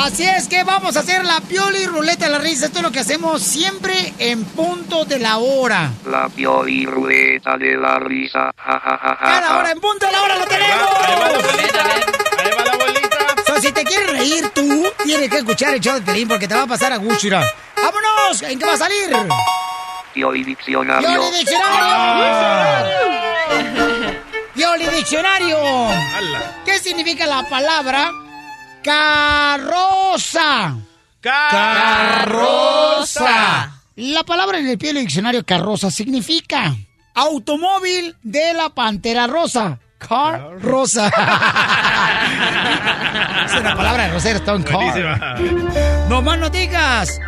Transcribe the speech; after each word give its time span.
Así 0.00 0.22
es 0.24 0.46
que 0.46 0.62
vamos 0.62 0.96
a 0.96 1.00
hacer 1.00 1.24
la 1.24 1.40
pioli 1.40 1.84
ruleta 1.84 2.26
de 2.26 2.30
la 2.30 2.38
risa. 2.38 2.66
Esto 2.66 2.78
es 2.78 2.84
lo 2.84 2.92
que 2.92 3.00
hacemos 3.00 3.42
siempre 3.42 4.14
en 4.20 4.44
punto 4.44 5.04
de 5.04 5.18
la 5.18 5.38
hora. 5.38 5.90
La 6.06 6.28
pioli 6.28 6.86
ruleta 6.86 7.58
de 7.58 7.76
la 7.76 7.98
risa. 7.98 8.52
Ja, 8.56 8.80
ja, 8.80 8.98
ja, 9.02 9.16
ja, 9.20 9.24
Cada 9.24 9.58
hora 9.58 9.72
en 9.72 9.80
punto 9.80 10.06
de 10.06 10.12
la 10.12 10.22
hora 10.22 10.38
lo 10.38 10.46
tenemos. 10.46 10.88
So, 13.46 13.60
si 13.60 13.72
te 13.72 13.82
quieres 13.84 14.10
reír 14.10 14.48
tú, 14.50 14.86
tienes 15.04 15.28
que 15.28 15.38
escuchar 15.38 15.74
el 15.74 15.80
show 15.80 15.94
de 15.94 16.02
Pelín 16.02 16.28
porque 16.28 16.46
te 16.46 16.54
va 16.54 16.62
a 16.62 16.66
pasar 16.66 16.92
a 16.92 16.96
gusto. 16.96 17.24
mira. 17.24 17.44
¡Vámonos! 17.76 18.42
¿En 18.42 18.58
qué 18.58 18.66
va 18.66 18.74
a 18.74 18.78
salir? 18.78 19.10
Pioli 20.14 20.44
diccionario. 20.44 21.08
¡Pioli 21.08 21.38
Diccionario! 21.38 22.88
¡Pioli 24.54 24.86
Diccionario! 24.86 25.58
¿Qué 26.64 26.78
significa 26.78 27.26
la 27.26 27.48
palabra 27.48 28.12
carroza? 28.88 30.76
Carroza. 31.20 32.54
La 33.96 34.24
palabra 34.24 34.58
en 34.58 34.66
el 34.68 34.78
Pioli 34.78 35.00
Diccionario 35.00 35.44
carroza 35.44 35.90
significa 35.90 36.74
automóvil 37.14 38.16
de 38.22 38.54
la 38.54 38.70
pantera 38.70 39.26
rosa. 39.26 39.78
Car 39.98 40.58
rosa. 40.62 41.08
es 43.46 43.52
una 43.60 43.76
palabra 43.76 44.04
de 44.04 44.12
Rosero 44.12 44.38
Stone 44.38 44.64
Car. 44.64 45.38
No 46.08 46.22
más 46.22 46.38
no 46.38 46.48
digas. 46.48 47.20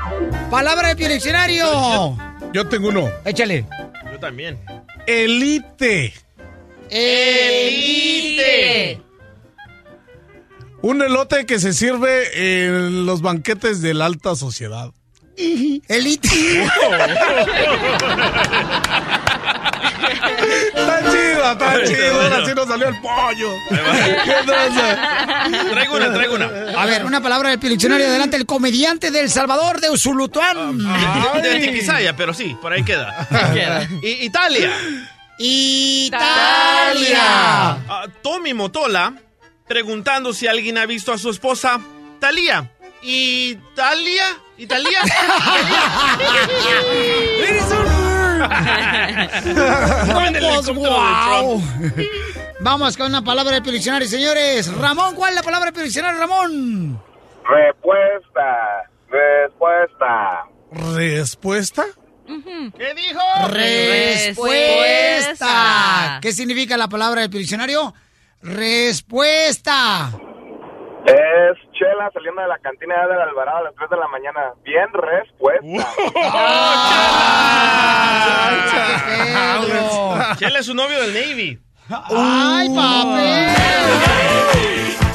Palabra 0.50 0.88
de 0.88 0.96
Pioli 0.96 1.14
Diccionario. 1.14 2.16
Yo 2.54 2.66
tengo 2.68 2.88
uno. 2.88 3.10
Échale. 3.24 3.66
Yo 4.10 4.18
también. 4.18 4.58
Elite. 5.06 6.14
Elite. 6.88 8.30
Un 10.82 11.02
elote 11.02 11.44
que 11.46 11.58
se 11.60 11.72
sirve 11.74 12.76
en 12.76 13.04
los 13.06 13.20
banquetes 13.20 13.82
de 13.82 13.92
la 13.94 14.06
alta 14.06 14.34
sociedad. 14.36 14.90
Elite. 15.36 16.28
Está 20.40 20.98
chido, 21.10 21.52
está 21.52 21.84
chido. 21.84 22.20
Ahora 22.20 22.46
sí 22.46 22.52
nos 22.54 22.66
salió 22.68 22.88
el 22.88 23.00
pollo. 23.00 23.52
¿Qué 23.68 24.34
traza? 24.46 25.48
Traigo 25.70 25.96
una, 25.96 26.12
traigo 26.12 26.34
una. 26.34 26.46
A 26.80 26.86
ver, 26.86 27.04
una 27.04 27.20
palabra 27.22 27.50
del 27.50 27.60
Diccionario. 27.60 28.06
Adelante, 28.06 28.36
el 28.36 28.46
comediante 28.46 29.10
del 29.10 29.30
Salvador 29.30 29.80
de 29.80 29.90
Usulutuán. 29.90 30.78
De, 31.42 31.60
Tiquisaya, 31.60 32.16
pero 32.16 32.34
sí, 32.34 32.56
por 32.60 32.72
ahí 32.72 32.82
queda. 32.82 33.28
I- 34.02 34.08
Italia. 34.24 34.70
Italia. 35.38 37.18
Ah, 37.22 38.06
Tommy 38.22 38.52
Motola 38.54 39.14
preguntando 39.70 40.32
si 40.32 40.48
alguien 40.48 40.76
ha 40.78 40.84
visto 40.84 41.12
a 41.12 41.18
su 41.18 41.30
esposa 41.30 41.80
Talía. 42.18 42.68
¿Italia? 43.02 44.24
¿Italia? 44.58 44.98
¡Eres 47.38 47.62
un 47.70 48.38
No, 50.08 50.26
en 50.26 50.34
el 50.36 50.42
Pues, 50.42 50.68
helicóptero 50.68 50.74
de 50.74 50.88
wow. 50.90 51.62
Trump. 51.62 51.64
Vamos 52.58 52.96
con 52.96 53.06
una 53.06 53.22
palabra 53.22 53.60
del 53.60 53.72
diccionario, 53.72 54.08
señores. 54.08 54.74
Ramón, 54.74 55.14
¿cuál 55.14 55.30
es 55.30 55.36
la 55.36 55.42
palabra 55.44 55.70
del 55.70 55.84
diccionario, 55.84 56.18
Ramón? 56.18 57.00
Respuesta. 57.48 58.90
Respuesta. 59.08 60.46
¿Respuesta? 60.96 61.84
¿Qué 62.76 62.94
dijo? 62.94 63.20
Respuesta. 64.40 66.18
¿Qué 66.20 66.32
significa 66.32 66.76
la 66.76 66.88
palabra 66.88 67.20
del 67.22 67.30
diccionario? 67.30 67.94
Respuesta. 68.42 70.10
Es 71.06 71.58
Chela 71.72 72.10
saliendo 72.12 72.42
de 72.42 72.48
la 72.48 72.58
cantina 72.58 72.94
de 73.06 73.22
Alvarado 73.22 73.58
a 73.58 73.62
las 73.62 73.74
3 73.74 73.90
de 73.90 73.96
la 73.96 74.08
mañana. 74.08 74.52
Bien 74.64 74.86
respuesta. 74.92 75.88
Él 80.46 80.56
es 80.58 80.66
su 80.66 80.74
novio 80.74 81.00
del 81.02 81.14
Navy. 81.14 81.58
¡Ay, 81.90 82.68
papi! 82.68 83.60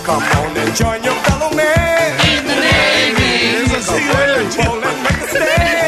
Come 0.05 0.23
on 0.23 0.57
and 0.57 0.75
join 0.75 1.01
your 1.03 1.15
fellow 1.23 1.49
man. 1.55 2.19
In 2.27 2.45
the 2.45 2.55
Navy. 2.55 3.75
Eso 3.75 3.93
sí, 3.93 4.03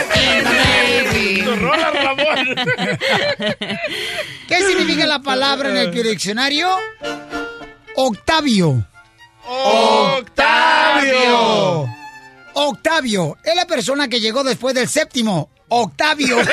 ¿Qué 4.48 4.62
significa 4.68 5.06
la 5.06 5.20
palabra 5.20 5.70
en 5.70 5.78
el 5.78 5.92
diccionario? 6.04 6.70
Octavio. 7.96 8.86
Octavio. 10.16 11.16
Octavio 12.54 13.38
es 13.44 13.56
la 13.56 13.66
persona 13.66 14.08
que 14.08 14.20
llegó 14.20 14.44
después 14.44 14.74
del 14.76 14.88
séptimo. 14.88 15.50
Octavio. 15.70 16.38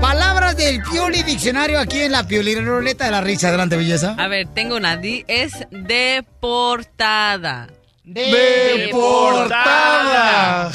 Palabras 0.00 0.56
del 0.56 0.82
Pioli 0.82 1.22
Diccionario 1.22 1.78
aquí 1.78 2.00
en 2.00 2.12
la 2.12 2.26
Pioli 2.26 2.54
Ruleta 2.56 3.04
de 3.06 3.10
la 3.12 3.20
Risa. 3.20 3.48
Adelante, 3.48 3.76
belleza. 3.76 4.14
A 4.18 4.28
ver, 4.28 4.48
tengo 4.48 4.76
una. 4.76 4.96
Di- 4.96 5.24
Es 5.28 5.52
deportada. 5.70 7.68
Deportada. 9.32 10.70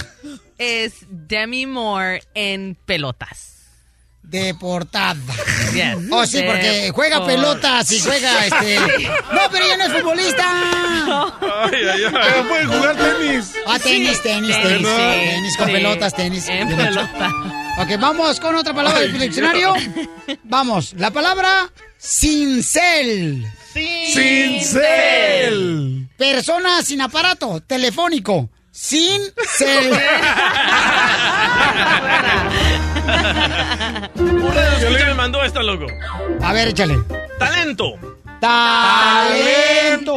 Es 0.57 0.93
Demi 1.09 1.65
Moore 1.65 2.23
en 2.33 2.75
pelotas. 2.85 3.53
Deportada. 4.23 5.15
Yes. 5.73 5.97
Oh, 6.11 6.25
sí, 6.25 6.41
porque 6.45 6.91
juega 6.93 7.25
pelotas 7.25 7.89
y 7.91 7.99
juega 8.01 8.45
este. 8.45 8.77
No, 8.79 9.39
pero 9.51 9.63
ella 9.65 9.77
no 9.77 9.83
es 9.85 9.93
futbolista. 9.93 10.43
Ay, 11.71 11.79
ay, 11.93 12.03
ay. 12.05 12.11
Pero 12.11 12.47
pueden 12.49 12.67
jugar 12.67 12.95
tenis. 12.97 13.53
Ah, 13.65 13.79
tenis, 13.79 14.21
tenis, 14.23 14.53
Sí, 14.55 14.61
tenis. 14.63 14.87
sí, 14.87 14.95
Tenis 15.29 15.57
con 15.57 15.67
sí. 15.67 15.71
pelotas, 15.73 16.13
tenis. 16.13 16.49
En 16.49 16.67
pelota. 16.75 17.31
Ok, 17.79 17.89
vamos 17.99 18.39
con 18.41 18.55
otra 18.55 18.73
palabra 18.73 18.99
del 19.01 19.17
diccionario. 19.19 19.73
Vamos, 20.43 20.93
la 20.97 21.11
palabra 21.11 21.71
cincel. 21.97 23.45
Cincel. 24.13 26.07
Persona 26.17 26.81
sin 26.81 27.01
aparato 27.01 27.61
telefónico. 27.61 28.49
Sin 28.71 29.21
cel. 29.57 29.91
Uno 34.15 34.51
de 34.51 34.89
los 34.91 35.05
me 35.05 35.13
mandó 35.15 35.43
esta, 35.43 35.63
loco. 35.63 35.87
A 36.43 36.53
ver, 36.53 36.67
échale. 36.67 36.99
Talento. 37.39 37.93
Talento. 38.39 40.07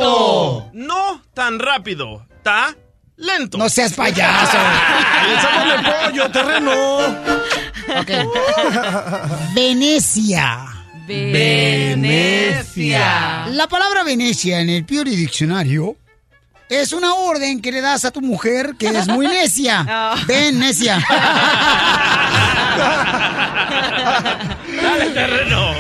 No 0.75 1.23
tan 1.33 1.59
rápido. 1.59 2.27
Ta 2.43 2.77
lento. 3.17 3.57
No 3.57 3.69
seas 3.69 3.95
payaso. 3.95 4.57
Echámosle 5.39 5.79
pollo, 5.83 6.31
terreno. 6.31 6.99
Ok. 7.99 8.11
Venecia. 9.55 10.80
Venecia. 11.33 13.47
La 13.49 13.67
palabra 13.69 14.03
Venecia 14.05 14.61
en 14.61 14.69
el 14.71 14.85
Piori 14.85 15.17
Diccionario 15.17 15.97
es 16.69 16.93
una 16.93 17.15
orden 17.15 17.61
que 17.61 17.73
le 17.73 17.81
das 17.81 18.05
a 18.05 18.11
tu 18.13 18.21
mujer 18.21 18.75
que 18.79 18.89
es 18.89 19.09
muy 19.09 19.27
necia. 19.27 19.87
Oh. 20.13 20.17
Venecia. 20.27 20.99
Dale 24.83 25.11
terreno. 25.11 25.73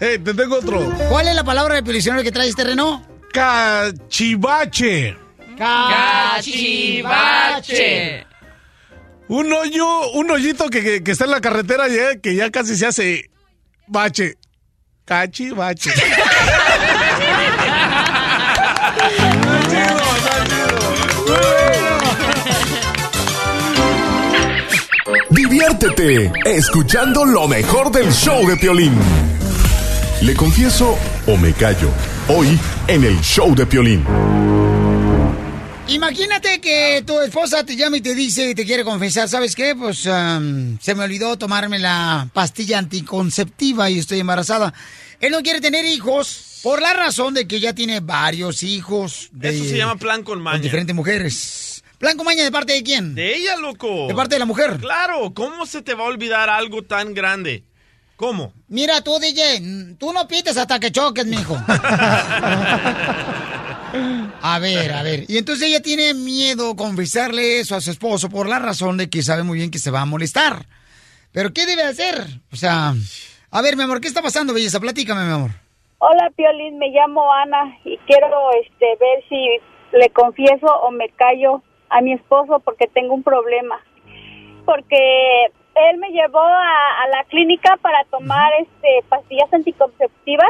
Hey, 0.00 0.18
te 0.24 0.34
tengo 0.34 0.56
otro. 0.58 0.92
¿Cuál 1.08 1.28
es 1.28 1.34
la 1.34 1.44
palabra 1.44 1.74
del 1.80 1.84
Diccionario 1.84 2.24
que 2.24 2.32
trae 2.32 2.48
este 2.48 2.64
reno? 2.64 3.04
Cachivache. 3.32 5.16
Cachivache. 7.08 8.26
Un 9.28 9.52
hoyo, 9.52 10.10
un 10.12 10.30
hoyito 10.30 10.68
que, 10.70 10.82
que- 10.82 11.02
que 11.04 11.10
está 11.10 11.24
en 11.24 11.32
la 11.32 11.40
carretera 11.40 11.86
ya, 11.88 12.18
que 12.20 12.34
ya 12.34 12.50
casi 12.50 12.76
se 12.76 12.86
hace 12.86 13.30
bache. 13.86 14.36
Cachivache. 15.08 15.90
Diviértete 25.30 26.30
escuchando 26.44 27.24
lo 27.24 27.48
mejor 27.48 27.90
del 27.90 28.12
show 28.12 28.46
de 28.46 28.58
Piolín. 28.58 28.92
Le 30.20 30.34
confieso 30.34 30.98
o 31.26 31.36
me 31.38 31.54
callo. 31.54 31.88
Hoy 32.28 32.58
en 32.86 33.04
el 33.04 33.18
show 33.22 33.54
de 33.54 33.64
Piolín. 33.64 34.04
Imagínate 35.88 36.60
que 36.60 37.02
tu 37.06 37.18
esposa 37.20 37.64
te 37.64 37.74
llama 37.74 37.96
y 37.96 38.02
te 38.02 38.14
dice 38.14 38.50
y 38.50 38.54
te 38.54 38.66
quiere 38.66 38.84
confesar, 38.84 39.26
¿sabes 39.26 39.54
qué? 39.54 39.74
Pues 39.74 40.06
am, 40.06 40.78
se 40.80 40.94
me 40.94 41.04
olvidó 41.04 41.38
tomarme 41.38 41.78
la 41.78 42.28
pastilla 42.34 42.78
anticonceptiva 42.78 43.88
y 43.88 43.98
estoy 43.98 44.20
embarazada. 44.20 44.74
Él 45.18 45.32
no 45.32 45.40
quiere 45.42 45.62
tener 45.62 45.86
hijos 45.86 46.60
por 46.62 46.82
la 46.82 46.92
razón 46.92 47.32
de 47.32 47.48
que 47.48 47.58
ya 47.58 47.72
tiene 47.72 48.00
varios 48.00 48.62
hijos 48.62 49.30
de, 49.32 49.48
Eso 49.48 49.64
se 49.64 49.78
llama 49.78 49.96
plan 49.96 50.22
con 50.22 50.34
con 50.34 50.42
maña. 50.42 50.58
diferentes 50.58 50.94
mujeres. 50.94 51.82
¿Blanco 51.98 52.22
Maña 52.22 52.44
de 52.44 52.52
parte 52.52 52.74
de 52.74 52.82
quién? 52.82 53.14
De 53.14 53.34
ella, 53.34 53.56
loco. 53.56 54.06
De 54.06 54.14
parte 54.14 54.34
de 54.34 54.38
la 54.40 54.44
mujer. 54.44 54.76
Claro, 54.78 55.32
¿cómo 55.34 55.64
se 55.66 55.80
te 55.82 55.94
va 55.94 56.04
a 56.04 56.08
olvidar 56.08 56.50
algo 56.50 56.82
tan 56.82 57.14
grande? 57.14 57.64
¿Cómo? 58.14 58.52
Mira 58.68 59.02
tú, 59.02 59.18
DJ, 59.18 59.96
tú 59.98 60.12
no 60.12 60.28
pites 60.28 60.56
hasta 60.56 60.78
que 60.78 60.92
choques, 60.92 61.24
mijo. 61.24 61.56
A 64.40 64.58
ver, 64.58 64.92
a 64.92 65.02
ver. 65.02 65.24
Y 65.28 65.38
entonces 65.38 65.68
ella 65.68 65.82
tiene 65.82 66.14
miedo 66.14 66.76
confesarle 66.76 67.60
eso 67.60 67.74
a 67.74 67.80
su 67.80 67.90
esposo 67.90 68.28
por 68.28 68.48
la 68.48 68.58
razón 68.58 68.96
de 68.96 69.10
que 69.10 69.22
sabe 69.22 69.42
muy 69.42 69.58
bien 69.58 69.70
que 69.70 69.78
se 69.78 69.90
va 69.90 70.02
a 70.02 70.06
molestar. 70.06 70.64
Pero 71.32 71.52
¿qué 71.52 71.66
debe 71.66 71.82
hacer? 71.82 72.24
O 72.52 72.56
sea, 72.56 72.94
a 73.50 73.62
ver, 73.62 73.76
mi 73.76 73.82
amor, 73.82 74.00
¿qué 74.00 74.08
está 74.08 74.22
pasando, 74.22 74.54
belleza? 74.54 74.80
Platícame, 74.80 75.24
mi 75.24 75.32
amor. 75.32 75.50
Hola, 75.98 76.30
Piolín, 76.36 76.78
me 76.78 76.90
llamo 76.90 77.32
Ana 77.32 77.76
y 77.84 77.98
quiero 78.06 78.28
este 78.62 78.86
ver 79.00 79.24
si 79.28 79.96
le 79.96 80.08
confieso 80.10 80.66
o 80.66 80.90
me 80.92 81.08
callo 81.10 81.62
a 81.90 82.00
mi 82.00 82.12
esposo 82.12 82.60
porque 82.60 82.86
tengo 82.86 83.14
un 83.14 83.24
problema. 83.24 83.80
Porque 84.64 85.46
él 85.90 85.98
me 85.98 86.10
llevó 86.10 86.40
a, 86.40 87.02
a 87.04 87.08
la 87.08 87.24
clínica 87.24 87.76
para 87.82 88.04
tomar 88.10 88.52
este 88.60 89.08
pastillas 89.08 89.52
anticonceptivas 89.52 90.48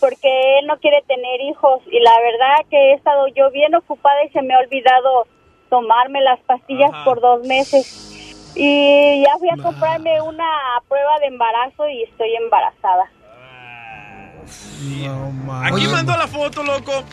porque 0.00 0.58
él 0.58 0.66
no 0.66 0.78
quiere 0.78 1.02
tener 1.06 1.40
hijos 1.42 1.80
y 1.90 2.00
la 2.00 2.12
verdad 2.20 2.68
que 2.70 2.76
he 2.76 2.94
estado 2.94 3.26
yo 3.28 3.50
bien 3.50 3.74
ocupada 3.74 4.24
y 4.24 4.30
se 4.30 4.42
me 4.42 4.54
ha 4.54 4.58
olvidado 4.58 5.26
tomarme 5.70 6.20
las 6.22 6.40
pastillas 6.40 6.90
Ajá. 6.92 7.04
por 7.04 7.20
dos 7.20 7.46
meses. 7.46 8.04
Y 8.54 9.22
ya 9.22 9.36
fui 9.38 9.48
a 9.50 9.62
comprarme 9.62 10.20
una 10.22 10.48
prueba 10.88 11.18
de 11.20 11.26
embarazo 11.26 11.88
y 11.88 12.02
estoy 12.04 12.34
embarazada. 12.36 13.10
No. 14.80 15.62
Aquí 15.62 15.86
mandó 15.86 16.16
la 16.16 16.26
foto, 16.26 16.62
loco. 16.62 17.04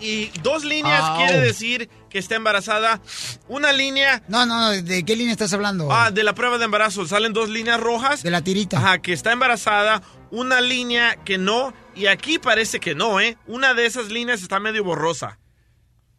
Y 0.00 0.26
dos 0.42 0.64
líneas 0.64 1.00
Au. 1.02 1.16
quiere 1.18 1.40
decir 1.40 1.88
que 2.10 2.18
está 2.18 2.34
embarazada. 2.34 3.00
Una 3.48 3.72
línea 3.72 4.22
No, 4.28 4.44
no, 4.46 4.60
no, 4.60 4.70
¿de 4.70 5.04
qué 5.04 5.16
línea 5.16 5.32
estás 5.32 5.52
hablando? 5.54 5.88
ah, 5.90 6.10
de 6.10 6.24
la 6.24 6.34
prueba 6.34 6.58
de 6.58 6.64
embarazo. 6.64 7.06
Salen 7.06 7.32
dos 7.32 7.48
líneas 7.48 7.80
rojas. 7.80 8.22
de 8.22 8.30
la 8.30 8.42
tirita. 8.42 8.78
Ajá, 8.78 8.98
que 8.98 9.12
está 9.12 9.32
embarazada. 9.32 10.02
Una 10.30 10.60
línea 10.60 11.16
que 11.24 11.38
no. 11.38 11.72
Y 11.94 12.06
aquí 12.06 12.38
parece 12.38 12.80
que 12.80 12.94
no, 12.94 13.20
¿eh? 13.20 13.36
Una 13.46 13.74
de 13.74 13.86
esas 13.86 14.08
líneas 14.10 14.42
está 14.42 14.58
medio 14.60 14.82
borrosa. 14.84 15.38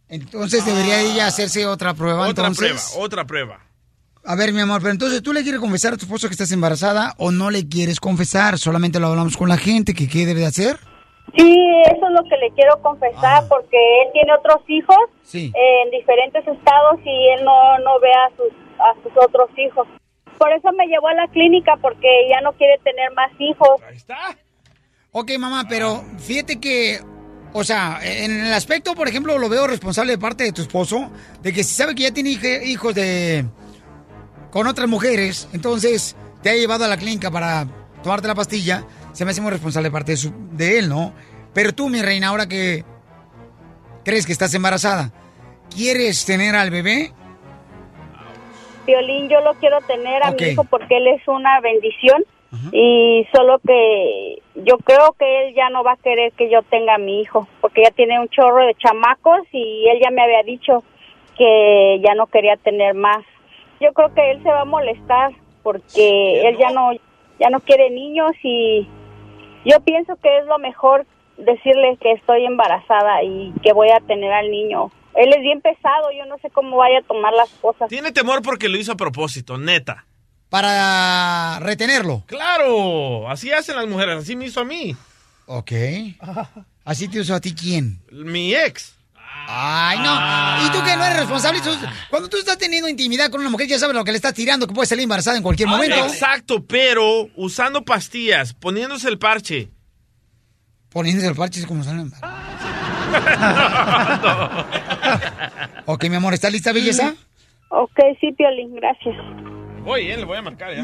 Entonces 0.08 0.66
debería 0.66 1.02
ella 1.02 1.28
hacerse 1.28 1.66
otra 1.66 1.94
prueba. 1.94 2.28
otra 2.28 2.48
entonces. 2.48 2.90
prueba, 2.92 3.06
otra 3.06 3.26
prueba. 3.26 3.60
A 4.24 4.36
ver, 4.36 4.54
mi 4.54 4.62
amor, 4.62 4.82
pero 4.82 4.92
entonces 4.92 5.22
tú 5.22 5.34
le 5.34 5.44
quieres 5.44 5.60
confesar 5.62 5.94
a 5.94 5.98
tu 5.98 6.06
esposo 6.06 6.28
que 6.28 6.34
estás 6.34 6.52
embarazada 6.52 7.14
o 7.18 7.32
no 7.32 7.52
le 7.52 7.68
quieres 7.68 8.00
confesar, 8.00 8.58
solamente 8.58 9.00
lo 9.00 9.08
hablamos 9.08 9.38
con 9.38 9.50
la 9.50 9.58
gente, 9.58 9.94
que 9.94 10.08
qué 10.08 10.26
debe 10.26 10.40
de 10.42 10.48
hacer. 10.48 10.80
Sí, 11.38 11.58
eso 11.86 12.06
es 12.08 12.12
lo 12.14 12.24
que 12.24 12.38
le 12.38 12.52
quiero 12.56 12.82
confesar 12.82 13.44
Ah. 13.44 13.46
porque 13.50 13.78
él 14.04 14.10
tiene 14.14 14.32
otros 14.34 14.62
hijos 14.68 14.98
Sí. 15.24 15.52
en 15.54 15.92
diferentes 15.92 16.42
estados 16.48 17.00
y 17.04 17.28
él 17.38 17.44
no, 17.46 17.78
no 17.80 18.00
ve 18.00 18.12
a 18.14 18.30
sus, 18.38 18.54
a 18.80 18.94
sus 19.04 19.12
otros 19.24 19.50
hijos. 19.58 19.88
Por 20.38 20.52
eso 20.54 20.72
me 20.74 20.86
llevó 20.88 21.08
a 21.08 21.14
la 21.14 21.28
clínica 21.28 21.78
porque 21.82 22.08
ya 22.30 22.42
no 22.42 22.54
quiere 22.54 22.78
tener 22.84 23.12
más 23.14 23.32
hijos. 23.40 23.82
Ahí 23.88 23.98
está. 23.98 24.36
Ok, 25.18 25.32
mamá, 25.40 25.66
pero 25.70 26.04
fíjate 26.20 26.60
que, 26.60 27.00
o 27.54 27.64
sea, 27.64 28.00
en 28.04 28.32
el 28.48 28.52
aspecto, 28.54 28.96
por 28.96 29.08
ejemplo, 29.08 29.38
lo 29.38 29.48
veo 29.48 29.66
responsable 29.66 30.12
de 30.12 30.18
parte 30.18 30.44
de 30.44 30.52
tu 30.52 30.62
esposo, 30.62 31.10
de 31.42 31.54
que 31.54 31.64
si 31.64 31.74
sabe 31.74 31.96
que 31.96 32.04
ya 32.04 32.12
tiene 32.12 32.32
hijos 32.32 32.94
de 32.94 33.46
con 34.52 34.68
otras 34.68 34.90
mujeres, 34.90 35.48
entonces 35.54 36.18
te 36.44 36.50
ha 36.50 36.56
llevado 36.56 36.84
a 36.84 36.90
la 36.90 36.98
clínica 36.98 37.32
para 37.32 37.66
tomarte 38.04 38.28
la 38.28 38.36
pastilla, 38.36 38.84
se 39.14 39.24
me 39.24 39.32
hace 39.32 39.40
muy 39.40 39.52
responsable 39.52 39.88
de 39.88 39.94
parte 39.94 40.12
de, 40.12 40.18
su- 40.18 40.34
de 40.52 40.80
él, 40.80 40.90
¿no? 40.90 41.14
Pero 41.54 41.74
tú, 41.74 41.88
mi 41.88 42.02
reina, 42.02 42.28
ahora 42.28 42.48
que 42.48 42.84
crees 44.04 44.26
que 44.26 44.34
estás 44.34 44.54
embarazada, 44.54 45.14
¿quieres 45.74 46.26
tener 46.26 46.56
al 46.58 46.72
bebé? 46.72 47.14
Violín, 48.86 49.30
yo 49.30 49.40
lo 49.40 49.54
quiero 49.56 49.80
tener 49.88 50.24
a 50.24 50.32
mi 50.32 50.44
hijo 50.44 50.66
porque 50.66 50.98
él 50.98 51.08
es 51.08 51.26
una 51.30 51.62
bendición 51.62 52.22
y 52.72 53.28
solo 53.34 53.60
que 53.60 54.42
yo 54.56 54.78
creo 54.78 55.14
que 55.18 55.48
él 55.48 55.56
ya 55.56 55.70
no 55.70 55.84
va 55.84 55.94
a 55.94 55.98
querer 55.98 56.32
que 56.34 56.50
yo 56.50 56.62
tenga 56.64 56.96
a 56.96 57.00
mi 57.00 57.22
hijo 57.22 57.48
porque 57.62 57.84
ya 57.84 57.92
tiene 57.92 58.20
un 58.20 58.30
chorro 58.30 58.66
de 58.66 58.76
chamacos 58.76 59.42
y 59.52 59.86
él 59.90 60.00
ya 60.02 60.12
me 60.12 60.22
había 60.22 60.44
dicho 60.44 60.84
que 61.38 62.02
ya 62.04 62.16
no 62.16 62.28
quería 62.28 62.56
tener 62.58 62.94
más. 62.94 63.24
Yo 63.80 63.94
creo 63.94 64.14
que 64.14 64.32
él 64.32 64.42
se 64.44 64.50
va 64.50 64.62
a 64.62 64.66
molestar 64.66 65.34
porque 65.64 66.48
él 66.48 66.58
ya 66.58 66.72
no 66.72 66.92
ya 67.40 67.50
no 67.50 67.60
quiere 67.60 67.90
niños 67.90 68.32
y 68.44 68.88
yo 69.66 69.80
pienso 69.82 70.16
que 70.18 70.38
es 70.38 70.46
lo 70.46 70.58
mejor 70.60 71.06
decirle 71.38 71.98
que 72.00 72.14
estoy 72.14 72.46
embarazada 72.46 73.24
y 73.24 73.54
que 73.62 73.74
voy 73.74 73.90
a 73.90 74.00
tener 74.00 74.32
al 74.32 74.50
niño. 74.50 74.92
Él 75.16 75.34
es 75.34 75.42
bien 75.42 75.62
pesado, 75.62 76.12
yo 76.12 76.26
no 76.26 76.38
sé 76.40 76.50
cómo 76.50 76.78
vaya 76.78 77.00
a 77.00 77.02
tomar 77.02 77.34
las 77.34 77.50
cosas. 77.56 77.90
Tiene 77.90 78.12
temor 78.12 78.42
porque 78.42 78.70
lo 78.70 78.78
hizo 78.78 78.94
a 78.94 78.98
propósito, 78.98 79.58
neta. 79.58 80.06
Para 80.56 81.60
retenerlo. 81.60 82.24
Claro, 82.28 83.30
así 83.30 83.52
hacen 83.52 83.76
las 83.76 83.88
mujeres, 83.88 84.20
así 84.20 84.38
me 84.38 84.46
hizo 84.46 84.62
a 84.62 84.64
mí. 84.64 84.96
Ok. 85.48 85.74
¿Así 86.86 87.10
te 87.10 87.20
usó 87.20 87.36
a 87.36 87.42
ti 87.42 87.54
quién? 87.54 88.00
Mi 88.10 88.56
ex. 88.56 88.96
Ay, 89.50 90.00
no. 90.00 90.66
¿Y 90.66 90.72
tú 90.72 90.82
que 90.86 90.96
no 90.96 91.04
eres 91.04 91.20
responsable? 91.20 91.60
Cuando 92.10 92.30
tú 92.30 92.38
estás 92.38 92.58
teniendo 92.58 92.88
intimidad 92.88 93.30
con 93.30 93.42
una 93.42 93.50
mujer, 93.50 93.68
ya 93.68 93.78
sabes 93.78 93.98
lo 93.98 94.06
que 94.06 94.12
le 94.12 94.16
estás 94.16 94.34
tirando, 94.34 94.66
que 94.66 94.74
puede 94.74 94.88
salir 94.88 95.04
embarazada 95.04 95.36
en 95.36 95.44
cualquier 95.44 95.68
momento. 95.68 95.98
Exacto, 95.98 96.64
pero 96.64 97.28
usando 97.36 97.84
pastillas, 97.84 98.54
poniéndose 98.54 99.10
el 99.10 99.20
parche. 99.20 99.68
Poniéndose 100.88 101.28
el 101.28 101.36
parche 101.36 101.60
es 101.60 101.66
como 101.66 101.84
salen 101.84 102.14
Ok, 105.86 106.06
mi 106.06 106.16
amor, 106.16 106.34
¿está 106.34 106.50
lista, 106.50 106.72
belleza? 106.72 107.14
Ok, 107.68 108.00
sí, 108.22 108.32
Piolín, 108.32 108.74
gracias. 108.76 109.18
Voy, 109.86 110.10
eh, 110.10 110.18
le 110.18 110.26
voy 110.26 110.38
a 110.38 110.42
marcar 110.42 110.74
ya. 110.76 110.84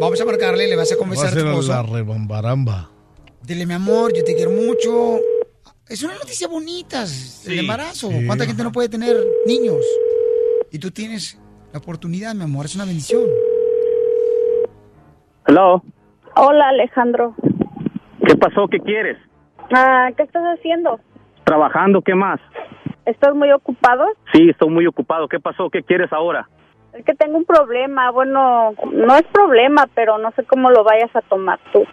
Vamos 0.00 0.20
a 0.20 0.24
marcarle, 0.26 0.68
le 0.68 0.76
vas 0.76 0.92
a 0.92 0.94
Va 0.94 0.98
a 0.98 1.04
confesar 1.04 1.28
a 1.28 1.30
ser 1.30 1.42
tu 1.42 1.48
esposo. 1.48 1.72
la 1.72 1.82
rebambaramba. 1.82 2.90
Dile, 3.42 3.64
mi 3.64 3.72
amor, 3.72 4.12
yo 4.14 4.22
te 4.22 4.34
quiero 4.34 4.50
mucho. 4.50 5.18
Es 5.88 6.02
una 6.02 6.12
noticia 6.14 6.46
bonita, 6.46 7.04
el 7.46 7.58
embarazo. 7.60 8.10
Sí. 8.10 8.26
¿Cuánta 8.26 8.44
gente 8.44 8.62
no 8.62 8.70
puede 8.70 8.90
tener 8.90 9.16
niños? 9.46 9.82
Y 10.70 10.78
tú 10.78 10.90
tienes 10.90 11.40
la 11.72 11.78
oportunidad, 11.78 12.34
mi 12.34 12.42
amor, 12.44 12.66
es 12.66 12.74
una 12.74 12.84
bendición. 12.84 13.24
Hello. 15.46 15.82
Hola, 16.36 16.68
Alejandro. 16.68 17.34
¿Qué 18.26 18.36
pasó? 18.36 18.68
¿Qué 18.68 18.78
quieres? 18.80 19.16
Ah, 19.74 20.10
¿Qué 20.14 20.24
estás 20.24 20.42
haciendo? 20.58 21.00
Trabajando, 21.44 22.02
¿qué 22.02 22.14
más? 22.14 22.38
¿Estás 23.06 23.34
muy 23.34 23.50
ocupado? 23.52 24.04
Sí, 24.34 24.50
estoy 24.50 24.68
muy 24.68 24.86
ocupado. 24.86 25.26
¿Qué 25.28 25.40
pasó? 25.40 25.70
¿Qué 25.70 25.82
quieres 25.82 26.12
ahora? 26.12 26.46
Es 26.92 27.04
que 27.04 27.14
tengo 27.14 27.36
un 27.36 27.44
problema. 27.44 28.10
Bueno, 28.10 28.74
no 28.92 29.16
es 29.16 29.24
problema, 29.24 29.86
pero 29.94 30.18
no 30.18 30.30
sé 30.32 30.44
cómo 30.44 30.70
lo 30.70 30.84
vayas 30.84 31.14
a 31.14 31.20
tomar 31.22 31.58
tú. 31.72 31.84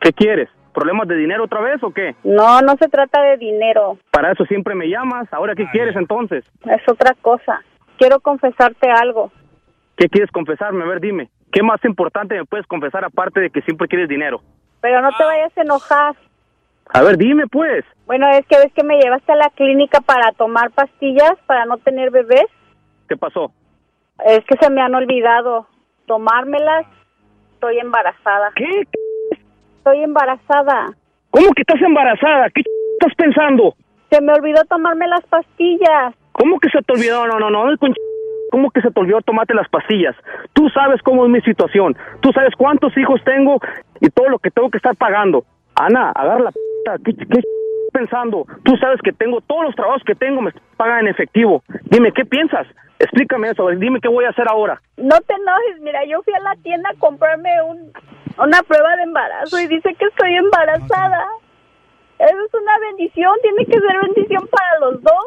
¿Qué 0.00 0.12
quieres? 0.12 0.48
¿Problemas 0.72 1.06
de 1.06 1.16
dinero 1.16 1.44
otra 1.44 1.60
vez 1.60 1.82
o 1.82 1.92
qué? 1.92 2.16
No, 2.24 2.60
no 2.60 2.74
se 2.76 2.88
trata 2.88 3.22
de 3.22 3.36
dinero. 3.36 3.96
Para 4.10 4.32
eso 4.32 4.44
siempre 4.44 4.74
me 4.74 4.88
llamas. 4.88 5.32
¿Ahora 5.32 5.54
qué 5.54 5.66
quieres 5.70 5.94
entonces? 5.96 6.44
Es 6.64 6.82
otra 6.88 7.14
cosa. 7.22 7.62
Quiero 7.96 8.20
confesarte 8.20 8.90
algo. 8.90 9.30
¿Qué 9.96 10.08
quieres 10.08 10.30
confesarme? 10.32 10.82
A 10.82 10.88
ver, 10.88 11.00
dime. 11.00 11.30
¿Qué 11.52 11.62
más 11.62 11.84
importante 11.84 12.34
me 12.34 12.44
puedes 12.44 12.66
confesar 12.66 13.04
aparte 13.04 13.40
de 13.40 13.50
que 13.50 13.62
siempre 13.62 13.86
quieres 13.86 14.08
dinero? 14.08 14.40
Pero 14.80 15.00
no 15.00 15.10
te 15.16 15.24
vayas 15.24 15.56
a 15.56 15.62
enojar. 15.62 16.16
A 16.92 17.02
ver, 17.02 17.16
dime 17.16 17.46
pues. 17.46 17.84
Bueno, 18.06 18.28
es 18.30 18.44
que 18.46 18.58
ves 18.58 18.72
que 18.72 18.82
me 18.82 18.98
llevaste 18.98 19.32
a 19.32 19.36
la 19.36 19.50
clínica 19.50 20.00
para 20.00 20.32
tomar 20.32 20.72
pastillas 20.72 21.34
para 21.46 21.64
no 21.64 21.78
tener 21.78 22.10
bebés. 22.10 22.46
¿Qué 23.08 23.16
pasó? 23.16 23.52
Es 24.24 24.44
que 24.44 24.56
se 24.60 24.70
me 24.70 24.80
han 24.80 24.94
olvidado 24.94 25.66
tomármelas. 26.06 26.86
Estoy 27.54 27.78
embarazada. 27.78 28.52
¿Qué? 28.54 28.84
Estoy 29.78 30.02
embarazada. 30.02 30.94
¿Cómo 31.30 31.52
que 31.52 31.62
estás 31.62 31.80
embarazada? 31.82 32.48
¿Qué 32.50 32.62
estás 33.00 33.14
pensando? 33.16 33.74
Se 34.10 34.20
me 34.20 34.32
olvidó 34.32 34.62
tomarme 34.64 35.08
las 35.08 35.24
pastillas. 35.26 36.14
¿Cómo 36.32 36.60
que 36.60 36.68
se 36.68 36.80
te 36.82 36.92
olvidó? 36.92 37.26
No, 37.26 37.38
no, 37.38 37.50
no. 37.50 37.64
¿Cómo 38.50 38.70
que 38.70 38.80
se 38.82 38.90
te 38.90 39.00
olvidó 39.00 39.20
tomarte 39.22 39.54
las 39.54 39.68
pastillas? 39.68 40.14
Tú 40.52 40.68
sabes 40.68 41.02
cómo 41.02 41.24
es 41.24 41.30
mi 41.30 41.40
situación. 41.40 41.96
Tú 42.20 42.30
sabes 42.32 42.54
cuántos 42.56 42.96
hijos 42.96 43.20
tengo 43.24 43.58
y 44.00 44.08
todo 44.10 44.28
lo 44.28 44.38
que 44.38 44.50
tengo 44.50 44.70
que 44.70 44.78
estar 44.78 44.94
pagando. 44.96 45.44
Ana, 45.74 46.10
agarra 46.10 46.44
la 46.44 46.52
p***. 46.52 47.02
¿Qué, 47.04 47.16
qué 47.16 47.40
pensando? 47.94 48.44
Tú 48.64 48.76
sabes 48.76 49.00
que 49.02 49.12
tengo 49.12 49.40
todos 49.40 49.64
los 49.64 49.74
trabajos 49.76 50.02
que 50.04 50.16
tengo 50.16 50.42
me 50.42 50.50
pagan 50.76 51.06
en 51.06 51.08
efectivo. 51.08 51.62
Dime, 51.84 52.12
¿qué 52.12 52.24
piensas? 52.24 52.66
Explícame 52.98 53.50
eso. 53.50 53.68
Dime 53.68 54.00
qué 54.00 54.08
voy 54.08 54.24
a 54.24 54.30
hacer 54.30 54.46
ahora. 54.50 54.82
No 54.96 55.16
te 55.20 55.34
enojes, 55.34 55.80
mira, 55.80 56.04
yo 56.04 56.20
fui 56.22 56.34
a 56.34 56.40
la 56.40 56.56
tienda 56.62 56.90
a 56.90 56.98
comprarme 56.98 57.50
un, 57.62 57.92
una 58.38 58.62
prueba 58.62 58.96
de 58.96 59.04
embarazo 59.04 59.58
y 59.60 59.68
dice 59.68 59.94
que 59.94 60.06
estoy 60.06 60.34
embarazada. 60.34 61.26
Eso 62.18 62.38
es 62.46 62.54
una 62.54 62.78
bendición, 62.90 63.32
tiene 63.42 63.64
que 63.66 63.80
ser 63.80 64.00
bendición 64.02 64.48
para 64.48 64.78
los 64.80 65.02
dos. 65.02 65.24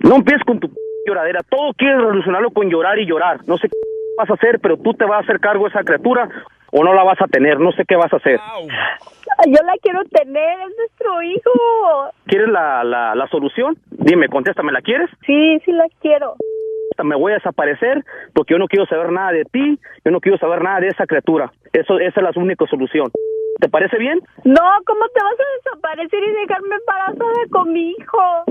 No 0.00 0.16
empieces 0.16 0.44
con 0.44 0.58
tu 0.60 0.70
lloradera. 1.06 1.40
Todo 1.48 1.72
quieres 1.74 2.00
solucionarlo 2.00 2.50
con 2.50 2.68
llorar 2.70 2.98
y 2.98 3.06
llorar. 3.06 3.40
No 3.46 3.56
sé 3.58 3.68
qué 3.68 3.76
vas 4.18 4.30
a 4.30 4.34
hacer, 4.34 4.58
pero 4.60 4.76
tú 4.76 4.94
te 4.94 5.04
vas 5.04 5.20
a 5.20 5.24
hacer 5.24 5.40
cargo 5.40 5.64
de 5.64 5.70
esa 5.70 5.84
criatura 5.84 6.28
o 6.78 6.84
no 6.84 6.92
la 6.94 7.04
vas 7.04 7.20
a 7.20 7.26
tener. 7.26 7.58
No 7.58 7.72
sé 7.72 7.84
qué 7.86 7.96
vas 7.96 8.12
a 8.12 8.16
hacer. 8.16 8.38
Yo 9.46 9.58
la 9.64 9.74
quiero 9.82 10.02
tener, 10.04 10.60
es 10.60 10.76
nuestro 10.76 11.22
hijo. 11.22 11.50
¿Quieres 12.26 12.48
la, 12.48 12.84
la, 12.84 13.14
la 13.14 13.26
solución? 13.28 13.76
Dime, 13.90 14.28
contéstame, 14.28 14.72
¿la 14.72 14.80
quieres? 14.82 15.10
Sí, 15.26 15.58
sí 15.64 15.72
la 15.72 15.86
quiero. 16.00 16.34
me 17.02 17.16
voy 17.16 17.32
a 17.32 17.36
desaparecer 17.36 18.02
porque 18.34 18.54
yo 18.54 18.58
no 18.58 18.66
quiero 18.68 18.86
saber 18.86 19.10
nada 19.12 19.32
de 19.32 19.44
ti, 19.44 19.78
yo 20.04 20.10
no 20.10 20.20
quiero 20.20 20.38
saber 20.38 20.62
nada 20.62 20.80
de 20.80 20.88
esa 20.88 21.06
criatura. 21.06 21.50
Eso, 21.72 21.98
esa 21.98 22.20
es 22.20 22.22
la 22.36 22.40
única 22.42 22.64
solución. 22.66 23.10
¿Te 23.60 23.68
parece 23.68 23.96
bien? 23.98 24.20
No, 24.44 24.60
¿cómo 24.86 25.06
te 25.08 25.22
vas 25.22 25.34
a 25.34 25.70
desaparecer 25.70 26.22
y 26.22 26.32
dejarme 26.32 26.76
embarazada 26.76 27.42
con 27.50 27.72
mi 27.72 27.90
hijo? 27.90 28.44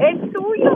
Es 0.00 0.32
tuyo. 0.32 0.74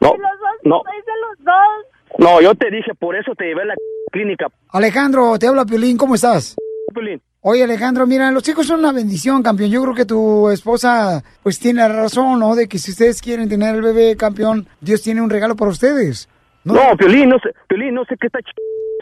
No, 0.00 0.10
De 0.12 0.18
los 0.18 0.38
dos, 0.40 0.56
no. 0.64 0.82
es 0.98 1.04
de 1.06 1.12
los 1.20 1.44
dos. 1.44 1.86
No, 2.18 2.40
yo 2.40 2.54
te 2.54 2.70
dije, 2.70 2.92
por 2.98 3.16
eso 3.16 3.34
te 3.34 3.44
llevé 3.46 3.62
a 3.62 3.66
la 3.66 3.74
clínica. 4.10 4.46
Alejandro, 4.72 5.38
te 5.38 5.46
habla 5.46 5.64
Piolín, 5.64 5.96
¿cómo 5.96 6.14
estás? 6.14 6.56
Piolín. 6.94 7.20
Oye, 7.40 7.64
Alejandro, 7.64 8.06
mira, 8.06 8.30
los 8.30 8.42
chicos 8.44 8.66
son 8.66 8.80
una 8.80 8.92
bendición, 8.92 9.42
campeón. 9.42 9.70
Yo 9.70 9.82
creo 9.82 9.94
que 9.94 10.04
tu 10.04 10.48
esposa, 10.50 11.22
pues, 11.42 11.58
tiene 11.58 11.88
razón, 11.88 12.38
¿no? 12.38 12.54
De 12.54 12.68
que 12.68 12.78
si 12.78 12.92
ustedes 12.92 13.20
quieren 13.20 13.48
tener 13.48 13.74
el 13.74 13.82
bebé, 13.82 14.16
campeón, 14.16 14.68
Dios 14.80 15.02
tiene 15.02 15.20
un 15.22 15.30
regalo 15.30 15.56
para 15.56 15.70
ustedes. 15.70 16.28
No, 16.64 16.96
Piolín, 16.96 17.30
no 17.30 17.38
sé, 17.40 17.50
Piolín, 17.66 17.94
no 17.94 18.04
sé 18.04 18.14
qué 18.20 18.28
esta 18.28 18.38
ch... 18.38 18.52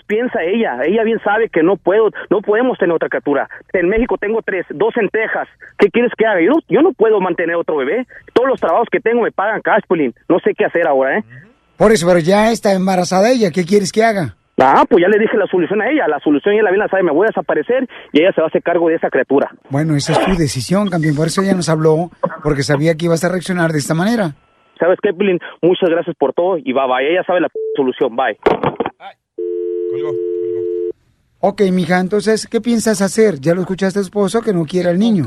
piensa 0.07 0.43
ella. 0.43 0.79
Ella 0.87 1.03
bien 1.05 1.19
sabe 1.23 1.51
que 1.51 1.63
no 1.63 1.77
puedo, 1.77 2.09
no 2.31 2.41
podemos 2.41 2.79
tener 2.79 2.95
otra 2.97 3.11
criatura. 3.11 3.47
En 3.75 3.89
México 3.91 4.17
tengo 4.19 4.41
tres, 4.41 4.65
dos 4.71 4.97
en 4.97 5.11
Texas. 5.11 5.47
¿Qué 5.79 5.91
quieres 5.91 6.11
que 6.17 6.25
haga? 6.25 6.41
Yo, 6.41 6.53
no- 6.53 6.63
yo 6.69 6.81
no 6.81 6.93
puedo 6.95 7.21
mantener 7.21 7.57
otro 7.57 7.77
bebé. 7.77 8.07
Todos 8.33 8.49
los 8.49 8.61
trabajos 8.61 8.89
que 8.91 9.01
tengo 9.01 9.21
me 9.23 9.33
pagan 9.33 9.61
cash, 9.61 9.83
Piolín. 9.87 10.15
No 10.31 10.39
sé 10.39 10.55
qué 10.57 10.65
hacer 10.65 10.87
ahora, 10.89 11.19
¿eh? 11.19 11.25
Por 11.81 11.93
eso, 11.93 12.07
pero 12.07 12.21
ya 12.21 12.53
está 12.53 12.75
embarazada 12.75 13.31
ella. 13.31 13.51
¿Qué 13.51 13.65
quieres 13.65 13.91
que 13.91 14.05
haga? 14.05 14.37
Ah, 14.61 14.85
pues 14.87 15.01
ya 15.01 15.09
le 15.09 15.19
dije 15.19 15.35
la 15.39 15.47
solución 15.47 15.81
a 15.81 15.89
ella. 15.89 16.07
La 16.09 16.21
solución 16.21 16.53
ella 16.53 16.65
la 16.65 16.71
bien 16.73 16.81
la 16.81 16.89
sabe. 16.89 17.05
Me 17.05 17.11
voy 17.11 17.25
a 17.25 17.29
desaparecer 17.29 17.89
y 18.13 18.21
ella 18.21 18.33
se 18.35 18.43
va 18.43 18.49
a 18.49 18.49
hacer 18.49 18.63
cargo 18.63 18.91
de 18.91 18.97
esa 18.97 19.09
criatura. 19.09 19.51
Bueno, 19.71 19.97
esa 19.97 20.13
es 20.13 20.23
tu 20.27 20.33
decisión, 20.37 20.91
campeón. 20.91 21.17
Por 21.17 21.29
eso 21.29 21.41
ella 21.41 21.55
nos 21.55 21.71
habló, 21.71 22.11
porque 22.43 22.65
sabía 22.65 22.97
que 22.97 23.07
ibas 23.07 23.25
a 23.25 23.31
reaccionar 23.31 23.73
de 23.73 23.79
esta 23.79 23.95
manera. 23.95 24.35
¿Sabes 24.79 24.99
qué? 25.03 25.09
Muchas 25.63 25.89
gracias 25.89 26.15
por 26.19 26.35
todo 26.35 26.59
y 26.59 26.71
bye 26.71 26.87
bye. 26.87 27.11
Ella 27.11 27.25
sabe 27.27 27.41
la 27.41 27.49
solución. 27.75 28.15
Bye. 28.15 28.37
Ok, 31.39 31.63
mija, 31.73 31.99
entonces, 31.99 32.47
¿qué 32.47 32.61
piensas 32.61 33.01
hacer? 33.01 33.41
Ya 33.41 33.55
lo 33.55 33.63
escuchaste 33.63 34.01
a 34.01 34.03
tu 34.03 34.05
esposo 34.05 34.43
que 34.43 34.53
no 34.53 34.67
quiere 34.67 34.91
al 34.91 34.99
niño. 34.99 35.25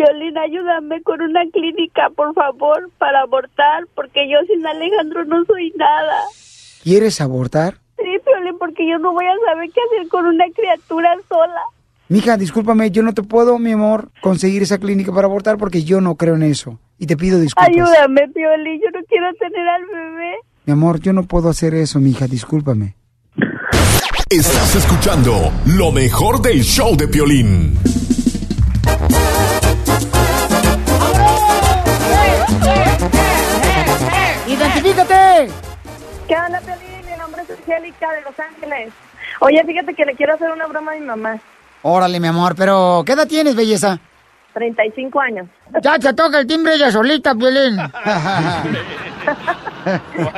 Violín, 0.00 0.38
ayúdame 0.38 1.02
con 1.02 1.20
una 1.20 1.42
clínica, 1.52 2.08
por 2.16 2.32
favor, 2.34 2.90
para 2.98 3.20
abortar, 3.20 3.84
porque 3.94 4.20
yo 4.30 4.38
sin 4.46 4.66
Alejandro 4.66 5.24
no 5.26 5.44
soy 5.44 5.72
nada. 5.76 6.22
¿Quieres 6.82 7.20
abortar? 7.20 7.74
Sí, 7.98 8.04
Violín, 8.24 8.56
porque 8.58 8.88
yo 8.88 8.98
no 8.98 9.12
voy 9.12 9.26
a 9.26 9.52
saber 9.52 9.70
qué 9.70 9.80
hacer 9.80 10.08
con 10.08 10.24
una 10.24 10.44
criatura 10.54 11.14
sola. 11.28 11.60
Mija, 12.08 12.38
discúlpame, 12.38 12.90
yo 12.90 13.02
no 13.02 13.12
te 13.12 13.22
puedo, 13.22 13.58
mi 13.58 13.72
amor, 13.72 14.08
conseguir 14.22 14.62
esa 14.62 14.78
clínica 14.78 15.12
para 15.12 15.26
abortar 15.26 15.58
porque 15.58 15.84
yo 15.84 16.00
no 16.00 16.14
creo 16.14 16.36
en 16.36 16.44
eso. 16.44 16.78
Y 16.98 17.06
te 17.06 17.16
pido 17.16 17.38
disculpas. 17.38 17.68
Ayúdame, 17.68 18.26
Violín, 18.34 18.80
yo 18.82 18.90
no 18.98 19.04
quiero 19.06 19.32
tener 19.34 19.68
al 19.68 19.86
bebé. 19.86 20.36
Mi 20.64 20.72
amor, 20.72 21.00
yo 21.00 21.12
no 21.12 21.24
puedo 21.24 21.50
hacer 21.50 21.74
eso, 21.74 22.00
mija, 22.00 22.26
discúlpame. 22.26 22.96
Estás 24.30 24.76
escuchando 24.76 25.52
lo 25.66 25.92
mejor 25.92 26.40
del 26.40 26.62
show 26.62 26.96
de 26.96 27.08
Piolín. 27.08 27.74
¡Identifícate! 34.50 35.48
¿Qué 36.26 36.34
onda? 36.34 36.60
Mi 36.60 37.16
nombre 37.16 37.42
es 37.42 37.50
Angélica 37.50 38.10
de 38.12 38.22
Los 38.22 38.40
Ángeles. 38.40 38.92
Oye, 39.38 39.62
fíjate 39.64 39.94
que 39.94 40.04
le 40.04 40.16
quiero 40.16 40.34
hacer 40.34 40.50
una 40.50 40.66
broma 40.66 40.90
a 40.90 40.94
mi 40.96 41.02
mamá. 41.02 41.38
Órale, 41.82 42.18
mi 42.18 42.26
amor, 42.26 42.56
pero 42.56 43.04
¿qué 43.06 43.12
edad 43.12 43.28
tienes, 43.28 43.54
belleza? 43.54 44.00
35 44.54 45.20
años. 45.20 45.46
Ya 45.80 46.00
te 46.00 46.12
toca 46.14 46.40
el 46.40 46.48
timbre 46.48 46.74
ella 46.74 46.90
solita, 46.90 47.34
Piolín. 47.34 47.76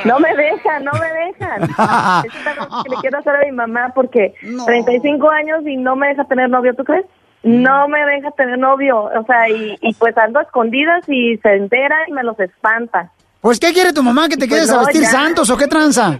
No 0.05 0.19
me 0.19 0.33
dejan, 0.35 0.83
no 0.85 0.91
me 0.93 1.07
dejan. 1.11 1.63
Es 2.25 2.83
que 2.83 2.89
le 2.89 2.95
quiero 3.01 3.17
hacer 3.17 3.35
a 3.35 3.45
mi 3.45 3.51
mamá 3.51 3.91
porque 3.95 4.35
35 4.65 5.29
años 5.29 5.65
y 5.65 5.75
no 5.75 5.95
me 5.95 6.09
deja 6.09 6.23
tener 6.25 6.49
novio, 6.49 6.73
¿tú 6.75 6.83
crees? 6.83 7.05
No 7.41 7.87
me 7.87 8.05
deja 8.05 8.31
tener 8.31 8.57
novio, 8.59 9.03
o 9.03 9.25
sea, 9.25 9.49
y, 9.49 9.77
y 9.81 9.93
pues 9.95 10.17
ando 10.17 10.39
a 10.39 10.43
escondidas 10.43 11.03
y 11.09 11.37
se 11.37 11.55
entera 11.55 11.97
y 12.07 12.11
me 12.13 12.23
los 12.23 12.39
espanta. 12.39 13.11
Pues, 13.43 13.59
¿qué 13.59 13.73
quiere 13.73 13.91
tu 13.91 14.01
mamá? 14.01 14.29
¿Que 14.29 14.37
te 14.37 14.47
Pues 14.47 14.61
quedes 14.61 14.69
a 14.71 14.75
no, 14.77 14.85
vestir 14.85 15.01
ya. 15.01 15.09
santos 15.09 15.49
o 15.49 15.57
qué 15.57 15.67
tranza? 15.67 16.17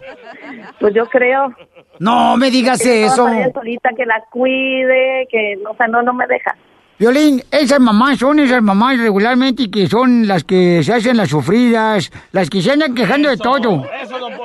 Pues 0.79 0.93
yo 0.93 1.05
creo. 1.07 1.53
No 1.99 2.35
me 2.35 2.51
digas 2.51 2.81
Que 2.81 3.05
eso. 3.05 3.25
solita, 3.53 3.89
que 3.95 4.05
la 4.05 4.21
cuide, 4.29 5.25
que, 5.31 5.57
o 5.67 5.73
sea, 5.75 5.87
no, 5.87 6.01
no 6.01 6.13
me 6.13 6.27
deja. 6.27 6.53
Violín, 6.99 7.41
esas 7.49 7.79
mamás 7.79 8.19
son 8.19 8.39
esas 8.39 8.61
mamás 8.61 8.99
regularmente 8.99 9.71
que 9.71 9.87
son 9.87 10.27
las 10.27 10.43
que 10.43 10.83
se 10.83 10.93
hacen 10.93 11.15
las 11.17 11.29
sufridas, 11.29 12.11
las 12.33 12.49
que 12.49 12.61
se 12.61 12.71
andan 12.71 12.93
quejando 12.93 13.29
de 13.29 13.37
todo. 13.37 13.83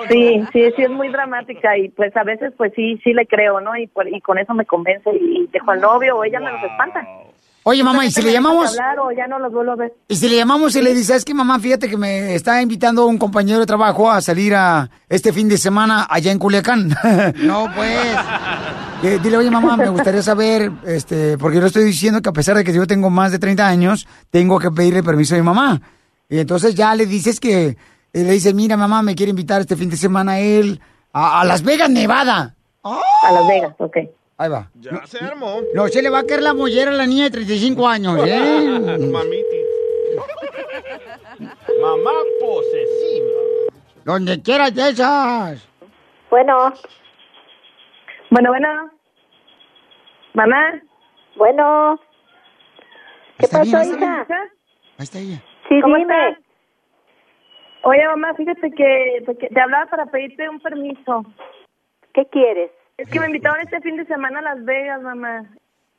Sí, 0.09 0.41
sí, 0.53 0.71
sí 0.77 0.83
es 0.83 0.91
muy 0.91 1.09
dramática 1.09 1.77
y 1.77 1.89
pues 1.91 2.17
a 2.17 2.23
veces 2.25 2.53
pues 2.57 2.73
sí, 2.77 2.99
sí 3.05 3.13
le 3.13 3.27
creo, 3.27 3.61
¿no? 3.61 3.77
Y, 3.77 3.91
y 4.13 4.21
con 4.21 4.39
eso 4.39 4.55
me 4.55 4.65
convence 4.65 5.11
y 5.15 5.47
dejo 5.53 5.71
al 5.73 5.81
novio 5.81 6.17
o 6.17 6.25
ella 6.25 6.39
me 6.41 6.51
los 6.53 6.63
espanta. 6.63 7.07
Oye, 7.71 7.85
mamá, 7.85 8.07
¿y 8.07 8.11
si 8.11 8.23
le 8.23 8.33
llamamos? 8.33 8.71
Hablar 8.71 8.99
o 9.01 9.13
ya 9.13 9.27
no 9.27 9.39
los 9.39 9.53
vuelvo 9.53 9.73
a 9.73 9.77
ver. 9.77 9.93
Y 10.09 10.17
si 10.17 10.27
le 10.27 10.37
llamamos 10.37 10.75
y 10.75 10.81
le 10.81 10.95
dices, 10.95 11.17
es 11.17 11.25
que 11.27 11.35
mamá, 11.35 11.61
fíjate 11.61 11.91
que 11.91 11.99
me 11.99 12.35
está 12.35 12.63
invitando 12.63 13.05
un 13.05 13.19
compañero 13.19 13.59
de 13.61 13.67
trabajo 13.67 14.11
a 14.11 14.23
salir 14.23 14.55
a 14.55 14.89
este 15.07 15.35
fin 15.35 15.51
de 15.51 15.59
semana 15.59 16.07
allá 16.09 16.33
en 16.33 16.39
Culiacán. 16.39 16.89
no, 17.43 17.67
pues. 17.77 18.17
Eh, 19.03 19.19
dile, 19.23 19.37
oye, 19.37 19.51
mamá, 19.51 19.77
me 19.77 19.91
gustaría 19.91 20.23
saber, 20.23 20.73
este, 20.87 21.37
porque 21.37 21.57
yo 21.57 21.61
le 21.61 21.67
estoy 21.67 21.85
diciendo 21.85 22.23
que 22.23 22.31
a 22.31 22.33
pesar 22.33 22.57
de 22.57 22.65
que 22.65 22.73
yo 22.73 22.87
tengo 22.87 23.11
más 23.11 23.33
de 23.33 23.39
30 23.39 23.67
años, 23.69 24.09
tengo 24.31 24.59
que 24.59 24.71
pedirle 24.71 25.03
permiso 25.03 25.35
a 25.35 25.39
mi 25.39 25.45
mamá. 25.45 25.79
Y 26.31 26.39
entonces 26.39 26.75
ya 26.75 26.95
le 26.95 27.05
dices 27.05 27.39
que, 27.39 27.67
eh, 27.67 27.77
le 28.15 28.33
dice, 28.33 28.55
mira, 28.55 28.79
mamá, 28.79 29.03
me 29.03 29.15
quiere 29.15 29.29
invitar 29.29 29.61
este 29.61 29.77
fin 29.77 29.91
de 29.91 29.99
semana 29.99 30.33
a 30.33 30.41
él 30.41 30.81
A, 31.13 31.43
a 31.43 31.45
Las 31.45 31.63
Vegas, 31.63 31.91
Nevada. 31.91 32.55
A 32.83 33.31
Las 33.31 33.47
Vegas, 33.47 33.75
ok. 33.77 33.99
Ahí 34.39 34.49
va. 34.49 34.71
Ya 34.75 35.05
se 35.05 35.19
armó. 35.25 35.61
No 35.75 35.89
se 35.89 36.01
le 36.01 36.11
va 36.11 36.21
a 36.21 36.25
caer 36.25 36.43
la 36.43 36.55
mollera 36.55 36.93
a 36.93 36.95
la 36.95 37.07
niña 37.07 37.25
de 37.25 37.31
35 37.33 37.89
años, 37.89 38.21
¿eh? 38.25 38.79
Mamiti. 39.13 39.59
Mamá 41.81 42.13
posesiva. 42.41 43.33
Donde 44.05 44.41
quieras 44.41 44.73
de 44.75 44.91
esas. 44.91 45.69
Bueno. 46.31 46.73
Bueno, 48.31 48.51
bueno. 48.51 48.91
Mamá. 50.35 50.83
Bueno. 51.37 52.01
¿Qué 53.39 53.47
bien, 53.51 53.73
pasó, 53.73 53.95
hija? 53.97 54.27
Ahí 54.99 55.05
está 55.05 55.19
ella. 55.19 55.43
Sí, 55.69 55.81
¿Cómo 55.81 55.97
dime. 55.97 56.29
estás? 56.31 56.45
Oye, 57.83 58.07
mamá, 58.07 58.35
fíjate 58.35 58.71
que, 58.71 59.25
que 59.39 59.49
te 59.49 59.61
hablaba 59.61 59.87
para 59.87 60.07
pedirte 60.07 60.49
un 60.49 60.61
permiso. 60.61 61.25
¿Qué 62.15 62.25
quieres? 62.27 62.71
Es 62.99 63.09
que 63.09 63.21
me 63.21 63.27
invitaron 63.27 63.61
este 63.61 63.81
fin 63.81 63.97
de 63.97 64.05
semana 64.07 64.41
a 64.41 64.43
Las 64.43 64.65
Vegas, 64.65 65.01
mamá. 65.03 65.45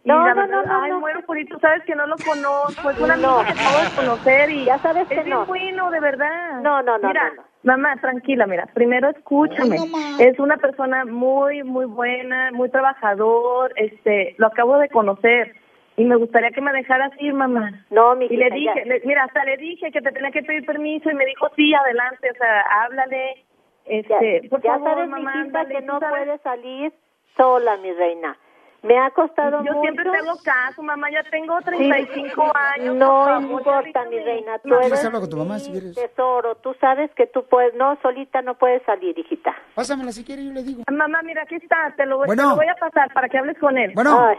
No, 0.03 0.17
no, 0.19 0.23
verdad, 0.25 0.47
no, 0.49 0.63
no, 0.63 0.81
Ay, 0.81 0.91
no. 0.91 0.99
muero 0.99 1.21
por 1.25 1.37
ir. 1.37 1.47
Tú 1.47 1.57
sabes 1.59 1.81
que 1.85 1.95
no 1.95 2.05
lo 2.07 2.17
conozco. 2.19 2.89
Es 2.91 2.97
un 2.99 3.09
amigo 3.11 3.37
No. 3.39 3.45
que 3.45 3.51
acabo 3.51 3.79
de 3.79 3.91
conocer 3.95 4.49
y... 4.49 4.65
Ya 4.65 4.79
sabes 4.79 5.03
es 5.03 5.17
que 5.17 5.23
bien 5.23 5.29
no. 5.29 5.45
bueno, 5.45 5.91
de 5.91 5.99
verdad. 6.01 6.61
No, 6.61 6.81
no, 6.83 6.97
no, 6.97 7.07
Mira, 7.07 7.29
no, 7.29 7.35
no. 7.35 7.43
mamá, 7.63 7.95
tranquila, 8.01 8.45
mira. 8.47 8.65
Primero 8.73 9.09
escúchame. 9.09 9.77
Es 10.19 10.37
una 10.39 10.57
persona 10.57 11.05
muy, 11.05 11.63
muy 11.63 11.85
buena, 11.85 12.51
muy 12.51 12.69
trabajador. 12.69 13.71
Este, 13.77 14.35
lo 14.37 14.47
acabo 14.47 14.77
de 14.77 14.89
conocer. 14.89 15.55
Y 15.95 16.03
me 16.05 16.15
gustaría 16.15 16.51
que 16.51 16.61
me 16.61 16.71
dejaras 16.73 17.11
ir, 17.19 17.33
mamá. 17.33 17.71
No, 17.91 18.15
mi 18.15 18.25
Y 18.27 18.35
le 18.37 18.49
dije, 18.51 18.85
le- 18.85 19.01
mira, 19.05 19.23
hasta 19.25 19.43
le 19.45 19.57
dije 19.57 19.91
que 19.91 20.01
te 20.01 20.11
tenía 20.13 20.31
que 20.31 20.43
pedir 20.43 20.65
permiso 20.65 21.09
y 21.09 21.13
me 21.15 21.25
dijo, 21.25 21.47
sí, 21.55 21.73
adelante, 21.73 22.29
o 22.31 22.35
sea, 22.35 22.61
háblale. 22.83 23.45
Este, 23.89 24.47
por 24.49 24.61
ya 24.61 24.73
favor, 24.73 24.89
sabes, 24.89 25.09
mamá, 25.09 25.35
mijita, 25.35 25.65
que 25.65 25.81
no 25.81 25.99
sabes. 25.99 26.23
puedes 26.25 26.41
salir 26.41 26.93
sola, 27.35 27.77
mi 27.77 27.91
reina. 27.93 28.37
Me 28.81 28.97
ha 28.97 29.09
costado 29.11 29.61
Yo 29.65 29.73
mucho. 29.73 29.81
siempre 29.81 30.05
te 30.09 30.17
hago 30.17 30.37
caso, 30.41 30.81
mamá, 30.81 31.11
ya 31.11 31.21
tengo 31.29 31.59
35 31.59 32.43
Sí. 32.45 32.51
años. 32.79 32.95
No 32.95 33.41
importa, 33.41 34.05
mi 34.05 34.19
reina. 34.19 34.57
Tú 34.59 34.69
¿Quieres 34.69 34.87
eres 34.87 35.05
hablar 35.05 35.19
con 35.21 35.29
tu 35.29 35.35
mamá 35.37 35.59
si 35.59 35.69
quieres? 35.71 35.95
tesoro. 35.95 36.55
Tú 36.55 36.73
sabes 36.79 37.11
que 37.15 37.27
tú 37.27 37.43
puedes, 37.49 37.73
no, 37.73 37.97
solita 38.01 38.41
no 38.41 38.55
puedes 38.57 38.81
salir, 38.83 39.19
hijita. 39.19 39.53
Pásamela 39.75 40.13
si 40.13 40.23
quieres, 40.23 40.45
yo 40.45 40.53
le 40.53 40.63
digo. 40.63 40.83
Mamá, 40.89 41.21
mira, 41.23 41.41
aquí 41.41 41.55
está, 41.55 41.93
te 41.97 42.05
lo, 42.05 42.19
voy- 42.19 42.27
Bueno. 42.27 42.43
te 42.43 42.49
lo 42.51 42.55
voy 42.55 42.67
a 42.67 42.75
pasar 42.75 43.11
para 43.13 43.27
que 43.27 43.37
hables 43.37 43.57
con 43.59 43.77
él. 43.77 43.91
Bueno, 43.95 44.17
Ay, 44.29 44.37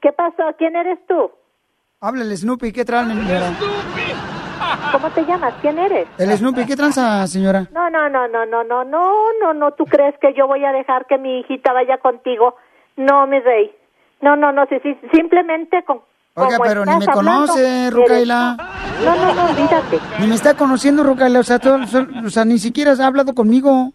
¿Qué 0.00 0.12
pasó? 0.12 0.54
¿Quién 0.56 0.74
eres 0.74 0.98
tú? 1.06 1.30
háblale, 2.00 2.34
Snoopy, 2.36 2.72
¿qué 2.72 2.84
traen, 2.86 3.08
señora? 3.08 3.50
¿Cómo 4.92 5.10
te 5.10 5.24
llamas? 5.24 5.54
¿Quién 5.60 5.78
eres? 5.78 6.06
El 6.18 6.30
Snoopy, 6.36 6.66
¿qué 6.66 6.76
tranza, 6.76 7.26
señora? 7.26 7.66
No, 7.72 7.88
no, 7.90 8.08
no, 8.08 8.28
no, 8.28 8.44
no, 8.46 8.62
no, 8.64 8.84
no, 8.84 9.12
no, 9.40 9.54
no. 9.54 9.72
¿Tú 9.72 9.84
crees 9.86 10.14
que 10.20 10.34
yo 10.34 10.46
voy 10.46 10.64
a 10.64 10.72
dejar 10.72 11.06
que 11.06 11.18
mi 11.18 11.40
hijita 11.40 11.72
vaya 11.72 11.98
contigo? 11.98 12.56
No, 12.96 13.26
mi 13.26 13.40
rey. 13.40 13.70
No, 14.20 14.36
no, 14.36 14.52
no, 14.52 14.66
sí, 14.66 14.76
sí, 14.82 14.96
simplemente 15.12 15.82
con. 15.84 16.00
Oiga, 16.34 16.58
pero 16.62 16.84
ni 16.86 16.92
me 16.92 17.04
hablando, 17.04 17.12
conoce, 17.12 17.90
Rucaila. 17.90 18.56
No, 19.04 19.16
no, 19.16 19.34
no, 19.34 19.44
olvídate. 19.50 19.98
Ni 20.20 20.26
me 20.26 20.34
está 20.34 20.54
conociendo, 20.56 21.02
Rucaila. 21.02 21.40
O 21.40 21.42
sea, 21.42 21.58
todo- 21.58 21.80
o 22.24 22.30
sea, 22.30 22.44
ni 22.44 22.58
siquiera 22.58 22.92
has 22.92 23.00
hablado 23.00 23.34
conmigo. 23.34 23.90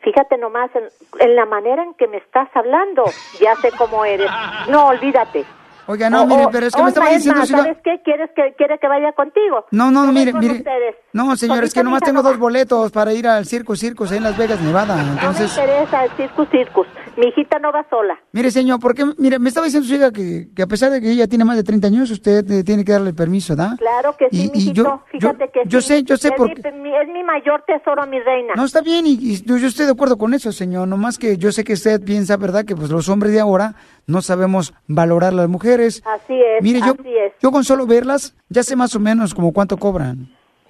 Fíjate 0.00 0.36
nomás 0.38 0.70
en, 0.74 0.84
en 1.20 1.36
la 1.36 1.46
manera 1.46 1.82
en 1.84 1.94
que 1.94 2.08
me 2.08 2.16
estás 2.16 2.48
hablando. 2.54 3.04
Ya 3.40 3.54
sé 3.56 3.70
cómo 3.78 4.04
eres. 4.04 4.28
No, 4.68 4.86
olvídate. 4.86 5.44
Oiga, 5.86 6.08
no, 6.08 6.22
O- 6.22 6.26
mire, 6.26 6.46
pero 6.52 6.66
es 6.66 6.74
que 6.74 6.82
me 6.82 6.88
estaba 6.88 7.10
es 7.10 7.16
diciendo 7.16 7.40
más, 7.40 7.48
¿Sabes 7.48 7.76
qué? 7.82 8.00
¿Quieres 8.04 8.30
que, 8.36 8.54
quiere 8.56 8.78
que 8.78 8.86
vaya 8.86 9.12
contigo? 9.12 9.66
No, 9.72 9.90
no, 9.90 10.06
Yo 10.06 10.12
mire, 10.12 10.32
mire. 10.32 10.54
ustedes. 10.58 10.96
No, 11.12 11.34
señor, 11.36 11.64
es 11.64 11.74
que 11.74 11.82
nomás 11.82 12.02
tengo 12.02 12.22
no 12.22 12.28
dos 12.28 12.38
boletos 12.38 12.92
para 12.92 13.12
ir 13.12 13.26
al 13.26 13.46
Circus 13.46 14.12
ahí 14.12 14.18
en 14.18 14.24
Las 14.24 14.36
Vegas, 14.36 14.60
Nevada. 14.60 14.96
No 14.96 15.04
me 15.04 15.12
Entonces, 15.12 15.50
interesa 15.58 16.04
el 16.04 16.10
circus 16.12 16.48
circus. 16.50 16.86
Mi 17.16 17.26
hijita 17.28 17.58
no 17.58 17.70
va 17.72 17.84
sola. 17.90 18.18
mire, 18.32 18.50
señor, 18.50 18.80
porque, 18.80 19.04
mire, 19.18 19.38
me 19.38 19.48
estaba 19.48 19.66
diciendo 19.66 19.86
su 19.88 19.94
hija 19.94 20.10
que, 20.10 20.48
que 20.56 20.62
a 20.62 20.66
pesar 20.66 20.90
de 20.90 21.00
que 21.00 21.10
ella 21.10 21.26
tiene 21.26 21.44
más 21.44 21.56
de 21.56 21.62
30 21.62 21.86
años, 21.88 22.10
usted 22.10 22.50
eh, 22.50 22.64
tiene 22.64 22.84
que 22.84 22.92
darle 22.92 23.12
permiso, 23.12 23.54
¿da? 23.54 23.76
Claro 23.78 24.16
que 24.16 24.28
sí, 24.30 24.50
Y- 24.54 24.70
y 24.70 24.72
yo- 24.72 25.02
Fíjate 25.10 25.44
yo- 25.46 25.52
que 25.52 25.60
yo 25.68 25.80
sí. 25.80 25.88
sé, 25.88 26.02
yo 26.04 26.16
sé 26.16 26.28
es 26.28 26.34
porque- 26.36 26.72
Mi, 26.72 26.94
es 26.96 27.08
mi 27.08 27.22
mayor 27.22 27.62
tesoro, 27.66 28.06
mi 28.06 28.18
reina. 28.20 28.54
No, 28.56 28.64
está 28.64 28.80
bien, 28.80 29.06
y, 29.06 29.12
y 29.20 29.42
yo, 29.44 29.56
estoy 29.56 29.86
de 29.86 29.92
acuerdo 29.92 30.16
con 30.16 30.32
eso, 30.34 30.52
señor. 30.52 30.88
Nomás 30.88 31.18
que 31.18 31.36
yo 31.36 31.52
sé 31.52 31.64
que 31.64 31.74
usted 31.74 32.02
piensa, 32.02 32.36
¿verdad?, 32.36 32.64
que 32.64 32.74
pues 32.74 32.90
los 32.90 33.08
hombres 33.08 33.32
de 33.32 33.40
ahora 33.40 33.74
no 34.06 34.22
sabemos 34.22 34.72
valorar 34.88 35.32
a 35.32 35.36
las 35.36 35.48
mujeres. 35.48 36.02
Así 36.06 36.34
es, 36.34 36.62
Mire, 36.62 36.80
yo, 36.80 36.94
así 36.98 37.16
es. 37.16 37.32
yo 37.40 37.50
con 37.52 37.62
solo 37.64 37.86
verlas, 37.86 38.34
ya 38.48 38.62
sé 38.62 38.74
más 38.76 38.94
o 38.96 39.00
menos 39.00 39.34
como 39.34 39.52
cuánto 39.52 39.76
cobran. 39.76 40.28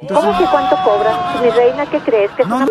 ¿Cómo 0.09 0.37
que 0.37 0.45
cuánto 0.51 0.75
cobra? 0.83 1.41
Mi 1.41 1.49
reina, 1.51 1.87
¿qué 1.87 1.99
crees? 2.01 2.29
Que 2.33 2.43
es 2.43 2.49
una- 2.49 2.67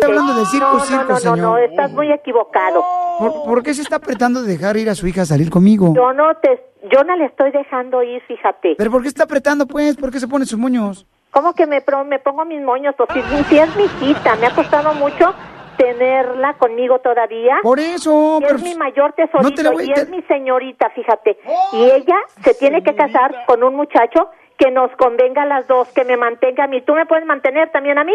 Estoy 0.00 0.16
hablando 0.16 0.34
de 0.40 0.46
circo, 0.46 0.66
no, 0.66 0.74
no, 0.74 0.80
circo, 0.84 1.02
no, 1.04 1.08
no, 1.10 1.16
señor. 1.18 1.38
no, 1.38 1.58
estás 1.58 1.92
muy 1.92 2.10
equivocado. 2.12 2.82
¿Por, 3.18 3.44
por 3.44 3.62
qué 3.62 3.74
se 3.74 3.82
está 3.82 3.96
apretando 3.96 4.42
de 4.42 4.48
dejar 4.52 4.76
ir 4.76 4.88
a 4.88 4.94
su 4.94 5.06
hija 5.06 5.22
a 5.22 5.26
salir 5.26 5.50
conmigo? 5.50 5.92
Yo 5.94 6.12
no 6.14 6.34
te, 6.36 6.62
yo 6.90 7.04
no 7.04 7.16
le 7.16 7.26
estoy 7.26 7.50
dejando 7.50 8.02
ir, 8.02 8.22
fíjate. 8.22 8.74
¿Pero 8.78 8.90
por 8.90 9.02
qué 9.02 9.08
está 9.08 9.24
apretando, 9.24 9.66
pues? 9.66 9.96
¿Por 9.96 10.10
qué 10.10 10.18
se 10.20 10.26
pone 10.28 10.46
sus 10.46 10.58
moños? 10.58 11.06
¿Cómo 11.30 11.52
que 11.54 11.66
me, 11.66 11.80
pro- 11.82 12.04
me 12.04 12.18
pongo 12.18 12.44
mis 12.44 12.62
moños? 12.62 12.94
O 12.98 13.06
si, 13.12 13.20
si 13.44 13.58
es 13.58 13.76
mi 13.76 13.84
hijita, 13.84 14.36
me 14.36 14.46
ha 14.46 14.54
costado 14.54 14.94
mucho 14.94 15.32
tenerla 15.76 16.54
conmigo 16.54 16.98
todavía. 16.98 17.56
Por 17.62 17.78
eso, 17.80 18.38
Y 18.40 18.44
pero- 18.44 18.56
es 18.56 18.62
mi 18.62 18.74
mayor 18.74 19.12
tesorito 19.12 19.42
No 19.48 19.54
te 19.54 19.62
la 19.62 19.70
voy- 19.70 19.84
y 19.84 19.92
te- 19.92 20.00
es 20.02 20.08
mi 20.10 20.22
señorita, 20.22 20.90
fíjate. 20.90 21.38
Y 21.72 21.84
ella 21.84 22.16
se 22.42 22.54
tiene 22.54 22.82
que 22.82 22.94
casar 22.94 23.44
con 23.46 23.62
un 23.62 23.74
muchacho 23.76 24.28
que 24.58 24.70
nos 24.70 24.90
convenga 24.96 25.42
a 25.42 25.46
las 25.46 25.66
dos, 25.68 25.88
que 25.88 26.04
me 26.04 26.18
mantenga 26.18 26.64
a 26.64 26.66
mí. 26.66 26.82
¿Tú 26.82 26.94
me 26.94 27.06
puedes 27.06 27.24
mantener 27.24 27.70
también 27.70 27.96
a 27.96 28.04
mí? 28.04 28.12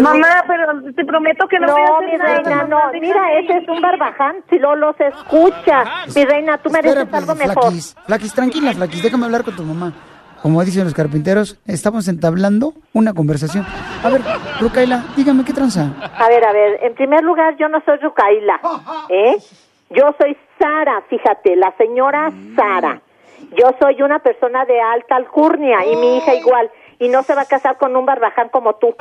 Mamá, 0.00 0.44
pero 0.46 0.92
te 0.94 1.04
prometo 1.04 1.46
que 1.48 1.58
no, 1.58 1.66
No, 1.68 1.72
voy 1.72 1.82
a 1.82 1.96
hacer 1.96 2.08
mi 2.10 2.16
reina, 2.18 2.64
no. 2.64 2.78
Mira, 3.00 3.40
ir. 3.40 3.44
ese 3.50 3.58
es 3.58 3.68
un 3.68 3.80
barbaján. 3.80 4.36
Si 4.48 4.58
lo 4.58 4.76
los 4.76 4.98
escucha. 5.00 5.84
Mi 6.14 6.24
reina, 6.24 6.58
tú 6.58 6.70
mereces 6.70 7.12
algo 7.12 7.34
mejor. 7.34 7.62
Flaquis, 7.62 7.96
Flaquis, 8.06 8.34
tranquila, 8.34 8.72
Flaquis, 8.72 9.02
déjame 9.02 9.24
hablar 9.26 9.44
con 9.44 9.56
tu 9.56 9.62
mamá. 9.62 9.92
Como 10.42 10.64
dicen 10.64 10.84
los 10.84 10.94
carpinteros, 10.94 11.58
estamos 11.66 12.08
entablando 12.08 12.72
una 12.94 13.12
conversación. 13.12 13.66
A 14.02 14.08
ver, 14.08 14.22
Rucaila, 14.58 15.04
dígame 15.14 15.44
qué 15.44 15.52
tranza. 15.52 15.92
A 16.16 16.28
ver, 16.28 16.42
a 16.44 16.52
ver, 16.52 16.78
en 16.82 16.94
primer 16.94 17.22
lugar, 17.22 17.56
yo 17.58 17.68
no 17.68 17.82
soy 17.84 17.98
Rucaila, 17.98 18.58
¿eh? 19.10 19.36
Yo 19.90 20.14
soy 20.18 20.36
Sara, 20.58 21.02
fíjate, 21.10 21.56
la 21.56 21.74
señora 21.76 22.32
Sara. 22.56 23.02
Yo 23.58 23.70
soy 23.80 24.00
una 24.00 24.20
persona 24.20 24.64
de 24.64 24.80
alta 24.80 25.16
alcurnia 25.16 25.84
y 25.84 25.96
mi 25.96 26.18
hija 26.18 26.34
igual. 26.34 26.70
Y 27.00 27.08
no 27.08 27.22
se 27.24 27.34
va 27.34 27.42
a 27.42 27.46
casar 27.46 27.76
con 27.78 27.96
un 27.96 28.06
barbaján 28.06 28.48
como 28.50 28.74
tú. 28.74 28.94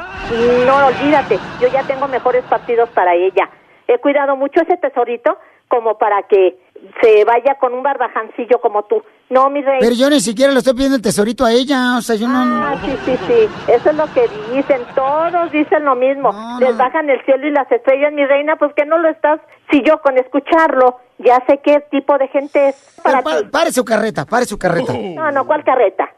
No, 0.65 0.85
olvídate, 0.87 1.37
yo 1.61 1.67
ya 1.67 1.83
tengo 1.83 2.07
mejores 2.07 2.43
partidos 2.45 2.89
para 2.89 3.13
ella. 3.13 3.47
He 3.87 3.99
cuidado 3.99 4.35
mucho 4.35 4.61
ese 4.61 4.77
tesorito 4.77 5.37
como 5.67 5.97
para 5.99 6.23
que 6.23 6.57
se 7.01 7.23
vaya 7.25 7.55
con 7.59 7.73
un 7.75 7.83
barbajancillo 7.83 8.59
como 8.61 8.83
tú. 8.83 9.03
No, 9.29 9.49
mi 9.49 9.61
rey. 9.61 9.77
Pero 9.81 9.93
yo 9.93 10.09
ni 10.09 10.19
siquiera 10.19 10.51
le 10.51 10.59
estoy 10.59 10.73
pidiendo 10.73 10.95
el 10.95 11.01
tesorito 11.01 11.45
a 11.45 11.51
ella, 11.51 11.97
o 11.97 12.01
sea, 12.01 12.15
yo 12.15 12.27
no... 12.27 12.39
Ah, 12.63 12.75
sí, 12.83 12.97
sí, 13.05 13.17
sí. 13.27 13.49
Eso 13.71 13.89
es 13.91 13.95
lo 13.95 14.05
que 14.13 14.27
dicen. 14.53 14.81
Todos 14.95 15.51
dicen 15.51 15.83
lo 15.85 15.95
mismo. 15.95 16.31
Les 16.59 16.75
bajan 16.77 17.09
el 17.09 17.23
cielo 17.25 17.47
y 17.47 17.51
las 17.51 17.71
estrellas, 17.71 18.11
mi 18.13 18.25
reina. 18.25 18.55
Pues 18.55 18.73
que 18.75 18.85
no 18.85 18.97
lo 18.97 19.09
estás. 19.09 19.39
Si 19.69 19.83
yo 19.83 20.01
con 20.01 20.17
escucharlo 20.17 20.99
ya 21.19 21.43
sé 21.47 21.59
qué 21.63 21.81
tipo 21.91 22.17
de 22.17 22.27
gente 22.29 22.69
es 22.69 22.99
para 23.03 23.21
Pa- 23.21 23.39
ti. 23.39 23.45
pare 23.51 23.71
su 23.71 23.83
carreta, 23.85 24.25
pare 24.25 24.45
su 24.45 24.57
carreta. 24.57 24.93
No, 24.93 25.31
no, 25.31 25.45
¿cuál 25.45 25.63
carreta? 25.63 26.09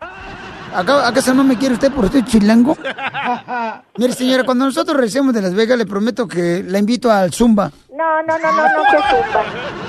¿Acá, 0.74 1.08
¿Acaso 1.08 1.34
no 1.34 1.44
me 1.44 1.58
quiere 1.58 1.74
usted 1.76 1.92
por 1.92 2.06
usted 2.06 2.24
chilango? 2.26 2.78
Mire, 3.98 4.14
señora, 4.14 4.44
cuando 4.44 4.66
nosotros 4.66 4.96
regresemos 4.96 5.34
de 5.34 5.42
Las 5.42 5.54
Vegas, 5.54 5.78
le 5.78 5.86
prometo 5.86 6.28
que 6.28 6.64
la 6.66 6.80
invito 6.80 7.12
al 7.12 7.32
Zumba. 7.34 7.72
No, 7.92 8.22
no, 8.24 8.38
no, 8.40 8.52
no, 8.52 8.64
no, 8.64 8.84
que 8.90 8.98
zumba. 9.10 9.44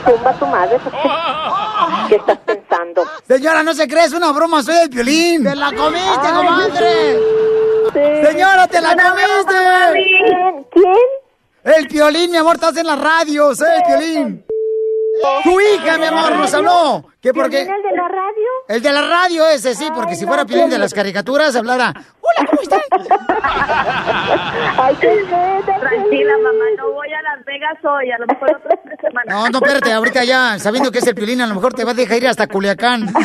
Zumba 0.05 0.33
tu 0.35 0.47
madre. 0.47 0.79
¿qué- 0.85 2.09
¿Qué 2.09 2.17
estás 2.17 2.39
pensando? 2.39 3.03
Señora, 3.27 3.63
no 3.63 3.73
se 3.75 3.87
cree, 3.89 4.05
es 4.05 4.13
una 4.13 4.33
broma, 4.33 4.63
soy 4.63 4.75
el 4.83 4.89
violín. 4.89 5.45
¡Te 5.45 5.55
la 5.57 5.73
comiste, 5.73 6.09
Ay, 6.21 6.47
comadre! 6.47 7.19
sí. 7.93 8.27
¡Señora, 8.27 8.67
te 8.69 8.81
la 8.81 8.95
No, 8.95 9.03
no, 9.03 9.09
no, 9.15 9.17
comiste! 9.17 10.67
¿Quién? 10.73 11.75
El 11.77 11.87
violín, 11.89 12.31
mi 12.33 12.37
amor, 12.39 12.57
estás 12.57 12.77
en 12.77 12.87
la 12.87 12.97
radio, 12.97 13.55
soy 13.55 13.69
el 13.77 13.83
violín. 13.87 14.45
Tu 15.45 15.61
hija, 15.61 15.97
mi 15.99 16.07
amor, 16.07 16.35
nos 16.37 16.53
habló. 16.55 17.05
¿Qué 17.21 17.33
por 17.33 17.49
qué? 17.49 17.65
¿Violín 17.65 17.75
el 17.75 17.83
de 17.91 17.97
la 17.97 18.09
radio? 18.09 18.42
El 18.73 18.81
de 18.81 18.91
la 18.91 19.03
radio 19.03 19.47
ese, 19.49 19.75
sí, 19.75 19.87
porque 19.95 20.15
si 20.15 20.25
fuera 20.25 20.47
Piolín 20.47 20.71
de 20.71 20.79
las 20.79 20.95
caricaturas, 20.95 21.55
hablara. 21.55 21.93
Hola, 22.23 22.49
¿cómo 22.49 22.63
están? 22.63 22.81
Ay, 24.79 24.97
qué 24.99 25.27
Tranquila, 25.67 26.33
mamá, 26.39 26.65
no 26.79 26.91
voy 26.93 27.09
a 27.13 27.21
Las 27.21 27.45
Vegas 27.45 27.77
hoy, 27.85 28.11
a 28.11 28.19
lo 28.19 28.27
mejor 28.27 28.57
otras 28.57 28.79
tres 28.83 28.99
semanas. 28.99 29.27
No, 29.29 29.51
no, 29.51 29.59
espérate, 29.59 29.93
ahorita 29.93 30.25
ya, 30.25 30.59
sabiendo 30.59 30.91
que 30.91 31.01
es 31.01 31.07
el 31.07 31.15
Piolín, 31.15 31.43
a 31.43 31.47
lo 31.47 31.55
mejor 31.55 31.75
te 31.75 31.85
va 31.85 31.91
a 31.91 31.95
dejar 31.95 32.17
ir 32.17 32.29
hasta 32.29 32.47
Culiacán. 32.47 33.13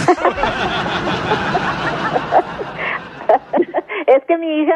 Es 4.08 4.24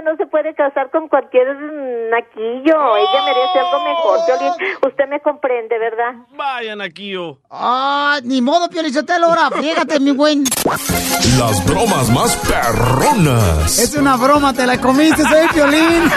no 0.03 0.15
se 0.17 0.25
puede 0.27 0.53
casar 0.55 0.89
con 0.91 1.07
cualquier 1.07 1.47
naquillo. 2.09 2.97
Ella 2.97 3.25
merece 3.25 3.59
algo 3.59 3.83
mejor. 3.83 4.19
Violín, 4.27 4.53
usted 4.87 5.07
me 5.07 5.19
comprende, 5.21 5.77
¿verdad? 5.77 6.13
Vayan 6.35 6.81
aquí 6.81 7.11
yo. 7.11 7.39
Ah, 7.49 8.19
ni 8.23 8.41
modo, 8.41 8.69
Piolín, 8.69 8.93
Sotelo, 8.93 9.27
ahora, 9.27 9.49
fíjate, 9.51 9.99
mi 9.99 10.11
buen. 10.11 10.43
Las 11.37 11.65
bromas 11.65 12.09
más 12.09 12.35
perronas. 12.37 13.79
Es 13.79 13.95
una 13.95 14.15
broma, 14.17 14.53
te 14.53 14.65
la 14.65 14.79
comiste, 14.79 15.23
soy 15.23 15.39
el 15.39 15.49
Piolín. 15.49 16.11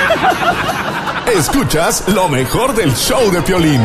Escuchas 1.35 2.09
lo 2.09 2.29
mejor 2.29 2.75
del 2.75 2.95
show 2.95 3.31
de 3.31 3.43
Piolín. 3.43 3.83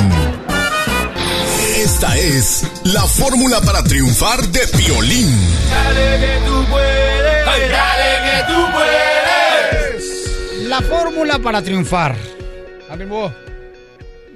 Esta 1.75 2.15
es 2.17 2.69
la 2.83 3.01
fórmula 3.01 3.61
para 3.61 3.81
triunfar 3.83 4.41
de 4.41 4.59
Piolín. 4.77 5.29
Dale 5.69 6.19
que 6.19 6.45
tú 6.45 6.65
puedes, 6.69 7.45
dale 7.45 8.09
que 8.23 8.53
tú 8.53 8.71
puedes. 8.73 9.18
La 10.69 10.83
fórmula 10.83 11.39
para 11.39 11.63
triunfar. 11.63 12.15
Ánimo. 12.91 13.33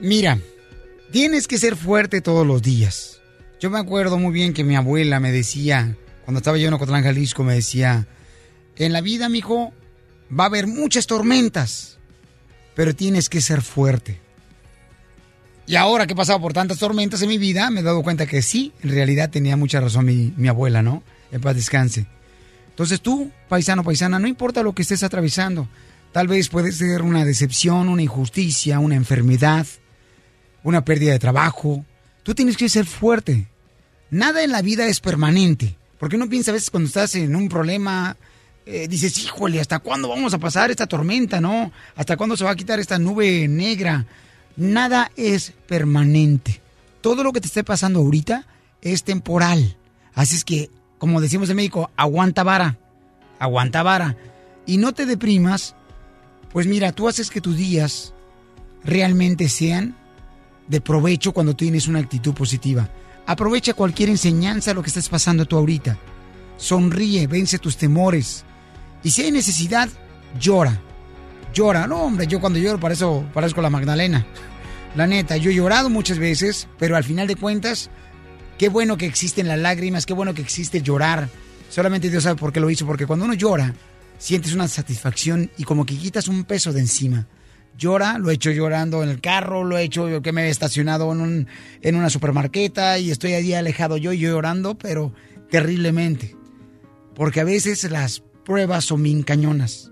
Mira, 0.02 0.40
tienes 1.12 1.48
que 1.48 1.60
ser 1.60 1.76
fuerte 1.76 2.22
todos 2.22 2.46
los 2.46 2.64
días. 2.64 3.22
Yo 3.60 3.70
me 3.70 3.78
acuerdo 3.78 4.18
muy 4.18 4.34
bien 4.34 4.52
que 4.52 4.64
mi 4.64 4.76
abuela 4.76 5.20
me 5.20 5.32
decía, 5.32 5.96
cuando 6.26 6.40
estaba 6.40 6.58
yo 6.58 6.68
en 6.68 6.74
Ocotlán, 6.74 7.04
Jalisco, 7.04 7.44
me 7.44 7.54
decía, 7.54 8.08
en 8.78 8.94
la 8.94 9.02
vida, 9.02 9.30
mijo, 9.30 9.74
va 10.32 10.46
a 10.46 10.48
haber 10.48 10.66
muchas 10.66 11.06
tormentas, 11.06 12.00
pero 12.74 12.96
tienes 12.96 13.30
que 13.30 13.40
ser 13.40 13.62
fuerte. 13.62 14.20
Y 15.68 15.76
ahora 15.76 16.08
que 16.08 16.14
he 16.14 16.16
pasado 16.16 16.42
por 16.42 16.54
tantas 16.54 16.80
tormentas 16.80 17.22
en 17.22 17.30
mi 17.30 17.38
vida, 17.38 17.70
me 17.70 17.82
he 17.82 17.84
dado 17.84 18.02
cuenta 18.02 18.26
que 18.26 18.42
sí, 18.42 18.74
en 18.82 18.90
realidad 18.90 19.30
tenía 19.30 19.56
mucha 19.56 19.80
razón 19.80 20.06
mi, 20.06 20.34
mi 20.36 20.48
abuela, 20.48 20.82
¿no? 20.82 21.04
En 21.32 21.42
paz 21.42 21.56
descanse. 21.56 22.08
Entonces 22.70 23.02
tú, 23.02 23.32
paisano, 23.50 23.84
paisana, 23.84 24.18
no 24.18 24.28
importa 24.28 24.64
lo 24.64 24.74
que 24.74 24.82
estés 24.82 25.04
atravesando, 25.04 25.68
tal 26.14 26.28
vez 26.28 26.48
puede 26.48 26.72
ser 26.72 27.02
una 27.02 27.26
decepción, 27.26 27.90
una 27.90 28.04
injusticia, 28.04 28.80
una 28.80 28.96
enfermedad, 28.96 29.68
una 30.64 30.86
pérdida 30.86 31.12
de 31.12 31.20
trabajo. 31.20 31.86
Tú 32.24 32.34
tienes 32.34 32.56
que 32.56 32.70
ser 32.70 32.86
fuerte. 32.86 33.48
Nada 34.10 34.44
en 34.44 34.52
la 34.52 34.62
vida 34.62 34.88
es 34.88 35.02
permanente. 35.02 35.76
Porque 36.00 36.18
no 36.18 36.30
piensas 36.30 36.50
a 36.50 36.54
veces 36.54 36.70
cuando 36.70 36.88
estás 36.88 37.16
en 37.16 37.36
un 37.36 37.50
problema, 37.50 38.16
eh, 38.66 38.88
dices, 38.88 39.18
híjole, 39.18 39.60
¿hasta 39.60 39.80
cuándo 39.80 40.10
vamos 40.10 40.34
a 40.34 40.38
pasar 40.38 40.70
esta 40.70 40.88
tormenta, 40.88 41.42
no? 41.42 41.72
¿Hasta 41.96 42.16
cuándo 42.16 42.38
se 42.38 42.44
va 42.44 42.52
a 42.52 42.56
quitar 42.56 42.80
esta 42.80 43.00
nube 43.00 43.48
negra? 43.48 44.06
Nada 44.56 45.12
es 45.18 45.54
permanente. 45.68 46.62
Todo 47.02 47.24
lo 47.24 47.34
que 47.34 47.42
te 47.42 47.48
esté 47.48 47.64
pasando 47.64 48.00
ahorita 48.00 48.46
es 48.82 49.04
temporal. 49.04 49.78
Así 50.14 50.36
es 50.36 50.46
que, 50.46 50.70
como 51.00 51.22
decimos 51.22 51.50
en 51.50 51.56
México, 51.56 51.90
aguanta 51.98 52.44
vara. 52.44 52.78
Aguanta 53.40 53.82
vara. 53.82 54.16
Y 54.66 54.78
no 54.78 54.94
te 54.94 55.06
deprimas. 55.06 55.76
Pues 56.54 56.68
mira, 56.68 56.92
tú 56.92 57.08
haces 57.08 57.32
que 57.32 57.42
tus 57.42 57.58
días 57.58 58.14
realmente 58.84 59.50
sean 59.50 59.98
de 60.68 60.82
provecho 60.82 61.34
cuando 61.34 61.56
tienes 61.56 61.88
una 61.88 62.00
actitud 62.00 62.34
positiva. 62.34 62.90
Aprovecha 63.26 63.74
cualquier 63.74 64.10
enseñanza 64.10 64.74
lo 64.76 64.84
que 64.84 64.90
estés 64.90 65.10
pasando 65.10 65.46
tú 65.46 65.58
ahorita. 65.58 65.98
Sonríe, 66.58 67.26
vence 67.26 67.58
tus 67.58 67.76
temores. 67.76 68.46
Y 69.04 69.10
si 69.10 69.24
hay 69.24 69.32
necesidad, 69.32 69.90
llora. 70.40 70.80
Llora. 71.54 71.88
No, 71.88 72.04
hombre, 72.04 72.28
yo 72.28 72.40
cuando 72.40 72.60
lloro 72.60 72.80
para 72.80 72.94
eso 72.94 73.26
parezco 73.34 73.62
la 73.62 73.72
Magdalena. 73.72 74.26
La 74.96 75.08
neta, 75.08 75.38
yo 75.38 75.50
he 75.50 75.56
llorado 75.56 75.90
muchas 75.90 76.20
veces, 76.20 76.68
pero 76.78 76.96
al 76.96 77.04
final 77.04 77.28
de 77.28 77.36
cuentas, 77.36 77.90
qué 78.60 78.70
bueno 78.70 78.96
que 78.96 79.08
existen 79.08 79.48
las 79.48 79.58
lágrimas, 79.58 80.06
qué 80.06 80.14
bueno 80.14 80.36
que 80.36 80.44
existe 80.44 80.84
llorar. 80.84 81.30
Solamente 81.70 82.12
Dios 82.12 82.24
sabe 82.24 82.40
por 82.40 82.54
qué 82.54 82.60
lo 82.60 82.70
hizo, 82.70 82.86
porque 82.86 83.08
cuando 83.08 83.26
uno 83.26 83.34
llora, 83.34 83.74
sientes 84.18 84.54
una 84.54 84.68
satisfacción 84.68 85.52
y 85.58 85.64
como 85.64 85.86
que 85.86 85.98
quitas 85.98 86.28
un 86.28 86.44
peso 86.44 86.74
de 86.74 86.82
encima. 86.82 87.28
Llora, 87.78 88.20
lo 88.20 88.30
he 88.30 88.36
hecho 88.36 88.52
llorando 88.52 89.04
en 89.04 89.10
el 89.10 89.20
carro, 89.20 89.64
lo 89.64 89.78
he 89.78 89.84
hecho 89.84 90.08
yo 90.08 90.22
que 90.22 90.32
me 90.32 90.46
he 90.46 90.50
estacionado 90.50 91.12
en, 91.12 91.22
un, 91.22 91.48
en 91.82 91.96
una 91.96 92.10
supermarqueta 92.10 93.00
y 93.00 93.10
estoy 93.10 93.34
allí 93.34 93.54
alejado 93.54 93.98
yo 93.98 94.14
llorando, 94.14 94.78
pero 94.78 95.14
terriblemente. 95.50 96.36
Porque 97.16 97.42
a 97.42 97.44
veces 97.44 97.90
las 97.90 98.24
pruebas 98.46 98.86
son 98.86 99.02
bien 99.02 99.24
cañonas. 99.24 99.92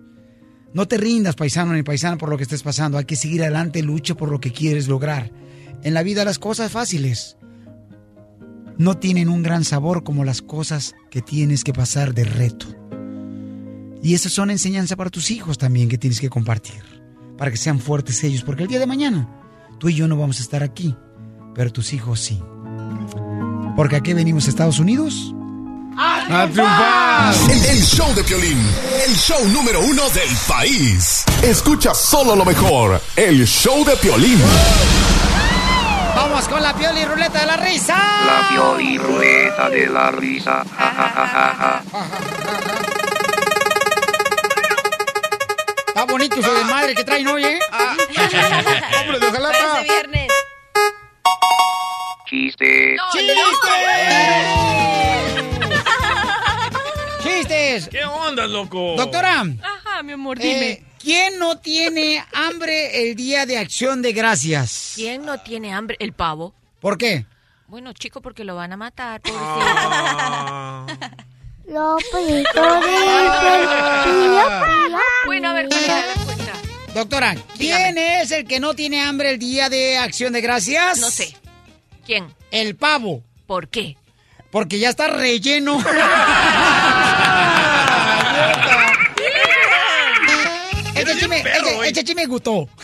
No 0.74 0.88
te 0.88 0.98
rindas, 0.98 1.36
paisano 1.36 1.74
ni 1.74 1.84
paisana, 1.84 2.18
por 2.18 2.30
lo 2.30 2.38
que 2.38 2.44
estés 2.44 2.64
pasando. 2.64 2.98
Hay 2.98 3.06
que 3.06 3.16
seguir 3.16 3.42
adelante, 3.42 3.84
lucha 3.84 4.16
por 4.16 4.30
lo 4.32 4.40
que 4.40 4.54
quieres 4.54 4.88
lograr. 4.88 5.32
En 5.84 5.94
la 5.94 6.04
vida 6.04 6.24
las 6.24 6.40
cosas 6.40 6.72
fáciles 6.72 7.38
no 8.78 8.98
tienen 8.98 9.30
un 9.30 9.44
gran 9.44 9.64
sabor 9.64 10.04
como 10.04 10.24
las 10.24 10.42
cosas 10.42 10.96
que 11.10 11.22
tienes 11.22 11.64
que 11.64 11.74
pasar 11.74 12.14
de 12.14 12.24
reto. 12.24 12.81
Y 14.04 14.14
esas 14.16 14.32
son 14.32 14.50
enseñanza 14.50 14.96
para 14.96 15.10
tus 15.10 15.32
hijos 15.32 15.58
también 15.58 15.90
que 15.90 15.98
tienes 15.98 16.20
que 16.20 16.30
compartir, 16.30 16.84
para 17.38 17.52
que 17.52 17.58
sean 17.58 17.80
fuertes 17.80 18.24
ellos, 18.24 18.44
porque 18.44 18.64
el 18.64 18.70
día 18.70 18.80
de 18.80 18.88
mañana 18.88 19.28
tú 19.80 19.90
y 19.90 19.96
yo 19.96 20.08
no 20.08 20.18
vamos 20.18 20.40
a 20.40 20.44
estar 20.44 20.64
aquí, 20.64 20.96
pero 21.54 21.72
tus 21.72 21.94
hijos 21.94 22.20
sí. 22.20 22.42
Porque 23.76 23.96
aquí 23.96 24.14
venimos 24.14 24.48
a 24.48 24.50
Estados 24.50 24.80
Unidos 24.80 25.34
¡A 25.98 26.48
triunfar! 26.48 27.34
El, 27.52 27.66
el 27.66 27.84
show 27.84 28.14
de 28.16 28.24
Piolín, 28.24 28.58
el 29.08 29.16
show 29.16 29.46
número 29.50 29.82
uno 29.82 30.10
del 30.10 30.30
país. 30.48 31.24
Escucha 31.44 31.94
solo 31.94 32.36
lo 32.36 32.46
mejor, 32.46 33.02
el 33.16 33.46
show 33.46 33.84
de 33.84 33.96
Piolín. 33.98 34.40
Vamos 36.16 36.48
con 36.48 36.62
la 36.62 36.76
pioli 36.76 37.06
ruleta 37.06 37.40
de 37.40 37.46
la 37.46 37.58
risa. 37.58 37.96
La 37.98 38.50
pioli 38.50 38.98
ruleta 38.98 39.70
de 39.70 39.88
la 39.88 40.12
risa. 40.12 40.64
Ja, 40.78 40.92
ja, 40.92 41.84
ja, 41.94 43.01
bonito 46.12 46.40
eso 46.40 46.54
de 46.54 46.64
madre 46.66 46.96
que 46.96 47.04
traen 47.04 47.28
hoy, 47.28 47.44
¿eh? 47.44 47.60
Hombre 49.02 49.20
de 49.20 49.28
ojalata. 49.28 49.58
Parece 49.74 49.84
viernes. 49.94 50.32
Chiste. 52.28 52.96
¡Chistes! 57.24 57.88
¿Qué 57.90 58.04
onda, 58.06 58.48
loco? 58.48 58.96
Doctora, 58.98 59.42
Ajá, 59.62 60.04
mi 60.04 60.14
amor, 60.14 60.40
dime. 60.40 60.70
eh, 60.72 60.84
¿quién 61.02 61.40
no 61.40 61.58
tiene 61.60 62.24
hambre 62.34 63.04
el 63.04 63.16
día 63.16 63.46
de 63.46 63.58
acción 63.58 64.02
de 64.02 64.14
gracias? 64.14 64.94
¿Quién 64.96 65.26
no 65.26 65.40
tiene 65.40 65.74
hambre? 65.74 65.98
El 66.00 66.14
pavo. 66.14 66.54
¿Por 66.80 66.98
qué? 66.98 67.26
Bueno, 67.68 67.94
chico, 67.94 68.22
porque 68.22 68.44
lo 68.44 68.56
van 68.56 68.74
a 68.74 68.78
matar, 68.78 69.22
Ah. 69.34 70.86
Bueno, 75.26 75.50
a 75.50 75.54
ver, 75.54 75.70
¿cuál 75.70 75.82
es 75.82 75.88
la 75.88 76.02
respuesta? 76.14 76.54
Doctora, 76.94 77.36
¿quién 77.58 77.98
es 77.98 78.32
el 78.32 78.46
que 78.46 78.60
no 78.60 78.74
tiene 78.74 79.02
hambre 79.02 79.30
el 79.30 79.40
día 79.40 79.70
de 79.70 79.98
acción 79.98 80.34
de 80.34 80.42
gracias? 80.42 81.00
No 81.00 81.10
sé. 81.10 81.34
¿Quién? 82.06 82.34
El 82.52 82.76
pavo. 82.76 83.24
¿Por 83.48 83.70
qué? 83.70 83.96
Porque 84.50 84.80
ya 84.80 84.90
está 84.90 85.08
relleno. 85.08 85.78
Chisme, 91.44 91.52
este, 91.52 91.88
este 91.88 92.04
chisme 92.04 92.22
me 92.24 92.28
gustó. 92.28 92.70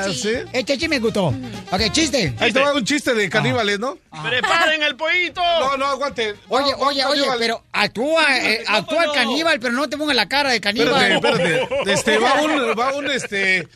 Ah, 0.00 0.06
¿sí? 0.14 0.30
Este 0.52 0.74
chisme 0.78 0.96
me 0.96 0.98
gustó. 1.00 1.26
Ok, 1.70 1.90
chiste. 1.90 2.32
Ahí 2.38 2.52
te 2.52 2.60
va 2.60 2.72
un 2.72 2.84
chiste 2.84 3.14
de 3.14 3.28
caníbales, 3.28 3.78
¿no? 3.78 3.98
¡Preparen 4.22 4.82
el 4.82 4.96
pollito! 4.96 5.42
No, 5.42 5.76
no, 5.76 5.86
aguante. 5.86 6.34
Oye, 6.48 6.70
No, 6.72 6.78
oye, 6.78 7.04
oye, 7.04 7.24
pero 7.38 7.64
actúa, 7.72 8.38
eh, 8.38 8.64
actúa 8.66 9.04
el 9.04 9.12
caníbal, 9.12 9.58
pero 9.60 9.72
no 9.74 9.88
te 9.88 9.96
pongas 9.96 10.14
la 10.16 10.28
cara 10.28 10.50
de 10.50 10.60
caníbal. 10.60 11.12
Espérate, 11.12 11.62
espérate. 11.62 11.92
Este, 11.92 12.18
va 12.18 12.34
un, 12.42 12.78
va 12.78 12.94
un, 12.94 13.10
este, 13.10 13.66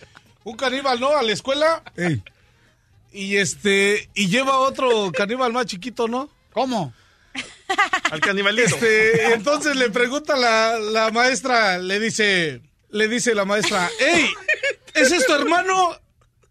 un 0.44 0.56
caníbal, 0.56 1.00
¿no? 1.00 1.16
A 1.16 1.22
la 1.22 1.32
escuela. 1.32 1.82
Y 3.12 3.36
este, 3.36 4.08
y 4.14 4.28
lleva 4.28 4.58
otro 4.58 5.10
caníbal 5.12 5.52
más 5.52 5.66
chiquito, 5.66 6.08
¿no? 6.08 6.30
¿Cómo? 6.52 6.92
Al 8.10 8.20
canibalito. 8.20 8.62
Este, 8.74 9.32
entonces 9.34 9.76
le 9.76 9.90
pregunta 9.90 10.36
la, 10.36 10.78
la 10.78 11.10
maestra, 11.10 11.78
le 11.78 11.98
dice, 11.98 12.60
le 12.92 13.08
dice 13.08 13.34
la 13.34 13.44
maestra, 13.44 13.90
¡Ey! 13.98 14.32
¿Ese 14.94 15.16
es 15.16 15.26
tu 15.26 15.32
hermano? 15.32 15.98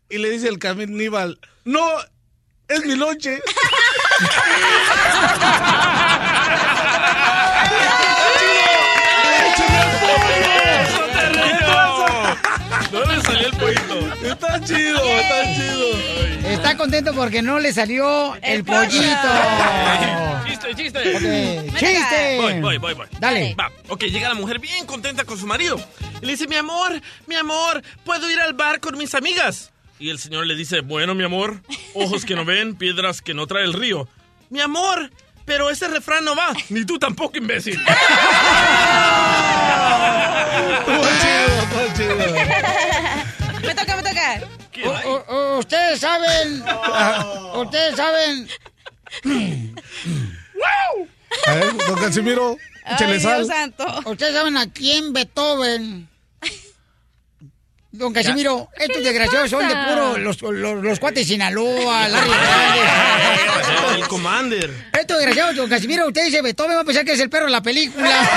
Y 0.10 0.18
le 0.18 0.30
dice 0.30 0.50
el 0.50 0.60
caníbal, 0.60 1.40
no, 1.64 1.90
es 2.68 2.86
mi 2.86 2.96
lonche. 2.96 3.42
Está 14.42 14.60
chido, 14.66 15.04
está 15.04 15.54
chido. 15.54 16.50
Está 16.50 16.76
contento 16.76 17.14
porque 17.14 17.44
no 17.44 17.60
le 17.60 17.72
salió 17.72 18.36
el, 18.42 18.64
pollito. 18.64 18.98
Chiste, 20.48 20.76
chiste. 20.76 21.00
Ok, 21.00 21.78
¡Chiste! 21.78 22.38
Voy, 22.42 22.60
voy, 22.60 22.78
voy, 22.78 22.94
voy. 22.96 23.08
Dale. 23.20 23.56
Va, 23.60 23.72
ok, 23.88 24.04
llega 24.06 24.30
la 24.30 24.34
mujer 24.36 24.60
bien 24.60 24.86
contenta 24.88 25.26
con 25.26 25.38
su 25.38 25.46
marido. 25.46 25.80
Y 26.22 26.26
le 26.26 26.32
dice, 26.32 26.48
mi 26.48 26.56
amor, 26.56 27.00
mi 27.28 27.36
amor, 27.36 27.84
¿puedo 28.04 28.30
ir 28.32 28.40
al 28.40 28.54
bar 28.54 28.80
con 28.80 28.98
mis 28.98 29.14
amigas? 29.14 29.72
Y 30.00 30.10
el 30.10 30.18
señor 30.18 30.48
le 30.48 30.56
dice, 30.56 30.82
bueno, 30.82 31.14
mi 31.14 31.24
amor, 31.24 31.62
ojos 31.94 32.26
que 32.26 32.36
no 32.36 32.44
ven, 32.44 32.76
piedras 32.76 33.22
que 33.22 33.36
no 33.36 33.46
trae 33.46 33.64
el 33.64 33.74
río. 33.74 34.08
Mi 34.50 34.60
amor, 34.60 35.12
pero 35.46 35.70
ese 35.70 35.88
refrán 35.88 36.26
no 36.26 36.36
va. 36.36 36.52
Ni 36.70 36.84
tú 36.84 36.98
tampoco, 36.98 37.38
imbécil. 37.38 37.80
Estuvo 40.80 41.04
chido, 41.22 41.46
estuvo 41.62 41.94
chido. 41.96 42.16
Me 43.66 43.76
toca, 43.76 43.96
me 43.96 44.04
toca. 44.04 44.42
U- 45.30 45.58
ustedes 45.60 46.00
saben. 46.00 46.64
Ustedes 47.56 47.96
saben. 47.96 48.48
A 51.48 51.54
ver, 51.54 51.78
don 51.88 51.96
Casimiro, 52.00 52.58
échale 52.86 53.14
Ay, 53.14 53.20
sal. 53.20 53.36
Dios 53.38 53.48
santo. 53.48 53.86
Ustedes 54.06 54.34
saben 54.34 54.58
a 54.58 54.72
quién 54.72 55.14
Beethoven 55.14 56.08
don 57.94 58.14
Casimiro, 58.14 58.70
estos 58.78 59.04
desgraciados 59.04 59.50
son 59.50 59.68
de 59.68 59.76
puro 59.76 60.18
los, 60.18 60.42
los, 60.42 60.82
los 60.82 60.98
cuates 61.00 61.28
de 61.28 61.34
Sinaloa, 61.34 62.08
Larry 62.08 62.32
Hernández. 62.32 63.96
El 63.96 64.08
Commander. 64.08 64.90
Estos 64.98 65.18
desgraciados, 65.18 65.56
don 65.58 65.70
Casimiro, 65.70 66.08
usted 66.08 66.24
dice 66.26 66.42
Beethoven, 66.42 66.78
va 66.78 66.82
a 66.82 66.86
pensar 66.86 67.04
que 67.04 67.12
es 67.12 67.20
el 67.20 67.30
perro 67.30 67.46
de 67.48 67.52
la 67.52 67.62
película. 67.62 68.30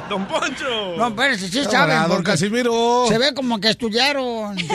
¡Don 0.11 0.25
Poncho! 0.25 0.97
No, 0.97 1.15
pero 1.15 1.37
sí, 1.37 1.47
sí 1.47 1.63
saben. 1.63 2.09
Don 2.09 2.21
Casimiro. 2.21 3.05
Se 3.07 3.17
ve 3.17 3.33
como 3.33 3.61
que 3.61 3.69
estudiaron. 3.69 4.59
Sí, 4.59 4.67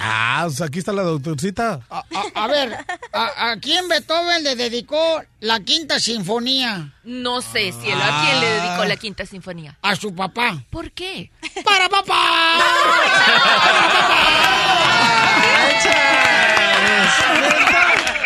ah, 0.00 0.44
o 0.46 0.50
sea, 0.50 0.68
aquí 0.68 0.78
está 0.78 0.90
la 0.94 1.02
doctorcita. 1.02 1.80
A, 1.90 2.46
ver, 2.46 2.78
a, 3.12 3.56
quién 3.60 3.88
Beethoven 3.88 4.42
le 4.42 4.56
dedicó 4.56 5.22
la 5.40 5.60
quinta 5.60 6.00
sinfonía? 6.00 6.94
No 7.04 7.42
sé, 7.42 7.72
cielo, 7.72 8.00
¿a 8.02 8.24
quién 8.24 8.40
le 8.40 8.46
dedicó 8.46 8.86
la 8.86 8.96
quinta 8.96 9.26
sinfonía? 9.26 9.76
A 9.82 9.94
su 9.96 10.14
papá. 10.14 10.64
¿Por 10.70 10.90
qué? 10.92 11.30
¡Para 11.62 11.86
papá! 11.90 12.14
¡Para 12.56 13.92
papá! 13.92 14.30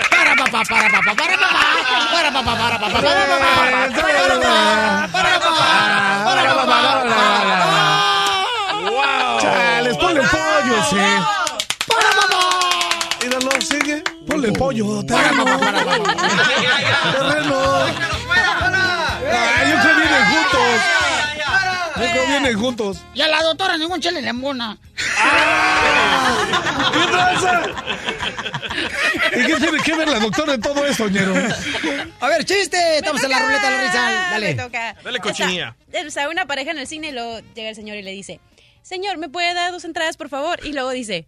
¡Para 0.09 0.37
papá, 0.37 0.62
para 0.69 0.88
papá, 0.88 1.14
para 1.17 1.37
papá! 1.37 1.75
¡Para 2.12 2.33
papá, 2.33 2.57
para 2.57 2.79
papá, 2.79 3.01
para 3.01 3.27
papá! 3.27 3.55
¡Para 3.93 4.29
papá, 4.29 5.09
para 5.12 5.40
papá! 5.40 5.54
no, 8.85 8.90
¡Wow! 8.90 9.40
Chales, 9.40 9.96
ponle 9.96 10.20
el 10.20 10.29
pollo, 10.29 10.77
sí. 10.90 10.96
¡Para, 11.87 12.11
mamá! 12.16 13.61
Sigue. 13.61 14.03
Ponle 14.27 14.48
el 14.48 14.55
pollo. 14.55 15.05
¡Para, 15.07 15.33
mamá! 15.33 15.59
¡Para, 15.59 15.85
mamá! 15.85 16.05
Fuera, 16.05 17.35
fuera! 18.27 18.85
Vienen 19.96 20.24
juntos! 20.27 21.13
Creo 21.94 22.26
vienen 22.26 22.59
juntos. 22.59 22.98
Y 23.14 23.20
a 23.22 23.28
la 23.28 23.42
doctora 23.42 23.76
ningún 23.76 24.00
chile 24.00 24.20
le 24.20 24.28
embona. 24.28 24.76
¿Qué 26.92 27.07
tranza? 27.11 27.62
¿Y 29.33 29.46
qué 29.46 29.54
tiene 29.57 29.78
que 29.83 29.94
ver 29.96 30.09
la 30.09 30.18
doctora 30.18 30.54
en 30.54 30.61
todo 30.61 30.85
esto, 30.87 31.09
ñero? 31.09 31.35
A 32.20 32.28
ver, 32.28 32.44
chiste. 32.44 32.98
Estamos 32.98 33.22
en 33.22 33.30
la 33.30 33.38
ruleta 33.38 33.70
de 33.70 33.76
la 33.76 33.83
risa. 33.85 34.07
Me 34.07 34.14
Dale. 34.30 34.54
toca. 34.54 34.96
Dale, 35.04 35.20
cochinilla. 35.20 35.76
O 36.07 36.11
sea, 36.11 36.28
una 36.28 36.46
pareja 36.46 36.72
en 36.72 36.78
el 36.78 36.87
cine 36.87 37.09
y 37.09 37.12
luego 37.12 37.40
llega 37.54 37.68
el 37.70 37.76
señor 37.76 37.96
y 37.96 38.02
le 38.02 38.11
dice, 38.11 38.40
señor, 38.83 39.18
¿me 39.18 39.28
puede 39.28 39.54
dar 39.54 39.70
dos 39.70 39.85
entradas, 39.85 40.16
por 40.16 40.28
favor? 40.28 40.59
Y 40.64 40.72
luego 40.72 40.90
dice, 40.90 41.26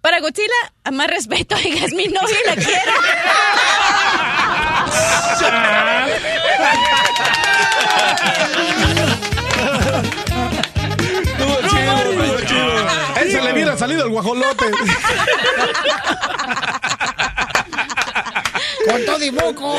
para 0.00 0.20
Godzilla, 0.20 0.48
a 0.84 0.90
más 0.90 1.08
respeto, 1.08 1.54
oiga, 1.64 1.84
es 1.84 1.92
mi 1.92 2.06
novia 2.06 2.36
y 2.44 2.48
la 2.48 2.56
quiero. 2.56 2.92
se 13.36 13.42
le 13.42 13.52
hubiera 13.52 13.76
salido 13.76 14.04
el 14.04 14.10
guajolote. 14.10 14.70
Con 18.90 19.04
todo 19.04 19.24
y 19.24 19.30
moco. 19.32 19.76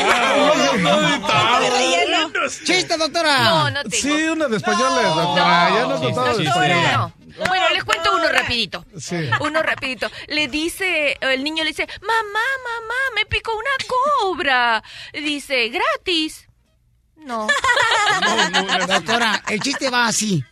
Chiste, 2.65 2.97
doctora. 2.97 3.43
No, 3.43 3.71
no 3.71 3.83
tengo. 3.83 3.95
Sí, 3.95 4.23
una 4.23 4.47
de 4.47 4.57
españoles, 4.57 5.15
doctora. 5.15 5.69
Ya 5.69 5.81
nos 5.87 6.01
de 6.01 6.07
Doctora, 6.07 6.31
español. 6.31 6.93
no. 6.93 7.13
Bueno, 7.47 7.69
les 7.71 7.83
cuento 7.83 8.15
uno 8.15 8.27
rapidito. 8.29 8.83
Sí. 8.99 9.29
Uno 9.41 9.61
rapidito. 9.61 10.09
Le 10.27 10.47
dice, 10.47 11.17
el 11.21 11.43
niño 11.43 11.63
le 11.63 11.69
dice, 11.69 11.87
mamá, 12.01 12.39
mamá, 12.63 12.95
me 13.15 13.25
picó 13.25 13.51
una 13.55 13.69
cobra. 13.87 14.83
Dice, 15.13 15.69
gratis. 15.69 16.46
No. 17.27 18.87
Doctora, 18.87 19.43
el 19.49 19.59
chiste 19.59 19.89
va 19.89 20.07
así. 20.07 20.43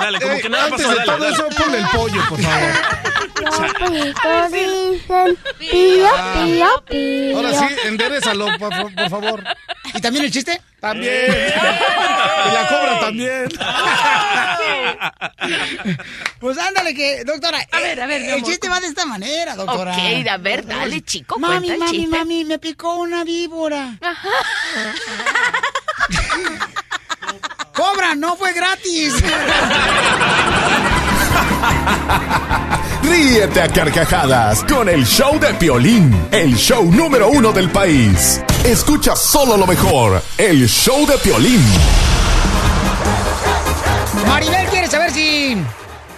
Dale, 0.00 0.20
como 0.20 0.38
que 0.38 0.48
nada 0.48 0.64
Antes 0.66 0.86
pasó. 0.86 0.90
de 0.90 0.96
Dale, 0.96 1.06
todo 1.06 1.18
dale. 1.18 1.34
eso, 1.34 1.48
ponle 1.62 1.78
el 1.78 1.86
pollo, 1.88 2.22
por 2.28 2.40
favor. 2.40 2.70
Los 4.24 4.52
dicen 4.52 5.38
pío, 5.58 6.08
pío, 6.34 6.84
pío. 6.88 7.36
Ahora 7.36 7.52
sí, 7.58 7.66
enderezalo, 7.84 8.46
por, 8.58 8.94
por 8.94 9.10
favor. 9.10 9.44
¿Y 9.94 10.00
también 10.00 10.24
el 10.24 10.30
chiste? 10.30 10.60
También. 10.88 11.26
Y 12.46 12.52
la 12.52 12.68
cobra 12.68 13.00
también. 13.00 13.48
Pues 16.38 16.58
ándale 16.58 16.94
que, 16.94 17.24
doctora. 17.24 17.58
A 17.72 17.80
ver, 17.80 18.00
a 18.00 18.06
ver, 18.06 18.20
mi 18.20 18.28
El 18.28 18.34
amor, 18.34 18.46
chiste 18.48 18.68
va 18.68 18.78
de 18.80 18.88
esta 18.88 19.06
manera, 19.06 19.56
doctora. 19.56 19.92
Ok, 19.92 20.26
a 20.28 20.36
ver, 20.36 20.66
dale, 20.66 21.00
chico, 21.02 21.38
Mami, 21.38 21.68
cuenta 21.68 21.72
el 21.72 21.78
mami, 21.80 21.90
chiste. 21.98 22.16
mami, 22.18 22.44
me 22.44 22.58
picó 22.58 22.96
una 22.96 23.24
víbora. 23.24 23.96
¡Cobra! 27.72 28.14
¡No 28.14 28.36
fue 28.36 28.52
gratis! 28.52 29.14
Ríete 33.08 33.60
a 33.60 33.68
carcajadas 33.68 34.64
con 34.64 34.88
el 34.88 35.04
show 35.04 35.38
de 35.38 35.54
Piolín, 35.54 36.12
el 36.32 36.56
show 36.56 36.90
número 36.90 37.28
uno 37.28 37.52
del 37.52 37.70
país. 37.70 38.42
Escucha 38.64 39.14
solo 39.14 39.56
lo 39.56 39.66
mejor, 39.66 40.20
el 40.36 40.66
show 40.66 41.06
de 41.06 41.16
Piolín. 41.18 41.60
Maribel 44.26 44.66
quiere 44.68 44.88
saber 44.88 45.10
si, 45.12 45.56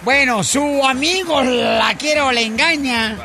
bueno, 0.03 0.43
su 0.43 0.83
amigo 0.83 1.41
la 1.41 1.93
quiere 1.95 2.21
o 2.21 2.31
le 2.31 2.43
engaña. 2.43 3.17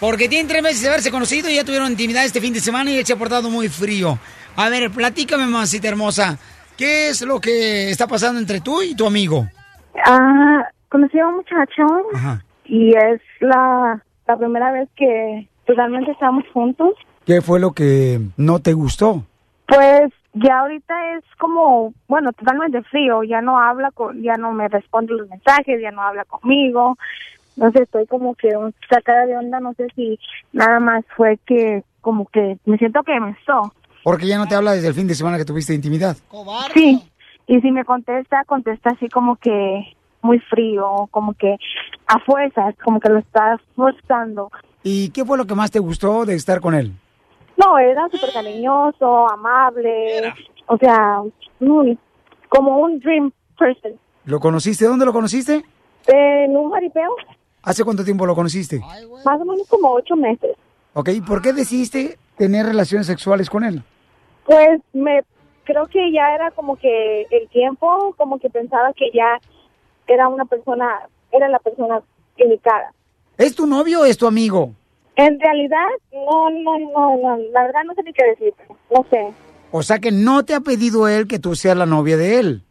Porque 0.00 0.28
tienen 0.28 0.48
tres 0.48 0.62
meses 0.62 0.82
de 0.82 0.88
haberse 0.88 1.10
conocido 1.12 1.48
y 1.48 1.54
ya 1.54 1.64
tuvieron 1.64 1.92
intimidad 1.92 2.24
este 2.24 2.40
fin 2.40 2.52
de 2.52 2.60
semana 2.60 2.90
y 2.90 2.98
él 2.98 3.06
se 3.06 3.12
ha 3.12 3.16
portado 3.16 3.48
muy 3.48 3.68
frío. 3.68 4.18
A 4.56 4.68
ver, 4.68 4.90
platícame, 4.90 5.46
mamacita 5.46 5.86
hermosa. 5.86 6.36
¿Qué 6.76 7.10
es 7.10 7.22
lo 7.22 7.40
que 7.40 7.90
está 7.90 8.08
pasando 8.08 8.40
entre 8.40 8.60
tú 8.60 8.82
y 8.82 8.96
tu 8.96 9.06
amigo? 9.06 9.46
Ah, 10.04 10.64
conocí 10.88 11.18
a 11.20 11.28
un 11.28 11.36
muchacho 11.36 11.82
Ajá. 12.14 12.42
Y 12.64 12.90
es 12.96 13.20
la, 13.40 14.02
la 14.26 14.36
primera 14.36 14.72
vez 14.72 14.88
que 14.96 15.48
pues, 15.66 15.76
realmente 15.76 16.10
estamos 16.12 16.44
juntos. 16.52 16.90
¿Qué 17.26 17.40
fue 17.40 17.58
lo 17.60 17.72
que 17.72 18.20
no 18.36 18.58
te 18.60 18.72
gustó? 18.72 19.22
Pues 19.66 20.12
ya 20.34 20.60
ahorita 20.60 21.16
es 21.16 21.24
como, 21.38 21.94
bueno, 22.08 22.32
totalmente 22.32 22.82
frío, 22.82 23.22
ya 23.22 23.40
no 23.40 23.58
habla 23.58 23.90
con, 23.92 24.22
ya 24.22 24.34
no 24.36 24.52
me 24.52 24.68
responde 24.68 25.14
los 25.14 25.28
mensajes, 25.28 25.80
ya 25.80 25.90
no 25.90 26.02
habla 26.02 26.24
conmigo. 26.24 26.96
No 27.56 27.70
sé, 27.70 27.84
estoy 27.84 28.06
como 28.06 28.34
que 28.34 28.56
un- 28.56 28.74
sacada 28.90 29.26
de 29.26 29.36
onda, 29.36 29.60
no 29.60 29.72
sé 29.74 29.86
si 29.94 30.18
nada 30.52 30.80
más 30.80 31.04
fue 31.16 31.38
que 31.46 31.82
como 32.00 32.26
que 32.26 32.58
me 32.66 32.76
siento 32.78 33.02
que 33.04 33.18
me 33.20 33.30
estó. 33.30 33.72
Porque 34.02 34.26
ya 34.26 34.36
no 34.36 34.46
te 34.46 34.54
habla 34.54 34.72
desde 34.72 34.88
el 34.88 34.94
fin 34.94 35.06
de 35.06 35.14
semana 35.14 35.38
que 35.38 35.44
tuviste 35.46 35.72
intimidad. 35.72 36.16
Sí, 36.74 37.00
y 37.46 37.60
si 37.60 37.70
me 37.70 37.84
contesta, 37.84 38.44
contesta 38.44 38.90
así 38.90 39.08
como 39.08 39.36
que 39.36 39.94
muy 40.24 40.40
frío, 40.40 41.06
como 41.10 41.34
que 41.34 41.56
a 42.06 42.18
fuerzas, 42.20 42.74
como 42.82 42.98
que 42.98 43.10
lo 43.10 43.18
está 43.18 43.60
forzando. 43.76 44.50
¿Y 44.82 45.10
qué 45.10 45.24
fue 45.24 45.38
lo 45.38 45.46
que 45.46 45.54
más 45.54 45.70
te 45.70 45.78
gustó 45.78 46.24
de 46.24 46.34
estar 46.34 46.60
con 46.60 46.74
él? 46.74 46.92
No, 47.56 47.78
era 47.78 48.08
súper 48.08 48.32
cariñoso, 48.32 49.30
amable, 49.30 50.32
o 50.66 50.76
sea, 50.78 51.22
muy, 51.60 51.96
como 52.48 52.78
un 52.78 52.98
dream 52.98 53.30
person. 53.56 53.92
¿Lo 54.24 54.40
conociste? 54.40 54.86
¿Dónde 54.86 55.04
lo 55.04 55.12
conociste? 55.12 55.62
En 56.06 56.56
un 56.56 56.72
jaripeo, 56.72 57.14
¿Hace 57.62 57.84
cuánto 57.84 58.04
tiempo 58.04 58.26
lo 58.26 58.34
conociste? 58.34 58.80
más 59.24 59.40
o 59.40 59.44
menos 59.44 59.66
como 59.68 59.92
ocho 59.92 60.16
meses. 60.16 60.56
Ok, 60.92 61.10
¿por 61.26 61.40
qué 61.40 61.52
decidiste 61.52 62.18
tener 62.36 62.66
relaciones 62.66 63.06
sexuales 63.06 63.48
con 63.48 63.64
él? 63.64 63.82
Pues 64.44 64.80
me 64.92 65.22
creo 65.64 65.86
que 65.86 66.12
ya 66.12 66.34
era 66.34 66.50
como 66.50 66.76
que 66.76 67.22
el 67.30 67.48
tiempo, 67.48 68.14
como 68.18 68.38
que 68.38 68.50
pensaba 68.50 68.92
que 68.92 69.10
ya 69.14 69.40
era 70.06 70.28
una 70.28 70.44
persona, 70.44 71.08
era 71.32 71.48
la 71.48 71.58
persona 71.58 72.00
indicada. 72.36 72.92
¿Es 73.38 73.54
tu 73.54 73.66
novio 73.66 74.02
o 74.02 74.04
es 74.04 74.16
tu 74.18 74.26
amigo? 74.26 74.72
En 75.16 75.38
realidad, 75.40 75.86
no, 76.12 76.50
no, 76.50 76.78
no, 76.78 77.16
no, 77.16 77.36
la 77.52 77.62
verdad 77.62 77.84
no 77.86 77.94
sé 77.94 78.02
ni 78.02 78.12
qué 78.12 78.24
decirte, 78.26 78.64
no 78.90 79.06
sé, 79.10 79.32
O 79.70 79.82
sea 79.82 79.98
que 80.00 80.10
no 80.10 80.44
te 80.44 80.54
ha 80.54 80.60
pedido 80.60 81.06
él 81.08 81.26
que 81.28 81.38
tú 81.38 81.54
seas 81.54 81.76
la 81.76 81.86
novia 81.86 82.16
de 82.16 82.38
él. 82.40 82.62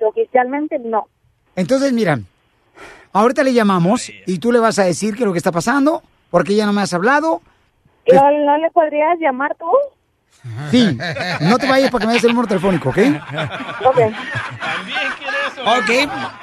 oficialmente 0.00 0.78
no. 0.80 1.06
Entonces, 1.54 1.92
mira, 1.92 2.18
ahorita 3.12 3.44
le 3.44 3.52
llamamos 3.52 4.10
y 4.26 4.38
tú 4.38 4.50
le 4.52 4.58
vas 4.58 4.78
a 4.80 4.84
decir 4.84 5.14
qué 5.14 5.20
es 5.22 5.26
lo 5.26 5.32
que 5.32 5.38
está 5.38 5.52
pasando, 5.52 6.02
porque 6.30 6.56
ya 6.56 6.66
no 6.66 6.72
me 6.72 6.82
has 6.82 6.92
hablado. 6.94 7.40
¿No, 8.12 8.30
no 8.44 8.56
le 8.58 8.70
podrías 8.72 9.18
llamar 9.20 9.54
tú? 9.56 9.70
Sí, 10.70 10.98
no 11.40 11.56
te 11.58 11.68
vayas 11.68 11.90
porque 11.90 12.06
me 12.06 12.14
des 12.14 12.24
el 12.24 12.30
número 12.30 12.48
telefónico, 12.48 12.88
¿ok? 12.88 12.98
Ok. 13.86 13.98
Ok, 15.64 15.90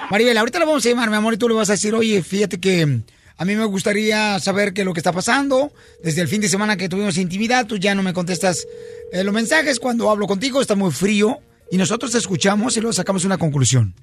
Maribel, 0.09 0.37
ahorita 0.37 0.59
le 0.59 0.65
vamos 0.65 0.85
a 0.85 0.89
llamar, 0.89 1.09
mi 1.09 1.15
amor, 1.17 1.33
y 1.33 1.37
tú 1.37 1.49
le 1.49 1.55
vas 1.55 1.69
a 1.69 1.73
decir, 1.73 1.93
oye, 1.93 2.21
fíjate 2.23 2.59
que 2.59 3.01
a 3.37 3.45
mí 3.45 3.55
me 3.55 3.65
gustaría 3.65 4.39
saber 4.39 4.73
qué 4.73 4.81
es 4.81 4.85
lo 4.85 4.93
que 4.93 4.99
está 5.01 5.11
pasando. 5.11 5.71
Desde 6.01 6.21
el 6.21 6.27
fin 6.29 6.39
de 6.41 6.47
semana 6.47 6.77
que 6.77 6.87
tuvimos 6.87 7.17
intimidad, 7.17 7.65
tú 7.65 7.77
ya 7.77 7.95
no 7.95 8.03
me 8.03 8.13
contestas 8.13 8.65
eh, 9.11 9.23
los 9.23 9.33
mensajes. 9.33 9.79
Cuando 9.79 10.09
hablo 10.09 10.27
contigo 10.27 10.61
está 10.61 10.75
muy 10.75 10.91
frío 10.91 11.39
y 11.71 11.77
nosotros 11.77 12.11
te 12.11 12.17
escuchamos 12.17 12.77
y 12.77 12.81
luego 12.81 12.93
sacamos 12.93 13.25
una 13.25 13.37
conclusión. 13.37 13.93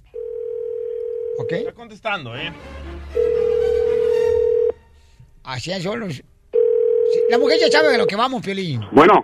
¿Ok? 1.39 1.53
Está 1.53 1.73
contestando, 1.73 2.37
¿eh? 2.37 2.53
Así 5.45 5.71
es, 5.71 5.83
solo. 5.83 6.11
Sí, 6.11 6.23
La 7.31 7.39
mujer 7.39 7.59
ya 7.61 7.71
sabe 7.71 7.89
de 7.91 7.99
lo 7.99 8.07
que 8.07 8.17
vamos, 8.17 8.43
Piolín. 8.43 8.81
Bueno, 8.93 9.23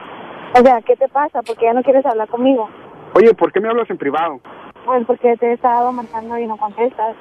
O 0.54 0.58
sea, 0.58 0.82
¿qué 0.82 0.96
te 0.96 1.08
pasa? 1.08 1.42
¿Por 1.42 1.56
qué 1.56 1.64
ya 1.64 1.72
no 1.72 1.82
quieres 1.82 2.04
hablar 2.04 2.28
conmigo? 2.28 2.68
oye, 3.14 3.34
¿por 3.34 3.52
qué 3.52 3.60
me 3.60 3.68
hablas 3.68 3.88
en 3.90 3.98
privado? 3.98 4.40
Pues 4.84 5.06
porque 5.06 5.36
te 5.36 5.46
he 5.46 5.52
estado 5.52 5.92
marcando 5.92 6.38
y 6.38 6.46
no 6.46 6.56
contestas. 6.56 7.14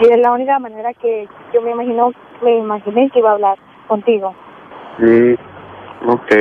Y 0.00 0.08
es 0.08 0.18
la 0.18 0.32
única 0.32 0.58
manera 0.58 0.92
que 0.94 1.28
yo 1.52 1.62
me 1.62 1.70
imagino, 1.70 2.12
me 2.42 2.58
imaginé 2.58 3.10
que 3.10 3.20
iba 3.20 3.30
a 3.30 3.34
hablar 3.34 3.58
contigo. 3.86 4.34
Mm, 4.98 5.34
ok. 6.08 6.32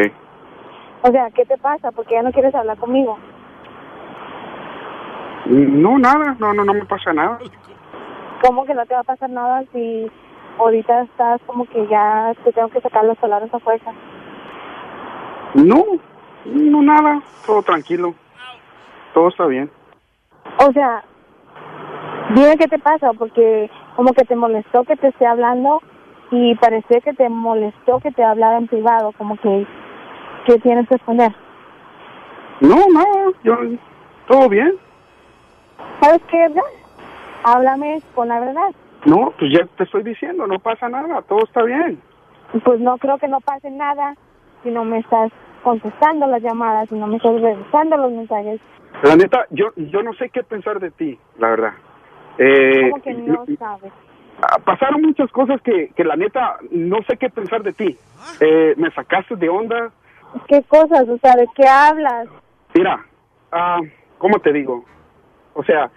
O 1.04 1.12
sea, 1.12 1.30
¿qué 1.32 1.46
te 1.46 1.58
pasa? 1.58 1.92
Porque 1.92 2.16
ya 2.16 2.24
no 2.24 2.32
quieres 2.32 2.56
hablar 2.56 2.78
conmigo. 2.78 3.18
No, 5.46 6.00
nada, 6.00 6.36
no, 6.40 6.54
no, 6.54 6.64
no 6.64 6.74
me 6.74 6.86
pasa 6.86 7.14
nada. 7.14 7.38
¿Cómo 8.42 8.66
que 8.66 8.74
no 8.74 8.86
te 8.86 8.94
va 8.94 9.02
a 9.02 9.04
pasar 9.04 9.30
nada 9.30 9.64
si 9.72 10.10
ahorita 10.58 11.04
estás 11.04 11.42
como 11.46 11.66
que 11.66 11.86
ya 11.88 12.34
te 12.44 12.52
tengo 12.54 12.70
que 12.70 12.82
sacar 12.82 13.06
los 13.06 13.18
palabras 13.18 13.54
a 13.54 13.60
fuerza? 13.60 13.92
No, 15.54 15.84
no, 16.46 16.82
nada, 16.82 17.22
todo 17.46 17.62
tranquilo. 17.62 18.16
Todo 19.14 19.28
está 19.28 19.46
bien. 19.46 19.70
O 20.58 20.72
sea, 20.72 21.04
dime 22.34 22.58
qué 22.58 22.68
te 22.68 22.80
pasa, 22.80 23.14
porque 23.14 23.70
como 23.96 24.14
que 24.14 24.26
te 24.26 24.36
molestó 24.36 24.84
que 24.84 24.96
te 24.96 25.10
esté 25.10 25.26
hablando 25.28 25.82
y 26.32 26.56
parece 26.56 27.02
que 27.02 27.14
te 27.14 27.30
molestó 27.30 28.00
que 28.00 28.12
te 28.12 28.24
hablara 28.24 28.58
en 28.58 28.68
privado, 28.68 29.12
como 29.18 29.38
que, 29.38 29.68
que 30.46 30.58
tienes 30.60 30.88
que 30.90 30.96
esconder. 30.96 31.32
No, 32.60 32.78
nada, 32.92 33.32
yo, 33.44 33.56
todo 34.28 34.50
bien. 34.50 34.74
¿Sabes 36.02 36.22
qué, 36.30 36.46
Edgar? 36.46 36.64
Háblame 37.44 38.02
con 38.16 38.30
la 38.30 38.40
verdad. 38.40 38.72
No, 39.06 39.34
pues 39.38 39.52
ya 39.52 39.66
te 39.78 39.84
estoy 39.84 40.04
diciendo, 40.04 40.48
no 40.48 40.60
pasa 40.60 40.90
nada, 40.90 41.22
todo 41.24 41.44
está 41.44 41.62
bien. 41.64 42.02
Pues 42.64 42.80
no 42.80 42.98
creo 42.98 43.18
que 43.18 43.28
no 43.28 43.40
pase 43.42 43.70
nada 43.70 44.16
si 44.64 44.70
no 44.72 44.84
me 44.86 45.00
estás 45.00 45.32
contestando 45.64 46.28
las 46.28 46.42
llamadas, 46.42 46.90
si 46.90 46.96
no 46.96 47.08
me 47.08 47.18
estás 47.18 47.40
revisando 47.42 47.98
los 47.98 48.12
mensajes. 48.12 48.60
La 49.04 49.16
neta, 49.16 49.46
yo, 49.50 49.72
yo 49.76 50.04
no 50.04 50.14
sé 50.14 50.30
qué 50.30 50.44
pensar 50.44 50.80
de 50.80 50.92
ti, 50.92 51.18
la 51.38 51.50
verdad. 51.50 51.74
Eh, 52.38 52.90
Como 52.90 53.02
que 53.04 53.14
no 53.14 53.46
sabes. 53.58 53.92
ah, 54.42 54.60
pasaron 54.64 55.02
muchas 55.02 55.32
cosas 55.32 55.62
que, 55.62 55.90
que 55.96 56.04
la 56.04 56.16
neta 56.16 56.58
no 56.72 56.98
sé 57.08 57.18
qué 57.18 57.30
pensar 57.30 57.64
de 57.64 57.74
ti. 57.74 57.98
Eh, 58.40 58.74
me 58.78 58.90
sacaste 58.92 59.36
de 59.36 59.50
onda. 59.50 59.92
¿Qué 60.48 60.62
cosas? 60.64 61.08
O 61.10 61.18
sea, 61.20 61.36
¿de 61.36 61.48
qué 61.56 61.68
hablas? 61.68 62.28
Mira, 62.74 63.06
ah, 63.52 63.80
¿cómo 64.18 64.40
te 64.40 64.52
digo? 64.52 64.84
O 65.54 65.64
sea, 65.64 65.92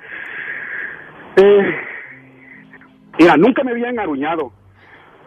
eh, 1.37 1.75
mira, 3.19 3.37
nunca 3.37 3.63
me 3.65 3.71
habían 3.73 3.99
aruñado, 3.99 4.53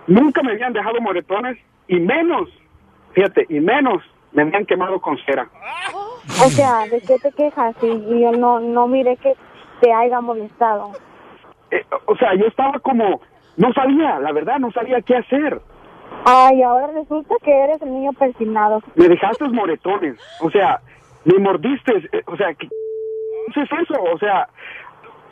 nunca 0.07 0.43
me 0.43 0.51
habían 0.51 0.73
dejado 0.73 1.01
moretones 1.01 1.57
y 1.87 1.99
menos, 1.99 2.49
fíjate, 3.13 3.45
y 3.49 3.59
menos 3.59 4.03
me 4.31 4.43
habían 4.43 4.65
quemado 4.65 4.99
con 4.99 5.17
cera. 5.25 5.47
O 6.45 6.49
sea, 6.49 6.87
¿de 6.87 7.01
qué 7.01 7.17
te 7.19 7.31
quejas? 7.31 7.75
Y, 7.81 7.87
y 7.87 8.21
yo 8.21 8.31
no, 8.31 8.59
no 8.59 8.87
miré 8.87 9.17
que 9.17 9.33
te 9.81 9.91
haya 9.91 10.21
molestado. 10.21 10.91
Eh, 11.71 11.83
o 12.05 12.15
sea, 12.15 12.35
yo 12.35 12.45
estaba 12.45 12.79
como, 12.79 13.21
no 13.57 13.73
sabía, 13.73 14.19
la 14.19 14.31
verdad, 14.31 14.59
no 14.59 14.71
sabía 14.71 15.01
qué 15.01 15.17
hacer. 15.17 15.61
Ay, 16.25 16.61
ahora 16.63 16.87
resulta 16.87 17.35
que 17.43 17.51
eres 17.51 17.81
el 17.81 17.93
niño 17.93 18.11
persignado. 18.13 18.81
Me 18.95 19.07
dejaste 19.07 19.47
moretones, 19.49 20.17
o 20.41 20.49
sea, 20.49 20.79
me 21.25 21.37
mordiste, 21.39 21.97
eh, 22.11 22.21
o 22.25 22.35
sea, 22.35 22.53
¿qué 22.53 22.67
es 22.67 23.71
eso? 23.71 24.01
O 24.13 24.17
sea, 24.17 24.47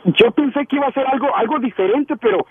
yo 0.04 0.30
pensé 0.30 0.66
que 0.66 0.76
iba 0.76 0.86
a 0.86 0.92
ser 0.92 1.06
algo, 1.06 1.34
algo 1.34 1.58
diferente, 1.58 2.16
pero 2.16 2.46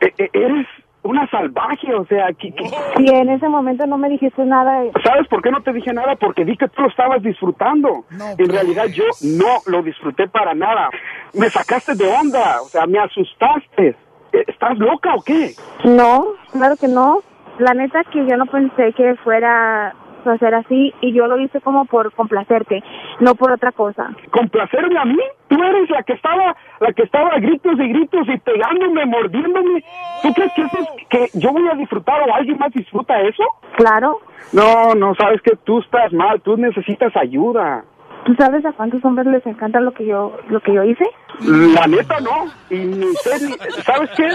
eh, 0.00 0.12
eres 0.32 0.66
una 1.08 1.26
salvaje, 1.30 1.94
o 1.94 2.04
sea, 2.06 2.28
que, 2.38 2.52
que- 2.52 2.70
Y 2.98 3.08
en 3.14 3.30
ese 3.30 3.48
momento 3.48 3.86
no 3.86 3.96
me 3.96 4.08
dijiste 4.10 4.44
nada. 4.44 4.82
¿Sabes 5.02 5.26
por 5.28 5.42
qué 5.42 5.50
no 5.50 5.62
te 5.62 5.72
dije 5.72 5.92
nada? 5.92 6.16
Porque 6.16 6.44
vi 6.44 6.56
que 6.56 6.68
tú 6.68 6.82
lo 6.82 6.88
estabas 6.88 7.22
disfrutando. 7.22 8.04
en 8.36 8.48
realidad 8.48 8.84
yo 8.86 9.04
no 9.22 9.58
lo 9.66 9.82
disfruté 9.82 10.28
para 10.28 10.54
nada. 10.54 10.90
Me 11.34 11.48
sacaste 11.50 11.94
de 11.94 12.06
onda, 12.06 12.60
o 12.62 12.66
sea, 12.66 12.86
me 12.86 12.98
asustaste. 12.98 13.96
Eh, 14.32 14.44
¿Estás 14.46 14.76
loca 14.78 15.14
o 15.14 15.22
qué? 15.22 15.52
No, 15.84 16.26
claro 16.52 16.76
que 16.76 16.88
no. 16.88 17.20
La 17.58 17.72
neta 17.74 18.04
que 18.04 18.26
yo 18.26 18.36
no 18.36 18.44
pensé 18.46 18.92
que 18.92 19.14
fuera 19.24 19.94
a 20.32 20.38
ser 20.38 20.54
así 20.54 20.94
y 21.00 21.12
yo 21.12 21.26
lo 21.26 21.38
hice 21.38 21.60
como 21.60 21.84
por 21.86 22.12
complacerte, 22.12 22.82
no 23.20 23.34
por 23.34 23.52
otra 23.52 23.72
cosa. 23.72 24.10
¿Complacerme 24.30 24.98
a 24.98 25.04
mí? 25.04 25.18
Tú 25.48 25.62
eres 25.62 25.88
la 25.90 26.02
que 26.02 26.12
estaba, 26.14 26.56
la 26.80 26.92
que 26.92 27.02
estaba 27.02 27.30
a 27.30 27.38
gritos 27.40 27.74
y 27.78 27.88
gritos 27.88 28.28
y 28.28 28.38
pegándome, 28.38 29.06
mordiéndome. 29.06 29.82
¿Tú 30.22 30.32
crees 30.34 30.52
que, 30.54 30.62
eso 30.62 30.78
es- 30.78 31.06
que 31.08 31.38
yo 31.38 31.52
voy 31.52 31.68
a 31.70 31.74
disfrutar 31.74 32.28
o 32.28 32.34
alguien 32.34 32.58
más 32.58 32.72
disfruta 32.72 33.20
eso? 33.22 33.42
Claro. 33.76 34.18
No, 34.52 34.94
no, 34.94 35.14
sabes 35.14 35.40
que 35.42 35.56
tú 35.64 35.80
estás 35.80 36.12
mal, 36.12 36.40
tú 36.42 36.56
necesitas 36.56 37.14
ayuda. 37.16 37.84
¿Tú 38.24 38.34
sabes 38.34 38.64
a 38.66 38.72
cuántos 38.72 39.02
hombres 39.04 39.26
les 39.28 39.46
encanta 39.46 39.80
lo 39.80 39.92
que 39.92 40.04
yo 40.04 40.36
lo 40.50 40.60
que 40.60 40.74
yo 40.74 40.82
hice? 40.84 41.04
La 41.40 41.86
neta 41.86 42.18
no. 42.20 42.44
Y 42.68 42.76
ni 42.78 43.06
sé 43.14 43.46
ni- 43.46 43.56
¿Sabes 43.82 44.10
qué? 44.16 44.26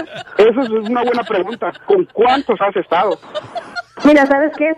Eso 0.42 0.60
es 0.62 0.70
una 0.70 1.02
buena 1.02 1.22
pregunta. 1.22 1.70
¿Con 1.86 2.04
cuántos 2.12 2.60
has 2.60 2.74
estado? 2.76 3.10
Mira, 4.04 4.26
¿sabes 4.26 4.52
qué? 4.56 4.74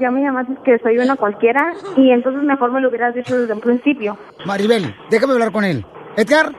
Ya 0.00 0.10
me 0.10 0.22
llamaste 0.22 0.54
que 0.64 0.78
soy 0.78 0.98
una 0.98 1.16
cualquiera 1.16 1.72
y 1.96 2.10
entonces 2.10 2.42
mejor 2.42 2.72
me 2.72 2.80
lo 2.80 2.88
hubieras 2.88 3.14
dicho 3.14 3.38
desde 3.38 3.52
un 3.52 3.60
principio. 3.60 4.16
Maribel, 4.46 4.94
déjame 5.10 5.32
hablar 5.32 5.52
con 5.52 5.64
él. 5.64 5.84
Edgar. 6.16 6.52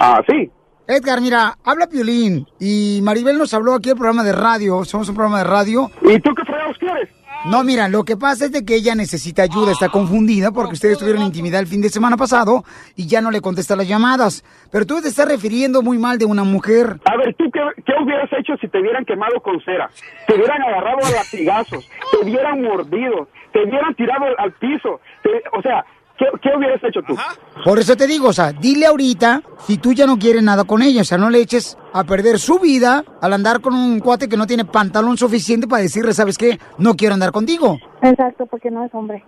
Ah, 0.00 0.20
sí. 0.28 0.50
Edgar, 0.88 1.20
mira, 1.20 1.54
habla 1.64 1.88
Piolín 1.88 2.46
y 2.60 3.00
Maribel 3.02 3.38
nos 3.38 3.52
habló 3.54 3.74
aquí 3.74 3.88
del 3.88 3.98
programa 3.98 4.22
de 4.22 4.32
radio, 4.32 4.84
somos 4.84 5.08
un 5.08 5.16
programa 5.16 5.38
de 5.38 5.44
radio. 5.44 5.90
¿Y 6.02 6.20
tú 6.20 6.32
qué 6.34 6.44
fregados 6.44 6.78
quieres? 6.78 7.08
No, 7.44 7.62
mira, 7.62 7.88
lo 7.88 8.02
que 8.04 8.16
pasa 8.16 8.46
es 8.46 8.52
de 8.52 8.64
que 8.64 8.74
ella 8.74 8.94
necesita 8.96 9.42
ayuda, 9.42 9.70
está 9.70 9.88
confundida 9.88 10.50
porque 10.50 10.72
ustedes 10.74 10.98
tuvieron 10.98 11.22
intimidad 11.22 11.60
el 11.60 11.68
fin 11.68 11.80
de 11.80 11.88
semana 11.90 12.16
pasado 12.16 12.64
y 12.96 13.06
ya 13.06 13.20
no 13.20 13.30
le 13.30 13.40
contesta 13.40 13.76
las 13.76 13.86
llamadas. 13.86 14.42
Pero 14.72 14.84
tú 14.84 15.00
te 15.00 15.08
estás 15.08 15.28
refiriendo 15.28 15.80
muy 15.82 15.96
mal 15.98 16.18
de 16.18 16.24
una 16.24 16.42
mujer. 16.42 16.98
A 17.04 17.16
ver, 17.16 17.34
¿tú 17.38 17.44
qué, 17.52 17.60
qué 17.84 17.92
hubieras 18.02 18.28
hecho 18.36 18.54
si 18.60 18.66
te 18.68 18.80
hubieran 18.80 19.04
quemado 19.04 19.40
con 19.42 19.60
cera? 19.60 19.88
Te 20.26 20.34
hubieran 20.34 20.60
agarrado 20.62 20.98
a 21.06 21.10
latigazos, 21.10 21.88
te 22.10 22.24
hubieran 22.24 22.62
mordido, 22.62 23.28
te 23.52 23.62
hubieran 23.62 23.94
tirado 23.94 24.24
al, 24.24 24.34
al 24.38 24.52
piso. 24.54 25.00
te- 25.22 25.42
o 25.56 25.62
sea, 25.62 25.84
¿qué, 26.18 26.26
qué 26.42 26.50
hubieras 26.56 26.82
hecho 26.84 27.00
tú? 27.06 27.16
Por 27.64 27.78
eso 27.78 27.96
te 27.96 28.06
digo, 28.06 28.28
o 28.28 28.32
sea, 28.32 28.52
dile 28.52 28.86
ahorita 28.86 29.42
si 29.66 29.78
tú 29.78 29.92
ya 29.92 30.06
no 30.06 30.18
quieres 30.18 30.42
nada 30.42 30.64
con 30.64 30.82
ella, 30.82 31.00
o 31.02 31.04
sea, 31.04 31.18
no 31.18 31.30
le 31.30 31.40
eches 31.40 31.76
a 31.92 32.04
perder 32.04 32.38
su 32.38 32.58
vida 32.58 33.04
al 33.20 33.32
andar 33.32 33.60
con 33.60 33.74
un 33.74 34.00
cuate 34.00 34.28
que 34.28 34.36
no 34.36 34.46
tiene 34.46 34.64
pantalón 34.64 35.16
suficiente 35.16 35.66
para 35.66 35.82
decirle, 35.82 36.12
¿sabes 36.14 36.38
qué? 36.38 36.58
No 36.78 36.94
quiero 36.94 37.14
andar 37.14 37.32
contigo. 37.32 37.78
Exacto, 38.02 38.46
porque 38.46 38.70
no 38.70 38.84
es 38.84 38.94
hombre. 38.94 39.24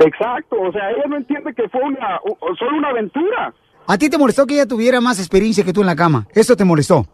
Exacto, 0.00 0.56
o 0.60 0.70
sea, 0.72 0.90
ella 0.90 1.04
no 1.08 1.16
entiende 1.16 1.52
que 1.54 1.68
fue 1.68 1.80
una, 1.82 2.18
o- 2.24 2.38
solo 2.58 2.76
una 2.78 2.88
aventura. 2.90 3.52
¿A 3.86 3.96
ti 3.98 4.08
te 4.10 4.18
molestó 4.18 4.46
que 4.46 4.54
ella 4.54 4.66
tuviera 4.66 5.00
más 5.00 5.18
experiencia 5.18 5.64
que 5.64 5.72
tú 5.72 5.80
en 5.80 5.86
la 5.86 5.96
cama? 5.96 6.26
¿Eso 6.34 6.54
te 6.56 6.64
molestó? 6.64 7.06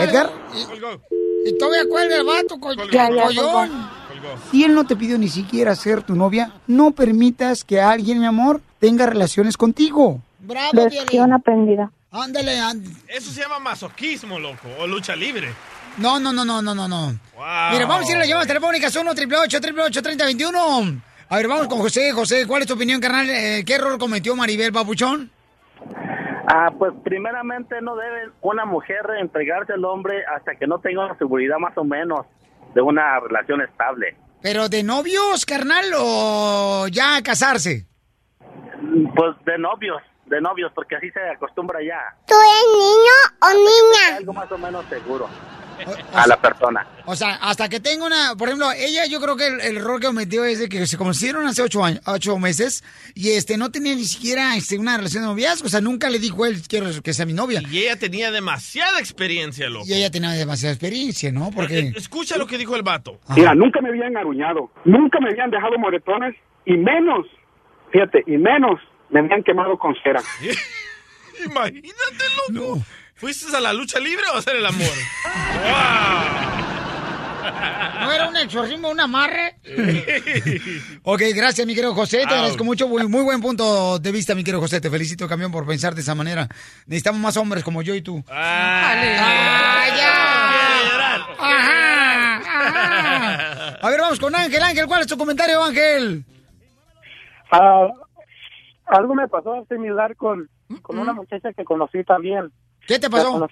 ¿Edgar? 0.00 0.30
Y 1.46 1.56
todavía 1.58 1.88
cuelga 1.88 2.16
el 2.16 2.24
vato, 2.26 2.58
co- 2.60 2.74
Ya, 2.92 3.08
ya, 3.10 3.26
collón. 3.26 3.89
Si 4.50 4.64
él 4.64 4.74
no 4.74 4.84
te 4.84 4.96
pidió 4.96 5.18
ni 5.18 5.28
siquiera 5.28 5.74
ser 5.74 6.02
tu 6.02 6.14
novia, 6.14 6.52
no 6.66 6.92
permitas 6.92 7.64
que 7.64 7.80
alguien, 7.80 8.20
mi 8.20 8.26
amor, 8.26 8.60
tenga 8.78 9.06
relaciones 9.06 9.56
contigo. 9.56 10.20
Bravo, 10.40 10.70
Lección 10.72 11.32
aprendida. 11.32 11.90
Ándale, 12.10 12.58
Eso 13.08 13.30
se 13.30 13.40
llama 13.40 13.58
masoquismo, 13.60 14.38
loco, 14.38 14.68
o 14.80 14.86
lucha 14.86 15.14
libre. 15.14 15.48
No, 15.96 16.18
no, 16.18 16.32
no, 16.32 16.44
no, 16.44 16.60
no, 16.60 16.74
no, 16.74 16.88
no. 16.88 17.06
Wow. 17.36 17.72
Mira, 17.72 17.86
vamos 17.86 18.08
a 18.08 18.10
ir 18.10 18.16
a 18.16 18.20
las 18.20 18.28
llamadas 18.28 18.48
telefónicas 18.48 18.94
1 18.96 19.10
888 19.10 20.02
3021 20.02 21.02
A 21.28 21.36
ver, 21.36 21.48
vamos 21.48 21.68
con 21.68 21.78
José. 21.78 22.12
José, 22.12 22.46
¿cuál 22.46 22.62
es 22.62 22.68
tu 22.68 22.74
opinión, 22.74 23.00
carnal? 23.00 23.28
Eh, 23.30 23.64
¿Qué 23.64 23.74
error 23.74 23.98
cometió 23.98 24.34
Maribel 24.34 24.72
Papuchón? 24.72 25.30
Ah, 26.52 26.70
pues 26.76 26.92
primeramente 27.04 27.80
no 27.80 27.94
debe 27.94 28.30
una 28.40 28.64
mujer 28.64 28.98
entregarse 29.20 29.72
al 29.72 29.84
hombre 29.84 30.24
hasta 30.34 30.56
que 30.56 30.66
no 30.66 30.78
tenga 30.78 31.04
una 31.04 31.16
seguridad 31.16 31.58
más 31.58 31.76
o 31.78 31.84
menos 31.84 32.26
de 32.74 32.82
una 32.82 33.20
relación 33.20 33.60
estable. 33.62 34.16
¿Pero 34.42 34.68
de 34.68 34.82
novios, 34.82 35.44
carnal, 35.44 35.84
o 35.96 36.86
ya 36.88 37.22
casarse? 37.22 37.86
Pues 39.14 39.36
de 39.44 39.58
novios, 39.58 40.02
de 40.26 40.40
novios, 40.40 40.72
porque 40.74 40.96
así 40.96 41.10
se 41.10 41.20
acostumbra 41.20 41.82
ya. 41.82 42.16
¿Tú 42.26 42.34
eres 42.34 42.66
niño 42.72 43.16
o 43.42 43.48
niña? 43.54 44.16
Algo 44.18 44.32
más 44.32 44.50
o 44.50 44.58
menos 44.58 44.84
seguro 44.86 45.28
a 46.12 46.26
la 46.26 46.40
persona. 46.40 46.86
O 47.06 47.16
sea, 47.16 47.34
hasta 47.36 47.68
que 47.68 47.80
tenga 47.80 48.06
una... 48.06 48.34
Por 48.36 48.48
ejemplo, 48.48 48.70
ella 48.72 49.06
yo 49.06 49.20
creo 49.20 49.36
que 49.36 49.46
el, 49.46 49.60
el 49.60 49.76
error 49.78 50.00
que 50.00 50.06
cometió 50.06 50.44
es 50.44 50.58
de 50.58 50.68
que 50.68 50.86
se 50.86 50.96
conocieron 50.96 51.46
hace 51.46 51.62
ocho, 51.62 51.84
años, 51.84 52.00
ocho 52.06 52.38
meses 52.38 52.84
y 53.14 53.30
este 53.30 53.56
no 53.56 53.70
tenía 53.70 53.94
ni 53.94 54.04
siquiera 54.04 54.56
este, 54.56 54.78
una 54.78 54.96
relación 54.96 55.22
de 55.22 55.28
noviazgo. 55.28 55.66
O 55.66 55.70
sea, 55.70 55.80
nunca 55.80 56.10
le 56.10 56.18
dijo 56.18 56.46
él, 56.46 56.62
quiero 56.68 56.86
que 57.02 57.12
sea 57.12 57.26
mi 57.26 57.32
novia. 57.32 57.62
Y 57.70 57.78
ella 57.78 57.96
tenía 57.98 58.30
demasiada 58.30 58.98
experiencia, 59.00 59.68
loco. 59.68 59.86
Y 59.88 59.94
ella 59.94 60.10
tenía 60.10 60.30
demasiada 60.30 60.74
experiencia, 60.74 61.32
¿no? 61.32 61.50
Porque... 61.54 61.92
Escucha 61.96 62.36
lo 62.36 62.46
que 62.46 62.58
dijo 62.58 62.76
el 62.76 62.82
vato. 62.82 63.18
Mira, 63.34 63.54
nunca 63.54 63.80
me 63.80 63.88
habían 63.88 64.16
aruñado, 64.16 64.70
nunca 64.84 65.18
me 65.20 65.30
habían 65.30 65.50
dejado 65.50 65.78
moretones 65.78 66.34
y 66.64 66.76
menos, 66.76 67.26
fíjate, 67.90 68.22
y 68.26 68.36
menos 68.36 68.80
me 69.10 69.20
habían 69.20 69.42
quemado 69.42 69.78
con 69.78 69.94
cera. 70.02 70.22
Imagínate, 71.44 72.24
loco. 72.48 72.80
¿Fuiste 73.20 73.54
a 73.54 73.60
la 73.60 73.74
lucha 73.74 74.00
libre 74.00 74.24
o 74.32 74.36
a 74.36 74.38
hacer 74.38 74.56
el 74.56 74.64
amor? 74.64 74.88
¿No 78.00 78.12
era 78.12 78.28
un 78.28 78.36
exorcismo, 78.38 78.88
un 78.88 78.98
amarre? 78.98 79.56
ok, 81.02 81.22
gracias, 81.34 81.66
mi 81.66 81.74
querido 81.74 81.94
José. 81.94 82.24
Te 82.26 82.34
agradezco 82.34 82.64
mucho. 82.64 82.88
Muy, 82.88 83.06
muy 83.06 83.22
buen 83.22 83.42
punto 83.42 83.98
de 83.98 84.10
vista, 84.10 84.34
mi 84.34 84.42
querido 84.42 84.62
José. 84.62 84.80
Te 84.80 84.88
felicito, 84.88 85.28
camión, 85.28 85.52
por 85.52 85.66
pensar 85.66 85.94
de 85.94 86.00
esa 86.00 86.14
manera. 86.14 86.48
Necesitamos 86.86 87.20
más 87.20 87.36
hombres 87.36 87.62
como 87.62 87.82
yo 87.82 87.94
y 87.94 88.00
tú. 88.00 88.24
Ah, 88.30 88.94
ya! 89.94 91.16
Ajá, 91.38 92.36
ajá. 92.38 93.68
A 93.82 93.90
ver, 93.90 94.00
vamos 94.00 94.18
con 94.18 94.34
Ángel. 94.34 94.62
Ángel, 94.62 94.86
¿cuál 94.86 95.02
es 95.02 95.06
tu 95.06 95.18
comentario, 95.18 95.62
Ángel? 95.62 96.24
Ah, 97.52 97.86
algo 98.86 99.14
me 99.14 99.28
pasó 99.28 99.66
similar 99.68 100.16
con, 100.16 100.48
con 100.80 100.98
una 100.98 101.12
muchacha 101.12 101.52
que 101.52 101.64
conocí 101.64 102.02
también. 102.04 102.50
¿Qué 102.90 102.98
te 102.98 103.08
pasó? 103.08 103.46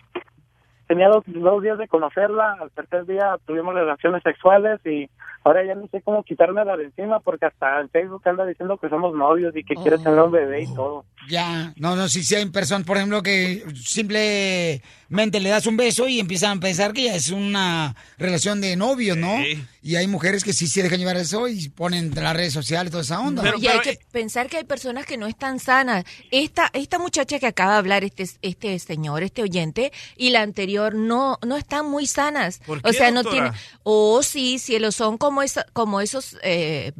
Tenía 0.89 1.09
dos, 1.09 1.22
dos 1.26 1.62
días 1.62 1.78
de 1.78 1.86
conocerla, 1.86 2.57
al 2.61 2.72
tercer 2.72 3.07
día 3.07 3.39
tuvimos 3.47 3.72
relaciones 3.72 4.20
sexuales 4.24 4.84
y 4.84 5.09
ahora 5.45 5.64
ya 5.64 5.76
no 5.76 5.86
sé 5.86 6.03
cómo 6.03 6.24
quitármela 6.24 6.76
de 6.76 6.86
encima 6.86 7.20
porque 7.20 7.47
hasta 7.47 7.80
en 7.80 7.89
Facebook 7.89 8.22
anda 8.24 8.45
diciendo 8.45 8.78
que 8.78 8.89
somos 8.89 9.14
novios 9.14 9.55
y 9.55 9.62
que 9.62 9.76
quiere 9.76 9.99
tener 9.99 10.18
un 10.18 10.32
bebé 10.32 10.62
y 10.62 10.74
todo. 10.74 11.05
Ya, 11.29 11.72
no, 11.76 11.95
no, 11.95 12.09
si, 12.09 12.24
si 12.24 12.35
hay 12.35 12.47
personas, 12.47 12.87
por 12.87 12.97
ejemplo, 12.97 13.22
que 13.22 13.64
simplemente 13.74 15.41
le 15.41 15.51
das 15.51 15.66
un 15.66 15.76
beso 15.76 16.09
y 16.09 16.20
empiezan 16.20 16.59
a 16.59 16.61
pensar 16.61 16.93
que 16.93 17.05
ya 17.05 17.14
es 17.14 17.29
una 17.29 17.95
relación 18.16 18.61
de 18.61 18.76
novios, 18.76 19.16
¿no? 19.16 19.37
Y 19.83 19.97
hay 19.97 20.07
mujeres 20.07 20.45
que 20.45 20.53
sí 20.53 20.66
se 20.66 20.83
dejan 20.83 20.99
llevar 20.99 21.16
eso 21.16 21.49
y 21.49 21.68
ponen 21.68 22.12
en 22.16 22.22
las 22.22 22.37
redes 22.37 22.53
sociales 22.53 22.91
toda 22.91 23.03
esa 23.03 23.20
onda. 23.20 23.43
y 23.59 23.66
hay 23.66 23.81
que 23.81 23.99
pensar 24.11 24.49
que 24.49 24.59
hay 24.59 24.64
personas 24.64 25.07
que 25.07 25.16
no 25.16 25.26
están 25.26 25.61
sanas. 25.61 26.05
Esta, 26.31 26.70
esta 26.72 26.99
muchacha 26.99 27.39
que 27.39 27.47
acaba 27.47 27.72
de 27.72 27.79
hablar, 27.79 28.05
este, 28.05 28.29
este 28.43 28.79
señor, 28.79 29.22
este 29.22 29.43
oyente, 29.43 29.93
y 30.16 30.31
la 30.31 30.43
anterior, 30.43 30.95
no, 30.95 31.39
no 31.47 31.57
están 31.57 31.87
muy 31.87 32.07
sanas. 32.07 32.61
¿Por 32.66 32.79
o 32.79 32.83
qué, 32.83 32.93
sea, 32.93 33.11
no 33.11 33.24
tienen. 33.24 33.53
Oh, 33.83 34.22
sí, 34.22 34.59
cielos, 34.59 34.97
son 34.97 35.16
como, 35.16 35.43
esa, 35.43 35.64
como 35.72 36.01
esos 36.01 36.37
eh, 36.43 36.93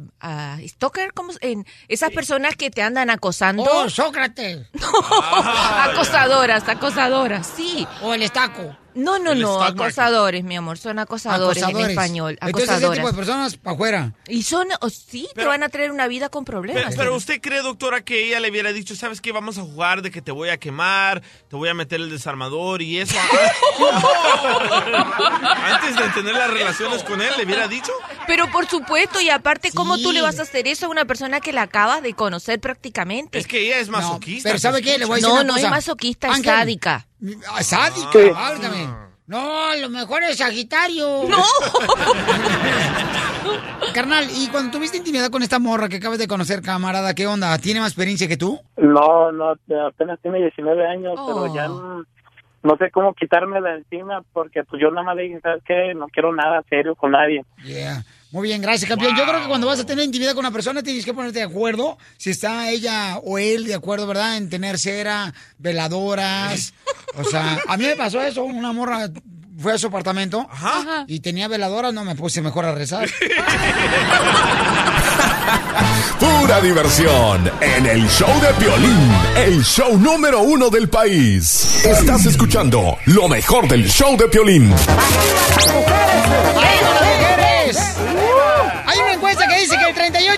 stalker, 0.67 1.13
como 1.13 1.33
en, 1.41 1.65
esas 1.87 2.11
personas 2.11 2.55
que 2.55 2.71
te 2.71 2.81
andan 2.81 3.09
acosando. 3.09 3.63
¡Oh, 3.63 3.89
Sócrates! 4.19 4.67
acosadoras, 5.91 6.67
acosadoras, 6.67 7.47
sí. 7.47 7.87
O 8.01 8.13
el 8.13 8.23
estaco. 8.23 8.75
No, 8.95 9.19
no, 9.19 9.35
no, 9.35 9.59
market. 9.59 9.79
acosadores, 9.79 10.43
mi 10.43 10.55
amor, 10.57 10.77
son 10.77 10.99
acosadores, 10.99 11.63
en 11.63 11.77
español. 11.77 12.37
Entonces, 12.41 12.69
ese 12.69 12.89
tipo 12.89 13.07
de 13.07 13.13
personas, 13.13 13.57
para 13.57 13.75
afuera. 13.75 14.13
Y 14.27 14.43
son, 14.43 14.67
oh, 14.81 14.89
sí, 14.89 15.27
te 15.35 15.45
van 15.45 15.63
a 15.63 15.69
traer 15.69 15.91
una 15.91 16.07
vida 16.07 16.29
con 16.29 16.45
problemas. 16.45 16.83
Pero, 16.85 16.97
pero 16.97 17.15
usted 17.15 17.39
cree, 17.41 17.61
doctora, 17.61 18.01
que 18.01 18.25
ella 18.27 18.39
le 18.39 18.49
hubiera 18.49 18.73
dicho, 18.73 18.95
¿sabes 18.95 19.21
qué? 19.21 19.31
Vamos 19.31 19.57
a 19.57 19.61
jugar 19.61 20.01
de 20.01 20.11
que 20.11 20.21
te 20.21 20.31
voy 20.31 20.49
a 20.49 20.57
quemar, 20.57 21.21
te 21.49 21.55
voy 21.55 21.69
a 21.69 21.73
meter 21.73 22.01
el 22.01 22.09
desarmador 22.09 22.81
y 22.81 22.99
eso. 22.99 23.15
Antes 25.63 25.95
de 25.95 26.09
tener 26.09 26.35
las 26.35 26.49
relaciones 26.51 27.03
con 27.03 27.21
él, 27.21 27.29
¿le 27.37 27.45
hubiera 27.45 27.67
dicho? 27.67 27.91
Pero 28.27 28.49
por 28.51 28.67
supuesto, 28.67 29.21
y 29.21 29.29
aparte, 29.29 29.71
¿cómo 29.73 29.97
tú 29.97 30.11
le 30.11 30.21
vas 30.21 30.39
a 30.39 30.43
hacer 30.43 30.67
eso 30.67 30.87
a 30.87 30.89
una 30.89 31.05
persona 31.05 31.39
que 31.41 31.53
la 31.53 31.63
acabas 31.63 32.01
de 32.01 32.13
conocer 32.13 32.59
prácticamente? 32.59 33.37
Es 33.39 33.47
que 33.47 33.59
ella 33.59 33.79
es 33.79 33.89
masoquista. 33.89 34.49
pero 34.49 34.59
¿sabe 34.59 34.81
qué? 34.81 34.97
Le 34.97 35.05
voy 35.05 35.13
a 35.13 35.15
decir 35.17 35.29
No, 35.29 35.35
una 35.35 35.43
no 35.43 35.53
cosa. 35.53 35.65
es 35.65 35.71
masoquista, 35.71 36.27
es 36.27 36.35
Ángel. 36.35 36.79
Sádica. 37.19 37.47
Ah, 37.51 37.63
sádica, 37.63 38.11
Sí. 38.13 38.29
válgame. 38.31 38.87
No, 39.27 39.69
a 39.69 39.75
lo 39.75 39.89
mejor 39.89 40.23
es 40.23 40.37
Sagitario. 40.37 41.23
No. 41.27 41.37
Carnal, 43.93 44.25
y 44.35 44.47
cuando 44.49 44.71
tuviste 44.77 44.97
intimidad 44.97 45.29
con 45.29 45.43
esta 45.43 45.59
morra 45.59 45.89
que 45.89 45.97
acabas 45.97 46.19
de 46.19 46.27
conocer, 46.27 46.61
camarada, 46.61 47.13
¿qué 47.13 47.27
onda? 47.27 47.57
¿Tiene 47.57 47.79
más 47.79 47.89
experiencia 47.91 48.27
que 48.27 48.37
tú? 48.37 48.59
No, 48.77 49.31
no, 49.31 49.55
apenas 49.87 50.19
tiene 50.21 50.39
19 50.39 50.87
años, 50.87 51.13
pero 51.15 51.53
ya 51.53 51.69
Oh. 51.71 51.81
no, 51.81 52.03
no 52.63 52.77
sé 52.77 52.91
cómo 52.91 53.13
quitármela 53.13 53.71
de 53.71 53.77
encima 53.79 54.21
porque 54.33 54.63
pues 54.63 54.81
yo 54.81 54.89
nada 54.91 55.03
más 55.05 55.15
le 55.15 55.23
dije, 55.23 55.39
¿sabes 55.41 55.63
qué? 55.65 55.93
No 55.95 56.07
quiero 56.07 56.33
nada 56.35 56.63
serio 56.69 56.95
con 56.95 57.11
nadie. 57.11 57.43
Yeah. 57.63 58.03
Muy 58.31 58.47
bien, 58.47 58.61
gracias, 58.61 58.87
campeón. 58.87 59.15
Yo 59.17 59.25
creo 59.25 59.41
que 59.41 59.47
cuando 59.47 59.65
vas 59.65 59.79
a 59.79 59.85
tener 59.85 60.05
intimidad 60.05 60.31
con 60.33 60.39
una 60.45 60.51
persona 60.51 60.83
tienes 60.83 61.03
que 61.03 61.13
ponerte 61.15 61.39
de 61.39 61.45
acuerdo 61.45 61.97
si 62.17 62.29
está 62.29 62.69
ella 62.69 63.17
o 63.23 63.39
él 63.39 63.65
de 63.65 63.73
acuerdo, 63.73 64.05
¿verdad? 64.05 64.37
En 64.37 64.49
tener 64.49 64.77
cera, 64.77 65.33
veladoras. 65.57 66.73
O 67.15 67.23
sea, 67.23 67.59
a 67.67 67.75
mí 67.75 67.85
me 67.85 67.95
pasó 67.95 68.21
eso. 68.25 68.43
Una 68.43 68.71
morra 68.71 69.09
fue 69.59 69.73
a 69.73 69.77
su 69.79 69.87
apartamento 69.87 70.47
y 71.07 71.21
tenía 71.21 71.47
veladoras. 71.47 71.91
No 71.91 72.05
me 72.05 72.15
puse 72.15 72.41
mejor 72.41 72.65
a 72.65 72.75
rezar. 72.75 73.09
Pura 76.19 76.61
diversión 76.61 77.49
en 77.61 77.85
el 77.85 78.07
show 78.09 78.29
de 78.41 78.53
Piolín, 78.63 79.11
el 79.37 79.63
show 79.63 79.97
número 79.97 80.41
uno 80.41 80.69
del 80.69 80.87
país. 80.89 81.83
Estás 81.83 82.25
escuchando 82.25 82.97
lo 83.05 83.27
mejor 83.27 83.67
del 83.67 83.89
show 83.89 84.15
de 84.17 84.27
Piolín. 84.27 84.73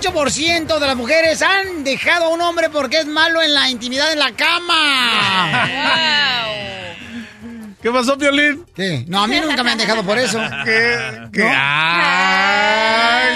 98% 0.01 0.79
de 0.79 0.87
las 0.87 0.95
mujeres 0.95 1.41
han 1.43 1.83
dejado 1.83 2.25
a 2.25 2.29
un 2.29 2.41
hombre 2.41 2.69
porque 2.69 2.99
es 2.99 3.05
malo 3.05 3.41
en 3.41 3.53
la 3.53 3.69
intimidad 3.69 4.11
en 4.11 4.17
la 4.19 4.31
cama. 4.31 5.67
Wow. 5.67 6.55
¿Qué 7.81 7.91
pasó, 7.91 8.15
Violín? 8.17 8.65
¿Qué? 8.75 9.05
No, 9.07 9.23
a 9.23 9.27
mí 9.27 9.39
nunca 9.39 9.63
me 9.63 9.71
han 9.71 9.77
dejado 9.77 10.03
por 10.03 10.17
eso. 10.17 10.39
¿Qué? 10.65 10.97
¿Qué? 11.31 11.43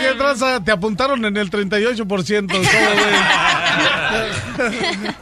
¿Qué 0.01 0.13
traza? 0.17 0.63
Te 0.63 0.71
apuntaron 0.71 1.23
en 1.25 1.37
el 1.37 1.51
38%. 1.51 2.51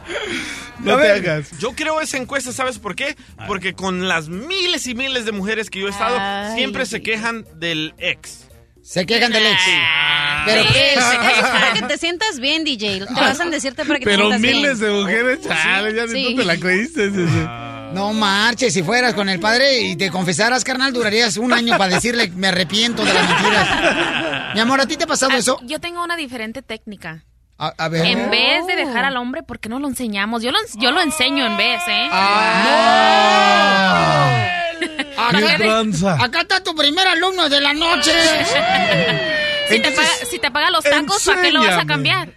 No 0.80 0.98
te 0.98 1.10
hagas. 1.10 1.58
Yo 1.58 1.72
creo 1.72 2.00
esa 2.02 2.18
encuesta, 2.18 2.52
¿sabes 2.52 2.78
por 2.78 2.94
qué? 2.94 3.16
Porque 3.46 3.72
con 3.72 4.06
las 4.06 4.28
miles 4.28 4.86
y 4.86 4.94
miles 4.94 5.24
de 5.24 5.32
mujeres 5.32 5.70
que 5.70 5.80
yo 5.80 5.86
he 5.86 5.90
estado, 5.90 6.18
siempre 6.54 6.84
se 6.84 7.00
quejan 7.00 7.46
del 7.56 7.94
ex. 7.96 8.48
Se 8.84 9.06
quejan 9.06 9.32
del 9.32 9.46
ex. 9.46 9.60
¿Pero 10.44 10.62
Sí, 10.62 10.68
qué? 10.74 10.92
eso 10.92 11.10
es 11.12 11.48
para 11.48 11.72
que 11.72 11.82
te 11.82 11.96
sientas 11.98 12.38
bien, 12.38 12.64
DJ. 12.64 13.06
Te 13.06 13.14
vas 13.14 13.40
a 13.40 13.44
decirte 13.46 13.84
para 13.86 13.98
que 13.98 14.04
te 14.04 14.10
Pero 14.10 14.24
sientas 14.28 14.40
bien. 14.42 14.56
miles 14.58 14.78
de 14.78 14.90
mujeres, 14.90 15.38
chale, 15.40 15.94
ya 15.94 16.04
ni 16.04 16.12
Sí. 16.12 16.26
tú 16.34 16.36
te 16.42 16.44
la 16.44 16.56
creíste. 16.58 17.10
sí, 17.10 17.26
sí. 17.26 17.46
No 17.94 18.12
marches, 18.12 18.74
si 18.74 18.82
fueras 18.82 19.14
con 19.14 19.28
el 19.28 19.40
padre 19.40 19.80
y 19.80 19.96
te 19.96 20.10
confesaras, 20.10 20.64
carnal, 20.64 20.92
durarías 20.92 21.36
un 21.38 21.52
año 21.52 21.78
para 21.78 21.94
decirle 21.94 22.28
me 22.34 22.48
arrepiento 22.48 23.04
de 23.04 23.14
las 23.14 23.26
mentiras. 23.28 24.54
Mi 24.54 24.60
amor, 24.60 24.80
¿a 24.80 24.86
ti 24.86 24.96
te 24.96 25.04
ha 25.04 25.06
pasado 25.06 25.32
eso? 25.32 25.58
Yo 25.62 25.80
tengo 25.80 26.02
una 26.02 26.16
diferente 26.16 26.60
técnica. 26.60 27.24
A, 27.56 27.72
a 27.78 27.88
ver. 27.88 28.04
En 28.04 28.30
vez 28.30 28.66
de 28.66 28.74
dejar 28.76 29.04
al 29.04 29.16
hombre, 29.16 29.44
¿por 29.44 29.60
qué 29.60 29.68
no 29.68 29.78
lo 29.78 29.86
enseñamos? 29.88 30.42
Yo 30.42 30.50
lo, 30.50 30.58
yo 30.76 30.90
lo 30.90 31.00
enseño 31.00 31.46
en 31.46 31.56
vez, 31.56 31.80
¿eh? 31.86 32.08
Acá, 35.16 35.56
tranza? 35.56 36.22
acá 36.22 36.40
está 36.42 36.62
tu 36.62 36.74
primer 36.74 37.06
alumno 37.06 37.48
de 37.48 37.60
la 37.60 37.72
noche. 37.72 38.12
Si 39.68 39.80
te, 39.80 39.90
paga, 39.92 40.08
si 40.30 40.38
te 40.38 40.50
paga 40.50 40.70
los 40.70 40.84
tacos, 40.84 41.22
¿para 41.24 41.42
qué 41.42 41.50
lo 41.52 41.60
vas 41.60 41.78
a 41.78 41.86
cambiar? 41.86 42.34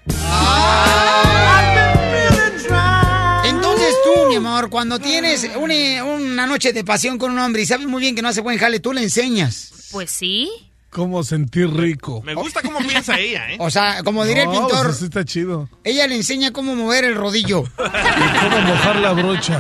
Entonces 3.45 3.95
tú, 4.03 4.29
mi 4.29 4.35
amor, 4.35 4.69
cuando 4.69 4.99
tienes 4.99 5.49
una, 5.55 6.03
una 6.03 6.47
noche 6.47 6.73
de 6.73 6.83
pasión 6.83 7.17
con 7.17 7.31
un 7.31 7.39
hombre 7.39 7.61
y 7.61 7.65
sabes 7.65 7.87
muy 7.87 8.01
bien 8.01 8.15
que 8.15 8.21
no 8.21 8.29
hace 8.29 8.41
buen 8.41 8.57
jale, 8.57 8.79
tú 8.79 8.93
le 8.93 9.03
enseñas. 9.03 9.89
Pues 9.91 10.09
sí. 10.11 10.49
¿Cómo 10.89 11.23
sentir 11.23 11.69
rico? 11.69 12.21
Me 12.23 12.33
gusta 12.33 12.61
cómo 12.61 12.79
piensa 12.79 13.19
ella, 13.19 13.51
¿eh? 13.51 13.57
O 13.59 13.69
sea, 13.69 14.03
como 14.03 14.25
diría 14.25 14.43
el 14.43 14.49
pintor, 14.49 14.87
pues, 14.87 15.01
está 15.01 15.25
chido. 15.25 15.69
ella 15.83 16.07
le 16.07 16.15
enseña 16.15 16.51
cómo 16.51 16.75
mover 16.75 17.03
el 17.03 17.15
rodillo. 17.15 17.63
¿Cómo 17.75 18.61
mojar 18.61 18.95
la 18.97 19.11
brocha? 19.11 19.59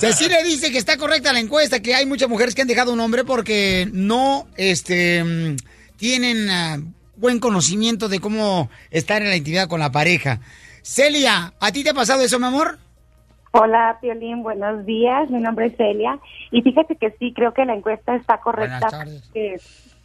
Cecilia 0.00 0.42
dice 0.42 0.70
que 0.72 0.78
está 0.78 0.96
correcta 0.96 1.32
la 1.32 1.40
encuesta, 1.40 1.80
que 1.80 1.94
hay 1.94 2.06
muchas 2.06 2.28
mujeres 2.28 2.54
que 2.54 2.62
han 2.62 2.68
dejado 2.68 2.90
a 2.90 2.94
un 2.94 3.00
hombre 3.00 3.24
porque 3.24 3.88
no 3.92 4.46
este, 4.56 5.56
tienen 5.96 6.50
ah, 6.50 6.78
buen 7.16 7.40
conocimiento 7.40 8.08
de 8.08 8.20
cómo 8.20 8.70
estar 8.90 9.22
en 9.22 9.28
la 9.28 9.36
intimidad 9.36 9.68
con 9.68 9.80
la 9.80 9.92
pareja. 9.92 10.40
Celia, 10.82 11.52
¿a 11.60 11.72
ti 11.72 11.84
te 11.84 11.90
ha 11.90 11.94
pasado 11.94 12.22
eso, 12.22 12.38
mi 12.38 12.46
amor? 12.46 12.78
Hola, 13.52 13.98
Piolín, 14.00 14.42
buenos 14.42 14.84
días. 14.84 15.30
Mi 15.30 15.40
nombre 15.40 15.66
es 15.66 15.76
Celia. 15.76 16.18
Y 16.50 16.62
fíjate 16.62 16.96
que 16.96 17.10
sí, 17.18 17.32
creo 17.34 17.52
que 17.52 17.64
la 17.64 17.74
encuesta 17.74 18.14
está 18.14 18.38
correcta. 18.38 18.78
Buenas 18.78 18.90
tardes. 18.90 19.30
Que, 19.32 19.56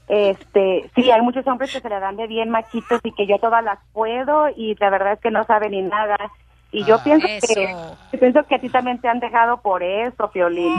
este, 0.07 0.89
sí, 0.95 1.09
hay 1.11 1.21
muchos 1.21 1.47
hombres 1.47 1.71
que 1.71 1.79
se 1.79 1.89
le 1.89 1.99
dan 1.99 2.17
de 2.17 2.27
bien 2.27 2.49
machitos 2.49 2.99
y 3.03 3.11
que 3.13 3.25
yo 3.25 3.37
todas 3.39 3.63
las 3.63 3.79
puedo 3.93 4.49
y 4.55 4.75
la 4.79 4.89
verdad 4.89 5.13
es 5.13 5.19
que 5.19 5.31
no 5.31 5.43
saben 5.45 5.71
ni 5.71 5.81
nada. 5.81 6.17
Y 6.73 6.83
yo 6.85 7.01
pienso 7.03 7.27
que 7.27 7.37
eso. 7.37 7.97
pienso 8.19 8.39
que 8.49 8.55
a 8.55 8.59
ti 8.59 8.67
también 8.67 8.99
te 8.99 9.07
han 9.07 9.19
dejado 9.19 9.61
por 9.61 9.83
eso, 9.83 10.31
Piolín. 10.33 10.73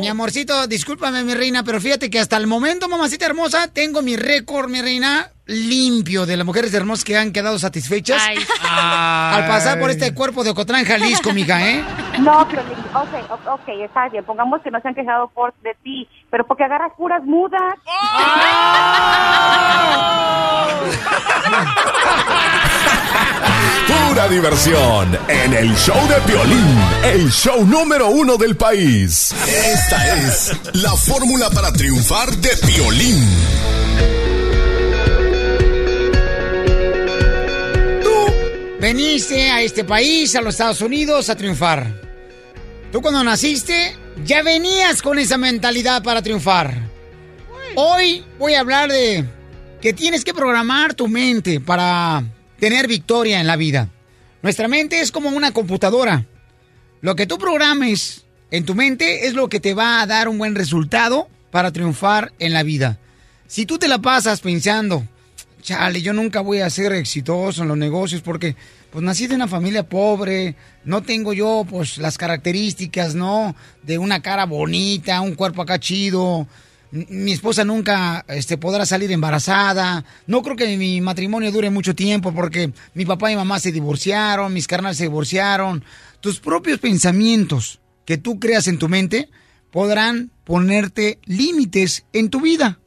Mi 0.00 0.08
amorcito, 0.08 0.68
discúlpame, 0.68 1.24
mi 1.24 1.34
reina, 1.34 1.64
pero 1.64 1.80
fíjate 1.80 2.10
que 2.10 2.20
hasta 2.20 2.36
el 2.36 2.46
momento, 2.46 2.88
mamacita 2.88 3.26
hermosa, 3.26 3.66
tengo 3.72 4.02
mi 4.02 4.16
récord, 4.16 4.70
mi 4.70 4.80
reina, 4.80 5.32
limpio 5.46 6.24
de 6.26 6.36
las 6.36 6.46
mujeres 6.46 6.72
hermosas 6.72 7.04
que 7.04 7.16
han 7.16 7.32
quedado 7.32 7.58
satisfechas 7.58 8.22
al 8.62 9.46
pasar 9.46 9.78
por 9.78 9.90
este 9.90 10.14
cuerpo 10.14 10.42
de 10.42 10.50
Ocotlán, 10.50 10.84
Jalisco, 10.84 11.32
mija, 11.32 11.62
¿eh? 11.68 11.84
No, 12.20 12.46
Piolín, 12.48 12.78
ok, 12.94 13.30
ok, 13.46 13.68
está 13.84 14.08
bien. 14.08 14.24
Pongamos 14.24 14.62
que 14.62 14.70
no 14.70 14.80
se 14.80 14.88
han 14.88 14.94
quejado 14.94 15.28
por 15.28 15.52
de 15.62 15.74
ti, 15.82 16.08
pero 16.30 16.46
porque 16.46 16.64
agarras 16.64 16.92
puras 16.96 17.22
mudas. 17.24 17.74
Pura 23.86 24.28
diversión 24.28 25.18
en 25.28 25.52
el 25.52 25.74
show 25.76 26.08
de 26.08 26.32
violín, 26.32 26.78
el 27.02 27.30
show 27.30 27.64
número 27.66 28.08
uno 28.08 28.36
del 28.36 28.56
país. 28.56 29.34
Esta 29.46 30.14
es 30.14 30.56
la 30.74 30.92
fórmula 30.92 31.50
para 31.50 31.72
triunfar 31.72 32.30
de 32.30 32.50
violín. 32.66 33.83
Veniste 38.84 39.50
a 39.50 39.62
este 39.62 39.82
país, 39.82 40.36
a 40.36 40.42
los 40.42 40.56
Estados 40.56 40.82
Unidos, 40.82 41.30
a 41.30 41.36
triunfar. 41.36 42.02
Tú 42.92 43.00
cuando 43.00 43.24
naciste 43.24 43.96
ya 44.26 44.42
venías 44.42 45.00
con 45.00 45.18
esa 45.18 45.38
mentalidad 45.38 46.02
para 46.02 46.20
triunfar. 46.20 46.74
Hoy 47.76 48.22
voy 48.38 48.52
a 48.52 48.60
hablar 48.60 48.92
de 48.92 49.24
que 49.80 49.94
tienes 49.94 50.22
que 50.22 50.34
programar 50.34 50.92
tu 50.92 51.08
mente 51.08 51.60
para 51.60 52.24
tener 52.58 52.86
victoria 52.86 53.40
en 53.40 53.46
la 53.46 53.56
vida. 53.56 53.88
Nuestra 54.42 54.68
mente 54.68 55.00
es 55.00 55.10
como 55.10 55.30
una 55.30 55.52
computadora. 55.52 56.26
Lo 57.00 57.16
que 57.16 57.26
tú 57.26 57.38
programes 57.38 58.26
en 58.50 58.66
tu 58.66 58.74
mente 58.74 59.26
es 59.26 59.32
lo 59.32 59.48
que 59.48 59.60
te 59.60 59.72
va 59.72 60.02
a 60.02 60.06
dar 60.06 60.28
un 60.28 60.36
buen 60.36 60.54
resultado 60.54 61.30
para 61.50 61.72
triunfar 61.72 62.34
en 62.38 62.52
la 62.52 62.62
vida. 62.62 62.98
Si 63.46 63.64
tú 63.64 63.78
te 63.78 63.88
la 63.88 64.00
pasas 64.00 64.42
pensando, 64.42 65.08
chale, 65.64 66.02
yo 66.02 66.12
nunca 66.12 66.42
voy 66.42 66.60
a 66.60 66.68
ser 66.68 66.92
exitoso 66.92 67.62
en 67.62 67.68
los 67.68 67.78
negocios 67.78 68.20
porque 68.20 68.54
pues 68.90 69.02
nací 69.02 69.26
de 69.26 69.34
una 69.34 69.48
familia 69.48 69.88
pobre, 69.88 70.54
no 70.84 71.02
tengo 71.02 71.32
yo 71.32 71.66
pues 71.68 71.96
las 71.96 72.18
características, 72.18 73.14
¿no? 73.14 73.56
De 73.82 73.98
una 73.98 74.20
cara 74.20 74.44
bonita, 74.44 75.22
un 75.22 75.34
cuerpo 75.34 75.62
acá 75.62 75.80
chido. 75.80 76.46
Mi 76.92 77.32
esposa 77.32 77.64
nunca 77.64 78.24
este, 78.28 78.58
podrá 78.58 78.86
salir 78.86 79.10
embarazada. 79.10 80.04
No 80.26 80.42
creo 80.42 80.54
que 80.54 80.76
mi 80.76 81.00
matrimonio 81.00 81.50
dure 81.50 81.70
mucho 81.70 81.94
tiempo 81.94 82.32
porque 82.32 82.72
mi 82.92 83.06
papá 83.06 83.32
y 83.32 83.36
mamá 83.36 83.58
se 83.58 83.72
divorciaron, 83.72 84.52
mis 84.52 84.68
carnales 84.68 84.98
se 84.98 85.04
divorciaron. 85.04 85.82
Tus 86.20 86.38
propios 86.40 86.78
pensamientos 86.78 87.80
que 88.04 88.18
tú 88.18 88.38
creas 88.38 88.68
en 88.68 88.78
tu 88.78 88.88
mente 88.88 89.30
podrán 89.72 90.30
ponerte 90.44 91.18
límites 91.24 92.04
en 92.12 92.28
tu 92.28 92.42
vida. 92.42 92.78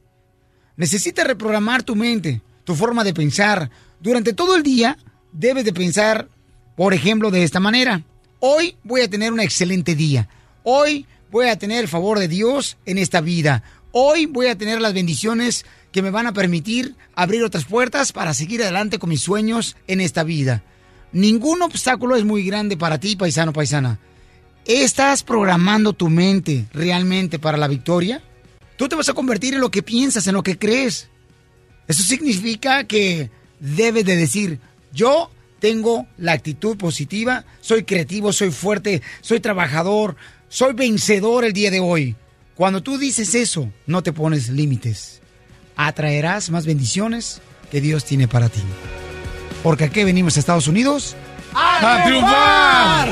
Necesitas 0.76 1.26
reprogramar 1.26 1.82
tu 1.82 1.96
mente, 1.96 2.40
tu 2.68 2.74
forma 2.74 3.02
de 3.02 3.14
pensar. 3.14 3.70
Durante 3.98 4.34
todo 4.34 4.54
el 4.54 4.62
día 4.62 4.98
debes 5.32 5.64
de 5.64 5.72
pensar, 5.72 6.28
por 6.76 6.92
ejemplo, 6.92 7.30
de 7.30 7.42
esta 7.42 7.60
manera. 7.60 8.02
Hoy 8.40 8.76
voy 8.84 9.00
a 9.00 9.08
tener 9.08 9.32
un 9.32 9.40
excelente 9.40 9.94
día. 9.94 10.28
Hoy 10.64 11.06
voy 11.30 11.46
a 11.46 11.56
tener 11.56 11.80
el 11.80 11.88
favor 11.88 12.18
de 12.18 12.28
Dios 12.28 12.76
en 12.84 12.98
esta 12.98 13.22
vida. 13.22 13.62
Hoy 13.90 14.26
voy 14.26 14.48
a 14.48 14.58
tener 14.58 14.82
las 14.82 14.92
bendiciones 14.92 15.64
que 15.92 16.02
me 16.02 16.10
van 16.10 16.26
a 16.26 16.34
permitir 16.34 16.94
abrir 17.14 17.42
otras 17.42 17.64
puertas 17.64 18.12
para 18.12 18.34
seguir 18.34 18.60
adelante 18.60 18.98
con 18.98 19.08
mis 19.08 19.22
sueños 19.22 19.74
en 19.86 20.02
esta 20.02 20.22
vida. 20.22 20.62
Ningún 21.10 21.62
obstáculo 21.62 22.16
es 22.16 22.24
muy 22.26 22.44
grande 22.44 22.76
para 22.76 23.00
ti, 23.00 23.16
paisano, 23.16 23.54
paisana. 23.54 23.98
¿Estás 24.66 25.22
programando 25.22 25.94
tu 25.94 26.10
mente 26.10 26.66
realmente 26.74 27.38
para 27.38 27.56
la 27.56 27.66
victoria? 27.66 28.22
Tú 28.76 28.90
te 28.90 28.94
vas 28.94 29.08
a 29.08 29.14
convertir 29.14 29.54
en 29.54 29.62
lo 29.62 29.70
que 29.70 29.82
piensas, 29.82 30.26
en 30.26 30.34
lo 30.34 30.42
que 30.42 30.58
crees. 30.58 31.08
Eso 31.88 32.02
significa 32.02 32.84
que 32.84 33.30
debes 33.58 34.04
de 34.04 34.16
decir, 34.16 34.60
yo 34.92 35.30
tengo 35.58 36.06
la 36.16 36.32
actitud 36.32 36.76
positiva, 36.76 37.44
soy 37.60 37.82
creativo, 37.84 38.32
soy 38.32 38.52
fuerte, 38.52 39.02
soy 39.20 39.40
trabajador, 39.40 40.16
soy 40.48 40.74
vencedor 40.74 41.44
el 41.44 41.52
día 41.52 41.70
de 41.70 41.80
hoy. 41.80 42.14
Cuando 42.54 42.82
tú 42.82 42.98
dices 42.98 43.34
eso, 43.34 43.72
no 43.86 44.02
te 44.02 44.12
pones 44.12 44.48
límites. 44.48 45.20
Atraerás 45.76 46.50
más 46.50 46.66
bendiciones 46.66 47.40
que 47.70 47.80
Dios 47.80 48.04
tiene 48.04 48.28
para 48.28 48.48
ti. 48.48 48.62
Porque 49.62 49.84
aquí 49.84 50.04
venimos 50.04 50.36
a 50.36 50.40
Estados 50.40 50.68
Unidos 50.68 51.16
¡A 51.54 52.02
triunfar! 52.04 53.08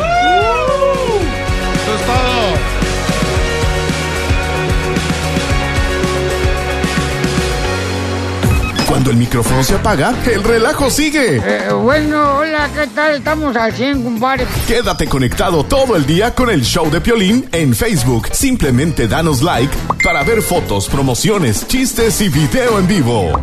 El 9.16 9.20
micrófono 9.20 9.64
se 9.64 9.74
apaga, 9.74 10.14
el 10.26 10.42
relajo 10.44 10.90
sigue. 10.90 11.40
Eh, 11.42 11.72
bueno, 11.72 12.36
hola, 12.36 12.68
¿qué 12.74 12.86
tal? 12.88 13.16
Estamos 13.16 13.56
al 13.56 13.72
100, 13.72 14.02
compadre. 14.02 14.46
Quédate 14.68 15.06
conectado 15.06 15.64
todo 15.64 15.96
el 15.96 16.04
día 16.04 16.34
con 16.34 16.50
el 16.50 16.62
show 16.62 16.90
de 16.90 17.00
Piolín 17.00 17.48
en 17.52 17.74
Facebook. 17.74 18.28
Simplemente 18.32 19.08
danos 19.08 19.42
like 19.42 19.74
para 20.04 20.22
ver 20.22 20.42
fotos, 20.42 20.88
promociones, 20.88 21.66
chistes 21.66 22.20
y 22.20 22.28
video 22.28 22.78
en 22.78 22.86
vivo. 22.86 23.40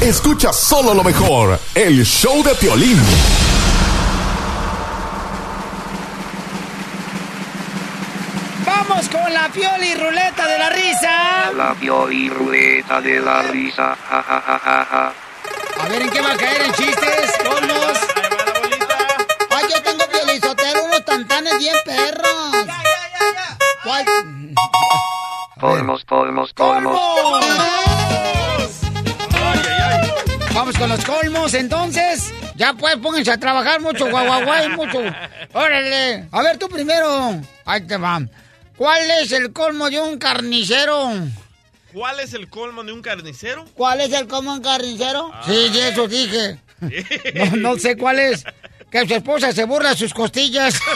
Escucha 0.00 0.52
solo 0.52 0.94
lo 0.94 1.02
mejor, 1.02 1.58
el 1.74 2.04
show 2.04 2.42
de 2.44 2.54
Piolín. 2.54 2.98
Vamos 8.64 9.08
con 9.08 9.31
la 9.42 9.48
pioli 9.48 9.94
ruleta 9.94 10.46
de 10.46 10.58
la 10.58 10.68
risa. 10.68 11.52
La 11.56 11.74
pioli 11.74 12.28
ruleta 12.28 13.00
de 13.00 13.18
la 13.20 13.42
risa. 13.42 13.96
Ja, 14.08 14.22
ja, 14.22 14.40
ja, 14.46 14.58
ja, 14.64 14.86
ja. 14.90 15.12
A 15.82 15.88
ver 15.88 16.02
en 16.02 16.10
qué 16.10 16.20
va 16.20 16.32
a 16.32 16.36
caer 16.36 16.62
en 16.62 16.72
chistes, 16.74 17.32
colmos. 17.42 17.98
Ay, 19.50 19.64
yo 19.68 19.82
tengo 19.82 20.04
piolizotero, 20.12 20.84
unos 20.84 21.04
tantanes 21.04 21.58
bien 21.58 21.74
perros. 21.84 22.66
¿Cuál? 23.82 24.04
Colmos, 25.60 26.04
colmos, 26.04 26.52
colmos. 26.54 27.00
Vamos 30.54 30.78
con 30.78 30.88
los 30.88 31.04
colmos, 31.04 31.54
entonces. 31.54 32.32
Ya 32.54 32.74
pues, 32.74 32.94
pónganse 32.98 33.32
a 33.32 33.38
trabajar 33.38 33.80
mucho, 33.80 34.08
guaguaguay, 34.08 34.68
mucho. 34.68 35.00
Órale. 35.52 36.28
A 36.30 36.42
ver, 36.42 36.58
tú 36.58 36.68
primero. 36.68 37.40
Ahí 37.64 37.80
te 37.80 37.96
va. 37.96 38.20
¿Cuál 38.82 39.08
es 39.22 39.30
el 39.30 39.52
colmo 39.52 39.88
de 39.90 40.00
un 40.00 40.18
carnicero? 40.18 41.12
¿Cuál 41.92 42.18
es 42.18 42.34
el 42.34 42.48
colmo 42.48 42.82
de 42.82 42.90
un 42.92 43.00
carnicero? 43.00 43.64
¿Cuál 43.74 44.00
es 44.00 44.12
el 44.12 44.26
colmo 44.26 44.50
de 44.50 44.56
un 44.56 44.64
carnicero? 44.64 45.30
Sí, 45.46 45.68
sí, 45.72 45.78
eso 45.78 46.08
dije. 46.08 46.58
No, 47.36 47.74
no 47.74 47.78
sé 47.78 47.96
cuál 47.96 48.18
es. 48.18 48.44
Que 48.90 49.06
su 49.06 49.14
esposa 49.14 49.52
se 49.52 49.66
burla 49.66 49.90
de 49.90 49.96
sus 49.96 50.12
costillas. 50.12 50.80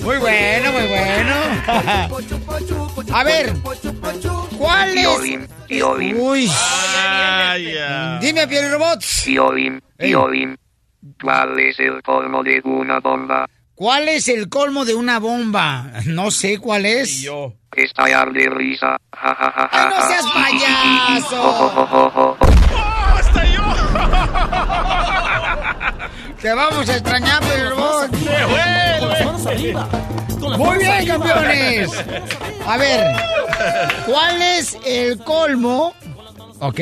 Muy 0.00 0.16
bueno, 0.16 0.72
muy 0.72 0.86
bueno. 0.86 1.34
A 3.12 3.24
ver, 3.24 3.52
¿cuál 4.56 4.96
es? 4.96 5.06
Uy. 6.16 6.50
Ay, 6.96 7.74
ya. 7.74 8.18
Dime, 8.18 8.48
Piel 8.48 8.70
Robots. 8.70 9.24
Piolín, 9.26 9.82
piolín. 9.98 10.56
¿Cuál 11.22 11.60
es 11.60 11.78
el 11.80 12.02
colmo 12.02 12.42
de 12.42 12.62
una 12.64 13.00
bomba? 13.00 13.46
¿Cuál 13.78 14.08
es 14.08 14.26
el 14.26 14.48
colmo 14.48 14.84
de 14.84 14.96
una 14.96 15.20
bomba? 15.20 15.92
No 16.06 16.32
sé 16.32 16.58
cuál 16.58 16.84
es. 16.84 17.20
Yo. 17.22 17.52
Estallar 17.76 18.32
de 18.32 18.50
risa. 18.50 18.96
Ja, 19.16 19.36
ja, 19.36 19.52
ja, 19.54 19.68
¡Ay, 19.70 19.78
ja, 19.78 19.88
no 19.88 20.08
seas 20.08 20.26
payaso! 20.34 21.36
jo, 21.40 21.68
jo, 21.68 21.86
jo, 21.86 22.10
jo. 22.10 22.36
¡Hasta 23.14 23.44
yo! 23.44 23.62
Te 26.42 26.52
vamos 26.54 26.88
a 26.88 26.96
extrañar, 26.96 27.40
Robots. 27.70 28.10
arriba. 29.46 29.88
Muy 30.58 30.78
bien, 30.78 31.06
campeones. 31.06 31.90
A 32.66 32.76
ver, 32.78 33.16
¿cuál 34.06 34.42
es 34.42 34.76
el 34.84 35.18
colmo? 35.18 35.94
Ok. 36.58 36.80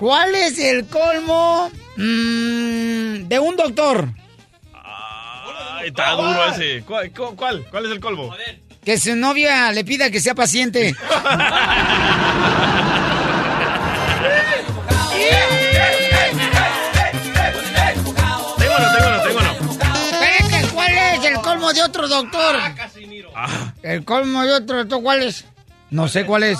¿Cuál 0.00 0.34
es 0.34 0.58
el 0.58 0.86
colmo 0.88 1.70
mm, 1.96 3.28
de 3.28 3.38
un 3.38 3.54
doctor? 3.54 4.08
Ay, 5.56 5.88
está 5.88 6.10
duro 6.12 6.44
ese. 6.50 6.82
¿Cuál, 6.84 7.10
cu- 7.12 7.36
cuál? 7.36 7.64
¿Cuál 7.70 7.86
es 7.86 7.92
el 7.92 8.00
colmo? 8.00 8.34
Que 8.84 8.98
su 8.98 9.14
novia 9.16 9.72
le 9.72 9.84
pida 9.84 10.10
que 10.10 10.20
sea 10.20 10.34
paciente. 10.34 10.94
Tengo 18.58 18.74
uno, 18.78 18.88
tengo 18.92 19.08
uno, 19.08 19.22
tengo 19.22 19.38
uno. 19.40 19.52
Espérate, 20.12 20.68
¿cuál 20.74 20.92
es 20.92 21.24
el 21.24 21.34
colmo 21.40 21.72
de 21.72 21.82
otro 21.82 22.08
doctor? 22.08 22.56
Ah, 23.34 23.72
El 23.82 24.04
colmo 24.04 24.44
de 24.44 24.52
otro 24.54 24.76
doctor, 24.78 25.02
¿cuál 25.02 25.22
es? 25.24 25.44
No 25.90 26.08
sé 26.08 26.24
cuál 26.24 26.44
es. 26.44 26.58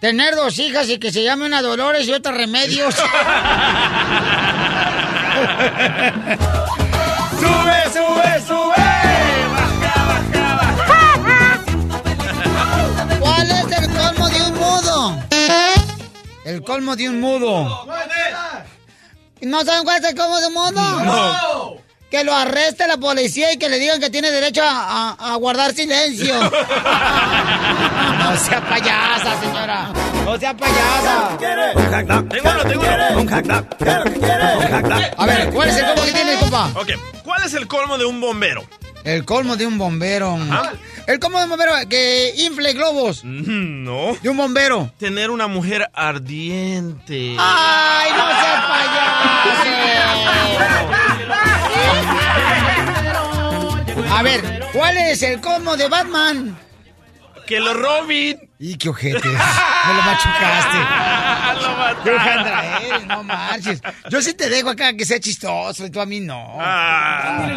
Tener 0.00 0.34
dos 0.34 0.58
hijas 0.58 0.88
y 0.88 0.98
que 0.98 1.12
se 1.12 1.22
llame 1.24 1.46
una 1.46 1.60
Dolores 1.62 2.06
y 2.08 2.12
otra 2.12 2.32
Remedios. 2.32 2.94
¡Sube, 7.92 8.00
sube, 8.00 8.40
sube! 8.46 8.74
¿Cuál 13.20 13.50
es 13.50 13.78
el 13.78 13.88
colmo 13.96 14.28
de 14.28 14.42
un 14.42 14.54
mudo? 14.54 15.22
El 16.44 16.62
colmo 16.64 16.96
de 16.96 17.08
un 17.08 17.20
mudo. 17.20 17.86
¿No 19.42 19.64
saben 19.64 19.84
cuál 19.84 20.02
es 20.02 20.10
el 20.10 20.16
colmo 20.16 20.38
de 20.40 20.46
un 20.48 20.54
mudo? 20.54 21.00
No. 21.04 21.76
Que 22.10 22.24
lo 22.24 22.34
arreste 22.34 22.86
la 22.86 22.96
policía 22.96 23.52
y 23.52 23.58
que 23.58 23.68
le 23.68 23.78
digan 23.78 24.00
que 24.00 24.08
tiene 24.10 24.30
derecho 24.30 24.62
a, 24.62 25.14
a- 25.18 25.32
a 25.32 25.36
guardar 25.36 25.74
silencio. 25.74 26.34
No 28.28 28.36
sea 28.36 28.60
payasa, 28.68 29.40
señora. 29.40 29.90
No 30.24 30.38
sea 30.38 30.54
payasa. 30.56 31.36
Tengo 32.28 32.50
uno, 32.50 32.62
tengo 32.64 32.82
uno. 32.82 33.30
A 35.16 35.26
ver, 35.26 35.50
¿cuál 35.50 35.68
es 35.68 35.76
el 35.76 35.86
colmo 35.86 36.02
que 36.04 36.12
tiene, 36.12 36.36
compa? 36.38 36.66
Ok, 36.74 36.88
¿cuál 37.24 37.42
es 37.44 37.54
el 37.54 37.66
colmo 37.66 37.96
de 37.98 38.04
un 38.04 38.20
bombero? 38.20 38.64
El 39.04 39.24
colmo 39.24 39.56
de 39.56 39.66
un 39.66 39.78
bombero. 39.78 40.38
El 41.06 41.18
colmo 41.20 41.38
de 41.38 41.44
un 41.44 41.50
bombero 41.50 41.72
que 41.88 42.34
infle 42.36 42.74
globos. 42.74 43.22
Mm, 43.24 43.84
No. 43.84 44.14
De 44.20 44.28
un 44.28 44.36
bombero. 44.36 44.90
Tener 44.98 45.30
una 45.30 45.46
mujer 45.46 45.88
ardiente. 45.94 47.34
¡Ay, 47.38 48.10
no 48.12 48.28
sea 48.28 48.66
payaso! 53.98 54.16
A 54.16 54.22
ver, 54.22 54.68
¿cuál 54.72 54.96
es 54.98 55.22
el 55.22 55.40
colmo 55.40 55.76
de 55.76 55.88
Batman? 55.88 56.58
Que 57.48 57.58
lo 57.60 57.72
robin. 57.72 58.38
Y 58.58 58.76
qué 58.76 58.90
ojete. 58.90 59.26
Me 59.26 59.94
lo 59.94 60.02
machucaste. 60.02 60.78
Hojandra 62.10 62.78
eres, 62.82 63.06
no 63.06 63.22
marches. 63.22 63.80
Yo 64.10 64.20
sí 64.20 64.34
te 64.34 64.50
dejo 64.50 64.68
acá 64.68 64.92
que 64.92 65.06
sea 65.06 65.18
chistoso 65.18 65.86
y 65.86 65.90
tú 65.90 65.98
a 66.00 66.04
mí 66.06 66.20
no. 66.20 66.56
Ah. 66.60 67.48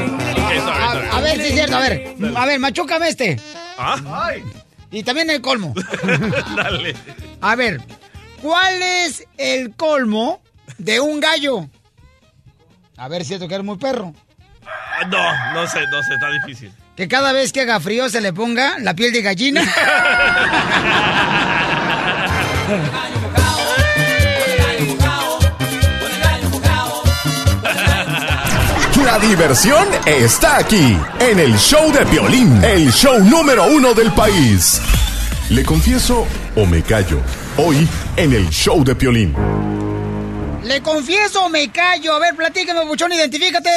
A, 1.12 1.18
a 1.18 1.22
ver, 1.22 1.36
sí 1.36 1.48
es 1.48 1.54
cierto, 1.54 1.76
a 1.76 1.80
ver. 1.82 2.16
A 2.36 2.46
ver, 2.46 2.60
machúcame 2.60 3.10
este. 3.10 3.38
¿Ah? 3.78 4.32
Y 4.92 5.04
también 5.04 5.30
el 5.30 5.42
colmo. 5.42 5.74
Dale. 6.56 6.96
A 7.42 7.56
ver, 7.56 7.82
¿cuál 8.42 8.82
es 8.82 9.28
el 9.38 9.76
colmo 9.76 10.42
de 10.78 11.02
un 11.02 11.20
gallo? 11.20 11.70
A 12.96 13.10
ver, 13.10 13.26
siento 13.26 13.48
que 13.50 13.56
eres 13.56 13.66
muy 13.66 13.78
perro. 13.78 14.14
Ah, 14.66 15.06
No, 15.06 15.54
no 15.62 15.68
sé, 15.68 15.82
no 15.92 16.02
sé, 16.04 16.14
está 16.14 16.30
difícil. 16.32 16.72
Que 16.96 17.08
cada 17.08 17.32
vez 17.32 17.52
que 17.52 17.62
haga 17.62 17.80
frío 17.80 18.10
se 18.10 18.22
le 18.22 18.34
ponga 18.34 18.78
la 18.80 18.94
piel 18.94 19.12
de 19.14 19.22
gallina. 19.22 19.64
La 29.06 29.20
diversión 29.20 29.88
está 30.06 30.58
aquí, 30.58 30.98
en 31.20 31.40
el 31.40 31.58
show 31.58 31.92
de 31.92 32.06
violín, 32.06 32.64
el 32.64 32.94
show 32.94 33.20
número 33.20 33.66
uno 33.66 33.94
del 33.94 34.12
país. 34.14 34.80
¿Le 35.50 35.66
confieso 35.66 36.26
o 36.56 36.66
me 36.66 36.82
callo? 36.82 37.20
Hoy, 37.58 37.86
en 38.16 38.32
el 38.32 38.50
show 38.50 38.86
de 38.86 38.96
Piolín. 38.96 39.36
¿Le 40.72 40.82
confieso 40.82 41.44
o 41.44 41.50
me 41.50 41.70
callo? 41.70 42.14
A 42.14 42.20
ver, 42.20 42.34
platícame, 42.34 42.86
Buchón, 42.86 43.12
identifícate. 43.12 43.70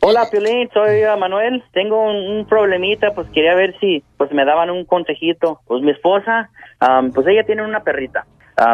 Hola, 0.00 0.28
Piolín, 0.30 0.70
soy 0.72 1.00
Manuel. 1.18 1.64
Tengo 1.72 2.00
un, 2.00 2.16
un 2.16 2.46
problemita, 2.46 3.10
pues 3.12 3.26
quería 3.34 3.56
ver 3.56 3.74
si 3.80 4.04
pues 4.18 4.30
me 4.30 4.44
daban 4.44 4.70
un 4.70 4.84
consejito. 4.84 5.62
Pues 5.66 5.82
mi 5.82 5.90
esposa, 5.90 6.48
am, 6.78 7.10
pues 7.10 7.26
ella 7.26 7.42
tiene 7.42 7.64
una 7.64 7.80
perrita. 7.80 8.24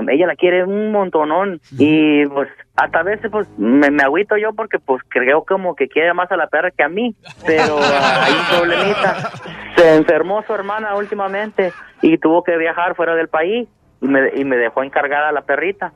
Ella 0.09 0.27
la 0.27 0.37
quiere 0.37 0.63
un 0.65 0.93
montonón 0.93 1.59
y 1.79 2.27
pues 2.27 2.51
hasta 2.77 3.03
veces 3.03 3.31
pues 3.31 3.49
me, 3.57 3.91
me 3.91 4.03
agüito 4.03 4.37
yo 4.37 4.53
porque 4.53 4.79
pues 4.79 5.03
creo 5.09 5.45
como 5.45 5.75
que 5.75 5.89
quiere 5.89 6.13
más 6.13 6.31
a 6.33 6.37
la 6.37 6.49
perra 6.49 6.71
que 6.71 6.85
a 6.85 6.89
mí. 6.91 7.17
Pero 7.47 7.79
ah, 7.81 8.25
hay 8.25 8.33
un 8.35 8.59
problemita. 8.59 9.31
Se 9.75 9.95
enfermó 9.95 10.45
su 10.47 10.53
hermana 10.53 10.97
últimamente 10.97 11.73
y 12.03 12.19
tuvo 12.19 12.45
que 12.45 12.59
viajar 12.59 12.95
fuera 12.95 13.15
del 13.15 13.29
país 13.29 13.67
y 14.03 14.07
me, 14.07 14.31
y 14.35 14.45
me 14.45 14.59
dejó 14.59 14.83
encargada 14.83 15.31
a 15.31 15.33
la 15.33 15.43
perrita. 15.43 15.95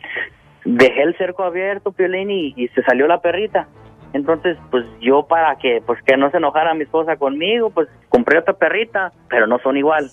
Dejé 0.67 1.03
el 1.03 1.17
cerco 1.17 1.45
abierto, 1.45 1.93
Piolín, 1.93 2.31
y, 2.31 2.53
y 2.57 2.69
se 2.69 2.83
salió 2.83 3.07
la 3.07 3.21
perrita. 3.21 3.69
Entonces, 4.13 4.57
pues 4.71 4.85
yo 5.01 5.27
para 5.27 5.57
que 5.57 5.83
pues 5.85 6.03
que 6.03 6.17
no 6.17 6.31
se 6.31 6.39
enojara 6.39 6.75
mi 6.75 6.83
esposa 6.83 7.17
conmigo, 7.17 7.71
pues 7.71 7.89
compré 8.09 8.39
otra 8.39 8.55
perrita, 8.55 9.13
pero 9.29 9.47
no 9.47 9.59
son 9.59 9.77
igual. 9.77 10.11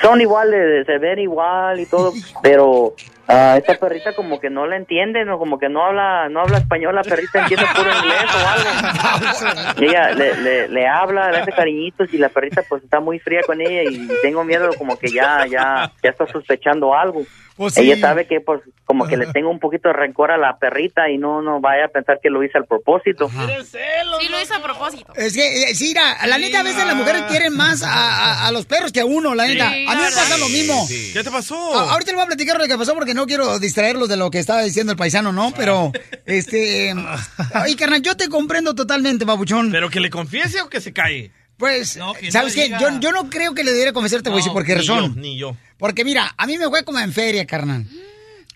Son 0.00 0.20
iguales, 0.20 0.86
se 0.86 0.98
ven 0.98 1.18
igual 1.18 1.78
y 1.78 1.86
todo, 1.86 2.12
pero 2.42 2.94
ah, 3.28 3.56
esta 3.58 3.74
perrita 3.74 4.14
como 4.14 4.40
que 4.40 4.48
no 4.48 4.66
la 4.66 4.76
entiende, 4.76 5.24
no 5.24 5.38
como 5.38 5.58
que 5.58 5.68
no 5.68 5.84
habla 5.84 6.28
no 6.30 6.40
habla 6.40 6.58
español, 6.58 6.94
la 6.94 7.02
perrita 7.02 7.42
entiende 7.42 7.66
puro 7.76 7.90
inglés 7.90 8.24
o 8.34 8.48
algo. 8.48 9.80
Y 9.80 9.84
ella 9.86 10.10
le, 10.12 10.36
le, 10.36 10.68
le 10.68 10.86
habla, 10.86 11.30
le 11.30 11.38
hace 11.38 11.52
cariñitos 11.52 12.14
y 12.14 12.18
la 12.18 12.30
perrita 12.30 12.62
pues 12.68 12.82
está 12.84 13.00
muy 13.00 13.18
fría 13.18 13.40
con 13.44 13.60
ella 13.60 13.82
y 13.90 14.08
tengo 14.22 14.44
miedo 14.44 14.70
como 14.78 14.96
que 14.98 15.08
ya 15.08 15.46
ya 15.46 15.90
ya 16.02 16.10
está 16.10 16.26
sospechando 16.26 16.94
algo. 16.94 17.22
Pues 17.62 17.74
sí. 17.74 17.82
Ella 17.82 18.00
sabe 18.00 18.26
que 18.26 18.40
pues 18.40 18.60
como 18.84 19.06
que 19.06 19.16
le 19.16 19.26
tengo 19.26 19.50
un 19.50 19.58
poquito 19.60 19.88
de 19.88 19.94
rencor 19.94 20.30
a 20.32 20.36
la 20.36 20.58
perrita 20.58 21.08
y 21.10 21.16
no 21.18 21.42
no 21.42 21.60
vaya 21.60 21.84
a 21.84 21.88
pensar 21.88 22.18
que 22.22 22.28
lo 22.28 22.42
hice 22.42 22.58
al 22.58 22.64
propósito. 22.66 23.30
Sí, 23.30 24.28
lo 24.28 24.40
hizo 24.42 24.54
a 24.54 24.62
propósito. 24.62 25.12
Es 25.14 25.32
que, 25.34 25.62
eh, 25.70 25.74
sí, 25.74 25.88
mira, 25.88 26.26
la 26.26 26.38
neta, 26.38 26.60
a 26.60 26.62
veces 26.62 26.84
las 26.84 26.96
mujeres 26.96 27.22
quieren 27.28 27.54
más 27.56 27.82
a, 27.82 27.88
a- 27.92 28.46
a 28.48 28.52
los 28.52 28.66
perros 28.66 28.90
que 28.92 29.00
a 29.00 29.04
uno, 29.04 29.34
la 29.34 29.46
neta. 29.46 29.70
Sí, 29.70 29.86
a 29.88 29.94
mí 29.94 30.00
me 30.02 30.10
pasa 30.10 30.38
lo 30.38 30.48
mismo. 30.48 30.86
¿Qué 31.12 31.22
te 31.22 31.30
pasó? 31.30 31.78
A- 31.78 31.92
ahorita 31.92 32.10
les 32.10 32.16
voy 32.16 32.24
a 32.24 32.26
platicar 32.26 32.58
lo 32.58 32.66
que 32.66 32.76
pasó 32.76 32.94
porque 32.94 33.14
no 33.14 33.26
quiero 33.26 33.58
distraerlos 33.58 34.08
de 34.08 34.16
lo 34.16 34.30
que 34.30 34.38
estaba 34.40 34.62
diciendo 34.62 34.92
el 34.92 34.98
paisano, 34.98 35.32
¿no? 35.32 35.52
Pero, 35.56 35.92
este... 36.26 36.94
Ay, 37.54 37.76
carnal, 37.76 38.02
yo 38.02 38.16
te 38.16 38.28
comprendo 38.28 38.74
totalmente, 38.74 39.24
babuchón. 39.24 39.70
¿Pero 39.70 39.88
que 39.90 40.00
le 40.00 40.10
confiese 40.10 40.60
o 40.62 40.68
que 40.68 40.80
se 40.80 40.92
calle? 40.92 41.30
Pues, 41.62 41.96
que 42.18 42.32
¿sabes 42.32 42.56
no 42.56 42.62
qué? 42.62 42.68
Yo, 42.70 42.98
yo 42.98 43.12
no 43.12 43.30
creo 43.30 43.54
que 43.54 43.62
le 43.62 43.70
debiera 43.70 43.92
confesarte, 43.92 44.30
güey, 44.30 44.44
No, 44.44 44.52
por 44.52 44.64
qué 44.64 44.72
ni 44.74 44.80
razón. 44.80 45.14
yo, 45.14 45.20
ni 45.20 45.38
yo. 45.38 45.56
Porque 45.78 46.04
mira, 46.04 46.34
a 46.36 46.44
mí 46.48 46.58
me 46.58 46.68
fue 46.68 46.82
como 46.84 46.98
en 46.98 47.12
feria, 47.12 47.46
carnal. 47.46 47.86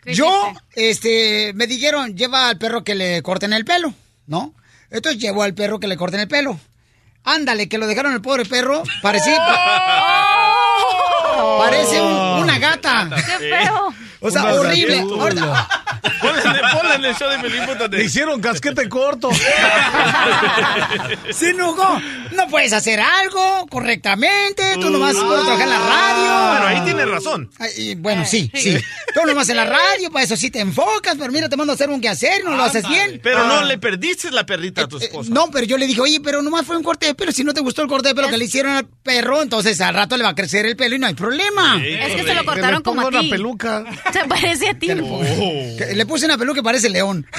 Yo, 0.04 0.52
este, 0.74 1.52
me 1.54 1.68
dijeron, 1.68 2.16
lleva 2.16 2.48
al 2.48 2.59
perro 2.59 2.82
que 2.82 2.96
le 2.96 3.22
corten 3.22 3.52
el 3.52 3.64
pelo, 3.64 3.94
¿no? 4.26 4.54
Entonces 4.90 5.22
llevó 5.22 5.44
al 5.44 5.54
perro 5.54 5.78
que 5.78 5.86
le 5.86 5.96
corten 5.96 6.18
el 6.18 6.26
pelo. 6.26 6.59
Ándale, 7.22 7.68
que 7.68 7.78
lo 7.78 7.86
dejaron 7.86 8.12
el 8.12 8.22
pobre 8.22 8.44
perro. 8.44 8.82
Parecía. 9.02 9.36
Parece 11.59 12.00
un- 12.00 12.42
una 12.42 12.59
gata. 12.59 13.09
¡Qué 13.14 13.22
feo! 13.50 13.94
O 14.20 14.30
sea, 14.30 14.42
Una 14.44 14.54
horrible. 14.54 15.04
Ponle, 15.11 17.09
el 17.09 17.14
show 17.14 17.28
de 17.30 17.38
Pelín, 17.38 17.62
Le 17.90 18.04
hicieron 18.04 18.40
casquete 18.40 18.88
corto. 18.88 19.30
Se 21.30 21.50
enojó. 21.50 22.00
No 22.37 22.49
puedes 22.49 22.72
hacer 22.72 23.01
algo 23.01 23.66
correctamente. 23.70 24.62
Tú 24.74 24.91
nomás 24.91 25.14
puedes 25.16 25.45
trabajar 25.45 25.66
en 25.66 25.70
la 25.70 25.78
radio. 25.78 26.49
Bueno, 26.51 26.66
ahí 26.66 26.80
tiene 26.84 27.05
razón. 27.07 27.51
Ay, 27.59 27.95
bueno, 27.97 28.24
sí, 28.26 28.51
sí. 28.55 28.76
Tú 29.14 29.22
nomás 29.26 29.49
en 29.49 29.57
la 29.57 29.64
radio, 29.64 30.11
para 30.11 30.24
eso 30.24 30.37
sí 30.37 30.51
te 30.51 30.61
enfocas, 30.61 31.16
pero 31.18 31.32
mira, 31.32 31.49
te 31.49 31.57
mando 31.57 31.72
a 31.72 31.74
hacer 31.74 31.89
un 31.89 32.01
quehacer, 32.01 32.45
no 32.45 32.55
lo 32.57 32.62
haces 32.62 32.87
bien. 32.87 33.20
Pero 33.22 33.47
no 33.47 33.55
Ah. 33.61 33.64
le 33.64 33.78
perdiste 33.78 34.30
la 34.30 34.45
perrita 34.45 34.82
a 34.82 34.89
tu 34.89 34.99
esposa. 34.99 35.30
No, 35.32 35.51
pero 35.51 35.64
yo 35.64 35.78
le 35.78 35.87
dije, 35.87 36.01
oye, 36.03 36.20
pero 36.20 36.43
nomás 36.43 36.66
fue 36.66 36.76
un 36.76 36.82
corte 36.82 37.07
de 37.07 37.14
pelo. 37.14 37.32
Si 37.32 37.43
no 37.43 37.55
te 37.55 37.61
gustó 37.61 37.80
el 37.82 37.89
corte 37.89 38.09
de 38.09 38.14
pelo 38.14 38.28
que 38.28 38.37
le 38.37 38.45
hicieron 38.45 38.72
al 38.72 38.87
perro, 38.87 39.41
entonces 39.43 39.80
al 39.80 39.95
rato 39.95 40.16
le 40.18 40.24
va 40.24 40.30
a 40.30 40.34
crecer 40.34 40.66
el 40.66 40.76
pelo 40.76 40.97
y 40.97 40.99
no 40.99 41.07
hay 41.07 41.14
problema. 41.14 41.82
Es 41.82 42.14
que 42.14 42.24
se 42.24 42.34
lo 42.34 42.45
cortaron 42.45 42.82
como 42.82 43.07
a 43.07 43.11
ti. 43.11 43.30
peluca. 43.30 43.84
Se 44.12 44.24
parece 44.28 44.68
a 44.68 44.78
ti. 44.78 44.89
Que 44.89 45.93
Le 45.95 46.05
puse 46.07 46.26
una 46.26 46.37
peluca 46.37 46.57
que 46.61 46.62
parece 46.64 46.91
león. 46.91 47.26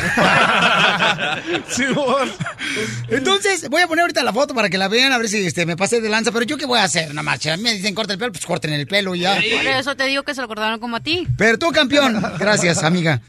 Entonces, 3.10 3.70
voy 3.70 3.82
a 3.82 3.88
poner 3.88 4.02
ahorita 4.04 4.24
la 4.24 4.34
foto 4.34 4.54
para 4.54 4.70
que 4.70 4.78
la 4.78 4.87
vean, 4.88 5.12
a 5.12 5.18
ver 5.18 5.30
si 5.30 5.46
este, 5.46 5.66
me 5.66 5.76
pasé 5.78 6.02
de 6.02 6.10
lanza. 6.10 6.32
Pero 6.32 6.46
yo 6.46 6.58
qué 6.58 6.66
voy 6.66 6.80
a 6.80 6.84
hacer, 6.84 7.10
nada 7.10 7.24
más. 7.24 7.40
Me 7.60 7.74
dicen 7.74 7.96
corta 7.96 8.14
el 8.14 8.20
pelo, 8.20 8.32
pues 8.32 8.46
corten 8.46 8.74
el 8.74 8.88
pelo 8.88 9.16
y 9.16 9.20
ya. 9.20 9.36
Por 9.36 9.68
eso 9.68 9.96
te 9.96 10.06
digo 10.06 10.24
que 10.24 10.34
se 10.34 10.42
lo 10.42 10.48
cortaron 10.48 10.80
como 10.80 10.98
a 10.98 11.00
ti. 11.00 11.28
Pero 11.38 11.58
tú, 11.58 11.72
campeón. 11.72 12.22
Gracias, 12.40 12.84
amiga. 12.84 13.22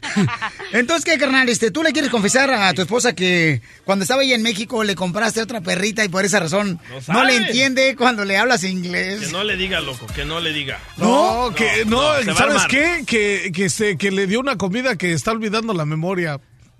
Entonces, 0.71 1.05
¿qué, 1.05 1.17
carnal? 1.17 1.49
Este, 1.49 1.71
¿Tú 1.71 1.83
le 1.83 1.91
quieres 1.91 2.11
confesar 2.11 2.51
a 2.51 2.73
tu 2.73 2.81
esposa 2.81 3.13
que 3.13 3.61
cuando 3.85 4.03
estaba 4.03 4.21
ahí 4.21 4.33
en 4.33 4.41
México 4.41 4.83
le 4.83 4.95
compraste 4.95 5.41
otra 5.41 5.61
perrita 5.61 6.03
y 6.03 6.09
por 6.09 6.25
esa 6.25 6.39
razón 6.39 6.79
No 7.07 7.13
no, 7.13 7.23
le 7.23 7.35
entiende 7.35 7.95
cuando 7.95 8.25
le 8.25 8.37
hablas 8.37 8.63
inglés? 8.63 9.27
Que 9.27 9.31
no 9.31 9.43
le 9.43 9.57
diga, 9.57 9.79
loco, 9.81 10.07
que 10.07 10.25
no 10.25 10.39
le 10.39 10.53
diga. 10.53 10.79
No, 10.97 11.51
que 11.55 11.85
no, 11.85 12.21
no, 12.21 12.35
¿sabes 12.35 12.63
qué? 12.69 13.03
Que, 13.05 13.51
que, 13.53 13.69
se, 13.69 13.97
que 13.97 14.11
le 14.11 14.27
dio 14.27 14.39
una 14.39 14.57
comida 14.57 14.95
que 14.95 15.13
está 15.13 15.31
olvidando 15.31 15.73
la 15.73 15.85
memoria. 15.85 16.39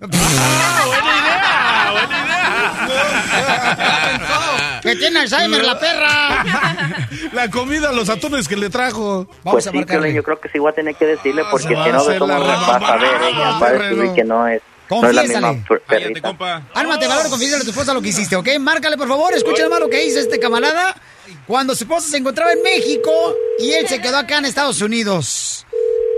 Que 4.90 4.96
tiene 4.96 5.20
Alzheimer 5.20 5.64
la 5.64 5.78
perra. 5.78 6.44
La 7.32 7.48
comida, 7.50 7.92
los 7.92 8.08
atunes 8.08 8.46
que 8.48 8.56
le 8.56 8.70
trajo. 8.70 9.26
pues 9.44 9.64
sí, 9.64 9.84
Piolín, 9.84 10.14
yo 10.14 10.22
creo 10.22 10.40
que 10.40 10.48
sí 10.48 10.58
voy 10.58 10.70
a 10.70 10.74
tener 10.74 10.94
que 10.94 11.06
decirle 11.06 11.42
porque 11.50 11.68
Se 11.68 11.74
va 11.74 11.84
si 11.84 11.90
a 11.90 11.92
no 11.92 11.98
hacer 12.00 12.20
de 12.20 12.32
a 12.32 12.38
saber 12.66 13.10
ella, 13.28 13.58
va 13.58 13.66
a 13.66 13.72
descubrir 13.72 14.12
que 14.14 14.24
no 14.24 14.48
es, 14.48 14.62
no 14.90 15.06
es 15.08 15.14
la 15.14 15.22
misma 15.22 15.40
Confiésale. 15.48 15.64
per- 15.68 15.80
perrita. 15.82 16.62
Ármate 16.74 17.06
valor, 17.06 17.28
confiésale 17.30 17.62
a 17.62 17.64
tu 17.64 17.70
esposa 17.70 17.94
lo 17.94 18.02
que 18.02 18.08
hiciste, 18.08 18.36
¿ok? 18.36 18.48
Márcale, 18.60 18.96
por 18.96 19.08
favor, 19.08 19.32
escucha 19.34 19.68
más 19.68 19.80
lo 19.80 19.88
que 19.88 20.04
hizo 20.04 20.18
este 20.18 20.38
camarada 20.40 20.94
cuando 21.46 21.74
su 21.74 21.84
esposa 21.84 22.08
se 22.08 22.16
encontraba 22.16 22.52
en 22.52 22.62
México 22.62 23.10
y 23.58 23.72
él 23.72 23.86
se 23.86 24.00
quedó 24.00 24.18
acá 24.18 24.38
en 24.38 24.46
Estados 24.46 24.80
Unidos. 24.82 25.66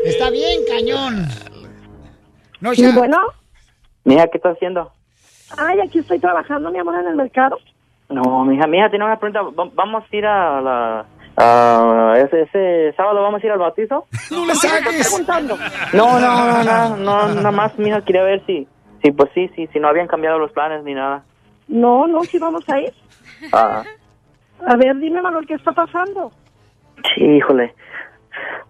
Está 0.05 0.31
bien, 0.31 0.61
cañón. 0.69 1.29
No, 2.61 2.73
ya. 2.73 2.93
Bueno, 2.93 3.19
Mija, 4.05 4.27
¿qué 4.29 4.39
estás 4.39 4.55
haciendo? 4.57 4.93
ay, 5.59 5.79
aquí 5.87 5.99
estoy 5.99 6.19
trabajando, 6.19 6.71
mi 6.71 6.79
amor, 6.79 6.95
en 7.01 7.09
el 7.09 7.15
mercado. 7.17 7.59
No, 8.13 8.45
mija, 8.45 8.67
mija, 8.67 8.91
tiene 8.91 9.05
una 9.05 9.17
pregunta. 9.19 9.43
Va- 9.43 9.71
Vamos 9.75 10.05
a 10.11 10.17
ir 10.17 10.27
a 10.27 10.61
la... 10.61 11.05
a 11.37 12.15
ese, 12.19 12.43
ese 12.43 12.93
sábado 12.97 13.23
vamos 13.23 13.43
a 13.43 13.47
ir 13.47 13.53
al 13.53 13.59
bautizo. 13.59 14.05
No 14.31 14.47
le 14.47 14.55
saques. 14.55 15.27
No, 15.93 16.21
no, 16.21 16.63
no, 16.63 16.65
no, 16.65 16.97
no, 16.97 17.29
nada 17.35 17.51
más, 17.51 17.77
mija, 17.79 18.01
quería 18.03 18.23
ver 18.23 18.45
si, 18.47 18.67
si, 19.03 19.13
pues 19.13 19.31
sí, 19.35 19.49
sí, 19.57 19.67
si 19.73 19.81
no 19.81 19.89
habían 19.89 20.07
cambiado 20.09 20.39
los 20.39 20.53
planes 20.53 20.85
ni 20.85 20.95
nada. 20.95 21.23
No, 21.69 22.07
no, 22.07 22.23
sí 22.25 22.39
vamos 22.39 22.69
a 22.69 22.81
ir. 22.81 22.93
Ah, 23.53 23.83
A 24.67 24.77
ver, 24.77 24.97
dime, 24.97 25.21
Manuel, 25.23 25.47
¿qué 25.47 25.55
está 25.55 25.73
pasando? 25.73 26.31
Sí, 27.15 27.25
híjole. 27.25 27.75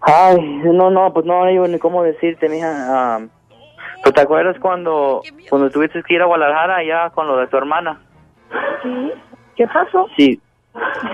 Ay, 0.00 0.40
no, 0.64 0.90
no, 0.90 1.12
pues 1.12 1.24
no 1.26 1.44
hay 1.44 1.58
ni 1.58 1.78
cómo 1.78 2.02
decirte, 2.02 2.48
mija. 2.48 3.20
¿Tú 4.02 4.10
te 4.10 4.20
acuerdas 4.20 4.56
cuando, 4.60 5.22
cuando 5.48 5.70
tuviste 5.70 6.02
que 6.02 6.14
ir 6.14 6.22
a 6.22 6.26
Guadalajara 6.26 6.76
allá 6.76 7.10
con 7.10 7.26
lo 7.28 7.36
de 7.36 7.46
tu 7.46 7.56
hermana? 7.56 8.00
Sí. 8.82 9.12
¿Qué 9.56 9.66
pasó? 9.66 10.08
Sí, 10.16 10.40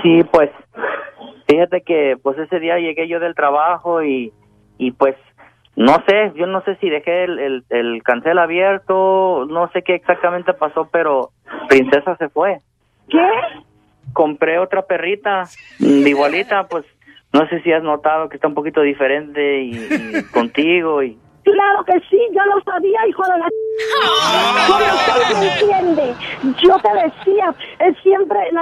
sí, 0.02 0.22
pues, 0.30 0.50
fíjate 1.46 1.82
que 1.82 2.16
pues 2.22 2.38
ese 2.38 2.60
día 2.60 2.78
llegué 2.78 3.08
yo 3.08 3.20
del 3.20 3.34
trabajo 3.34 4.02
y, 4.02 4.32
y 4.78 4.92
pues, 4.92 5.16
no 5.76 5.94
sé, 6.08 6.32
yo 6.34 6.46
no 6.46 6.62
sé 6.62 6.76
si 6.76 6.90
dejé 6.90 7.24
el, 7.24 7.38
el, 7.38 7.64
el 7.70 8.02
cancel 8.02 8.38
abierto, 8.38 9.46
no 9.48 9.70
sé 9.72 9.82
qué 9.82 9.94
exactamente 9.94 10.52
pasó, 10.52 10.88
pero 10.90 11.30
Princesa 11.68 12.16
se 12.16 12.28
fue. 12.28 12.58
¿Qué? 13.08 13.24
Compré 14.12 14.58
otra 14.58 14.82
perrita, 14.82 15.44
mm, 15.78 16.06
igualita, 16.06 16.66
pues, 16.66 16.84
no 17.32 17.46
sé 17.48 17.60
si 17.62 17.72
has 17.72 17.82
notado 17.82 18.28
que 18.28 18.36
está 18.36 18.48
un 18.48 18.54
poquito 18.54 18.80
diferente 18.80 19.62
y, 19.62 19.70
y 19.70 20.22
contigo 20.32 21.02
y... 21.02 21.18
Claro 21.44 21.82
que 21.84 21.98
sí, 22.10 22.18
yo 22.32 22.44
lo 22.44 22.60
sabía, 22.62 23.06
hijo 23.08 23.22
de 23.22 23.38
la... 23.38 23.48
Como 24.66 24.84
usted 24.84 25.38
me 25.38 25.52
entiende, 25.52 26.14
yo 26.62 26.76
te 26.78 26.92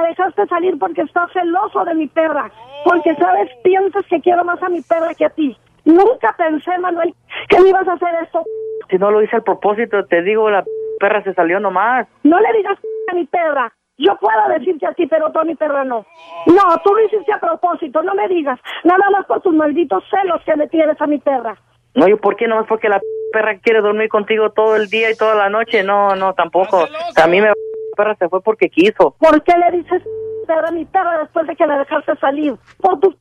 dejaste 0.03 0.47
salir 0.47 0.79
porque 0.79 1.03
estás 1.03 1.31
celoso 1.33 1.85
de 1.85 1.95
mi 1.95 2.07
perra, 2.07 2.51
porque 2.85 3.15
sabes, 3.17 3.51
piensas 3.63 4.05
que 4.07 4.21
quiero 4.21 4.45
más 4.45 4.63
a 4.63 4.69
mi 4.69 4.81
perra 4.83 5.15
que 5.15 5.25
a 5.25 5.31
ti. 5.31 5.57
Nunca 5.85 6.35
pensé, 6.37 6.77
Manuel, 6.79 7.15
que 7.49 7.61
me 7.61 7.69
ibas 7.69 7.87
a 7.87 7.93
hacer 7.93 8.15
esto. 8.23 8.45
Si 8.91 8.99
no 8.99 9.11
lo 9.11 9.23
hice 9.23 9.37
al 9.37 9.45
propósito, 9.45 10.05
te 10.07 10.23
digo, 10.23 10.51
la 10.51 10.65
perra 10.99 11.23
se 11.23 11.35
salió 11.35 11.61
nomás. 11.61 12.09
No 12.25 12.41
le 12.41 12.53
digas 12.55 12.79
a 13.11 13.15
mi 13.15 13.25
perra. 13.25 13.73
Yo 13.99 14.17
puedo 14.19 14.49
decirte 14.59 14.87
a 14.87 14.93
ti, 14.93 15.07
pero 15.07 15.33
tú 15.33 15.39
a 15.39 15.45
mi 15.45 15.55
perra 15.55 15.85
no. 15.85 16.05
No, 16.47 16.63
tú 16.85 16.95
lo 16.95 17.05
hiciste 17.05 17.33
a 17.33 17.41
propósito, 17.41 18.03
no 18.03 18.15
me 18.15 18.29
digas. 18.29 18.59
Nada 18.85 19.09
más 19.11 19.27
por 19.27 19.41
tus 19.41 19.55
malditos 19.55 20.05
celos 20.11 20.43
que 20.45 20.55
le 20.57 20.69
tienes 20.69 21.01
a 21.01 21.07
mi 21.07 21.19
perra. 21.19 21.57
No, 21.95 22.07
yo, 22.07 22.19
¿por 22.19 22.37
qué? 22.37 22.47
No 22.47 22.61
es 22.61 22.67
porque 22.67 22.91
la 22.91 23.01
perra 23.33 23.59
quiere 23.59 23.81
dormir 23.81 24.11
contigo 24.11 24.51
todo 24.51 24.77
el 24.77 24.89
día 24.89 25.11
y 25.11 25.17
toda 25.17 25.35
la 25.35 25.49
noche. 25.49 25.83
No, 25.83 26.15
no, 26.15 26.35
tampoco. 26.35 26.87
A 27.17 27.27
mí 27.27 27.41
me... 27.41 27.53
Perra 27.97 28.15
se 28.15 28.29
fue 28.29 28.41
porque 28.43 28.69
quiso. 28.69 29.17
¿Por 29.19 29.43
qué 29.43 29.53
le 29.57 29.79
dices 29.79 30.03
perra 30.47 30.69
a 30.69 30.73
mi 30.73 30.85
perra 30.85 31.19
después 31.19 31.47
de 31.49 31.57
que 31.57 31.67
la 31.67 31.79
dejaste 31.79 32.15
salir? 32.17 32.55
Por 32.81 33.01
tus 33.01 33.17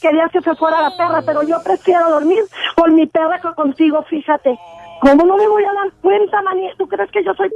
querías 0.00 0.30
que 0.30 0.40
se 0.40 0.54
fuera 0.54 0.80
la 0.80 0.96
perra, 0.96 1.22
pero 1.26 1.42
yo 1.42 1.56
prefiero 1.62 2.08
dormir 2.08 2.44
con 2.76 2.94
mi 2.94 3.06
perra 3.06 3.38
que 3.40 3.52
contigo, 3.54 4.02
fíjate. 4.04 4.58
¿Cómo 5.00 5.24
no 5.24 5.36
me 5.36 5.46
voy 5.46 5.64
a 5.64 5.72
dar 5.72 5.92
cuenta, 6.00 6.40
maní? 6.42 6.70
¿Tú 6.78 6.86
crees 6.86 7.10
que 7.10 7.22
yo 7.22 7.34
soy 7.34 7.50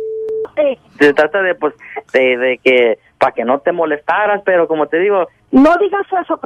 eh? 0.56 0.78
Se 0.98 1.14
trata 1.14 1.40
de, 1.42 1.54
pues, 1.54 1.74
de, 2.12 2.36
de 2.36 2.58
que... 2.58 2.98
Para 3.18 3.32
que 3.32 3.44
no 3.44 3.58
te 3.58 3.72
molestaras, 3.72 4.42
pero 4.44 4.68
como 4.68 4.86
te 4.86 4.98
digo... 4.98 5.26
No 5.50 5.76
digas 5.78 6.06
eso. 6.22 6.40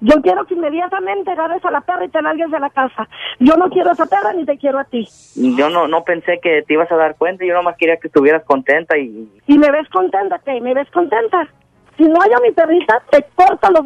Yo 0.00 0.20
quiero 0.20 0.44
que 0.44 0.54
inmediatamente 0.54 1.30
agarres 1.30 1.64
a 1.64 1.70
la 1.70 1.80
perra 1.80 2.04
y 2.04 2.08
te 2.08 2.20
largues 2.20 2.50
de 2.50 2.60
la 2.60 2.70
casa. 2.70 3.08
Yo 3.38 3.56
no 3.56 3.70
quiero 3.70 3.90
a 3.90 3.92
esa 3.94 4.06
perra 4.06 4.32
ni 4.34 4.44
te 4.44 4.58
quiero 4.58 4.78
a 4.78 4.84
ti. 4.84 5.08
Yo 5.34 5.70
no, 5.70 5.88
no 5.88 6.04
pensé 6.04 6.38
que 6.42 6.62
te 6.62 6.74
ibas 6.74 6.90
a 6.92 6.96
dar 6.96 7.16
cuenta. 7.16 7.44
Yo 7.44 7.54
nomás 7.54 7.76
quería 7.76 7.96
que 7.96 8.08
estuvieras 8.08 8.44
contenta 8.44 8.98
y... 8.98 9.28
¿Y 9.46 9.58
me 9.58 9.70
ves 9.70 9.88
contenta 9.88 10.38
qué? 10.44 10.60
¿Me 10.60 10.74
ves 10.74 10.90
contenta? 10.90 11.48
Si 11.96 12.02
no 12.04 12.20
hay 12.20 12.30
a 12.32 12.40
mi 12.40 12.50
perrita, 12.52 13.02
te 13.10 13.24
corto 13.34 13.70
los... 13.70 13.82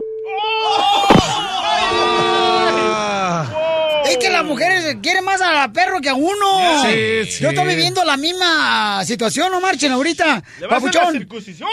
Es 4.06 4.16
que 4.16 4.28
las 4.30 4.44
mujeres 4.44 4.96
quieren 5.02 5.24
más 5.24 5.40
a 5.40 5.52
la 5.52 5.68
perro 5.72 6.00
que 6.00 6.08
a 6.08 6.14
uno. 6.14 6.82
Sí, 6.84 7.24
sí. 7.26 7.44
Yo 7.44 7.50
estoy 7.50 7.66
viviendo 7.68 8.02
la 8.04 8.16
misma 8.16 9.04
situación, 9.04 9.52
no 9.52 9.60
marchen 9.60 9.92
ahorita. 9.92 10.42
Le 10.58 10.66
vas 10.66 10.82
a 10.84 10.88
hacer 10.88 10.94
la 10.94 11.00
Papuchón. 11.00 11.12
circuncisión. 11.12 11.68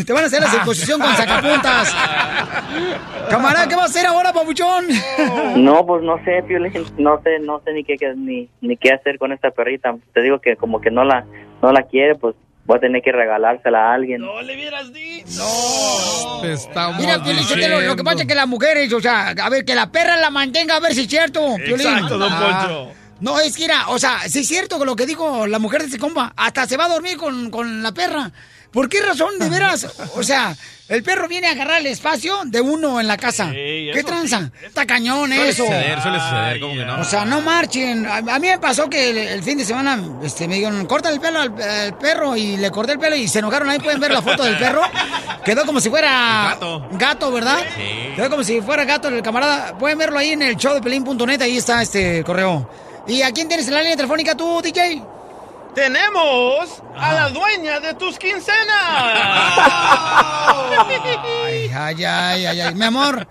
Te 0.06 0.12
van 0.12 0.24
a 0.24 0.26
hacer 0.28 0.40
la 0.40 0.48
circuncisión 0.48 1.00
con 1.00 1.14
sacapuntas. 1.14 1.94
Camarada, 3.28 3.68
¿qué 3.68 3.76
va 3.76 3.82
a 3.82 3.86
hacer 3.86 4.06
ahora, 4.06 4.32
papuchón? 4.32 4.86
No, 5.56 5.84
pues 5.86 6.02
no 6.02 6.16
sé, 6.24 6.42
Piolín, 6.48 6.72
no 6.96 7.20
sé, 7.22 7.38
no 7.40 7.60
sé 7.64 7.72
ni 7.74 7.84
qué, 7.84 7.96
qué- 7.96 8.14
ni, 8.16 8.48
ni 8.62 8.76
qué 8.78 8.92
hacer 8.92 9.18
con 9.18 9.32
esta 9.32 9.50
perrita. 9.50 9.94
Te 10.14 10.22
digo 10.22 10.40
que 10.40 10.56
como 10.56 10.80
que 10.80 10.90
no 10.90 11.04
la, 11.04 11.26
no 11.62 11.72
la 11.72 11.82
quiere, 11.82 12.14
pues 12.14 12.34
voy 12.70 12.76
a 12.78 12.80
tener 12.80 13.02
que 13.02 13.10
regalársela 13.10 13.90
a 13.90 13.94
alguien. 13.94 14.20
No 14.20 14.40
le 14.42 14.54
hubieras 14.54 14.92
dicho. 14.92 15.42
Te 16.40 16.52
estamos 16.52 17.00
Mira, 17.00 17.18
Sotelo, 17.42 17.80
lo 17.80 17.96
que 17.96 18.04
pasa 18.04 18.22
es 18.22 18.28
que 18.28 18.34
las 18.34 18.46
mujeres, 18.46 18.92
o 18.92 19.00
sea, 19.00 19.30
a 19.30 19.48
ver, 19.50 19.64
que 19.64 19.74
la 19.74 19.90
perra 19.90 20.16
la 20.16 20.30
mantenga, 20.30 20.76
a 20.76 20.80
ver 20.80 20.94
si 20.94 21.02
es 21.02 21.08
cierto, 21.08 21.56
Piolín. 21.56 21.86
Exacto, 21.86 22.16
don 22.18 22.32
Ah. 22.32 22.66
Poncho. 22.68 22.92
No, 23.20 23.38
es 23.38 23.54
que 23.56 23.64
era, 23.66 23.88
o 23.88 23.98
sea, 23.98 24.20
sí 24.28 24.38
es 24.40 24.48
cierto 24.48 24.78
con 24.78 24.86
lo 24.86 24.96
que 24.96 25.04
dijo 25.04 25.46
la 25.46 25.58
mujer 25.58 25.82
de 25.82 25.88
ese 25.88 25.98
compa. 25.98 26.32
Hasta 26.36 26.66
se 26.66 26.76
va 26.78 26.84
a 26.86 26.88
dormir 26.88 27.16
con, 27.18 27.50
con 27.50 27.82
la 27.82 27.92
perra. 27.92 28.30
¿Por 28.72 28.88
qué 28.88 29.00
razón, 29.02 29.38
de 29.38 29.48
veras? 29.48 29.86
O 30.14 30.22
sea, 30.22 30.56
el 30.88 31.02
perro 31.02 31.26
viene 31.26 31.48
a 31.48 31.52
agarrar 31.52 31.80
el 31.80 31.88
espacio 31.88 32.42
de 32.44 32.60
uno 32.60 33.00
en 33.00 33.08
la 33.08 33.16
casa. 33.16 33.46
Sí, 33.50 33.90
¿Qué 33.92 34.02
tranza? 34.04 34.50
Está 34.62 34.86
cañón 34.86 35.28
Suele 35.30 35.48
eso. 35.48 35.64
suceder, 35.64 36.00
suele 36.00 36.18
suceder, 36.20 36.60
¿cómo 36.60 36.74
que 36.74 36.84
no? 36.84 37.00
O 37.00 37.04
sea, 37.04 37.24
no 37.24 37.40
marchen. 37.40 38.06
A, 38.06 38.18
a 38.18 38.38
mí 38.38 38.46
me 38.48 38.58
pasó 38.60 38.88
que 38.88 39.10
el, 39.10 39.18
el 39.18 39.42
fin 39.42 39.58
de 39.58 39.64
semana 39.64 40.00
este, 40.22 40.46
me 40.46 40.54
dijeron, 40.56 40.86
corta 40.86 41.08
el 41.10 41.18
pelo 41.20 41.40
al, 41.40 41.60
al 41.60 41.98
perro 41.98 42.36
y 42.36 42.56
le 42.56 42.70
corté 42.70 42.92
el 42.92 42.98
pelo 43.00 43.16
y 43.16 43.26
se 43.26 43.40
enojaron. 43.40 43.68
Ahí 43.70 43.80
pueden 43.80 43.98
ver 44.00 44.12
la 44.12 44.22
foto 44.22 44.44
del 44.44 44.56
perro. 44.56 44.82
Quedó 45.44 45.66
como 45.66 45.80
si 45.80 45.90
fuera 45.90 46.50
gato. 46.54 46.88
gato, 46.92 47.32
¿verdad? 47.32 47.58
Sí. 47.76 48.14
Quedó 48.14 48.30
como 48.30 48.44
si 48.44 48.60
fuera 48.60 48.84
gato 48.84 49.08
el 49.08 49.20
camarada. 49.22 49.76
Pueden 49.78 49.98
verlo 49.98 50.18
ahí 50.18 50.30
en 50.30 50.42
el 50.42 50.56
show 50.56 50.74
de 50.74 50.80
pelín.net. 50.80 51.40
Ahí 51.42 51.56
está 51.56 51.82
este 51.82 52.22
correo. 52.22 52.70
¿Y 53.08 53.22
a 53.22 53.32
quién 53.32 53.48
tienes 53.48 53.66
en 53.66 53.74
la 53.74 53.80
línea 53.80 53.96
telefónica 53.96 54.36
tú, 54.36 54.60
DJ? 54.62 55.02
Tenemos 55.74 56.82
a 56.96 57.12
la 57.12 57.28
dueña 57.28 57.80
de 57.80 57.94
tus 57.94 58.18
quincenas. 58.18 58.58
Ay, 60.88 61.70
ay, 61.72 62.04
ay, 62.04 62.46
ay, 62.46 62.60
ay. 62.60 62.74
Mi 62.74 62.84
amor, 62.84 63.26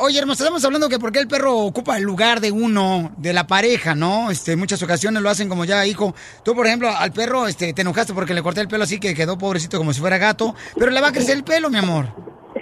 oye, 0.00 0.18
hermosa, 0.18 0.44
estamos 0.44 0.64
hablando 0.64 0.88
que 0.88 0.98
por 0.98 1.12
qué 1.12 1.20
el 1.20 1.28
perro 1.28 1.56
ocupa 1.56 1.96
el 1.96 2.02
lugar 2.02 2.40
de 2.40 2.52
uno, 2.52 3.12
de 3.16 3.32
la 3.32 3.46
pareja, 3.46 3.94
¿no? 3.94 4.30
Este, 4.30 4.52
en 4.52 4.58
muchas 4.58 4.82
ocasiones 4.82 5.22
lo 5.22 5.30
hacen 5.30 5.48
como 5.48 5.64
ya 5.64 5.86
hijo. 5.86 6.14
Tú, 6.42 6.54
por 6.54 6.66
ejemplo, 6.66 6.90
al 6.90 7.12
perro, 7.12 7.46
este, 7.48 7.72
te 7.72 7.82
enojaste 7.82 8.12
porque 8.12 8.34
le 8.34 8.42
corté 8.42 8.60
el 8.60 8.68
pelo 8.68 8.84
así 8.84 9.00
que 9.00 9.14
quedó 9.14 9.38
pobrecito 9.38 9.78
como 9.78 9.92
si 9.92 10.00
fuera 10.00 10.18
gato, 10.18 10.54
pero 10.76 10.90
le 10.90 11.00
va 11.00 11.08
a 11.08 11.12
crecer 11.12 11.36
el 11.36 11.44
pelo, 11.44 11.70
mi 11.70 11.78
amor. 11.78 12.06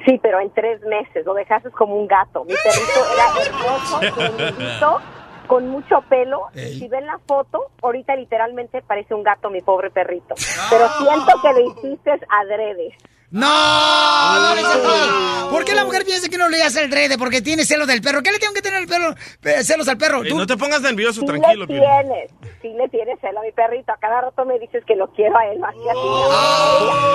Sí, 0.04 0.20
pero 0.22 0.40
en 0.40 0.52
tres 0.52 0.80
meses 0.82 1.24
lo 1.24 1.34
dejaste 1.34 1.70
como 1.70 1.96
un 1.96 2.06
gato. 2.06 2.44
Mi 2.44 2.54
perrito 2.62 3.00
era 3.12 3.26
hermoso, 3.46 5.00
con 5.46 5.68
mucho 5.68 6.02
pelo. 6.08 6.46
Ey. 6.54 6.78
Si 6.78 6.88
ven 6.88 7.06
la 7.06 7.18
foto, 7.26 7.70
ahorita 7.82 8.14
literalmente 8.16 8.82
parece 8.82 9.14
un 9.14 9.22
gato 9.22 9.50
mi 9.50 9.60
pobre 9.62 9.90
perrito. 9.90 10.34
Pero 10.70 10.88
siento 10.98 11.40
que 11.42 11.52
lo 11.52 11.60
hiciste 11.70 12.10
adrede. 12.28 12.96
¡No! 13.30 13.46
¡No 13.48 14.54
todo! 14.82 15.50
¿Por 15.50 15.64
qué 15.64 15.74
la 15.74 15.84
mujer 15.84 16.04
piensa 16.04 16.28
que 16.28 16.38
no 16.38 16.48
le 16.48 16.62
hace 16.62 16.82
el 16.84 16.90
drede? 16.90 17.18
Porque 17.18 17.42
tiene 17.42 17.64
celos 17.64 17.88
del 17.88 18.00
perro. 18.00 18.22
¿Qué 18.22 18.30
le 18.30 18.38
tengo 18.38 18.54
que 18.54 18.62
tener 18.62 18.80
el 18.82 18.86
pelo, 18.88 19.14
eh, 19.42 19.64
celos 19.64 19.88
al 19.88 19.98
perro? 19.98 20.22
Tú- 20.22 20.36
no 20.38 20.46
te 20.46 20.56
pongas 20.56 20.80
nervioso, 20.80 21.20
Sí 21.20 21.26
tranquilo, 21.26 21.66
le 21.66 21.66
Piolín. 21.66 21.84
tienes, 21.84 22.30
sí 22.62 22.68
le 22.68 22.88
tienes 22.88 23.18
celo 23.20 23.40
a 23.40 23.42
mi 23.42 23.50
perrito. 23.52 23.90
A 23.92 23.96
cada 23.96 24.20
rato 24.22 24.44
me 24.44 24.58
dices 24.60 24.84
que 24.86 24.94
lo 24.94 25.08
quiero 25.12 25.36
a 25.36 25.44
él 25.46 25.58
más 25.58 25.74
que 25.74 25.90
a 25.90 25.92
ti. 25.92 25.98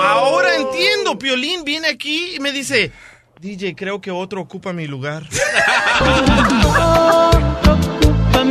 Ahora 0.04 0.54
entiendo, 0.56 1.18
Piolín 1.18 1.64
viene 1.64 1.88
aquí 1.88 2.36
y 2.36 2.40
me 2.40 2.52
dice, 2.52 2.92
DJ, 3.40 3.74
creo 3.74 4.00
que 4.02 4.10
otro 4.10 4.42
ocupa 4.42 4.72
mi 4.74 4.86
lugar. 4.86 5.22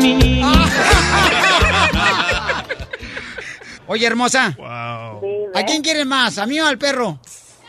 Oye, 3.88 4.08
hermosa, 4.08 4.54
Wow. 4.58 5.22
¿a 5.54 5.64
quién 5.66 5.82
quieres 5.82 6.06
más? 6.06 6.38
¿A 6.38 6.46
mí 6.46 6.60
o 6.60 6.68
al 6.68 6.78
perro? 6.78 7.18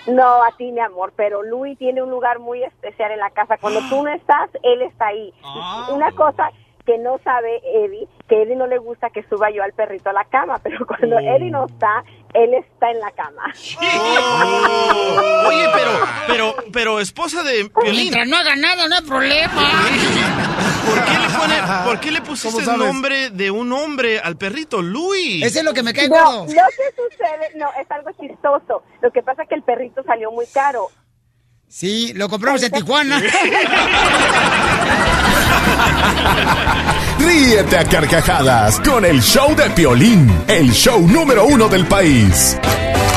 No, 0.07 0.43
a 0.43 0.51
ti, 0.57 0.71
mi 0.73 0.81
amor, 0.81 1.13
pero 1.17 1.43
Luis 1.43 1.79
tiene 1.79 2.03
un 2.03 2.11
lugar 2.11 2.39
muy 2.39 2.63
especial 2.63 3.13
en 3.13 3.19
la 3.19 3.31
casa. 3.31 3.57
Cuando 3.59 3.81
tú 3.89 4.03
no 4.03 4.13
estás, 4.13 4.51
él 4.63 4.83
está 4.83 5.07
ahí. 5.09 5.33
Una 5.91 6.11
cosa 6.13 6.51
que 6.85 6.99
no 6.99 7.19
sabe 7.23 7.61
Eddie, 7.85 8.09
que 8.29 8.43
Eddie 8.43 8.57
no 8.57 8.67
le 8.67 8.79
gusta 8.79 9.11
que 9.11 9.23
suba 9.29 9.51
yo 9.51 9.63
al 9.63 9.73
perrito 9.73 10.11
a 10.11 10.13
la 10.13 10.25
cama, 10.25 10.59
pero 10.63 10.85
cuando 10.87 11.19
Eddie 11.19 11.51
no 11.51 11.67
está, 11.67 12.03
él 12.35 12.55
está 12.55 12.91
en 12.91 12.99
la 13.01 13.11
cama. 13.13 13.53
Oh. 13.81 15.49
Oye, 15.49 15.67
pero, 15.75 15.91
pero, 16.27 16.55
pero, 16.73 17.01
esposa 17.01 17.43
de 17.43 17.69
Piolín, 17.71 17.95
Mientras 18.03 18.27
no 18.29 18.37
haga 18.37 18.57
nada, 18.57 18.89
no 18.89 18.97
hay 18.97 19.03
problema. 19.03 19.63
¿por 20.87 21.05
qué 21.05 21.19
le, 21.19 21.29
pone- 21.39 21.85
por 21.85 22.01
qué 22.01 22.11
le 22.11 22.21
pusiste 22.23 22.65
¿Cómo 22.65 22.73
el 22.73 22.79
nombre 22.89 23.31
de 23.31 23.51
un 23.51 23.73
hombre 23.73 24.19
al 24.19 24.37
perrito? 24.37 24.83
Luis. 24.83 25.45
Ese 25.45 25.61
es 25.61 25.65
lo 25.65 25.73
que 25.73 25.83
me 25.83 25.93
cae 25.93 26.09
No, 26.09 26.15
gordo. 26.17 26.41
lo 26.47 26.47
que 26.47 26.91
sucede, 26.97 27.53
no, 27.57 27.69
es 27.81 27.91
algo 27.91 28.11
chistoso. 28.21 28.83
Lo 29.01 29.11
que 29.13 29.23
pasa 29.23 29.43
es 29.45 29.49
que 29.49 29.55
el 29.55 29.63
perrito 29.63 30.03
salió 30.03 30.31
muy 30.33 30.47
caro. 30.53 30.89
Sí, 31.75 32.13
lo 32.15 32.29
compramos 32.29 32.63
en 32.63 32.71
Tijuana. 32.71 33.19
Ríete 37.19 37.79
a 37.79 37.85
carcajadas 37.85 38.79
con 38.81 39.07
el 39.07 39.23
show 39.23 39.57
de 39.57 39.71
Piolín, 39.71 40.31
el 40.49 40.71
show 40.71 41.01
número 41.01 41.47
uno 41.47 41.69
del 41.69 41.87
país. 41.87 42.59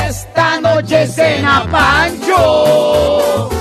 Esta 0.08 0.58
noche 0.58 1.06
cena 1.06 1.68
Pancho. 1.70 3.55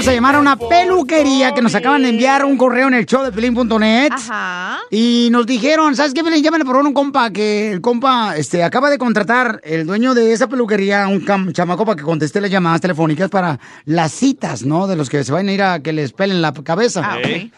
Vamos 0.00 0.08
a 0.08 0.14
llamar 0.14 0.36
a 0.36 0.40
una 0.40 0.56
peluquería 0.56 1.52
que 1.52 1.60
nos 1.60 1.74
acaban 1.74 2.02
de 2.02 2.08
enviar 2.08 2.42
un 2.46 2.56
correo 2.56 2.88
en 2.88 2.94
el 2.94 3.04
show 3.04 3.22
de 3.22 3.30
pelín.net. 3.32 4.10
Ajá. 4.10 4.78
Y 4.90 5.28
nos 5.30 5.44
dijeron, 5.44 5.94
¿sabes 5.94 6.14
qué? 6.14 6.22
Piolín? 6.22 6.42
Llámale 6.42 6.64
por 6.64 6.76
un 6.76 6.94
compa 6.94 7.30
que 7.30 7.70
el 7.70 7.82
compa 7.82 8.34
este, 8.34 8.64
acaba 8.64 8.88
de 8.88 8.96
contratar, 8.96 9.60
el 9.62 9.86
dueño 9.86 10.14
de 10.14 10.32
esa 10.32 10.46
peluquería, 10.46 11.06
un 11.06 11.52
chamaco 11.52 11.84
para 11.84 11.96
que 11.96 12.02
conteste 12.02 12.40
las 12.40 12.50
llamadas 12.50 12.80
telefónicas 12.80 13.28
para 13.28 13.60
las 13.84 14.12
citas, 14.12 14.64
¿no? 14.64 14.86
De 14.86 14.96
los 14.96 15.10
que 15.10 15.22
se 15.22 15.32
van 15.32 15.48
a 15.48 15.52
ir 15.52 15.62
a 15.62 15.80
que 15.80 15.92
les 15.92 16.14
pelen 16.14 16.40
la 16.40 16.54
cabeza. 16.54 17.02
Ah, 17.04 17.18
ok. 17.18 17.52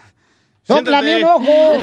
¡Sóplame 0.65 1.19
un 1.19 1.25
ojo! 1.25 1.79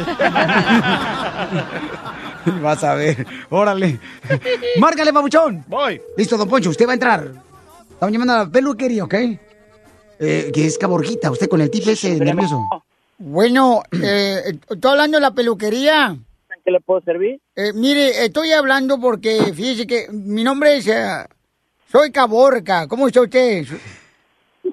Vas 2.62 2.84
a 2.84 2.96
ver, 2.96 3.26
órale. 3.50 3.98
Márcale, 4.78 5.14
papuchón. 5.14 5.64
Voy. 5.70 6.02
Listo, 6.18 6.36
don 6.36 6.50
Poncho, 6.50 6.70
usted 6.70 6.86
va 6.86 6.92
a 6.92 6.96
entrar. 6.96 7.32
Estamos 7.92 8.12
llamando 8.12 8.34
a 8.34 8.38
la 8.40 8.50
peluquería, 8.50 9.06
¿ok? 9.06 9.16
Eh, 10.20 10.52
que 10.54 10.66
es 10.66 10.78
caborquita, 10.78 11.32
usted 11.32 11.48
con 11.48 11.62
el 11.62 11.70
tip 11.72 11.88
ese 11.88 12.16
nervioso. 12.20 12.60
Bueno, 13.18 13.82
eh, 13.92 14.42
estoy 14.70 14.92
hablando 14.92 15.18
de 15.18 15.22
la 15.22 15.32
peluquería. 15.32 16.08
¿En 16.10 16.62
qué 16.66 16.72
le 16.72 16.82
puedo 16.82 17.02
servir? 17.02 17.40
Eh, 17.56 17.72
mire, 17.74 18.26
estoy 18.26 18.52
hablando 18.52 19.00
porque 19.00 19.54
fíjese 19.54 19.88
que 19.88 20.08
mi 20.12 20.44
nombre 20.44 20.78
es... 20.78 20.88
eh, 20.88 21.26
soy 21.92 22.12
Caborca. 22.12 22.88
¿Cómo 22.88 23.08
está 23.08 23.22
usted? 23.22 23.66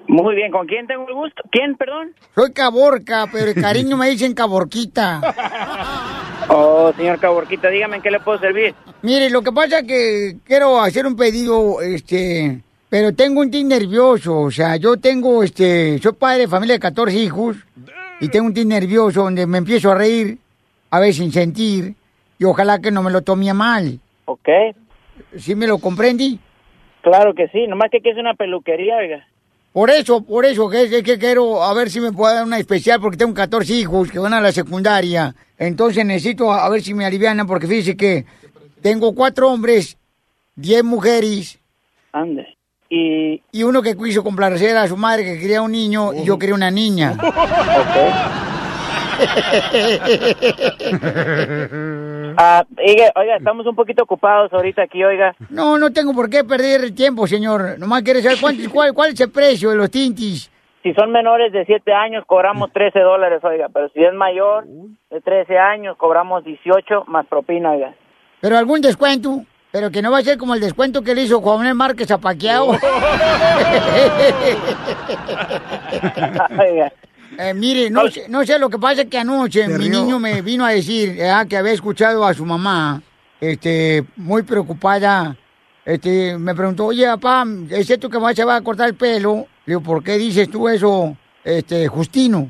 Muy 0.07 0.35
bien, 0.35 0.51
¿con 0.51 0.67
quién 0.67 0.85
tengo 0.85 1.07
el 1.07 1.13
gusto? 1.13 1.41
¿Quién, 1.51 1.75
perdón? 1.75 2.13
Soy 2.35 2.51
Caborca, 2.51 3.27
pero 3.31 3.47
de 3.47 3.55
cariño 3.55 3.97
me 3.97 4.09
dicen 4.09 4.33
Caborquita. 4.33 5.21
Oh, 6.49 6.93
señor 6.95 7.19
Caborquita, 7.19 7.67
dígame 7.67 7.97
en 7.97 8.01
qué 8.01 8.09
le 8.09 8.21
puedo 8.21 8.39
servir. 8.39 8.73
Mire, 9.01 9.29
lo 9.29 9.41
que 9.41 9.51
pasa 9.51 9.79
es 9.79 9.83
que 9.87 10.37
quiero 10.45 10.79
hacer 10.79 11.05
un 11.05 11.17
pedido, 11.17 11.81
este, 11.81 12.61
pero 12.89 13.13
tengo 13.13 13.41
un 13.41 13.51
tic 13.51 13.65
nervioso, 13.65 14.39
o 14.39 14.51
sea, 14.51 14.77
yo 14.77 14.97
tengo, 14.97 15.43
este, 15.43 15.99
soy 15.99 16.13
padre 16.13 16.41
de 16.41 16.47
familia 16.47 16.75
de 16.75 16.79
14 16.79 17.17
hijos 17.17 17.57
y 18.21 18.29
tengo 18.29 18.47
un 18.47 18.53
tic 18.53 18.65
nervioso 18.65 19.23
donde 19.23 19.45
me 19.45 19.57
empiezo 19.57 19.91
a 19.91 19.95
reír, 19.95 20.37
a 20.89 20.99
veces 20.99 21.17
sin 21.17 21.31
sentir, 21.31 21.95
y 22.39 22.45
ojalá 22.45 22.79
que 22.79 22.91
no 22.91 23.03
me 23.03 23.11
lo 23.11 23.21
tome 23.21 23.49
a 23.49 23.53
mal. 23.53 23.99
Ok. 24.25 24.49
¿Sí 25.37 25.55
me 25.55 25.67
lo 25.67 25.79
comprendí? 25.79 26.39
Claro 27.01 27.33
que 27.33 27.47
sí, 27.49 27.67
nomás 27.67 27.89
que 27.91 27.97
aquí 27.97 28.09
es 28.09 28.17
una 28.17 28.33
peluquería, 28.33 28.97
oiga. 28.97 29.27
Por 29.73 29.89
eso, 29.91 30.21
por 30.21 30.45
eso, 30.45 30.69
que 30.69 30.83
es 30.83 30.91
es 30.91 31.03
que 31.03 31.19
quiero 31.19 31.63
a 31.63 31.73
ver 31.73 31.89
si 31.89 31.99
me 31.99 32.11
puedo 32.11 32.33
dar 32.33 32.45
una 32.45 32.57
especial, 32.57 32.99
porque 32.99 33.17
tengo 33.17 33.33
14 33.33 33.73
hijos 33.73 34.11
que 34.11 34.17
van 34.17 34.33
a 34.33 34.41
la 34.41 34.51
secundaria. 34.51 35.35
Entonces 35.57 36.05
necesito 36.05 36.51
a 36.51 36.67
ver 36.69 36.81
si 36.81 36.93
me 36.93 37.05
alivianan, 37.05 37.45
porque 37.45 37.67
fíjese 37.67 37.95
que 37.95 38.25
tengo 38.81 39.13
cuatro 39.13 39.51
hombres, 39.51 39.97
10 40.55 40.83
mujeres. 40.83 41.59
Ande. 42.11 42.56
Y... 42.89 43.41
Y 43.51 43.63
uno 43.63 43.81
que 43.81 43.95
quiso 43.97 44.23
complacer 44.23 44.77
a 44.77 44.87
su 44.87 44.95
madre 44.97 45.23
que 45.25 45.39
quería 45.39 45.61
un 45.61 45.71
niño 45.71 46.13
y 46.13 46.23
yo 46.23 46.37
quería 46.39 46.55
una 46.55 46.71
niña. 46.71 47.13
Ah, 52.39 52.63
oiga, 52.77 53.11
oiga, 53.15 53.37
estamos 53.37 53.65
un 53.65 53.75
poquito 53.75 54.03
ocupados 54.03 54.53
ahorita 54.53 54.83
aquí, 54.83 55.03
oiga. 55.03 55.35
No, 55.49 55.77
no 55.79 55.91
tengo 55.91 56.13
por 56.13 56.29
qué 56.29 56.43
perder 56.43 56.83
el 56.83 56.93
tiempo, 56.93 57.25
señor. 57.25 57.79
Nomás 57.79 58.03
quiero 58.03 58.21
saber 58.21 58.37
cuánto- 58.39 58.69
cuál, 58.73 58.93
cuál 58.93 59.13
es 59.13 59.19
el 59.21 59.31
precio 59.31 59.71
de 59.71 59.75
los 59.75 59.89
tintis. 59.89 60.51
Si 60.83 60.93
son 60.93 61.11
menores 61.11 61.51
de 61.51 61.65
7 61.65 61.91
años, 61.93 62.23
cobramos 62.27 62.71
13 62.71 62.99
dólares, 62.99 63.43
oiga. 63.43 63.67
Pero 63.73 63.89
si 63.89 64.03
es 64.03 64.13
mayor 64.13 64.65
de 65.09 65.19
13 65.21 65.57
años, 65.57 65.97
cobramos 65.97 66.43
18 66.45 67.05
más 67.07 67.25
propina, 67.25 67.71
oiga. 67.71 67.93
Pero 68.39 68.57
algún 68.57 68.81
descuento. 68.81 69.41
Pero 69.71 69.91
que 69.91 70.01
no 70.01 70.11
va 70.11 70.19
a 70.19 70.23
ser 70.23 70.37
como 70.37 70.53
el 70.53 70.61
descuento 70.61 71.01
que 71.01 71.13
le 71.13 71.23
hizo 71.23 71.41
Juan 71.41 71.75
Márquez 71.75 72.09
a 72.11 72.17
Paquiao. 72.17 72.77
Oiga. 76.59 76.93
Eh, 77.39 77.53
mire, 77.53 77.89
no 77.91 78.09
sé, 78.09 78.25
no 78.29 78.43
sé, 78.43 78.57
lo 78.57 78.67
que 78.67 78.79
pasa 78.79 79.03
es 79.03 79.09
que 79.09 79.17
anoche 79.19 79.67
mi 79.67 79.89
niño 79.89 80.17
me 80.17 80.41
vino 80.41 80.65
a 80.65 80.71
decir 80.71 81.17
eh, 81.19 81.31
que 81.47 81.57
había 81.57 81.73
escuchado 81.73 82.25
a 82.25 82.33
su 82.33 82.43
mamá, 82.45 83.03
este, 83.39 84.03
muy 84.15 84.41
preocupada. 84.41 85.37
Este, 85.85 86.35
me 86.37 86.55
preguntó, 86.55 86.87
oye, 86.87 87.05
papá, 87.05 87.45
¿es 87.69 87.85
cierto 87.85 88.09
que 88.09 88.17
se 88.33 88.43
va 88.43 88.55
a 88.55 88.61
cortar 88.61 88.87
el 88.87 88.95
pelo? 88.95 89.45
Le 89.65 89.73
digo, 89.73 89.81
¿por 89.81 90.03
qué 90.03 90.17
dices 90.17 90.49
tú 90.49 90.67
eso, 90.67 91.15
este, 91.43 91.87
Justino? 91.87 92.49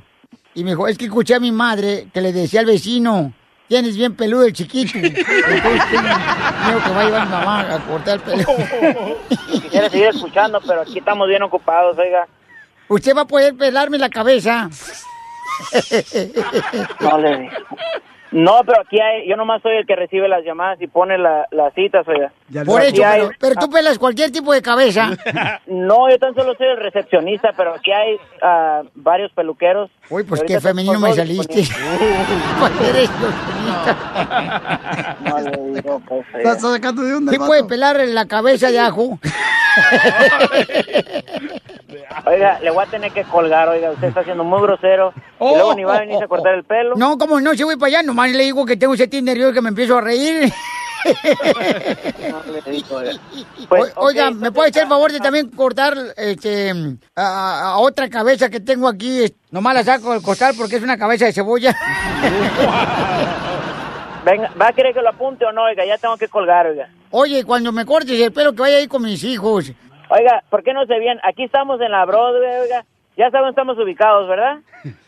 Y 0.53 0.63
me 0.63 0.70
dijo, 0.72 0.88
es 0.88 0.97
que 0.97 1.05
escuché 1.05 1.36
a 1.36 1.39
mi 1.39 1.51
madre 1.51 2.07
que 2.13 2.22
le 2.22 2.32
decía 2.32 2.61
al 2.61 2.65
vecino, 2.65 3.34
tienes 3.68 3.95
bien 3.97 4.15
peludo 4.15 4.45
el 4.45 4.53
chiquito. 4.53 4.97
Entonces 4.97 5.26
tengo 5.26 6.84
que 6.84 6.89
va 6.91 7.01
a 7.01 7.05
llevar 7.05 7.26
mi 7.26 7.32
mamá 7.32 7.76
a 7.76 7.80
cortar 7.80 8.15
el 8.15 8.22
pelo. 8.22 8.43
Quisiera 9.51 9.89
seguir 9.89 10.07
escuchando, 10.07 10.59
pero 10.65 10.82
aquí 10.82 10.99
estamos 10.99 11.28
bien 11.28 11.43
ocupados, 11.43 11.97
oiga. 11.97 12.28
¿Usted 12.89 13.15
va 13.15 13.22
a 13.22 13.28
poder 13.28 13.55
pelarme 13.55 13.97
la 13.97 14.09
cabeza? 14.09 14.70
No 16.99 17.18
le 17.20 17.38
digo. 17.39 17.51
No, 18.32 18.59
pero 18.65 18.82
aquí 18.82 18.99
hay, 18.99 19.28
yo 19.28 19.36
nomás 19.38 19.61
soy 19.61 19.78
el 19.78 19.86
que 19.86 19.95
recibe 19.95 20.28
las 20.28 20.43
llamadas 20.43 20.82
y 20.82 20.88
pone 20.88 21.18
la- 21.18 21.47
las 21.51 21.74
citas, 21.74 22.05
oiga. 22.07 22.32
Por 22.66 22.82
hay- 22.82 22.93
pero, 22.93 23.30
pero 23.39 23.56
tú 23.56 23.70
pelas 23.70 24.00
cualquier 24.00 24.32
tipo 24.32 24.54
de 24.54 24.62
cabeza. 24.62 25.12
No, 25.68 26.10
yo 26.10 26.18
tan 26.18 26.34
solo 26.34 26.56
soy 26.56 26.68
el 26.68 26.78
recepcionista, 26.78 27.52
pero 27.56 27.76
aquí 27.76 27.91
hay 27.91 28.18
ah, 28.41 28.84
varios 28.95 29.32
peluqueros. 29.34 29.89
Uy, 30.10 30.24
pues 30.24 30.41
qué 30.43 30.60
femenino 30.60 31.00
me 31.00 31.14
saliste. 31.14 31.60
eres 32.89 33.10
No 35.24 35.39
le 35.39 35.52
digo, 35.74 36.02
pues, 36.08 36.26
oiga. 36.34 36.52
Estás 36.52 36.72
sacando 36.72 37.02
de 37.04 37.14
onda. 37.14 37.32
¿Sí 37.32 37.38
puede 37.38 37.64
pelar 37.66 38.00
la 38.08 38.26
cabeza 38.26 38.72
de 38.72 38.80
ajo? 38.80 39.20
Oiga, 42.26 42.60
le 42.62 42.72
voy 42.72 42.84
a 42.84 42.88
tener 42.88 43.12
que 43.12 43.24
colgar, 43.24 43.70
oiga, 43.70 43.91
usted 43.91 44.08
está 44.08 44.24
siendo 44.24 44.43
muy 44.43 44.62
grosero. 44.62 45.14
y 45.39 45.43
luego 45.43 45.76
ni 45.76 45.84
va 45.84 45.98
a 45.98 46.00
venir 46.02 46.22
a 46.22 46.28
cortar 46.28 46.56
el 46.56 46.64
pelo. 46.64 46.95
No, 46.95 47.18
como 47.18 47.39
no, 47.39 47.54
si 47.54 47.64
voy 47.64 47.78
para 47.78 47.88
allá, 47.88 48.04
nomás 48.04 48.32
le 48.32 48.43
digo 48.43 48.66
que 48.66 48.76
tengo 48.78 48.95
ese 48.95 49.08
nervioso 49.22 49.54
que 49.54 49.62
me 49.62 49.70
empiezo 49.70 49.98
a 49.98 50.02
reír. 50.02 50.52
Oiga. 52.89 53.12
Pues, 53.70 53.93
O- 53.95 54.06
Oiga, 54.06 54.32
¿me 54.32 54.52
puede 54.52 54.70
hacer 54.70 54.84
el 54.84 54.89
favor 54.89 55.12
de 55.12 55.20
también 55.20 55.50
cortar 55.50 55.95
este, 56.18 56.72
a, 57.16 57.72
a 57.74 57.78
otra 57.80 58.10
cabeza 58.10 58.50
que 58.50 58.60
tengo 58.60 58.88
aquí? 58.88 59.26
Nomás 59.52 59.74
la 59.76 59.84
saco 59.84 60.14
del 60.14 60.22
costal 60.22 60.54
porque 60.58 60.78
es 60.78 60.84
una 60.84 60.98
cabeza 60.98 61.26
de 61.26 61.34
cebolla. 61.34 61.76
Venga, 64.26 64.52
¿va 64.60 64.68
a 64.68 64.74
querer 64.74 64.93
que 64.93 65.02
lo 65.02 65.10
apunte 65.10 65.45
o 65.45 65.52
no? 65.54 65.64
Oiga, 65.64 65.86
ya 65.86 65.98
tengo 65.98 66.18
que 66.18 66.28
colgar, 66.28 66.68
oiga. 66.68 66.89
Oye, 67.12 67.45
cuando 67.45 67.72
me 67.72 67.86
cortes 67.86 68.20
el 68.20 68.34
pelo, 68.34 68.52
que 68.54 68.62
vaya 68.62 68.78
ahí 68.78 68.88
con 68.88 69.02
mis 69.04 69.24
hijos. 69.24 69.72
Oiga, 70.10 70.43
¿por 70.50 70.64
qué 70.64 70.74
no 70.74 70.86
se 70.86 71.00
vienen? 71.00 71.20
Aquí 71.24 71.43
estamos 71.45 71.80
en 71.80 71.91
la 71.91 72.04
Broadway, 72.06 72.62
oiga. 72.64 72.84
Ya 73.18 73.32
saben 73.32 73.49
estamos 73.49 73.80
ubicados, 73.80 74.30
¿verdad? 74.30 74.59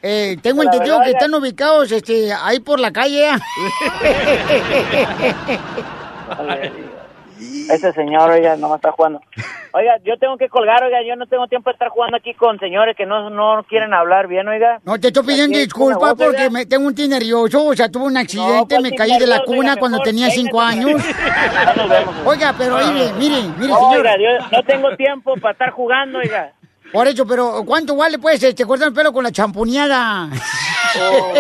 Eh, 0.02 0.36
tengo 0.42 0.64
La 0.64 0.72
entendido 0.72 0.98
verdad, 0.98 1.06
que 1.06 1.12
están 1.12 1.32
ubicados 1.36 1.92
este, 1.92 2.34
ahí 2.34 2.60
por 2.60 2.80
la 2.80 2.92
calle. 2.92 3.30
¿eh? 3.30 3.34
Ese 7.70 7.94
señor, 7.94 8.32
oiga, 8.32 8.56
nomás 8.56 8.78
está 8.78 8.92
jugando. 8.92 9.22
Oiga, 9.72 9.98
yo 10.04 10.18
tengo 10.18 10.38
que 10.38 10.50
colgar, 10.50 10.84
oiga, 10.84 11.04
yo 11.08 11.16
no 11.16 11.28
tengo 11.28 11.48
tiempo 11.48 11.70
de 11.70 11.74
estar 11.74 11.90
jugando 11.90 12.18
aquí 12.18 12.34
con 12.34 12.58
señores 12.58 12.98
que 12.98 13.06
no, 13.06 13.30
no 13.30 13.64
quieren 13.70 13.94
hablar 13.94 14.28
bien, 14.28 14.48
oiga. 14.48 14.80
No, 14.84 15.00
te 15.00 15.10
estoy 15.10 15.24
pidiendo 15.24 15.60
disculpas 15.60 16.16
porque 16.16 16.38
oiga. 16.38 16.50
me, 16.50 16.66
tengo 16.66 16.88
un 16.88 16.96
nervioso, 16.96 17.64
o 17.64 17.76
sea, 17.76 17.90
tuve 17.90 18.06
un 18.06 18.18
accidente, 18.18 18.76
pues, 18.76 18.82
me 18.82 18.98
caí 18.98 19.20
de 19.20 19.28
la 19.28 19.44
cuna 19.44 19.60
oiga, 19.60 19.76
cuando 19.78 20.00
tenía 20.00 20.32
cinco 20.32 20.60
años. 20.60 21.00
Ya 21.54 21.76
nos 21.76 21.88
vemos. 21.88 22.16
Oiga, 22.26 22.56
pero 22.58 22.78
mire, 22.78 23.14
mire, 23.20 23.42
mire, 23.60 23.68
No, 23.68 23.92
señor. 23.92 23.98
Oiga, 23.98 24.16
yo 24.18 24.48
no 24.52 24.64
tengo 24.64 24.96
tiempo 24.98 25.36
para 25.36 25.52
estar 25.52 25.70
jugando, 25.70 26.18
oiga. 26.18 26.54
Por 26.92 27.08
eso, 27.08 27.26
pero 27.28 27.64
¿cuánto 27.66 27.96
vale 27.96 28.18
pues 28.20 28.42
este 28.44 28.66
cortar 28.66 28.88
el 28.90 28.94
pelo 28.94 29.14
con 29.14 29.24
la 29.24 29.32
champoneada? 29.32 30.30
Oh. 31.00 31.34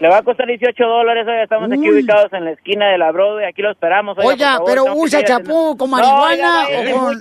Le 0.00 0.08
va 0.08 0.18
a 0.18 0.22
costar 0.22 0.46
18 0.48 0.84
dólares, 0.84 1.24
oiga, 1.28 1.44
estamos 1.44 1.70
aquí 1.70 1.88
ubicados 1.88 2.32
en 2.32 2.44
la 2.44 2.50
esquina 2.52 2.88
de 2.88 2.98
la 2.98 3.12
Broadway, 3.12 3.46
aquí 3.46 3.62
lo 3.62 3.70
esperamos. 3.70 4.18
Oiga, 4.18 4.28
Oiga, 4.30 4.58
por 4.58 4.66
favor, 4.74 4.84
pero 4.90 4.96
usa 5.00 5.24
chapú 5.24 5.76
con 5.76 5.88
No, 5.90 5.96
marihuana 5.96 6.66
oiga, 6.66 6.80
o 6.96 6.98
con, 6.98 7.16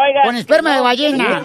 oiga, 0.00 0.22
con 0.24 0.34
esperma 0.34 0.74
de 0.74 0.80
ballena. 0.80 1.42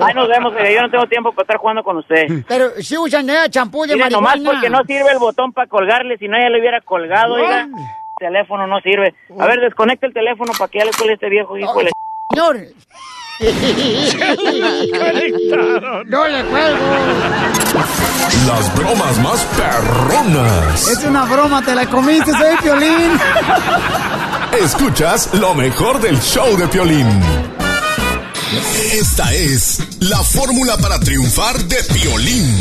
Ahí 0.00 0.14
nos 0.14 0.28
vemos, 0.28 0.52
yo 0.54 0.82
no 0.82 0.90
tengo 0.90 1.06
tiempo 1.08 1.32
para 1.32 1.42
estar 1.42 1.56
jugando 1.56 1.82
con 1.82 1.96
usted. 1.96 2.44
Pero 2.46 2.70
si 2.78 2.96
usan 2.96 3.28
eh, 3.28 3.50
champú 3.50 3.82
de 3.84 3.94
Mira, 3.94 4.04
marihuana. 4.06 4.36
nomás 4.36 4.54
porque 4.54 4.70
no 4.70 4.84
sirve 4.84 5.10
el 5.10 5.18
botón 5.18 5.52
para 5.52 5.66
colgarle, 5.66 6.18
si 6.18 6.28
no 6.28 6.38
ya 6.38 6.50
le 6.50 6.60
hubiera 6.60 6.80
colgado, 6.82 7.34
oiga. 7.34 7.66
El 8.22 8.28
teléfono 8.28 8.66
no 8.68 8.80
sirve. 8.80 9.14
A 9.38 9.46
ver, 9.46 9.60
desconecta 9.60 10.06
el 10.06 10.12
teléfono 10.12 10.52
para 10.56 10.70
que 10.70 10.78
ya 10.78 10.84
le 10.84 10.92
cuele 10.92 11.14
este 11.14 11.28
viejo 11.28 11.58
hijo 11.58 11.80
de 11.80 11.90
Señor. 12.30 12.56
no 16.06 16.28
le 16.28 16.44
cuelgo. 16.44 16.84
Las 18.46 18.74
bromas 18.76 19.18
más 19.18 19.44
perronas. 19.56 20.88
Es 20.88 21.04
una 21.04 21.24
broma, 21.24 21.64
te 21.64 21.74
la 21.74 21.86
comiste, 21.86 22.30
soy 22.30 22.56
violín. 22.62 23.18
Escuchas 24.60 25.34
lo 25.34 25.54
mejor 25.54 26.00
del 26.00 26.20
show 26.20 26.56
de 26.56 26.68
Piolín. 26.68 27.08
Esta 28.92 29.32
es 29.32 29.80
la 30.00 30.18
fórmula 30.18 30.76
para 30.76 31.00
triunfar 31.00 31.56
de 31.64 31.82
Piolín. 31.92 32.54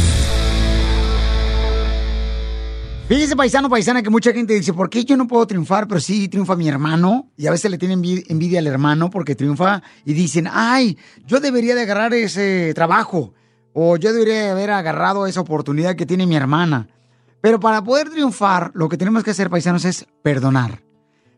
Fíjese, 3.12 3.36
paisano, 3.36 3.68
paisana, 3.68 4.01
que 4.01 4.09
mucha 4.09 4.32
gente 4.32 4.53
dice, 4.53 4.72
¿por 4.72 4.89
qué 4.89 5.03
yo 5.03 5.18
no 5.18 5.28
puedo 5.28 5.45
triunfar? 5.45 5.86
Pero 5.86 5.99
sí 5.99 6.30
triunfa 6.30 6.55
mi 6.55 6.70
hermano. 6.70 7.30
Y 7.36 7.45
a 7.45 7.51
veces 7.51 7.70
le 7.70 7.78
tienen 7.78 8.01
envi- 8.01 8.24
envidia 8.30 8.59
al 8.59 8.68
hermano 8.68 9.09
porque 9.09 9.36
triunfa 9.36 9.84
y 10.05 10.14
dicen, 10.14 10.47
ay, 10.49 10.97
yo 11.28 11.41
debería 11.41 11.76
de 11.76 11.82
agarrar 11.82 12.14
ese 12.14 12.72
trabajo. 12.74 13.34
O 13.74 13.97
yo 13.97 14.14
debería 14.14 14.53
haber 14.53 14.72
agarrado 14.72 15.28
esa 15.28 15.41
oportunidad 15.41 15.97
que 15.97 16.05
tiene 16.05 16.26
mi 16.26 16.38
hermana. 16.38 16.88
Pero 17.41 17.59
para 17.59 17.84
poder 17.84 18.09
triunfar, 18.09 18.72
lo 18.76 18.88
que 18.88 18.95
tenemos 18.95 19.26
que 19.26 19.32
hacer, 19.32 19.49
paisanos, 19.49 19.84
es 19.84 20.05
perdonar. 20.24 20.82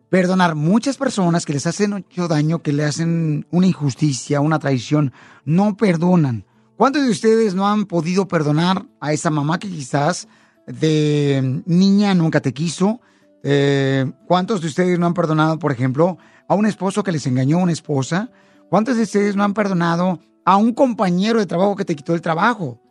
Perdonar 0.10 0.54
muchas 0.54 0.98
personas 0.98 1.44
que 1.44 1.54
les 1.54 1.66
hacen 1.66 1.90
mucho 1.90 2.28
daño, 2.28 2.62
que 2.62 2.72
le 2.72 2.84
hacen 2.84 3.48
una 3.50 3.66
injusticia, 3.66 4.42
una 4.42 4.60
traición, 4.60 5.12
no 5.44 5.76
perdonan. 5.76 6.46
¿Cuántos 6.78 7.02
de 7.04 7.10
ustedes 7.10 7.56
no 7.56 7.68
han 7.68 7.86
podido 7.86 8.28
perdonar 8.28 8.86
a 9.00 9.12
esa 9.12 9.32
mamá 9.32 9.58
que 9.58 9.70
quizás 9.70 10.28
de 10.68 11.64
niña 11.66 12.14
nunca 12.14 12.42
te 12.42 12.54
quiso? 12.54 13.02
Eh, 13.44 14.12
¿Cuántos 14.26 14.62
de 14.62 14.68
ustedes 14.68 14.98
no 15.00 15.06
han 15.06 15.14
perdonado, 15.14 15.60
por 15.60 15.72
ejemplo, 15.72 16.18
a 16.48 16.56
un 16.56 16.66
esposo 16.66 17.04
que 17.04 17.12
les 17.12 17.28
engañó 17.28 17.60
a 17.60 17.64
una 17.64 17.72
esposa? 17.72 18.30
¿Cuántos 18.70 18.96
de 18.96 19.04
ustedes 19.04 19.36
no 19.36 19.44
han 19.44 19.54
perdonado 19.54 20.20
a 20.46 20.58
un 20.58 20.74
compañero 20.74 21.40
de 21.40 21.46
trabajo 21.46 21.76
que 21.76 21.86
te 21.86 21.96
quitó 21.96 22.16
el 22.16 22.22
trabajo? 22.22 22.82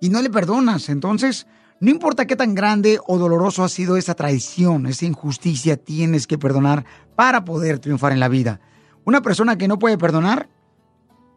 Y 0.00 0.08
no 0.08 0.22
le 0.22 0.30
perdonas. 0.30 0.88
Entonces, 0.88 1.46
no 1.80 1.90
importa 1.90 2.26
qué 2.26 2.36
tan 2.36 2.54
grande 2.54 2.98
o 3.06 3.18
doloroso 3.18 3.62
ha 3.62 3.68
sido 3.68 3.96
esa 3.96 4.14
traición, 4.14 4.86
esa 4.86 5.06
injusticia, 5.06 5.76
tienes 5.76 6.26
que 6.26 6.38
perdonar 6.38 6.84
para 7.14 7.44
poder 7.44 7.78
triunfar 7.78 8.12
en 8.12 8.20
la 8.20 8.28
vida. 8.28 8.60
Una 9.04 9.22
persona 9.22 9.56
que 9.58 9.68
no 9.68 9.78
puede 9.78 9.96
perdonar, 9.96 10.48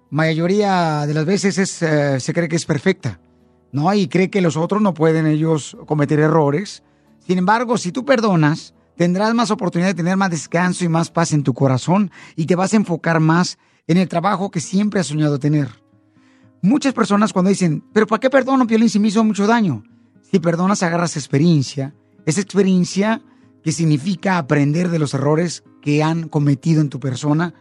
mayoría 0.10 1.06
de 1.06 1.14
las 1.14 1.26
veces 1.26 1.58
es, 1.58 1.82
eh, 1.82 2.20
se 2.20 2.34
cree 2.34 2.50
que 2.50 2.56
es 2.56 2.66
perfecta, 2.66 3.20
¿no? 3.72 3.94
Y 3.94 4.08
cree 4.08 4.30
que 4.30 4.42
los 4.42 4.58
otros 4.58 4.82
no 4.82 4.94
pueden 4.94 5.28
ellos 5.28 5.78
cometer 5.86 6.20
errores. 6.20 6.84
Sin 7.20 7.38
embargo, 7.38 7.78
si 7.78 7.92
tú 7.92 8.06
perdonas, 8.06 8.74
tendrás 8.98 9.34
más 9.34 9.52
oportunidad 9.52 9.90
de 9.90 9.96
tener 9.96 10.18
más 10.18 10.30
descanso 10.30 10.84
y 10.84 10.90
más 10.90 11.10
paz 11.10 11.34
en 11.34 11.44
tu 11.44 11.54
corazón 11.54 12.12
y 12.36 12.46
te 12.46 12.56
vas 12.56 12.74
a 12.74 12.78
enfocar 12.78 13.20
más 13.20 13.58
en 13.88 13.98
el 13.98 14.08
trabajo 14.08 14.52
que 14.52 14.60
siempre 14.60 15.00
has 15.00 15.08
soñado 15.08 15.40
tener. 15.40 15.70
Muchas 16.62 16.94
personas 16.94 17.34
cuando 17.34 17.50
dicen, 17.50 17.84
pero 17.94 18.06
¿para 18.06 18.20
qué 18.20 18.30
perdono, 18.30 18.68
Piolín, 18.68 18.90
si 18.90 19.00
me 19.00 19.08
hizo 19.08 19.24
mucho 19.24 19.48
daño? 19.48 19.84
Si 20.22 20.40
perdonas, 20.40 20.84
agarras 20.84 21.18
experiencia. 21.18 21.96
Esa 22.26 22.42
experiencia 22.42 23.22
que 23.64 23.72
significa 23.72 24.38
aprender 24.38 24.90
de 24.90 25.00
los 25.00 25.14
errores 25.14 25.64
que 25.82 26.04
han 26.04 26.30
cometido 26.30 26.82
en 26.82 26.90
tu 26.90 27.00
persona. 27.00 27.54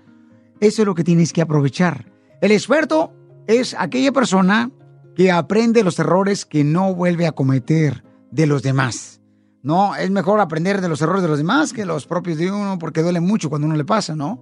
Eso 0.60 0.82
es 0.82 0.86
lo 0.86 0.94
que 0.94 1.04
tienes 1.04 1.32
que 1.32 1.42
aprovechar. 1.42 2.12
El 2.40 2.52
experto 2.52 3.12
es 3.46 3.74
aquella 3.78 4.12
persona 4.12 4.70
que 5.14 5.30
aprende 5.30 5.84
los 5.84 5.98
errores 5.98 6.44
que 6.44 6.64
no 6.64 6.94
vuelve 6.94 7.26
a 7.26 7.32
cometer 7.32 8.04
de 8.30 8.46
los 8.46 8.62
demás. 8.62 9.20
No, 9.62 9.94
es 9.94 10.10
mejor 10.10 10.40
aprender 10.40 10.80
de 10.80 10.88
los 10.88 11.02
errores 11.02 11.22
de 11.22 11.28
los 11.28 11.38
demás 11.38 11.72
que 11.72 11.84
los 11.84 12.06
propios 12.06 12.38
de 12.38 12.50
uno 12.50 12.78
porque 12.78 13.02
duele 13.02 13.20
mucho 13.20 13.50
cuando 13.50 13.66
uno 13.66 13.76
le 13.76 13.84
pasa, 13.84 14.16
¿no? 14.16 14.40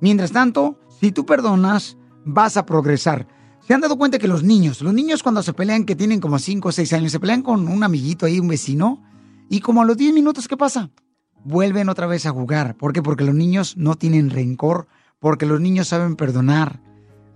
Mientras 0.00 0.32
tanto, 0.32 0.80
si 1.00 1.12
tú 1.12 1.24
perdonas, 1.24 1.96
vas 2.24 2.56
a 2.56 2.66
progresar. 2.66 3.28
¿Se 3.66 3.74
han 3.74 3.80
dado 3.80 3.98
cuenta 3.98 4.18
que 4.18 4.28
los 4.28 4.42
niños, 4.42 4.82
los 4.82 4.94
niños 4.94 5.22
cuando 5.22 5.42
se 5.42 5.52
pelean, 5.52 5.84
que 5.84 5.96
tienen 5.96 6.20
como 6.20 6.38
5 6.38 6.68
o 6.68 6.72
6 6.72 6.92
años, 6.92 7.12
se 7.12 7.20
pelean 7.20 7.42
con 7.42 7.66
un 7.68 7.82
amiguito 7.82 8.26
ahí, 8.26 8.38
un 8.38 8.48
vecino, 8.48 9.02
y 9.48 9.60
como 9.60 9.82
a 9.82 9.84
los 9.84 9.96
10 9.96 10.14
minutos, 10.14 10.48
¿qué 10.48 10.56
pasa? 10.56 10.90
Vuelven 11.44 11.88
otra 11.88 12.06
vez 12.06 12.26
a 12.26 12.30
jugar. 12.30 12.76
¿Por 12.76 12.92
qué? 12.92 13.02
Porque 13.02 13.24
los 13.24 13.34
niños 13.34 13.76
no 13.76 13.94
tienen 13.94 14.30
rencor, 14.30 14.88
porque 15.20 15.46
los 15.46 15.60
niños 15.60 15.88
saben 15.88 16.16
perdonar. 16.16 16.80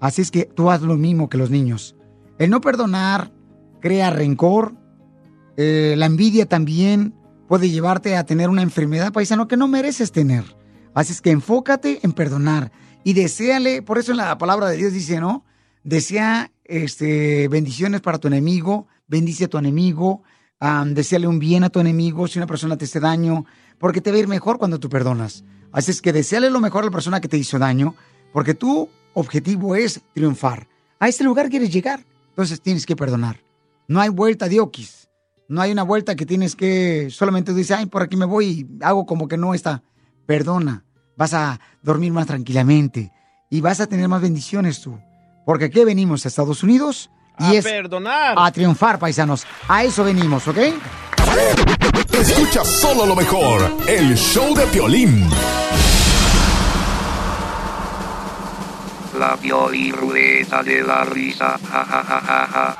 Así 0.01 0.23
es 0.23 0.31
que 0.31 0.45
tú 0.45 0.71
haz 0.71 0.83
lo 0.83 0.97
mismo 0.97 1.29
que 1.29 1.39
los 1.39 1.51
niños. 1.51 1.97
El 2.41 2.49
no 2.49 2.63
perdonar 2.63 3.31
crea 3.83 4.09
rencor, 4.09 4.75
eh, 5.59 5.95
la 5.99 6.07
envidia 6.07 6.47
también 6.47 7.15
puede 7.47 7.69
llevarte 7.69 8.17
a 8.17 8.25
tener 8.25 8.49
una 8.49 8.63
enfermedad 8.63 9.13
paisano 9.13 9.47
que 9.47 9.59
no 9.59 9.69
mereces 9.69 10.11
tener. 10.11 10.57
Así 10.95 11.13
es 11.13 11.21
que 11.21 11.33
enfócate 11.33 12.01
en 12.03 12.13
perdonar 12.13 12.73
y 13.05 13.13
deséale, 13.13 13.83
por 13.83 13.99
eso 13.99 14.15
la 14.15 14.39
palabra 14.39 14.71
de 14.71 14.79
Dios 14.79 14.95
dice, 14.95 15.21
¿no? 15.21 15.45
Desea 15.85 16.51
este, 16.65 17.47
bendiciones 17.49 18.01
para 18.01 18.17
tu 18.17 18.29
enemigo, 18.29 18.87
bendice 19.07 19.45
a 19.45 19.49
tu 19.49 19.59
enemigo, 19.59 20.23
um, 20.63 20.95
deseale 20.95 21.27
un 21.27 21.41
bien 21.41 21.63
a 21.65 21.69
tu 21.69 21.79
enemigo 21.79 22.27
si 22.27 22.39
una 22.39 22.47
persona 22.47 22.79
te 22.79 22.87
hace 22.87 23.01
daño, 23.01 23.45
porque 23.79 24.01
te 24.01 24.13
va 24.13 24.17
a 24.17 24.21
ir 24.21 24.29
mejor 24.29 24.57
cuando 24.57 24.81
tú 24.81 24.89
perdonas. 24.89 25.45
Así 25.73 25.91
es 25.91 26.01
que 26.01 26.15
deseale 26.15 26.49
lo 26.49 26.61
mejor 26.61 26.85
a 26.85 26.87
la 26.87 26.91
persona 26.91 27.21
que 27.21 27.29
te 27.29 27.37
hizo 27.37 27.59
daño, 27.59 27.97
porque 28.33 28.55
tu 28.55 28.89
objetivo 29.13 29.77
es 29.77 30.01
triunfar. 30.15 30.69
A 30.99 31.09
ese 31.09 31.23
lugar 31.23 31.51
quieres 31.51 31.71
llegar, 31.71 32.07
entonces 32.41 32.63
tienes 32.63 32.87
que 32.87 32.97
perdonar. 32.97 33.45
No 33.87 34.01
hay 34.01 34.09
vuelta 34.09 34.49
de 34.49 34.61
oquis. 34.61 35.11
No 35.49 35.61
hay 35.61 35.73
una 35.73 35.83
vuelta 35.83 36.15
que 36.15 36.25
tienes 36.25 36.57
que 36.57 37.09
solamente 37.11 37.53
dices, 37.53 37.77
ay, 37.77 37.85
por 37.85 38.03
aquí 38.03 38.17
me 38.17 38.25
voy 38.25 38.47
y 38.47 38.85
hago 38.85 39.05
como 39.05 39.29
que 39.29 39.37
no 39.37 39.53
está. 39.53 39.83
Perdona, 40.25 40.85
vas 41.19 41.35
a 41.35 41.61
dormir 41.83 42.13
más 42.13 42.27
tranquilamente 42.27 43.13
y 43.51 43.61
vas 43.61 43.81
a 43.81 43.87
tener 43.87 44.09
más 44.09 44.23
bendiciones 44.23 44.81
tú. 44.81 44.99
Porque 45.45 45.67
aquí 45.67 45.85
venimos 45.85 46.25
a 46.25 46.29
Estados 46.29 46.63
Unidos 46.63 47.11
y 47.39 47.45
A 47.45 47.53
es 47.59 47.65
perdonar. 47.65 48.37
a 48.39 48.51
triunfar, 48.51 48.99
paisanos. 48.99 49.45
A 49.69 49.85
eso 49.85 50.03
venimos, 50.03 50.49
¿ok? 50.49 50.59
Escucha 52.13 52.65
solo 52.65 53.05
lo 53.05 53.15
mejor, 53.15 53.71
el 53.87 54.17
show 54.17 54.55
de 54.55 54.65
Piolín. 54.69 55.29
La 59.21 59.37
Pioli 59.37 59.93
Ruleta 59.93 60.63
de 60.63 60.83
la 60.83 61.05
Risa. 61.05 61.59
Ja, 61.71 61.85
ja, 61.85 62.03
ja, 62.09 62.21
ja, 62.27 62.49
ja. 62.55 62.77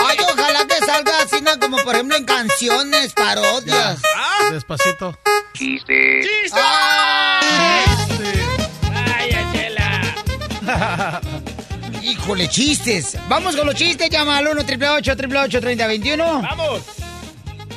Ay, 0.00 0.16
ojalá 0.28 0.66
que 0.66 0.84
salga 0.84 1.12
así, 1.22 1.40
¿no? 1.42 1.56
como 1.60 1.76
por 1.84 1.94
ejemplo 1.94 2.16
en 2.16 2.24
canciones, 2.24 3.12
parodias. 3.12 4.02
Despacito. 4.50 5.16
Chiste. 5.52 6.22
Híjole, 12.02 12.48
chistes. 12.48 13.16
Vamos 13.28 13.54
con 13.54 13.64
los 13.64 13.76
chistes. 13.76 14.10
Llama 14.10 14.38
al 14.38 14.48
1 14.48 14.60
888 14.60 15.60
3021 15.60 16.42
¡Vamos! 16.42 16.82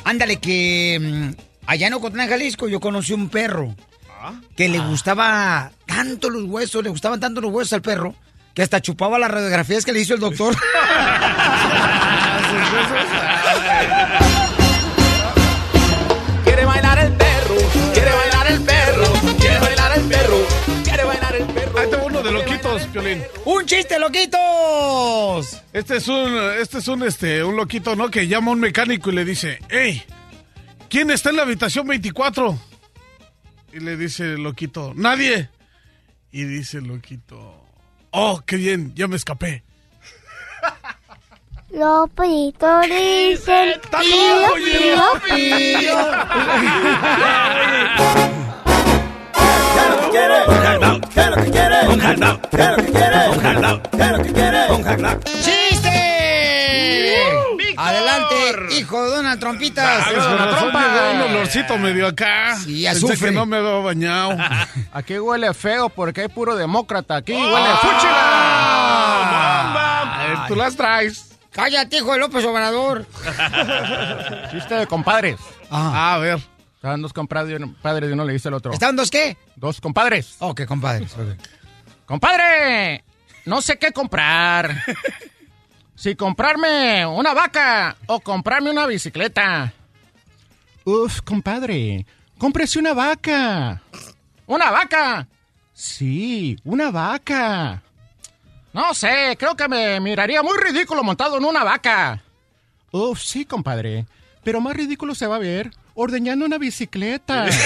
Ándale, 0.02 0.40
que 0.40 0.98
mm, 1.00 1.30
allá 1.66 1.86
en 1.86 1.94
Ocotlán, 1.94 2.28
Jalisco, 2.28 2.66
yo 2.66 2.80
conocí 2.80 3.12
un 3.12 3.28
perro 3.28 3.72
que 4.56 4.68
le 4.68 4.78
gustaba 4.78 5.70
tanto 5.86 6.30
los 6.30 6.44
huesos, 6.44 6.82
le 6.82 6.90
gustaban 6.90 7.20
tanto 7.20 7.40
los 7.40 7.52
huesos 7.52 7.72
al 7.72 7.82
perro, 7.82 8.14
que 8.54 8.62
hasta 8.62 8.80
chupaba 8.80 9.18
las 9.18 9.30
radiografías 9.30 9.84
que 9.84 9.92
le 9.92 10.00
hizo 10.00 10.14
el 10.14 10.20
doctor. 10.20 10.56
Quiere 16.44 16.64
bailar 16.64 16.98
el 16.98 17.12
perro, 17.12 17.56
quiere 17.92 18.12
bailar 18.12 18.46
el 18.46 18.60
perro, 18.62 19.04
quiere 19.38 19.58
bailar 19.58 19.98
el 19.98 20.04
perro, 20.04 20.46
quiere 20.84 21.04
bailar 21.04 21.36
el 21.36 21.46
perro. 21.46 21.78
Ahí 21.78 21.90
tengo 21.90 22.06
uno 22.06 22.22
de 22.22 22.32
loquitos, 22.32 22.82
Piolín. 22.86 23.22
¡Un 23.44 23.66
chiste, 23.66 23.98
loquitos! 23.98 25.62
Este 25.72 25.96
es 25.96 26.08
un, 26.08 26.38
este 26.60 26.78
es 26.78 26.88
un, 26.88 27.02
este, 27.02 27.44
un 27.44 27.56
loquito, 27.56 27.96
¿no? 27.96 28.10
Que 28.10 28.26
llama 28.26 28.50
a 28.50 28.54
un 28.54 28.60
mecánico 28.60 29.10
y 29.10 29.14
le 29.14 29.24
dice, 29.24 29.58
hey, 29.68 30.02
¿quién 30.88 31.10
está 31.10 31.30
en 31.30 31.36
la 31.36 31.42
habitación 31.42 31.86
24? 31.86 32.58
Y 33.76 33.80
le 33.80 33.98
dice 33.98 34.24
el 34.24 34.42
loquito, 34.42 34.94
nadie. 34.96 35.50
Y 36.32 36.44
dice 36.44 36.78
el 36.78 36.84
loquito, 36.84 37.62
oh, 38.10 38.40
qué 38.46 38.56
bien, 38.56 38.94
ya 38.94 39.06
me 39.06 39.16
escapé. 39.16 39.64
Lopito 41.72 42.80
dice 42.80 43.78
pío, 43.90 44.54
pío, 44.54 45.02
pío. 45.26 45.96
¿Qué 49.72 49.82
es 49.82 49.90
lo 49.90 50.00
que 50.00 50.08
quiere? 50.10 50.38
Un 50.48 50.56
hot 50.64 50.80
dog. 50.80 51.10
¿Qué 51.10 51.20
es 51.20 51.28
lo 51.28 51.36
que 51.36 51.50
quiere? 51.50 51.88
Un 51.88 52.00
hot 52.00 52.16
dog. 52.16 52.40
¿Qué 52.48 52.62
es 52.62 52.70
lo 52.70 52.76
que 52.76 52.92
quiere? 52.92 53.28
Un 53.28 53.44
hot 53.44 53.56
dog. 53.60 53.90
¿Qué 53.90 54.02
es 54.02 54.10
lo 54.10 54.22
que 54.22 54.32
quiere? 54.32 54.72
Un 54.72 54.84
hot 54.84 55.55
hijo 58.86 59.02
de 59.04 59.10
Donald 59.16 59.40
Trompitas. 59.40 60.04
Con 60.06 60.38
razón 60.38 60.72
llegó 60.72 61.10
un 61.12 61.20
olorcito 61.34 61.76
medio 61.78 62.06
acá. 62.06 62.56
Sí, 62.56 62.84
Pensé 62.84 62.88
azufre. 63.06 63.28
que 63.28 63.34
no 63.34 63.46
me 63.46 63.56
había 63.58 63.70
bañado. 63.78 64.36
Aquí 64.92 65.18
huele 65.18 65.52
feo 65.54 65.88
porque 65.88 66.22
hay 66.22 66.28
puro 66.28 66.54
demócrata. 66.56 67.16
Aquí 67.16 67.32
huele 67.32 67.52
¡Ah! 67.56 67.78
fúchila. 67.82 68.52
A 70.14 70.26
ver, 70.28 70.38
tú 70.48 70.56
las 70.56 70.76
traes. 70.76 71.32
Cállate, 71.50 71.96
hijo 71.96 72.12
de 72.12 72.18
López 72.18 72.44
Obrador. 72.44 73.06
Chiste 74.50 74.74
de 74.74 74.86
compadres. 74.86 75.36
Ah, 75.70 76.14
a 76.14 76.18
ver. 76.18 76.38
Estaban 76.76 77.02
dos 77.02 77.12
compadres 77.12 77.58
y 77.58 77.62
uno- 77.62 77.74
padres 77.82 78.10
y 78.10 78.12
uno 78.12 78.24
le 78.24 78.32
dice 78.34 78.48
al 78.48 78.54
otro. 78.54 78.72
¿Estaban 78.72 78.94
dos 78.94 79.10
qué? 79.10 79.36
Dos 79.56 79.80
compadres. 79.80 80.36
Oh, 80.38 80.54
qué 80.54 80.66
compadres. 80.66 81.12
Compadre, 82.04 83.02
no 83.46 83.60
sé 83.62 83.78
qué 83.78 83.90
comprar. 83.92 84.84
Si 85.96 86.14
comprarme 86.14 87.06
una 87.06 87.32
vaca 87.32 87.96
o 88.06 88.20
comprarme 88.20 88.70
una 88.70 88.86
bicicleta. 88.86 89.72
Uf, 90.84 91.22
compadre, 91.22 92.04
cómprese 92.38 92.78
una 92.78 92.92
vaca. 92.92 93.80
¿Una 94.46 94.70
vaca? 94.70 95.26
Sí, 95.72 96.58
una 96.64 96.90
vaca. 96.90 97.82
No 98.74 98.92
sé, 98.92 99.36
creo 99.38 99.56
que 99.56 99.68
me 99.68 99.98
miraría 100.00 100.42
muy 100.42 100.56
ridículo 100.58 101.02
montado 101.02 101.38
en 101.38 101.44
una 101.46 101.64
vaca. 101.64 102.22
Uf, 102.92 103.22
sí, 103.22 103.46
compadre. 103.46 104.04
Pero 104.44 104.60
más 104.60 104.76
ridículo 104.76 105.14
se 105.14 105.26
va 105.26 105.36
a 105.36 105.40
ver 105.40 105.70
ordeñando 105.94 106.44
una 106.44 106.58
bicicleta. 106.58 107.46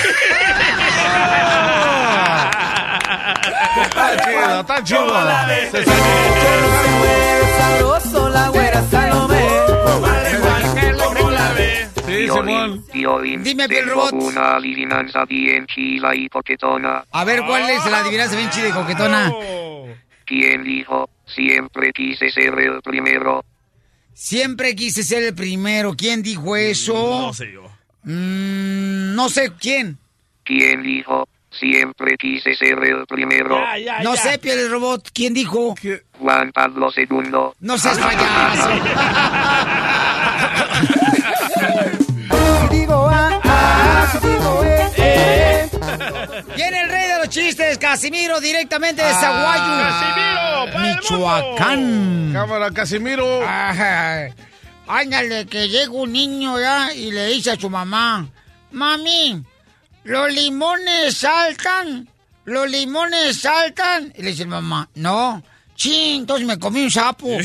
Está 3.81 4.17
chido, 4.25 4.61
está 4.61 4.85
chido. 4.85 5.07
Sabroso 7.79 8.29
la 8.31 8.49
güera 8.49 8.83
Salomé. 8.91 9.49
Sí, 12.07 12.29
Simón. 12.29 12.85
Piolín, 12.93 13.43
Dime, 13.45 13.69
Piel 13.69 13.89
Robot. 13.89 14.13
una 14.13 14.57
adivinanza 14.57 15.25
bien 15.25 15.67
chila 15.67 16.15
y 16.15 16.29
coquetona. 16.29 17.05
A 17.13 17.25
ver, 17.25 17.43
¿cuál 17.47 17.69
es 17.71 17.85
la 17.87 18.01
adivinanza 18.01 18.37
bien 18.37 18.51
chida 18.51 18.69
y 18.69 18.73
coquetona? 18.73 19.33
¿Quién 20.27 20.65
dijo? 20.65 21.09
Siempre 21.27 21.93
quise 21.93 22.31
ser 22.31 22.59
el 22.59 22.83
primero. 22.83 23.45
Siempre 24.13 24.75
quise 24.75 25.03
ser 25.05 25.23
el 25.23 25.35
primero. 25.35 25.95
¿Quién 25.97 26.23
dijo 26.23 26.57
eso? 26.57 26.93
No 27.27 27.33
sé 27.33 27.53
yo. 27.53 27.63
Mm, 28.03 29.15
no 29.15 29.29
sé 29.29 29.53
quién. 29.59 29.99
¿Quién 30.45 30.83
dijo? 30.83 31.29
Siempre 31.51 32.17
quise 32.17 32.55
ser 32.55 32.79
el 32.85 33.07
primero. 33.07 33.61
no 34.03 34.17
sé, 34.17 34.39
Piel 34.39 34.71
Robot. 34.71 35.11
¿Quién 35.13 35.35
dijo? 35.35 35.75
Juan 36.19 36.53
Pablo 36.53 36.89
II. 36.97 37.07
No 37.61 37.79
seas 37.79 37.99
payaso. 37.99 38.71
Digo 42.71 43.09
ah, 43.11 43.41
ah, 43.45 44.19
digo 44.23 44.65
eh, 44.65 44.91
eh. 44.97 45.69
Viene 46.55 46.83
el 46.83 46.89
rey 46.89 47.09
de 47.09 47.19
los 47.19 47.29
chistes, 47.29 47.79
Casimiro, 47.79 48.41
directamente 48.41 49.03
de 49.03 49.13
Zaguayo. 49.13 49.83
Casimiro, 49.83 50.79
Michoacán. 50.79 52.31
Cámara, 52.33 52.71
Casimiro. 52.71 53.43
Ajá. 53.45 54.29
Ándale, 54.87 55.47
que 55.47 55.69
llega 55.69 55.91
un 55.91 56.13
niño 56.13 56.59
ya 56.59 56.93
y 56.93 57.11
le 57.13 57.27
dice 57.27 57.53
a 57.53 57.57
su 57.57 57.71
mamá, 57.71 58.29
mami, 58.73 59.43
los 60.05 60.33
limones 60.33 61.17
saltan, 61.17 62.09
los 62.45 62.71
limones 62.71 63.41
saltan. 63.41 64.13
Y 64.17 64.23
le 64.23 64.31
dice 64.31 64.47
mamá, 64.47 64.89
no, 64.95 65.43
chin, 65.75 66.21
entonces 66.23 66.47
me 66.47 66.59
comí 66.59 66.83
un 66.83 66.91
sapo. 66.91 67.29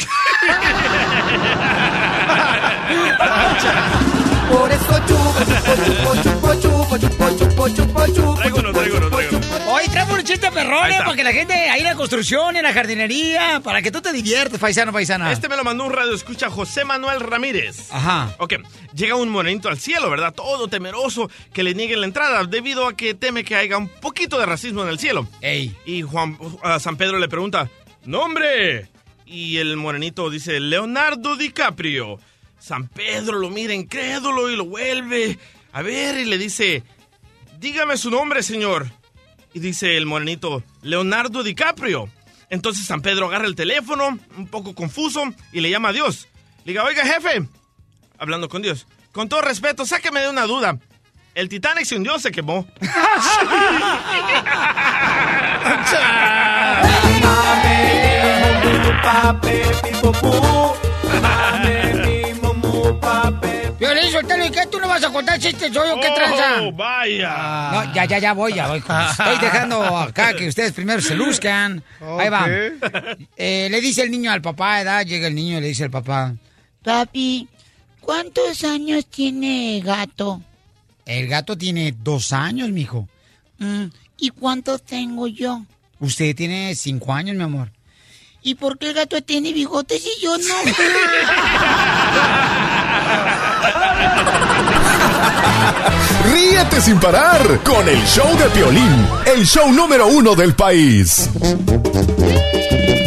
Por 4.51 4.71
eso 4.71 4.99
chupo, 5.07 5.39
chupo, 5.45 6.15
chupo, 6.23 6.55
chupo, 6.55 6.97
chupo, 6.97 7.29
chupo, 7.29 7.67
chupo, 7.69 8.07
chupo. 8.07 8.35
Traigo 8.35 8.59
uno. 8.59 9.34
Hoy 9.85 9.91
traemos 9.91 10.17
un 10.17 10.23
chiste 10.23 10.51
perrón, 10.51 10.89
está. 10.89 11.03
para 11.03 11.15
que 11.15 11.23
la 11.23 11.31
gente 11.31 11.53
ahí 11.53 11.81
en 11.81 11.85
la 11.85 11.93
construcción, 11.93 12.55
en 12.55 12.63
la 12.63 12.73
jardinería, 12.73 13.61
para 13.63 13.83
que 13.83 13.91
tú 13.91 14.01
te 14.01 14.11
diviertes, 14.11 14.59
paisano, 14.59 14.91
paisana. 14.91 15.31
Este 15.31 15.47
me 15.47 15.55
lo 15.55 15.63
mandó 15.63 15.83
un 15.83 15.93
radio 15.93 16.11
escucha 16.15 16.49
José 16.49 16.83
Manuel 16.85 17.19
Ramírez. 17.19 17.91
Ajá. 17.91 18.35
Ok, 18.39 18.55
llega 18.95 19.13
un 19.15 19.29
morenito 19.29 19.69
al 19.69 19.77
cielo, 19.77 20.09
¿verdad? 20.09 20.33
Todo 20.33 20.67
temeroso 20.67 21.29
que 21.53 21.61
le 21.61 21.75
nieguen 21.75 21.99
la 21.99 22.07
entrada 22.07 22.43
debido 22.45 22.87
a 22.87 22.97
que 22.97 23.13
teme 23.13 23.43
que 23.43 23.55
haya 23.55 23.77
un 23.77 23.87
poquito 23.87 24.39
de 24.39 24.47
racismo 24.47 24.81
en 24.81 24.89
el 24.89 24.97
cielo. 24.97 25.27
Ey. 25.41 25.77
Y 25.85 26.01
Juan 26.01 26.35
San 26.79 26.97
Pedro 26.97 27.19
le 27.19 27.29
pregunta, 27.29 27.69
¡Nombre! 28.05 28.89
Y 29.27 29.57
el 29.57 29.77
morenito 29.77 30.31
dice, 30.31 30.59
Leonardo 30.59 31.35
DiCaprio. 31.35 32.19
San 32.57 32.87
Pedro 32.87 33.37
lo 33.37 33.51
mira 33.51 33.75
incrédulo 33.75 34.49
y 34.49 34.55
lo 34.55 34.65
vuelve 34.65 35.37
a 35.73 35.83
ver 35.83 36.17
y 36.17 36.25
le 36.25 36.39
dice, 36.39 36.81
dígame 37.59 37.97
su 37.97 38.09
nombre, 38.09 38.41
señor. 38.41 38.87
Y 39.55 39.59
dice 39.61 39.95
el 39.95 40.05
morenito, 40.05 40.61
Leonardo 40.81 41.41
DiCaprio. 41.41 42.09
Entonces 42.49 42.85
San 42.85 43.01
Pedro 43.01 43.27
agarra 43.27 43.47
el 43.47 43.55
teléfono, 43.55 44.19
un 44.37 44.47
poco 44.47 44.75
confuso, 44.75 45.23
y 45.53 45.61
le 45.61 45.69
llama 45.69 45.89
a 45.89 45.93
Dios. 45.93 46.27
Le 46.65 46.73
diga, 46.73 46.83
oiga, 46.83 47.05
jefe, 47.05 47.47
hablando 48.17 48.49
con 48.49 48.61
Dios, 48.61 48.85
con 49.13 49.29
todo 49.29 49.39
respeto, 49.39 49.85
sáqueme 49.85 50.19
de 50.19 50.29
una 50.29 50.43
duda. 50.43 50.77
El 51.33 51.47
Titanic 51.47 51.85
se 51.85 51.95
hundió 51.95 52.19
se 52.19 52.33
quemó. 52.33 52.67
Violín, 63.79 64.09
Sotelo, 64.11 64.45
¿y 64.45 64.51
qué? 64.51 64.65
¿Tú 64.71 64.79
no 64.79 64.87
vas 64.87 65.03
a 65.03 65.09
contar 65.11 65.37
chistes? 65.37 65.73
¿Soy 65.73 65.87
yo 65.89 65.95
qué 65.99 66.07
tranza? 66.15 66.61
¡Oh, 66.61 66.71
vaya! 66.71 67.71
No, 67.73 67.93
ya, 67.93 68.05
ya, 68.05 68.19
ya 68.19 68.33
voy, 68.33 68.53
ya 68.53 68.67
voy. 68.67 68.77
Estoy 68.79 69.37
dejando 69.41 69.83
acá 69.97 70.33
que 70.33 70.47
ustedes 70.47 70.71
primero 70.71 71.01
se 71.01 71.13
luzcan. 71.15 71.83
Ahí 71.99 72.29
va. 72.29 72.47
Eh, 73.35 73.67
le 73.69 73.81
dice 73.81 74.03
el 74.03 74.11
niño 74.11 74.31
al 74.31 74.41
papá, 74.41 74.77
¿verdad? 74.77 75.05
Llega 75.05 75.27
el 75.27 75.35
niño 75.35 75.57
y 75.57 75.61
le 75.61 75.67
dice 75.67 75.83
al 75.83 75.91
papá, 75.91 76.35
Papi, 76.83 77.47
¿cuántos 77.99 78.63
años 78.63 79.05
tiene 79.07 79.81
gato? 79.83 80.41
El 81.05 81.27
gato 81.27 81.57
tiene 81.57 81.93
dos 82.01 82.31
años, 82.31 82.69
mijo. 82.69 83.07
"Mm, 83.57 83.85
¿Y 84.17 84.29
cuántos 84.29 84.83
tengo 84.83 85.27
yo? 85.27 85.65
Usted 85.99 86.33
tiene 86.35 86.73
cinco 86.75 87.13
años, 87.13 87.35
mi 87.35 87.43
amor. 87.43 87.71
¿Y 88.47 88.53
por 88.53 88.77
qué 88.77 88.89
el 88.89 88.93
gato 88.93 89.19
tiene 89.23 89.51
bigotes 89.51 90.03
y 90.05 90.21
yo 90.21 90.37
no? 90.37 90.53
Ríete 96.31 96.79
sin 96.79 96.99
parar 96.99 97.41
con 97.63 97.89
el 97.89 98.05
show 98.05 98.37
de 98.37 98.47
Piolín, 98.51 99.07
el 99.25 99.47
show 99.47 99.71
número 99.71 100.05
uno 100.05 100.35
del 100.35 100.53
país. 100.53 101.27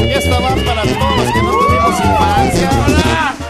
Y 0.00 0.08
esta 0.08 0.40
va 0.40 0.56
para 0.56 0.82
todos 0.82 1.18
los 1.18 1.32
que 1.32 1.40
no 1.40 1.52
tuvimos 1.52 2.00
infancia. 2.00 2.70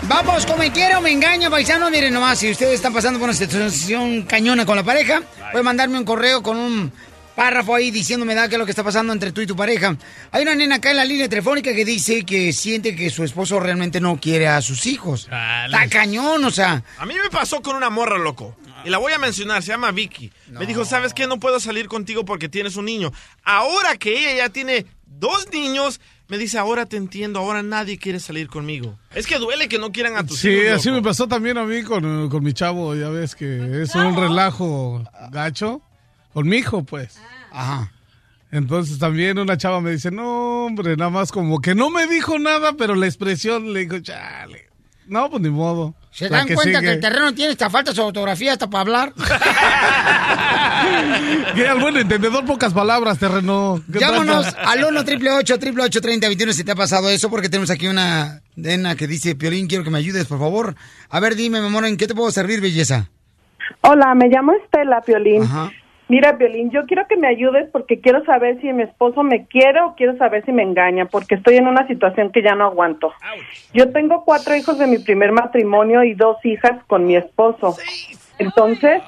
Vamos, 0.02 0.44
como 0.44 0.58
me 0.58 0.70
quiera 0.70 0.98
o 0.98 1.00
me 1.00 1.10
engaña, 1.10 1.48
paisano. 1.48 1.88
Miren 1.88 2.12
nomás, 2.12 2.38
si 2.38 2.50
ustedes 2.50 2.74
están 2.74 2.92
pasando 2.92 3.18
por 3.18 3.30
una 3.30 3.38
situación 3.38 4.24
cañona 4.24 4.66
con 4.66 4.76
la 4.76 4.82
pareja, 4.82 5.22
pueden 5.52 5.64
mandarme 5.64 5.96
un 5.96 6.04
correo 6.04 6.42
con 6.42 6.58
un 6.58 6.92
párrafo 7.38 7.72
ahí 7.76 7.92
diciéndome 7.92 8.34
da 8.34 8.48
qué 8.48 8.56
es 8.56 8.58
lo 8.58 8.64
que 8.64 8.72
está 8.72 8.82
pasando 8.82 9.12
entre 9.12 9.30
tú 9.30 9.40
y 9.40 9.46
tu 9.46 9.54
pareja. 9.54 9.96
Hay 10.32 10.42
una 10.42 10.56
nena 10.56 10.74
acá 10.76 10.90
en 10.90 10.96
la 10.96 11.04
línea 11.04 11.28
telefónica 11.28 11.72
que 11.72 11.84
dice 11.84 12.24
que 12.24 12.52
siente 12.52 12.96
que 12.96 13.10
su 13.10 13.22
esposo 13.22 13.60
realmente 13.60 14.00
no 14.00 14.18
quiere 14.20 14.48
a 14.48 14.60
sus 14.60 14.86
hijos. 14.86 15.28
Está 15.66 15.88
cañón, 15.88 16.44
o 16.44 16.50
sea. 16.50 16.82
A 16.98 17.06
mí 17.06 17.14
me 17.22 17.30
pasó 17.30 17.62
con 17.62 17.76
una 17.76 17.90
morra, 17.90 18.18
loco. 18.18 18.56
Y 18.84 18.90
la 18.90 18.98
voy 18.98 19.12
a 19.12 19.18
mencionar, 19.18 19.62
se 19.62 19.68
llama 19.70 19.92
Vicky. 19.92 20.32
Me 20.48 20.66
dijo, 20.66 20.84
¿sabes 20.84 21.14
qué? 21.14 21.28
No 21.28 21.38
puedo 21.38 21.60
salir 21.60 21.86
contigo 21.86 22.24
porque 22.24 22.48
tienes 22.48 22.74
un 22.74 22.86
niño. 22.86 23.12
Ahora 23.44 23.96
que 23.96 24.18
ella 24.18 24.34
ya 24.44 24.48
tiene 24.48 24.86
dos 25.06 25.48
niños, 25.52 26.00
me 26.26 26.38
dice, 26.38 26.58
ahora 26.58 26.86
te 26.86 26.96
entiendo, 26.96 27.38
ahora 27.38 27.62
nadie 27.62 27.98
quiere 27.98 28.18
salir 28.20 28.48
conmigo. 28.48 28.98
Es 29.14 29.26
que 29.28 29.38
duele 29.38 29.68
que 29.68 29.78
no 29.78 29.92
quieran 29.92 30.16
a 30.16 30.26
tus 30.26 30.40
Sí, 30.40 30.48
hijos. 30.50 30.78
así 30.80 30.88
loco. 30.88 31.00
me 31.02 31.08
pasó 31.08 31.28
también 31.28 31.56
a 31.58 31.64
mí 31.64 31.82
con, 31.82 32.28
con 32.28 32.42
mi 32.42 32.52
chavo, 32.52 32.94
ya 32.96 33.08
ves 33.10 33.34
que 33.36 33.82
es 33.82 33.94
un 33.94 34.16
relajo 34.16 35.04
gacho. 35.30 35.82
Con 36.32 36.48
mi 36.48 36.56
hijo, 36.58 36.84
pues. 36.84 37.18
Ajá. 37.52 37.92
Entonces 38.50 38.98
también 38.98 39.38
una 39.38 39.56
chava 39.58 39.80
me 39.80 39.90
dice, 39.90 40.10
no, 40.10 40.66
hombre, 40.66 40.96
nada 40.96 41.10
más 41.10 41.30
como 41.32 41.60
que 41.60 41.74
no 41.74 41.90
me 41.90 42.06
dijo 42.06 42.38
nada, 42.38 42.72
pero 42.78 42.94
la 42.94 43.06
expresión 43.06 43.72
le 43.72 43.80
dijo, 43.80 43.98
chale. 44.00 44.68
No, 45.06 45.30
pues 45.30 45.42
ni 45.42 45.48
modo. 45.50 45.94
¿Se 46.10 46.28
La 46.28 46.38
dan 46.38 46.46
cuenta 46.48 46.62
sigue. 46.64 46.80
que 46.80 46.92
el 46.94 47.00
terreno 47.00 47.32
tiene 47.34 47.52
esta 47.52 47.70
falta 47.70 47.92
de 47.92 48.00
ortografía 48.00 48.52
hasta 48.52 48.68
para 48.68 48.82
hablar? 48.82 49.12
Que 51.54 51.66
al 51.66 51.80
buen 51.80 51.96
entendedor, 51.96 52.44
pocas 52.44 52.72
palabras, 52.72 53.18
terreno. 53.18 53.82
¿Qué 53.92 53.98
Llámanos 53.98 54.46
al 54.58 54.84
1 54.84 55.00
888 55.00 56.00
3021 56.00 56.52
si 56.52 56.64
te 56.64 56.72
ha 56.72 56.76
pasado 56.76 57.08
eso, 57.10 57.28
porque 57.30 57.48
tenemos 57.48 57.70
aquí 57.70 57.88
una 57.88 58.42
nena 58.54 58.94
que 58.94 59.06
dice, 59.06 59.34
Piolín, 59.34 59.66
quiero 59.66 59.82
que 59.84 59.90
me 59.90 59.98
ayudes, 59.98 60.26
por 60.26 60.38
favor. 60.38 60.76
A 61.08 61.20
ver, 61.20 61.34
dime, 61.34 61.60
mi 61.60 61.66
amor, 61.66 61.84
¿en 61.86 61.96
qué 61.96 62.06
te 62.06 62.14
puedo 62.14 62.30
servir, 62.30 62.60
belleza? 62.60 63.10
Hola, 63.80 64.14
me 64.14 64.28
llamo 64.28 64.52
Estela 64.52 65.00
Piolín. 65.00 65.42
Ajá. 65.42 65.70
Mira, 66.08 66.38
Piolín, 66.38 66.70
yo 66.70 66.86
quiero 66.86 67.06
que 67.06 67.18
me 67.18 67.28
ayudes 67.28 67.68
porque 67.70 68.00
quiero 68.00 68.24
saber 68.24 68.58
si 68.62 68.72
mi 68.72 68.82
esposo 68.82 69.22
me 69.22 69.46
quiere 69.46 69.82
o 69.82 69.94
quiero 69.94 70.16
saber 70.16 70.42
si 70.46 70.52
me 70.52 70.62
engaña, 70.62 71.04
porque 71.04 71.34
estoy 71.34 71.56
en 71.56 71.68
una 71.68 71.86
situación 71.86 72.32
que 72.32 72.42
ya 72.42 72.54
no 72.54 72.64
aguanto. 72.64 73.12
Yo 73.74 73.92
tengo 73.92 74.24
cuatro 74.24 74.56
hijos 74.56 74.78
de 74.78 74.86
mi 74.86 74.98
primer 74.98 75.32
matrimonio 75.32 76.02
y 76.04 76.14
dos 76.14 76.38
hijas 76.44 76.82
con 76.86 77.04
mi 77.04 77.14
esposo. 77.14 77.76
Entonces, 78.38 79.02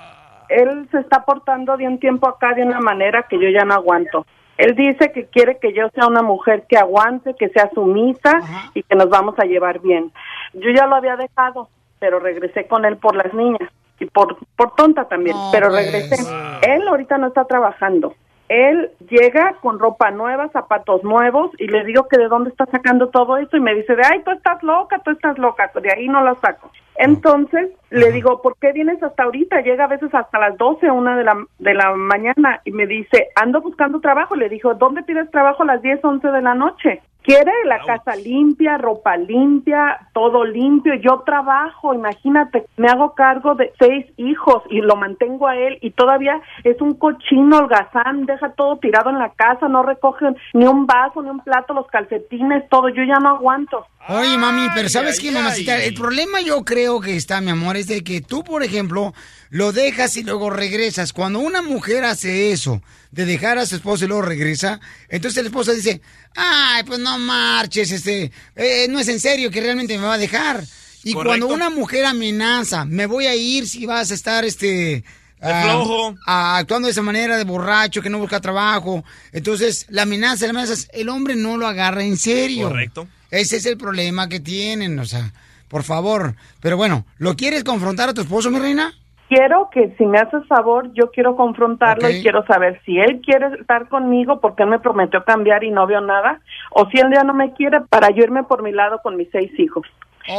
él 0.51 0.89
se 0.91 0.99
está 0.99 1.25
portando 1.25 1.79
de 1.79 1.89
un 1.89 1.99
tiempo 1.99 2.29
acá 2.29 2.53
de 2.53 2.65
una 2.65 2.81
manera 2.81 3.25
que 3.31 3.39
yo 3.39 3.49
ya 3.49 3.65
no 3.65 3.73
aguanto. 3.73 4.27
Él 4.59 4.75
dice 4.75 5.11
que 5.11 5.25
quiere 5.25 5.59
que 5.59 5.73
yo 5.73 5.89
sea 5.95 6.07
una 6.07 6.21
mujer 6.21 6.65
que 6.69 6.77
aguante, 6.77 7.35
que 7.35 7.49
sea 7.49 7.71
sumisa 7.73 8.43
y 8.75 8.83
que 8.83 8.95
nos 8.95 9.09
vamos 9.09 9.39
a 9.39 9.47
llevar 9.47 9.81
bien. 9.81 10.13
Yo 10.53 10.71
ya 10.77 10.87
lo 10.87 10.97
había 10.97 11.17
dejado, 11.17 11.71
pero 11.99 12.19
regresé 12.19 12.67
con 12.67 12.85
él 12.85 12.99
por 12.99 13.17
las 13.17 13.33
niñas 13.33 13.71
y 14.01 14.07
por, 14.07 14.37
por 14.57 14.75
tonta 14.75 15.05
también, 15.09 15.37
No, 15.37 15.51
pero 15.53 15.69
pues. 15.69 15.93
regresé. 15.93 16.17
Él 16.63 16.89
ahorita 16.89 17.19
no 17.19 17.29
está 17.29 17.45
trabajando. 17.45 18.15
Él 18.49 18.91
llega 19.09 19.55
con 19.61 19.79
ropa 19.79 20.11
nueva, 20.11 20.49
zapatos 20.49 21.05
nuevos 21.05 21.53
y 21.59 21.69
le 21.69 21.85
digo 21.85 22.09
que 22.09 22.19
de 22.19 22.27
dónde 22.27 22.51
está 22.51 22.67
sacando 22.67 23.09
todo 23.11 23.37
eso 23.37 23.57
y 23.57 23.61
me 23.61 23.75
dice 23.77 23.95
de, 23.95 24.03
ay, 24.11 24.23
tú 24.25 24.33
estás 24.33 24.61
loca, 24.65 24.99
tú 25.05 25.13
estás 25.13 25.39
loca, 25.39 25.71
de 25.81 25.93
ahí 25.93 26.09
no 26.09 26.21
lo 26.25 26.35
saco. 26.37 26.69
Entonces, 26.97 27.71
Le 27.91 28.13
digo, 28.13 28.41
¿por 28.43 28.57
qué 28.59 28.73
vienes 28.73 29.03
hasta 29.03 29.25
ahorita? 29.25 29.63
Llega 29.63 29.85
a 29.85 29.89
veces 29.89 30.15
hasta 30.15 30.39
las 30.39 30.57
12, 30.59 30.91
una 30.91 31.17
de 31.17 31.25
la, 31.25 31.37
de 31.59 31.75
la 31.75 31.93
mañana 31.95 32.61
y 32.65 32.71
me 32.73 32.87
dice, 32.87 33.29
ando 33.35 33.61
buscando 33.61 34.01
trabajo. 34.01 34.37
Le 34.37 34.49
dijo, 34.49 34.75
¿dónde 34.75 35.03
pides 35.03 35.31
trabajo 35.31 35.63
a 35.65 35.67
las 35.67 35.83
10, 35.83 36.05
11 36.05 36.29
de 36.29 36.43
la 36.43 36.55
noche? 36.55 37.03
Quiere 37.31 37.52
la 37.66 37.78
casa 37.85 38.16
limpia, 38.16 38.77
ropa 38.77 39.16
limpia, 39.16 40.09
todo 40.12 40.44
limpio. 40.44 40.94
Yo 40.94 41.20
trabajo, 41.20 41.94
imagínate, 41.94 42.66
me 42.77 42.89
hago 42.89 43.15
cargo 43.15 43.55
de 43.55 43.73
seis 43.78 44.05
hijos 44.16 44.65
y 44.69 44.81
lo 44.81 44.97
mantengo 44.97 45.47
a 45.47 45.57
él 45.57 45.78
y 45.81 45.93
todavía 45.93 46.43
es 46.65 46.81
un 46.81 46.94
cochino 46.94 47.59
holgazán, 47.59 48.27
deja 48.27 48.51
todo 48.55 48.78
tirado 48.78 49.11
en 49.11 49.20
la 49.20 49.28
casa, 49.28 49.69
no 49.69 49.85
recoge 49.85 50.27
ni 50.55 50.66
un 50.66 50.86
vaso, 50.86 51.23
ni 51.23 51.31
un 51.31 51.39
plato, 51.39 51.73
los 51.73 51.86
calcetines, 51.86 52.69
todo. 52.69 52.89
Yo 52.89 53.05
ya 53.05 53.20
no 53.20 53.28
aguanto. 53.28 53.86
Oye, 54.09 54.39
mami, 54.39 54.69
pero 54.75 54.89
¿sabes 54.89 55.21
qué, 55.21 55.31
mamacita? 55.31 55.77
El 55.83 55.95
problema 55.95 56.41
yo 56.41 56.65
creo 56.65 57.01
que 57.01 57.17
está, 57.17 57.41
mi 57.41 57.51
amor, 57.51 57.77
es 57.77 57.87
de 57.87 58.03
que 58.03 58.21
tú, 58.21 58.43
por 58.43 58.65
ejemplo, 58.65 59.15
lo 59.51 59.73
dejas 59.73 60.17
y 60.17 60.23
luego 60.23 60.51
regresas. 60.51 61.13
Cuando 61.13 61.39
una 61.39 61.63
mujer 61.63 62.05
hace 62.05 62.51
eso, 62.51 62.83
de 63.11 63.27
dejar 63.27 63.59
a 63.59 63.67
su 63.67 63.77
esposo 63.77 64.05
y 64.05 64.09
luego 64.09 64.23
regresa, 64.23 64.81
entonces 65.09 65.43
la 65.45 65.49
esposa 65.49 65.73
dice, 65.73 66.01
ay, 66.35 66.83
pues 66.85 66.99
no 66.99 67.19
marches, 67.19 67.93
este, 67.93 68.33
eh, 68.57 68.87
no 68.89 68.99
es 68.99 69.09
en 69.09 69.21
serio 69.21 69.51
que 69.51 69.61
realmente 69.61 69.97
me 69.99 70.07
va 70.07 70.15
a 70.15 70.19
dejar. 70.19 70.65
Y 71.05 71.13
Correcto. 71.13 71.29
cuando 71.29 71.55
una 71.55 71.71
mujer 71.71 72.05
amenaza, 72.07 72.85
me 72.85 73.07
voy 73.07 73.27
a 73.27 73.35
ir 73.37 73.69
si 73.69 73.87
vas 73.87 74.11
a 74.11 74.15
estar, 74.15 74.45
este... 74.45 75.05
ah, 75.41 75.63
flojo. 75.65 76.17
ah, 76.27 76.57
actuando 76.57 76.87
de 76.87 76.93
esa 76.93 77.03
manera 77.03 77.37
de 77.37 77.45
borracho, 77.45 78.03
que 78.03 78.11
no 78.11 78.19
busca 78.19 78.41
trabajo. 78.41 79.05
Entonces, 79.33 79.87
la 79.89 80.03
amenaza, 80.03 80.47
la 80.47 80.51
amenaza, 80.51 80.89
el 80.93 81.09
hombre 81.11 81.37
no 81.37 81.57
lo 81.57 81.67
agarra 81.67 82.03
en 82.03 82.17
serio. 82.17 82.69
Correcto. 82.69 83.07
Ese 83.31 83.57
es 83.57 83.66
el 83.66 83.77
problema 83.77 84.28
que 84.28 84.40
tienen, 84.40 84.98
o 84.98 85.05
sea, 85.05 85.32
por 85.69 85.82
favor. 85.82 86.35
Pero 86.61 86.77
bueno, 86.77 87.05
¿lo 87.19 87.35
quieres 87.35 87.65
confrontar 87.65 88.09
a 88.09 88.15
tu 88.15 88.23
esposo, 88.23 88.51
mi 88.51 88.59
reina? 88.59 88.93
Quiero 89.28 89.70
que 89.73 89.94
si 89.97 90.07
me 90.07 90.19
haces 90.19 90.44
favor, 90.48 90.93
yo 90.93 91.12
quiero 91.12 91.36
confrontarlo 91.36 92.11
y 92.11 92.20
quiero 92.20 92.44
saber 92.47 92.81
si 92.85 92.98
él 92.98 93.20
quiere 93.24 93.47
estar 93.61 93.89
conmigo 93.89 94.40
porque 94.40 94.65
él 94.65 94.70
me 94.70 94.81
prometió 94.81 95.23
cambiar 95.23 95.62
y 95.62 95.70
no 95.70 95.86
veo 95.86 96.01
nada, 96.01 96.40
o 96.73 96.89
si 96.90 96.98
él 96.98 97.07
ya 97.15 97.23
no 97.23 97.32
me 97.32 97.52
quiere 97.55 97.81
para 97.82 98.11
yo 98.11 98.24
irme 98.24 98.43
por 98.43 98.65
mi 98.65 98.73
lado 98.73 98.98
con 99.05 99.16
mis 99.16 99.28
seis 99.31 99.52
hijos. 99.57 99.86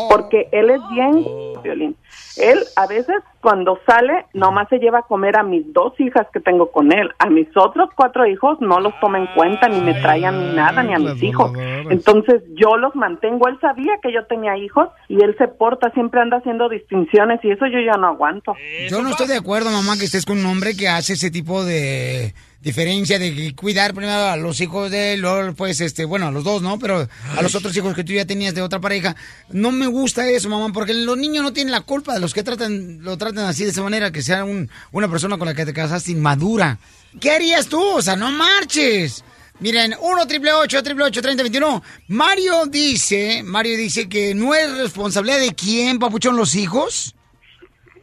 Porque 0.09 0.47
él 0.51 0.69
es 0.69 0.81
bien 0.93 1.25
violín. 1.63 1.95
Él 2.37 2.59
a 2.75 2.87
veces 2.87 3.17
cuando 3.41 3.79
sale 3.85 4.25
nomás 4.33 4.69
se 4.69 4.77
lleva 4.79 4.99
a 4.99 5.03
comer 5.03 5.37
a 5.37 5.43
mis 5.43 5.71
dos 5.73 5.99
hijas 5.99 6.27
que 6.33 6.39
tengo 6.39 6.71
con 6.71 6.91
él. 6.91 7.09
A 7.19 7.29
mis 7.29 7.47
otros 7.55 7.89
cuatro 7.95 8.25
hijos 8.25 8.59
no 8.61 8.79
los 8.79 8.97
toma 8.99 9.17
en 9.17 9.27
cuenta 9.35 9.67
ni 9.67 9.81
me 9.81 9.93
trae 9.95 10.25
a 10.25 10.31
mí 10.31 10.53
nada 10.55 10.83
ni 10.83 10.93
a 10.93 10.99
mis 10.99 11.21
hijos. 11.21 11.51
Entonces 11.89 12.41
yo 12.55 12.77
los 12.77 12.95
mantengo. 12.95 13.47
Él 13.47 13.57
sabía 13.59 13.93
que 14.01 14.13
yo 14.13 14.25
tenía 14.25 14.57
hijos 14.57 14.89
y 15.09 15.23
él 15.23 15.35
se 15.37 15.47
porta, 15.47 15.91
siempre 15.91 16.21
anda 16.21 16.37
haciendo 16.37 16.69
distinciones 16.69 17.39
y 17.43 17.51
eso 17.51 17.65
yo 17.67 17.79
ya 17.79 17.97
no 17.97 18.07
aguanto. 18.07 18.55
Yo 18.89 19.01
no 19.01 19.09
estoy 19.09 19.27
de 19.27 19.37
acuerdo, 19.37 19.71
mamá, 19.71 19.97
que 19.97 20.05
estés 20.05 20.25
con 20.25 20.39
un 20.39 20.45
hombre 20.45 20.75
que 20.75 20.87
hace 20.87 21.13
ese 21.13 21.31
tipo 21.31 21.63
de 21.63 22.33
diferencia 22.61 23.17
de 23.17 23.33
que 23.33 23.55
cuidar 23.55 23.93
primero 23.93 24.13
a 24.27 24.37
los 24.37 24.61
hijos 24.61 24.91
de 24.91 25.13
él, 25.13 25.21
luego, 25.21 25.53
pues, 25.55 25.81
este, 25.81 26.05
bueno, 26.05 26.27
a 26.27 26.31
los 26.31 26.43
dos, 26.43 26.61
¿no? 26.61 26.77
Pero 26.79 27.07
a 27.35 27.41
los 27.41 27.55
otros 27.55 27.75
hijos 27.75 27.95
que 27.95 28.03
tú 28.03 28.13
ya 28.13 28.25
tenías 28.25 28.53
de 28.53 28.61
otra 28.61 28.79
pareja. 28.79 29.15
No 29.49 29.71
me 29.71 29.87
gusta 29.87 30.27
eso, 30.29 30.47
mamá, 30.49 30.71
porque 30.73 30.93
los 30.93 31.17
niños 31.17 31.43
no 31.43 31.53
tienen 31.53 31.71
la 31.71 31.81
culpa 31.81 32.13
de 32.13 32.19
los 32.19 32.33
que 32.33 32.43
tratan, 32.43 33.03
lo 33.03 33.17
tratan 33.17 33.45
así 33.45 33.63
de 33.63 33.71
esa 33.71 33.81
manera, 33.81 34.11
que 34.11 34.21
sea 34.21 34.43
un- 34.45 34.69
una 34.91 35.07
persona 35.09 35.37
con 35.37 35.47
la 35.47 35.55
que 35.55 35.65
te 35.65 35.73
casaste 35.73 36.11
inmadura. 36.11 36.77
¿Qué 37.19 37.31
harías 37.31 37.67
tú? 37.67 37.81
O 37.81 38.01
sea, 38.01 38.15
no 38.15 38.31
marches. 38.31 39.23
Miren, 39.59 39.93
1 39.99 40.25
triple 40.27 40.53
8 40.53 40.81
triple 40.81 41.05
8 41.05 41.21
30 41.21 41.43
21. 41.43 41.83
Mario 42.07 42.65
dice, 42.67 43.43
Mario 43.43 43.77
dice 43.77 44.07
que 44.09 44.33
no 44.33 44.55
es 44.55 44.75
responsabilidad 44.77 45.39
de 45.39 45.53
quién, 45.53 45.99
papuchón, 45.99 46.35
los 46.35 46.55
hijos. 46.55 47.15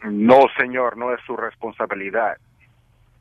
No, 0.05 0.41
señor, 0.59 0.97
no 0.97 1.13
es 1.13 1.19
su 1.27 1.37
responsabilidad. 1.37 2.37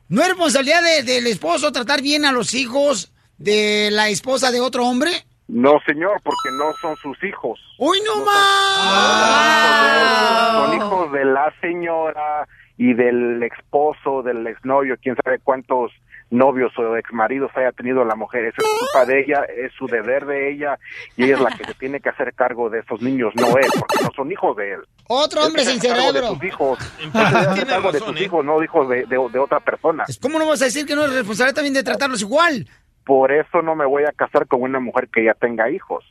¿No 0.08 0.22
es 0.22 0.28
responsabilidad 0.28 0.82
de- 0.82 1.02
del 1.02 1.26
esposo 1.26 1.70
tratar 1.72 2.00
bien 2.02 2.24
a 2.24 2.32
los 2.32 2.54
hijos 2.54 3.12
de 3.36 3.90
la 3.92 4.08
esposa 4.08 4.50
de 4.50 4.60
otro 4.60 4.86
hombre? 4.86 5.10
No, 5.48 5.78
señor, 5.86 6.20
porque 6.22 6.50
no 6.52 6.72
son 6.80 6.96
sus 6.96 7.22
hijos. 7.24 7.58
¡Uy, 7.78 7.98
no, 8.04 8.24
más! 8.24 10.52
Son 10.54 10.76
hijos 10.76 11.12
de 11.12 11.24
la 11.24 11.52
señora 11.60 12.46
y 12.76 12.94
del 12.94 13.42
esposo, 13.42 14.22
del 14.22 14.46
exnovio, 14.46 14.96
quién 15.02 15.16
sabe 15.24 15.38
cuántos 15.40 15.90
novios 16.30 16.72
o 16.78 16.96
exmaridos 16.96 17.50
haya 17.56 17.72
tenido 17.72 18.04
la 18.04 18.14
mujer. 18.14 18.44
Eso 18.46 18.56
es 18.62 18.78
culpa 18.80 19.06
de 19.06 19.20
ella, 19.20 19.42
es 19.44 19.72
su 19.72 19.86
deber 19.86 20.26
de 20.26 20.50
ella 20.52 20.78
y 21.16 21.24
ella 21.24 21.34
es 21.34 21.40
la 21.40 21.50
que 21.50 21.64
se 21.64 21.74
tiene 21.74 22.00
que 22.00 22.08
hacer 22.10 22.34
cargo 22.34 22.68
de 22.70 22.80
esos 22.80 23.00
niños, 23.00 23.32
no 23.36 23.46
él, 23.56 23.66
porque 23.78 23.96
no 24.04 24.10
son 24.14 24.30
hijos 24.30 24.56
de 24.56 24.72
él. 24.74 24.80
Otro 25.08 25.42
hombre 25.44 25.64
sin 25.64 25.80
cerebro. 25.80 26.12
De 26.12 26.34
sus 26.36 26.44
hijos. 26.44 26.78
Cargo 27.68 27.92
de 27.92 27.98
sus 28.00 28.20
hijos, 28.20 28.44
no 28.44 28.62
hijos 28.62 28.88
de, 28.88 29.06
de- 29.06 29.28
de 29.32 29.38
otra 29.38 29.60
persona. 29.60 30.04
¿Cómo 30.20 30.38
no 30.38 30.46
vas 30.46 30.60
a 30.62 30.66
decir 30.66 30.84
que 30.86 30.94
no 30.94 31.04
es 31.06 31.12
responsabilidad 31.14 31.54
también 31.56 31.74
de 31.74 31.82
tratarlos 31.82 32.20
igual? 32.22 32.66
Por 33.04 33.32
eso 33.32 33.62
no 33.62 33.74
me 33.74 33.86
voy 33.86 34.04
a 34.04 34.12
casar 34.12 34.46
con 34.46 34.60
una 34.62 34.80
mujer 34.80 35.08
que 35.12 35.24
ya 35.24 35.32
tenga 35.34 35.70
hijos. 35.70 36.04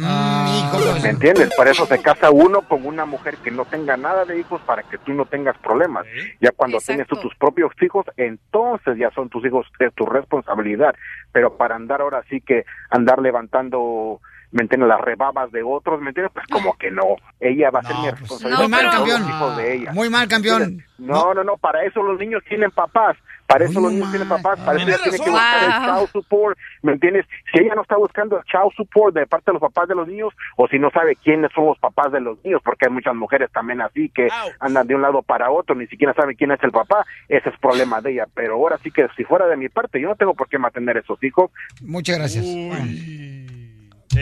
Pues. 0.00 1.02
¿Me 1.02 1.10
entiendes? 1.10 1.54
Por 1.56 1.68
eso 1.68 1.86
se 1.86 2.00
casa 2.00 2.30
uno 2.30 2.62
con 2.62 2.86
una 2.86 3.04
mujer 3.04 3.36
que 3.38 3.50
no 3.50 3.64
tenga 3.64 3.96
nada 3.96 4.24
de 4.24 4.38
hijos 4.38 4.60
para 4.62 4.82
que 4.82 4.98
tú 4.98 5.12
no 5.12 5.26
tengas 5.26 5.56
problemas. 5.58 6.06
Ya 6.40 6.50
cuando 6.52 6.78
tienes 6.78 7.06
tú 7.06 7.16
tus 7.16 7.34
propios 7.36 7.72
hijos, 7.80 8.06
entonces 8.16 8.96
ya 8.98 9.10
son 9.10 9.28
tus 9.28 9.44
hijos, 9.44 9.66
es 9.78 9.94
tu 9.94 10.06
responsabilidad. 10.06 10.94
Pero 11.32 11.56
para 11.56 11.76
andar 11.76 12.00
ahora 12.00 12.22
sí 12.28 12.40
que 12.40 12.64
andar 12.90 13.20
levantando, 13.20 14.20
¿me 14.50 14.62
entiendes? 14.62 14.88
Las 14.88 15.00
rebabas 15.00 15.50
de 15.52 15.62
otros, 15.62 16.00
¿me 16.00 16.08
entiendes? 16.08 16.32
Pues 16.32 16.46
como 16.46 16.76
que 16.76 16.90
no. 16.90 17.16
Ella 17.40 17.70
va 17.70 17.80
a 17.80 17.82
ser 17.82 17.96
mi 17.96 18.10
responsabilidad. 18.10 18.58
Muy 18.60 18.68
mal, 18.68 18.90
campeón. 18.90 19.20
los 19.20 19.30
hijos 19.30 19.56
de 19.56 19.74
ella. 19.74 19.92
Muy 19.92 20.10
mal, 20.10 20.28
campeón. 20.28 20.84
No, 20.98 21.34
no, 21.34 21.44
no, 21.44 21.56
para 21.56 21.84
eso 21.84 22.02
los 22.02 22.18
niños 22.18 22.42
tienen 22.48 22.70
papás. 22.70 23.16
Para 23.48 23.64
eso 23.64 23.80
los 23.80 23.90
niños 23.90 24.10
tienen 24.10 24.28
papás, 24.28 24.60
para 24.60 24.78
eso 24.78 24.86
ella 24.86 24.98
tiene 25.02 25.18
que 25.18 25.30
buscar 25.30 25.64
el 25.64 25.72
child 25.72 26.12
support, 26.12 26.58
¿me 26.82 26.92
entiendes? 26.92 27.24
Si 27.50 27.58
ella 27.58 27.74
no 27.74 27.80
está 27.80 27.96
buscando 27.96 28.36
el 28.36 28.44
child 28.44 28.72
support 28.76 29.14
de 29.14 29.26
parte 29.26 29.50
de 29.50 29.54
los 29.54 29.62
papás 29.62 29.88
de 29.88 29.94
los 29.94 30.06
niños, 30.06 30.34
o 30.58 30.68
si 30.68 30.78
no 30.78 30.90
sabe 30.90 31.16
quiénes 31.16 31.50
son 31.54 31.64
los 31.64 31.78
papás 31.78 32.12
de 32.12 32.20
los 32.20 32.36
niños, 32.44 32.60
porque 32.62 32.84
hay 32.84 32.92
muchas 32.92 33.14
mujeres 33.14 33.50
también 33.50 33.80
así 33.80 34.10
que 34.10 34.28
andan 34.60 34.86
de 34.86 34.94
un 34.94 35.00
lado 35.00 35.22
para 35.22 35.50
otro, 35.50 35.74
ni 35.74 35.86
siquiera 35.86 36.12
saben 36.12 36.36
quién 36.36 36.52
es 36.52 36.62
el 36.62 36.72
papá, 36.72 37.06
ese 37.26 37.48
es 37.48 37.58
problema 37.58 38.02
de 38.02 38.12
ella. 38.12 38.26
Pero 38.34 38.56
ahora 38.56 38.78
sí 38.82 38.90
que 38.90 39.06
si 39.16 39.24
fuera 39.24 39.46
de 39.46 39.56
mi 39.56 39.70
parte, 39.70 39.98
yo 39.98 40.08
no 40.08 40.16
tengo 40.16 40.34
por 40.34 40.50
qué 40.50 40.58
mantener 40.58 40.98
esos 40.98 41.18
hijos. 41.24 41.50
Muchas 41.80 42.18
gracias. 42.18 42.44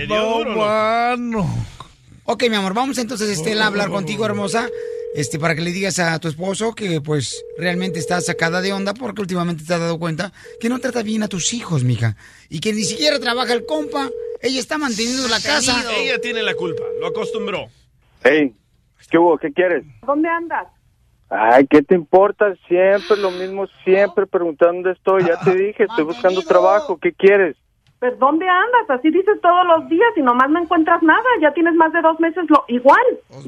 No, 0.09 0.44
mano. 0.57 1.47
Ok, 2.24 2.44
mi 2.48 2.55
amor, 2.57 2.74
vamos 2.74 2.98
entonces, 2.98 3.28
Estela, 3.31 3.65
a 3.65 3.69
hablar 3.69 3.89
contigo, 3.90 4.24
hermosa, 4.24 4.69
este, 5.16 5.38
para 5.38 5.55
que 5.55 5.62
le 5.62 5.72
digas 5.72 5.98
a 5.98 6.18
tu 6.20 6.28
esposo 6.28 6.74
que, 6.74 7.01
pues, 7.01 7.43
realmente 7.56 7.98
está 7.98 8.20
sacada 8.20 8.60
de 8.60 8.74
onda 8.74 8.93
porque 8.93 9.22
últimamente 9.22 9.64
te 9.64 9.72
has 9.72 9.80
dado 9.80 9.98
cuenta 9.98 10.30
que 10.60 10.68
no 10.68 10.78
trata 10.78 11.02
bien 11.02 11.22
a 11.22 11.28
tus 11.28 11.55
hijos, 11.55 11.84
mija, 11.84 12.16
y 12.51 12.60
que 12.60 12.74
ni 12.74 12.84
siquiera 12.84 13.18
trabaja 13.18 13.55
el 13.55 13.64
compa. 13.64 14.10
Ella 14.43 14.60
está 14.60 14.76
manteniendo 14.76 15.26
la 15.28 15.40
casa. 15.40 15.82
Ella 15.97 16.20
tiene 16.20 16.43
la 16.43 16.55
culpa, 16.55 16.82
lo 17.01 17.06
acostumbró. 17.06 17.68
Hey, 18.22 18.55
¿qué 19.10 19.16
hubo? 19.16 19.38
¿Qué 19.38 19.52
quieres? 19.52 19.84
¿Dónde 20.06 20.28
andas? 20.28 20.68
Ay, 21.30 21.66
¿qué 21.66 21.82
te 21.82 21.94
importa? 21.94 22.55
Siempre 22.68 23.16
lo 23.16 23.30
mismo, 23.30 23.66
siempre 23.84 24.26
preguntando 24.26 24.74
dónde 24.74 24.93
estoy. 24.93 25.24
Ya 25.24 25.40
te 25.40 25.55
dije, 25.56 25.84
estoy 25.84 26.05
buscando 26.05 26.43
trabajo. 26.43 26.98
¿Qué 26.98 27.12
quieres? 27.12 27.56
¿Pero 28.07 28.16
dónde 28.19 28.49
andas? 28.49 28.89
Así 28.89 29.11
dices 29.11 29.41
todos 29.41 29.66
los 29.66 29.89
días 29.89 30.11
y 30.16 30.23
nomás 30.23 30.49
no 30.49 30.61
encuentras 30.61 31.03
nada. 31.03 31.24
Ya 31.41 31.53
tienes 31.53 31.74
más 31.74 31.93
de 31.93 32.01
dos 32.03 32.19
meses 32.20 32.45
lo 32.49 32.65
igual. 32.69 33.05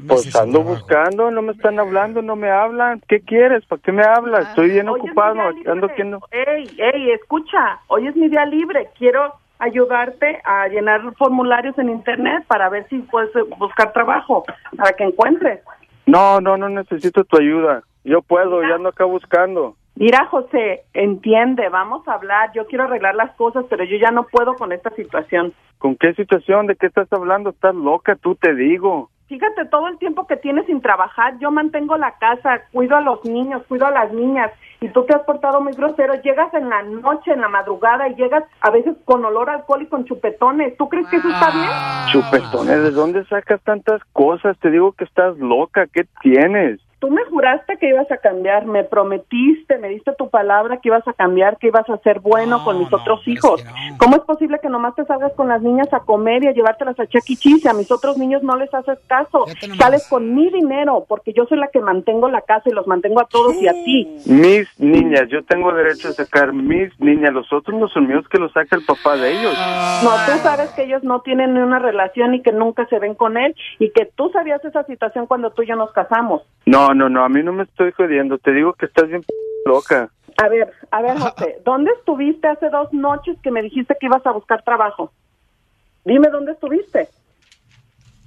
Pues 0.09 0.35
ando 0.35 0.63
buscando, 0.63 1.31
no 1.31 1.43
me 1.43 1.53
están 1.53 1.79
hablando, 1.79 2.23
no 2.23 2.35
me 2.35 2.51
hablan. 2.51 3.01
¿Qué 3.07 3.21
quieres? 3.21 3.65
¿Para 3.67 3.81
qué 3.83 3.93
me 3.93 4.03
hablas? 4.03 4.49
Estoy 4.49 4.71
bien 4.71 4.89
ocupado, 4.89 5.41
ando 5.67 5.87
haciendo... 5.87 6.21
Ey, 6.33 6.69
ey, 6.77 7.11
escucha, 7.13 7.79
hoy 7.87 8.09
es 8.09 8.17
mi 8.17 8.29
día 8.29 8.45
libre. 8.47 8.89
Quiero 8.99 9.35
ayudarte 9.61 10.41
a 10.45 10.67
llenar 10.67 11.03
formularios 11.17 11.79
en 11.79 11.91
internet 11.91 12.45
para 12.49 12.69
ver 12.69 12.89
si 12.89 12.99
puedes 12.99 13.31
buscar 13.59 13.93
trabajo, 13.93 14.45
para 14.77 14.93
que 14.95 15.05
encuentres. 15.05 15.61
No, 16.09 16.41
no, 16.41 16.57
no 16.57 16.71
necesito 16.71 17.23
tu 17.25 17.37
ayuda. 17.37 17.83
Yo 18.03 18.23
puedo, 18.23 18.63
ya 18.63 18.77
ando 18.77 18.89
acá 18.89 19.05
buscando. 19.05 19.77
Mira, 19.95 20.25
José, 20.27 20.85
entiende, 20.95 21.69
vamos 21.69 22.07
a 22.09 22.15
hablar. 22.15 22.51
Yo 22.55 22.67
quiero 22.67 22.85
arreglar 22.85 23.15
las 23.15 23.35
cosas, 23.37 23.67
pero 23.69 23.85
yo 23.85 23.99
ya 23.99 24.11
no 24.11 24.25
puedo 24.25 24.55
con 24.55 24.73
esta 24.73 24.89
situación. 24.91 25.53
¿Con 25.77 25.97
qué 25.97 26.15
situación? 26.15 26.67
¿De 26.67 26.77
qué 26.77 26.87
estás 26.87 27.13
hablando? 27.13 27.51
Estás 27.51 27.75
loca, 27.75 28.17
tú 28.17 28.35
te 28.37 28.55
digo. 28.55 29.11
Fíjate, 29.27 29.67
todo 29.67 29.89
el 29.89 29.99
tiempo 29.99 30.27
que 30.27 30.37
tienes 30.37 30.65
sin 30.65 30.81
trabajar, 30.81 31.39
yo 31.41 31.51
mantengo 31.51 31.99
la 31.99 32.13
casa, 32.13 32.63
cuido 32.73 32.97
a 32.97 33.03
los 33.03 33.23
niños, 33.27 33.63
cuido 33.69 33.85
a 33.87 33.91
las 33.91 34.11
niñas 34.11 34.51
y 34.81 34.89
tú 34.91 35.05
te 35.05 35.15
has 35.15 35.23
portado 35.23 35.61
muy 35.61 35.73
grosero. 35.73 36.15
Llegas 36.23 36.53
en 36.55 36.69
la 36.69 36.83
noche, 36.83 37.33
en 37.33 37.41
la 37.41 37.49
madrugada 37.49 38.09
y 38.09 38.15
llegas 38.15 38.45
a 38.61 38.71
veces 38.71 38.97
con 39.05 39.25
olor 39.25 39.51
a 39.51 39.55
alcohol 39.55 39.83
y 39.83 39.87
con 39.87 40.05
chupetones. 40.05 40.77
¿Tú 40.77 40.89
crees 40.89 41.07
que 41.09 41.17
eso 41.17 41.29
está 41.29 41.51
bien? 41.51 41.71
Chupetones, 42.13 42.83
¿de 42.83 42.91
dónde 42.91 43.25
sacas 43.27 43.61
tantas 43.63 44.03
cosas? 44.13 44.57
Te 44.59 44.71
digo 44.71 44.93
que 44.93 45.05
estás 45.05 45.37
loca, 45.39 45.87
¿qué 45.93 46.07
tienes? 46.23 46.81
Tú 46.99 47.11
me 47.11 47.25
juraste 47.27 47.77
que 47.79 47.91
ibas 47.91 48.11
a 48.11 48.17
cambiar, 48.17 48.67
me 48.67 48.83
prometiste, 48.83 49.79
me 49.79 49.89
diste 49.89 50.13
tu 50.19 50.31
palabra 50.31 50.79
que 50.79 50.89
ibas 50.89 51.07
a 51.07 51.13
cambiar, 51.13 51.57
que 51.59 51.69
ibas 51.69 51.89
a 51.89 51.99
ser 51.99 52.19
bueno 52.19 52.65
con 52.65 52.81
mis 52.81 52.93
otros 52.93 53.27
hijos. 53.29 53.65
¿Cómo 53.99 54.17
es 54.17 54.23
posible 54.23 54.59
que 54.61 54.69
nomás 54.69 54.97
te 54.97 55.05
salgas 55.05 55.33
con 55.35 55.49
las 55.49 55.63
niñas 55.63 55.87
a 55.93 56.01
comer 56.01 56.43
y 56.43 56.49
a 56.49 56.53
llevártelas 56.53 56.99
a 56.99 57.07
Chuck 57.07 57.23
E. 57.29 57.37
Cheese 57.37 57.65
y 57.65 57.69
a 57.69 57.73
mis 57.73 57.91
otros 57.93 58.19
niños 58.19 58.43
no 58.43 58.57
les 58.57 58.73
haces 58.75 58.99
caso? 59.07 59.47
Sales 59.79 60.09
con 60.09 60.35
mi 60.35 60.51
dinero 60.51 61.05
porque 61.09 61.33
yo 61.33 61.47
soy 61.47 61.59
la 61.59 61.69
que 61.69 61.81
mantengo 61.81 62.29
la 62.29 62.41
casa 62.41 62.69
y 62.69 62.73
los 62.73 62.89
mantengo 62.89 63.21
a 63.21 63.27
todos 63.27 63.55
y 63.63 63.69
a 63.69 63.73
ti. 63.73 64.17
Mis 64.27 64.69
niñas, 64.81 65.29
yo 65.29 65.45
tengo 65.45 65.73
derecho 65.73 66.09
a 66.09 66.13
sacar 66.13 66.53
mis 66.53 66.99
niñas, 66.99 67.33
los 67.33 67.53
otros 67.53 67.79
no 67.79 67.89
son 67.89 68.09
míos 68.09 68.25
que 68.29 68.39
los 68.39 68.53
saca 68.53 68.75
el 68.75 68.85
papá 68.85 69.17
de 69.17 69.39
ellos. 69.39 69.55
No, 70.03 70.11
tú 70.27 70.39
sabes 70.43 70.71
que 70.71 70.83
ellos 70.83 71.05
no 71.05 71.21
tienen 71.21 71.55
ni 71.55 71.61
una 71.61 71.79
relación 71.79 72.35
y 72.35 72.43
que 72.43 72.53
nunca 72.53 72.87
se 72.87 72.99
ven 72.99 73.15
con 73.15 73.37
él 73.37 73.55
y 73.79 73.91
que 73.91 74.07
tú 74.07 74.31
sabías 74.33 74.65
esa 74.65 74.83
situación 74.85 75.27
cuando 75.27 75.51
tú 75.51 75.63
y 75.63 75.69
yo 75.69 75.77
nos 75.77 75.93
casamos. 75.93 76.43
No, 76.67 76.88
no, 76.95 77.09
no, 77.09 77.25
a 77.25 77.29
mí 77.29 77.43
no 77.43 77.53
me 77.53 77.65
estoy 77.65 77.93
jodiendo, 77.93 78.39
te 78.39 78.53
digo 78.53 78.73
que 78.75 78.87
estás 78.87 79.09
bien 79.09 79.23
loca. 79.67 80.11
A 80.37 80.49
ver, 80.49 80.73
a 80.91 81.03
ver, 81.03 81.19
José, 81.19 81.59
¿dónde 81.65 81.91
estuviste 81.93 82.47
hace 82.47 82.71
dos 82.71 82.93
noches 82.93 83.37
que 83.43 83.51
me 83.51 83.63
dijiste 83.63 83.97
que 83.99 84.07
ibas 84.07 84.25
a 84.27 84.33
buscar 84.33 84.63
trabajo? 84.63 85.13
Dime 86.05 86.29
dónde 86.29 86.53
estuviste. 86.53 87.09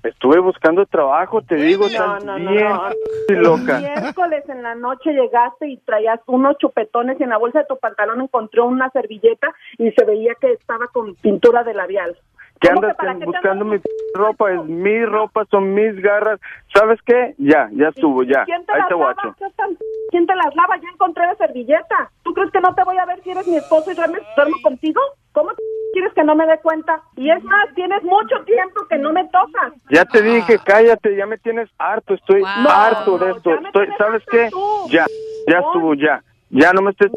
Estuve 0.03 0.39
buscando 0.39 0.83
trabajo, 0.87 1.43
te 1.43 1.55
digo, 1.55 1.85
No, 1.87 2.19
no, 2.19 2.39
no, 2.39 2.51
bien 2.51 2.69
no. 2.69 3.35
loca. 3.41 3.79
Miércoles 3.79 4.43
en 4.49 4.63
la 4.63 4.73
noche 4.73 5.13
llegaste 5.13 5.67
y 5.67 5.77
traías 5.77 6.19
unos 6.25 6.57
chupetones 6.57 7.19
y 7.19 7.23
en 7.23 7.29
la 7.29 7.37
bolsa 7.37 7.59
de 7.59 7.65
tu 7.65 7.77
pantalón 7.77 8.19
encontré 8.21 8.61
una 8.61 8.89
servilleta 8.89 9.53
y 9.77 9.91
se 9.91 10.03
veía 10.03 10.33
que 10.41 10.53
estaba 10.53 10.87
con 10.87 11.13
pintura 11.15 11.63
de 11.63 11.75
labial. 11.75 12.17
¿Qué 12.61 12.67
¿Cómo 12.67 12.81
andas 12.87 12.95
que 13.19 13.25
buscando 13.25 13.65
mi 13.65 13.79
ropa? 14.13 14.51
Es 14.51 14.63
mi 14.65 15.03
ropa, 15.05 15.45
son 15.49 15.73
mis 15.73 15.95
garras. 15.99 16.39
¿Sabes 16.73 16.99
qué? 17.07 17.33
Ya, 17.39 17.67
ya 17.73 17.87
estuvo, 17.87 18.21
ya. 18.21 18.45
¿Quién 18.45 18.63
te 18.67 18.73
Ahí 18.73 18.79
las 18.81 18.87
te 18.87 18.93
guacho. 18.93 19.35
¿Qué 19.39 19.45
tan- 19.57 19.77
¿Quién 20.11 20.27
te 20.27 20.35
las 20.35 20.55
lava? 20.55 20.77
Ya 20.77 20.89
encontré 20.93 21.25
la 21.25 21.35
servilleta. 21.35 22.11
¿Tú 22.23 22.33
crees 22.35 22.51
que 22.51 22.61
no 22.61 22.75
te 22.75 22.83
voy 22.83 22.97
a 22.99 23.05
ver 23.05 23.19
si 23.23 23.31
eres 23.31 23.47
mi 23.47 23.57
esposo 23.57 23.89
y 23.91 23.95
duerme- 23.95 24.21
duermo 24.35 24.57
contigo? 24.61 25.01
¿Cómo 25.31 25.49
quieres 25.93 26.13
que 26.13 26.23
no 26.23 26.35
me 26.35 26.45
dé 26.45 26.59
cuenta? 26.59 27.01
Y 27.15 27.31
es 27.31 27.43
más, 27.43 27.73
tienes 27.73 28.03
mucho 28.03 28.43
tiempo 28.45 28.81
que 28.87 28.97
no 28.99 29.11
me 29.11 29.23
tocas. 29.29 29.73
Ya 29.89 30.05
te 30.05 30.21
dije, 30.21 30.59
cállate, 30.63 31.15
ya 31.15 31.25
me 31.25 31.39
tienes 31.39 31.67
harto, 31.79 32.13
estoy 32.13 32.43
harto 32.45 33.17
de 33.17 33.31
esto. 33.31 33.55
Estoy, 33.55 33.87
¿Sabes 33.97 34.23
qué? 34.29 34.49
Ya, 34.91 35.05
ya 35.47 35.59
estuvo, 35.59 35.95
ya. 35.95 36.21
Ya 36.51 36.73
no 36.73 36.83
me 36.83 36.91
estés... 36.91 37.11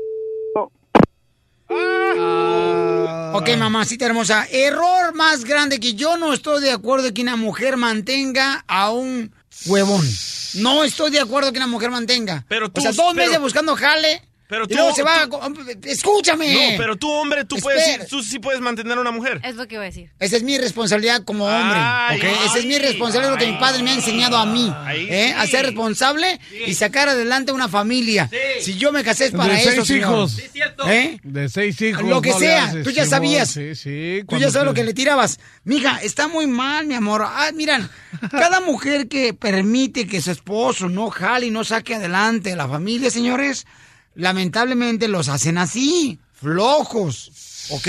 Ok, 3.36 3.48
mamacita 3.58 4.06
hermosa. 4.06 4.46
Error 4.50 5.12
más 5.14 5.44
grande 5.44 5.80
que 5.80 5.94
yo 5.94 6.16
no 6.16 6.32
estoy 6.32 6.62
de 6.62 6.70
acuerdo 6.70 7.12
que 7.12 7.22
una 7.22 7.36
mujer 7.36 7.76
mantenga 7.76 8.64
a 8.68 8.90
un 8.90 9.32
huevón. 9.66 10.06
No 10.54 10.84
estoy 10.84 11.10
de 11.10 11.20
acuerdo 11.20 11.50
que 11.52 11.58
una 11.58 11.66
mujer 11.66 11.90
mantenga. 11.90 12.44
Pero 12.48 12.70
tú- 12.70 12.80
o 12.80 12.82
sea, 12.82 12.92
dos 12.92 13.12
pero- 13.14 13.26
meses 13.26 13.40
buscando 13.40 13.74
jale. 13.76 14.22
Pero 14.54 14.64
y 14.64 14.68
tú- 14.68 14.74
luego 14.76 14.94
se 14.94 15.02
va. 15.02 15.22
a 15.22 15.28
tú- 15.28 15.38
Escúchame. 15.84 16.52
No, 16.54 16.78
pero 16.78 16.96
tú, 16.96 17.10
hombre, 17.10 17.44
tú 17.44 17.56
puedes, 17.56 17.86
Espera. 17.86 18.06
tú 18.06 18.22
sí 18.22 18.38
puedes 18.38 18.60
mantener 18.60 18.96
a 18.96 19.00
una 19.00 19.10
mujer. 19.10 19.40
Es 19.44 19.56
lo 19.56 19.66
que 19.66 19.74
iba 19.74 19.82
a 19.82 19.86
decir. 19.86 20.10
Esa 20.20 20.36
es 20.36 20.42
mi 20.42 20.56
responsabilidad 20.58 21.22
como 21.24 21.44
hombre. 21.46 21.78
Ay, 21.80 22.18
¿ok? 22.18 22.24
Esa 22.46 22.58
es 22.58 22.66
mi 22.66 22.78
responsabilidad, 22.78 23.32
lo 23.32 23.38
que 23.38 23.46
mi 23.50 23.58
padre 23.58 23.82
me 23.82 23.90
ha 23.90 23.94
enseñado 23.94 24.36
a 24.36 24.46
mí. 24.46 24.72
¿eh? 24.92 25.34
A 25.36 25.46
ser 25.46 25.66
responsable 25.66 26.38
y 26.66 26.74
sacar 26.74 27.08
adelante 27.08 27.52
una 27.52 27.68
familia. 27.68 28.30
Si 28.60 28.74
yo 28.76 28.92
me 28.92 29.02
casé 29.04 29.26
es 29.26 29.30
para 29.32 29.54
de 29.54 29.60
eso, 29.60 29.70
seis 29.70 29.86
señor. 29.86 30.02
hijos. 30.02 30.38
¿Eh? 30.86 31.18
De 31.22 31.48
seis 31.48 31.80
hijos. 31.82 32.02
Lo 32.04 32.20
que 32.22 32.30
no 32.30 32.38
sea, 32.38 32.64
haces, 32.66 32.84
tú 32.84 32.90
ya 32.90 33.06
sabías. 33.06 33.50
Sí, 33.50 33.74
sí. 33.74 34.22
Tú 34.28 34.36
ya 34.38 34.50
sabes 34.50 34.66
lo 34.66 34.74
que 34.74 34.84
le 34.84 34.94
tirabas. 34.94 35.38
Mija, 35.64 35.98
está 36.02 36.28
muy 36.28 36.46
mal, 36.46 36.86
mi 36.86 36.94
amor. 36.94 37.22
Ah, 37.26 37.50
miran, 37.54 37.90
cada 38.30 38.60
mujer 38.60 39.08
que 39.08 39.34
permite 39.34 40.06
que 40.06 40.20
su 40.20 40.30
esposo 40.30 40.88
no 40.88 41.10
jale 41.10 41.46
y 41.46 41.50
no 41.50 41.64
saque 41.64 41.94
adelante 41.94 42.52
a 42.52 42.56
la 42.56 42.68
familia, 42.68 43.10
señores, 43.10 43.66
lamentablemente 44.14 45.08
los 45.08 45.28
hacen 45.28 45.58
así, 45.58 46.18
flojos, 46.32 47.68
¿ok? 47.70 47.88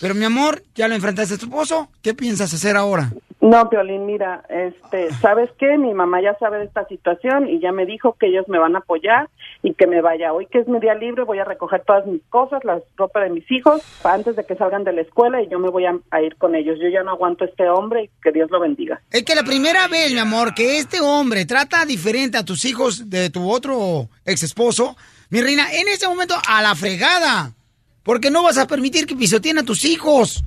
Pero 0.00 0.14
mi 0.14 0.24
amor, 0.24 0.62
ya 0.74 0.88
lo 0.88 0.94
enfrentaste 0.94 1.34
a 1.34 1.38
tu 1.38 1.46
esposo. 1.46 1.88
¿Qué 2.02 2.14
piensas 2.14 2.52
hacer 2.52 2.76
ahora? 2.76 3.12
No, 3.42 3.68
Piolín, 3.68 4.06
mira, 4.06 4.44
este, 4.48 5.12
¿sabes 5.14 5.50
qué? 5.58 5.76
Mi 5.76 5.92
mamá 5.94 6.22
ya 6.22 6.36
sabe 6.38 6.58
de 6.58 6.64
esta 6.64 6.86
situación 6.86 7.48
y 7.48 7.58
ya 7.58 7.72
me 7.72 7.86
dijo 7.86 8.16
que 8.18 8.28
ellos 8.28 8.48
me 8.48 8.60
van 8.60 8.76
a 8.76 8.78
apoyar 8.78 9.28
y 9.64 9.74
que 9.74 9.88
me 9.88 10.00
vaya. 10.00 10.32
Hoy 10.32 10.46
que 10.46 10.60
es 10.60 10.68
mi 10.68 10.78
día 10.78 10.94
libre 10.94 11.24
voy 11.24 11.40
a 11.40 11.44
recoger 11.44 11.82
todas 11.84 12.06
mis 12.06 12.22
cosas, 12.30 12.64
la 12.64 12.80
ropa 12.96 13.18
de 13.20 13.30
mis 13.30 13.50
hijos, 13.50 13.82
antes 14.04 14.36
de 14.36 14.44
que 14.44 14.54
salgan 14.54 14.84
de 14.84 14.92
la 14.92 15.00
escuela 15.00 15.42
y 15.42 15.48
yo 15.48 15.58
me 15.58 15.70
voy 15.70 15.86
a, 15.86 15.98
a 16.12 16.22
ir 16.22 16.36
con 16.36 16.54
ellos. 16.54 16.78
Yo 16.80 16.88
ya 16.88 17.02
no 17.02 17.10
aguanto 17.10 17.42
a 17.42 17.48
este 17.48 17.68
hombre 17.68 18.04
y 18.04 18.10
que 18.22 18.30
Dios 18.30 18.48
lo 18.48 18.60
bendiga. 18.60 19.02
Es 19.10 19.24
que 19.24 19.34
la 19.34 19.42
primera 19.42 19.88
vez, 19.88 20.12
mi 20.12 20.20
amor, 20.20 20.54
que 20.54 20.78
este 20.78 21.00
hombre 21.00 21.44
trata 21.44 21.84
diferente 21.84 22.38
a 22.38 22.44
tus 22.44 22.64
hijos 22.64 23.10
de 23.10 23.30
tu 23.30 23.50
otro 23.50 24.08
ex 24.24 24.44
esposo, 24.44 24.96
mi 25.32 25.40
reina, 25.40 25.72
en 25.72 25.88
ese 25.88 26.06
momento 26.06 26.36
a 26.46 26.60
la 26.60 26.74
fregada. 26.74 27.54
Porque 28.02 28.30
no 28.30 28.42
vas 28.42 28.58
a 28.58 28.66
permitir 28.66 29.06
que 29.06 29.16
pisoteen 29.16 29.58
a 29.58 29.62
tus 29.62 29.86
hijos. 29.86 30.44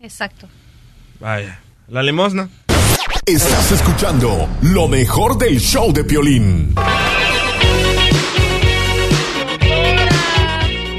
Exacto. 0.00 0.48
Vaya, 1.18 1.60
la 1.88 2.00
limosna. 2.00 2.48
Estás 3.26 3.72
escuchando 3.72 4.48
lo 4.62 4.86
mejor 4.86 5.36
del 5.36 5.58
show 5.58 5.92
de 5.92 6.04
Piolín. 6.04 6.74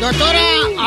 Doctora, 0.02 0.41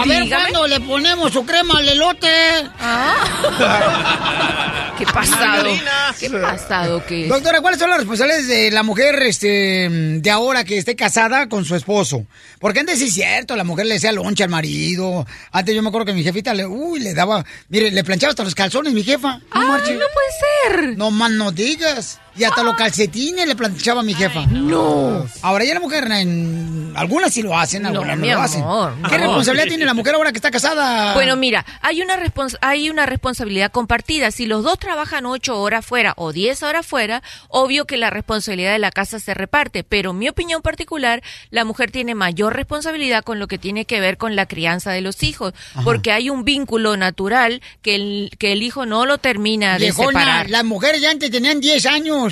a 0.05 0.06
ver 0.06 0.28
cuándo 0.28 0.66
le 0.66 0.81
ponemos 0.81 1.32
su 1.32 1.47
crema 1.47 1.78
al 1.78 1.89
elote. 1.89 2.28
¿Qué 4.98 5.06
pasado? 5.06 5.70
¿Qué 6.20 6.31
pasado 6.31 7.05
que 7.05 7.24
es? 7.24 7.28
Doctora, 7.28 7.60
¿cuáles 7.60 7.81
son 7.81 7.90
las 7.90 7.98
responsabilidades 7.98 8.47
de 8.47 8.70
la 8.70 8.85
mujer 8.85 9.20
este, 9.22 9.89
de 9.89 10.31
ahora 10.31 10.64
que 10.64 10.78
esté 10.78 10.94
casada 10.94 11.48
con 11.48 11.64
su 11.64 11.74
esposo? 11.74 12.26
Porque 12.60 12.81
antes 12.81 12.98
sí 12.98 13.06
es 13.06 13.14
cierto, 13.14 13.56
la 13.56 13.64
mujer 13.64 13.86
le 13.86 13.94
decía 13.94 14.12
loncha 14.12 14.44
al 14.44 14.51
marido. 14.51 15.26
Antes 15.51 15.74
yo 15.74 15.82
me 15.82 15.89
acuerdo 15.89 16.06
que 16.06 16.12
mi 16.12 16.22
jefita 16.22 16.55
le, 16.55 16.66
uy, 16.66 17.01
le 17.01 17.14
daba, 17.14 17.44
mire, 17.68 17.90
le 17.90 18.05
planchaba 18.05 18.31
hasta 18.31 18.44
los 18.44 18.55
calzones, 18.55 18.93
mi 18.93 19.02
jefa. 19.02 19.40
No, 19.55 19.66
marche. 19.66 19.94
no 19.94 20.05
puede 20.14 20.78
ser. 20.78 20.97
No 20.97 21.10
más 21.10 21.31
no 21.32 21.51
digas. 21.51 22.20
Y 22.36 22.44
hasta 22.44 22.62
los 22.62 22.74
calcetines 22.74 23.47
le 23.47 23.55
planchaba 23.55 24.01
a 24.01 24.02
mi 24.05 24.15
jefa. 24.15 24.44
no. 24.47 25.27
Ahora 25.43 25.65
ya 25.65 25.74
la 25.74 25.81
mujer, 25.81 26.05
en, 26.11 26.93
algunas 26.97 27.32
sí 27.32 27.43
lo 27.43 27.56
hacen, 27.56 27.86
algunas 27.86 28.19
no, 28.19 28.27
lo 28.27 28.40
hacen. 28.40 28.62
¿Qué 29.09 29.19
no. 29.19 29.24
responsabilidad 29.24 29.66
tiene 29.69 29.85
la 29.85 29.94
mujer 29.94 30.15
ahora 30.15 30.32
que 30.32 30.39
está 30.39 30.51
casada? 30.51 31.15
Bueno, 31.15 31.36
mira, 31.36 31.65
hay 31.81 32.02
una, 32.02 32.16
respons- 32.16 32.56
hay 32.61 32.90
una 32.90 33.06
responsabilidad 33.06 33.70
compartida. 33.70 34.31
Si 34.31 34.47
los 34.47 34.65
dos 34.65 34.78
trabajan 34.78 35.27
ocho 35.27 35.61
horas 35.61 35.85
fuera 35.86 36.15
o 36.16 36.32
diez 36.32 36.62
horas 36.62 36.86
fuera, 36.86 37.23
obvio 37.48 37.85
que 37.85 37.97
la 37.97 38.11
responsabilidad 38.11 38.73
de 38.73 38.78
la 38.78 38.90
casa 38.90 39.19
se 39.20 39.35
reparte. 39.35 39.85
Pero 39.85 40.11
en 40.11 40.19
mi 40.19 40.28
opinión 40.28 40.62
particular, 40.62 41.23
la 41.51 41.65
mujer 41.65 41.90
tiene 41.90 42.15
mayor 42.15 42.55
responsabilidad 42.56 43.23
con 43.23 43.39
lo 43.39 43.47
que 43.47 43.59
tiene 43.59 43.85
que 43.85 44.01
ver 44.01 44.16
con 44.16 44.35
la 44.36 44.47
crianza 44.47 44.90
de 44.93 45.01
los 45.01 45.23
hijos. 45.23 45.55
Ajá. 45.74 45.82
Porque 45.85 46.11
hay 46.12 46.31
un 46.31 46.44
vínculo 46.44 46.97
natural 46.97 47.62
que 47.82 47.94
el, 47.94 48.31
que 48.39 48.52
el 48.52 48.62
hijo 48.62 48.86
no 48.86 49.06
lo 49.06 49.19
termina 49.19 49.78
de 49.78 49.93
separar. 49.93 50.51
las 50.51 50.65
mujeres 50.65 51.01
ya 51.01 51.11
antes 51.11 51.31
tenían 51.31 51.61
10 51.61 51.86
años. 51.86 52.24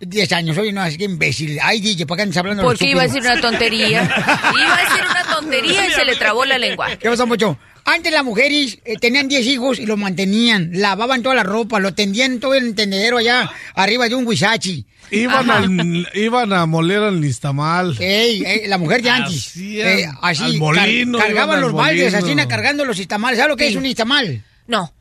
10 0.00 0.32
años, 0.32 0.56
oye, 0.56 0.72
no, 0.72 0.84
es 0.84 0.96
que 0.96 1.04
imbécil. 1.04 1.58
Ay, 1.62 1.80
DJ, 1.80 2.06
¿por 2.06 2.16
qué 2.16 2.22
andas 2.22 2.36
hablando 2.38 2.62
de 2.62 2.68
Porque 2.68 2.90
iba 2.90 3.02
a 3.02 3.06
decir 3.06 3.20
una 3.20 3.40
tontería. 3.40 4.02
Iba 4.04 4.74
a 4.76 4.84
decir 4.84 5.02
una 5.10 5.24
tontería 5.34 5.86
y 5.86 5.90
se 5.90 6.04
le 6.04 6.16
trabó 6.16 6.44
la 6.46 6.56
lengua. 6.58 6.96
¿Qué 6.96 7.08
pasa, 7.10 7.26
mucho? 7.26 7.58
Antes 7.84 8.12
las 8.12 8.24
mujeres 8.24 8.78
eh, 8.84 8.96
tenían 9.00 9.26
10 9.28 9.46
hijos 9.46 9.78
y 9.78 9.86
los 9.86 9.98
mantenían, 9.98 10.70
lavaban 10.74 11.22
toda 11.22 11.34
la 11.34 11.42
ropa, 11.42 11.80
lo 11.80 11.92
tendían 11.94 12.38
todo 12.40 12.54
el 12.54 12.74
tendedero 12.74 13.18
allá 13.18 13.50
arriba 13.74 14.08
de 14.08 14.14
un 14.14 14.26
huizachi. 14.26 14.84
Iban, 15.12 15.50
al- 15.50 16.08
iban 16.14 16.52
a 16.52 16.66
moler 16.66 17.02
al 17.02 17.20
listamal. 17.20 17.96
Ey, 17.98 18.44
ey, 18.46 18.68
la 18.68 18.78
mujer 18.78 19.02
de 19.02 19.10
antes. 19.10 19.56
Eh, 19.56 20.06
así, 20.22 20.44
al 20.44 20.56
molino, 20.58 21.18
iban 21.18 21.26
cargaban 21.26 21.60
los 21.60 21.72
baldes, 21.72 22.14
así, 22.14 22.26
molino. 22.28 22.48
cargando 22.48 22.84
los 22.84 22.98
istamales. 22.98 23.38
¿Sabes 23.38 23.50
lo 23.50 23.56
que 23.56 23.64
Sí. 23.66 23.70
es 23.72 23.76
un 23.76 23.86
istamal? 23.86 24.42
No. 24.68 24.92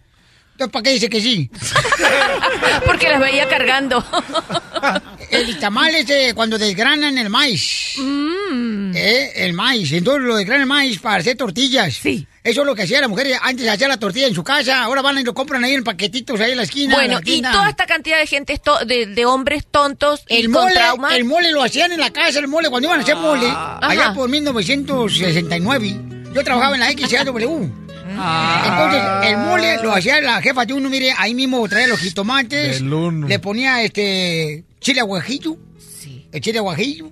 Entonces, 0.59 0.73
¿para 0.73 0.83
qué 0.83 0.91
dice 0.91 1.09
que 1.09 1.21
sí? 1.21 1.49
Porque 2.85 3.07
las 3.07 3.21
veía 3.21 3.47
cargando. 3.47 4.03
El 5.31 5.47
istamal 5.47 5.95
es 5.95 6.33
cuando 6.33 6.57
desgranan 6.57 7.17
el 7.17 7.29
maíz. 7.29 7.93
Mm. 7.97 8.91
Eh, 8.95 9.31
el 9.35 9.53
maíz. 9.53 9.91
Entonces 9.93 10.23
lo 10.23 10.35
desgranan 10.35 10.61
el 10.63 10.67
maíz 10.67 10.99
para 10.99 11.17
hacer 11.17 11.37
tortillas. 11.37 11.93
Sí. 11.93 12.27
Eso 12.43 12.61
es 12.61 12.65
lo 12.67 12.73
que 12.73 12.81
hacía 12.83 12.99
la 12.99 13.07
mujer. 13.07 13.27
Antes 13.41 13.69
hacía 13.69 13.87
la 13.87 13.97
tortilla 13.97 14.25
en 14.27 14.33
su 14.33 14.43
casa. 14.43 14.81
Ahora 14.83 15.01
van 15.03 15.19
y 15.19 15.23
lo 15.23 15.33
compran 15.35 15.63
ahí 15.63 15.75
en 15.75 15.83
paquetitos 15.83 16.39
ahí 16.41 16.51
en 16.51 16.57
la 16.57 16.63
esquina. 16.63 16.95
en 16.95 16.99
Bueno, 16.99 17.21
la 17.23 17.31
y 17.31 17.41
toda 17.43 17.69
esta 17.69 17.85
cantidad 17.85 18.17
de 18.17 18.25
gente, 18.27 18.59
de, 18.87 19.05
de 19.05 19.25
hombres 19.25 19.65
tontos 19.69 20.23
y 20.27 20.37
El 20.37 20.51
con 20.51 20.63
mole, 20.63 20.73
trauma. 20.73 21.15
el 21.15 21.25
mole 21.25 21.51
lo 21.51 21.63
hacían 21.63 21.91
en 21.91 21.99
la 21.99 22.09
casa, 22.09 22.39
el 22.39 22.47
mole, 22.47 22.69
cuando 22.69 22.87
iban 22.87 22.99
a 22.99 23.03
hacer 23.03 23.15
mole, 23.15 23.47
Ajá. 23.47 23.79
allá 23.81 24.13
por 24.13 24.27
1969. 24.29 26.01
Yo 26.33 26.43
trabajaba 26.43 26.75
en 26.75 26.81
la 26.81 26.91
XAW. 28.19 28.65
Entonces, 28.65 29.29
el 29.29 29.37
mole 29.37 29.77
lo 29.81 29.93
hacía 29.93 30.21
la 30.21 30.41
jefa 30.41 30.65
de 30.65 30.73
uno, 30.73 30.89
mire, 30.89 31.13
ahí 31.17 31.33
mismo 31.33 31.67
traía 31.67 31.87
los 31.87 31.99
jitomates, 31.99 32.81
le 32.81 33.39
ponía 33.39 33.83
este 33.83 34.63
chile 34.79 34.99
aguajillo, 34.99 35.57
el 36.31 36.41
chile 36.41 36.59
aguajillo, 36.59 37.11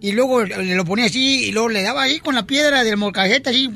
y 0.00 0.12
luego 0.12 0.44
le 0.44 0.74
lo 0.74 0.84
ponía 0.84 1.06
así, 1.06 1.44
y 1.46 1.52
luego 1.52 1.68
le 1.68 1.82
daba 1.82 2.02
ahí 2.02 2.18
con 2.18 2.34
la 2.34 2.46
piedra 2.46 2.84
del 2.84 2.96
molcajete, 2.96 3.50
así. 3.50 3.70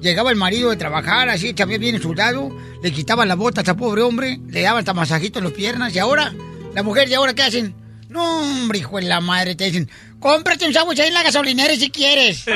Llegaba 0.00 0.30
el 0.30 0.36
marido 0.36 0.70
de 0.70 0.76
trabajar, 0.76 1.28
así, 1.28 1.52
también 1.52 1.80
bien 1.80 2.00
sudado, 2.00 2.50
le 2.82 2.90
quitaban 2.90 3.28
las 3.28 3.36
botas 3.36 3.68
a 3.68 3.76
pobre 3.76 4.00
hombre, 4.00 4.40
le 4.48 4.62
daban 4.62 4.78
hasta 4.78 4.94
masajito 4.94 5.38
en 5.38 5.44
las 5.44 5.52
piernas, 5.52 5.94
y 5.94 5.98
ahora, 5.98 6.32
la 6.74 6.82
mujer, 6.82 7.08
¿y 7.08 7.14
ahora 7.14 7.34
qué 7.34 7.42
hacen? 7.42 7.74
No, 8.08 8.40
hombre, 8.40 8.78
hijo 8.78 8.96
de 8.96 9.02
la 9.02 9.20
madre, 9.20 9.54
te 9.54 9.64
dicen, 9.64 9.88
cómprate 10.20 10.66
un 10.66 10.72
sándwich 10.72 11.00
ahí 11.00 11.08
en 11.08 11.14
la 11.14 11.22
gasolinera 11.22 11.74
si 11.74 11.90
quieres. 11.90 12.44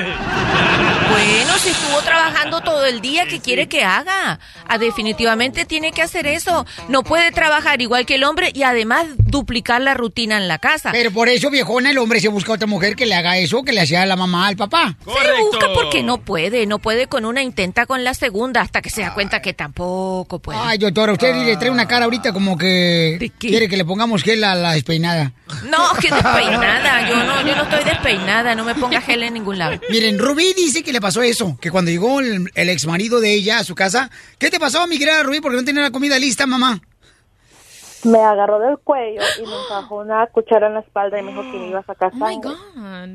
Bueno, 1.15 1.59
si 1.59 1.69
estuvo 1.69 2.01
trabajando 2.03 2.61
todo 2.63 2.85
el 2.87 3.01
día, 3.01 3.27
¿qué 3.27 3.39
quiere 3.39 3.69
que 3.69 3.85
haga? 3.85 4.41
Ah, 4.67 4.79
definitivamente 4.79 5.65
tiene 5.65 5.93
que 5.93 6.03
hacer 6.03 6.27
eso. 6.27 6.67
No 6.89 7.03
puede 7.03 7.31
trabajar 7.31 7.81
igual 7.83 8.07
que 8.07 8.17
el 8.17 8.25
hombre 8.25 8.51
y 8.55 8.63
además 8.63 9.07
duplicar 9.19 9.81
la 9.81 9.95
rutina 9.95 10.39
en 10.39 10.49
la 10.49 10.59
casa. 10.59 10.91
Pero 10.93 11.13
por 11.13 11.29
eso, 11.29 11.51
viejona, 11.51 11.91
el 11.91 11.99
hombre 11.99 12.21
se 12.21 12.29
busca 12.29 12.53
otra 12.53 12.67
mujer 12.67 12.97
que 12.97 13.07
le 13.07 13.15
haga 13.15 13.37
eso 13.39 13.63
que 13.63 13.73
le 13.73 13.83
hacía 13.83 14.03
a 14.03 14.07
la 14.07 14.17
mamá 14.17 14.49
al 14.49 14.57
papá. 14.57 14.97
Se 15.05 15.29
lo 15.29 15.45
busca 15.45 15.67
porque 15.75 16.03
no 16.03 16.19
puede, 16.19 16.67
no 16.67 16.79
puede 16.79 17.07
con 17.07 17.25
una, 17.25 17.43
intenta 17.43 17.87
con 17.87 18.03
la 18.03 18.15
segunda 18.15 18.63
hasta 18.63 18.83
que 18.83 18.91
se 18.91 19.03
da 19.03 19.15
cuenta 19.15 19.41
que 19.41 19.53
tampoco 19.53 20.39
puede. 20.41 20.59
Ay, 20.61 20.79
doctora, 20.79 21.13
usted 21.13 21.35
le 21.35 21.57
trae 21.57 21.71
una 21.71 21.87
cara 21.87 22.07
ahorita 22.07 22.33
como 22.33 22.57
que 22.59 23.31
quiere 23.39 23.69
que 23.69 23.77
le 23.77 23.85
pongamos 23.85 24.23
gel 24.23 24.43
a 24.43 24.55
la 24.55 24.73
despeinada. 24.73 25.33
No, 25.65 25.93
que 26.01 26.11
despeinada, 26.11 27.09
yo 27.09 27.17
no, 27.25 27.47
yo 27.47 27.54
no 27.57 27.63
estoy 27.63 27.85
despeinada, 27.85 28.55
no 28.55 28.65
me 28.65 28.75
ponga 28.75 29.01
gel 29.01 29.23
en 29.23 29.35
ningún 29.35 29.59
lado. 29.59 29.79
Miren, 29.91 30.19
Rubí 30.19 30.53
dice 30.55 30.83
que 30.83 30.93
le 30.93 31.01
pasó 31.01 31.23
eso, 31.23 31.57
que 31.61 31.71
cuando 31.71 31.91
llegó 31.91 32.21
el, 32.21 32.51
el 32.55 32.69
ex 32.69 32.87
marido 32.87 33.21
de 33.21 33.33
ella 33.35 33.59
a 33.59 33.65
su 33.65 33.75
casa, 33.75 34.11
¿qué 34.39 34.51
te 34.51 34.59
pasó, 34.61 34.87
mi 34.87 34.99
querida 34.99 35.23
Rubí? 35.23 35.41
Porque 35.41 35.57
no 35.57 35.65
tenía 35.65 35.83
la 35.83 35.91
comida 35.91 36.19
lista, 36.19 36.47
mamá. 36.47 36.81
Me 38.05 38.19
agarró 38.19 38.59
del 38.59 38.77
cuello 38.85 39.23
y 39.39 39.47
me 39.47 39.55
encajó 39.65 39.97
una 39.97 40.27
cuchara 40.27 40.67
en 40.67 40.75
la 40.75 40.81
espalda 40.81 41.19
y 41.19 41.23
me 41.23 41.31
dijo 41.31 41.43
que 41.51 41.57
me 41.59 41.69
iba 41.69 41.79
a 41.81 41.85
sacar 41.85 42.13
sangre. 42.19 42.51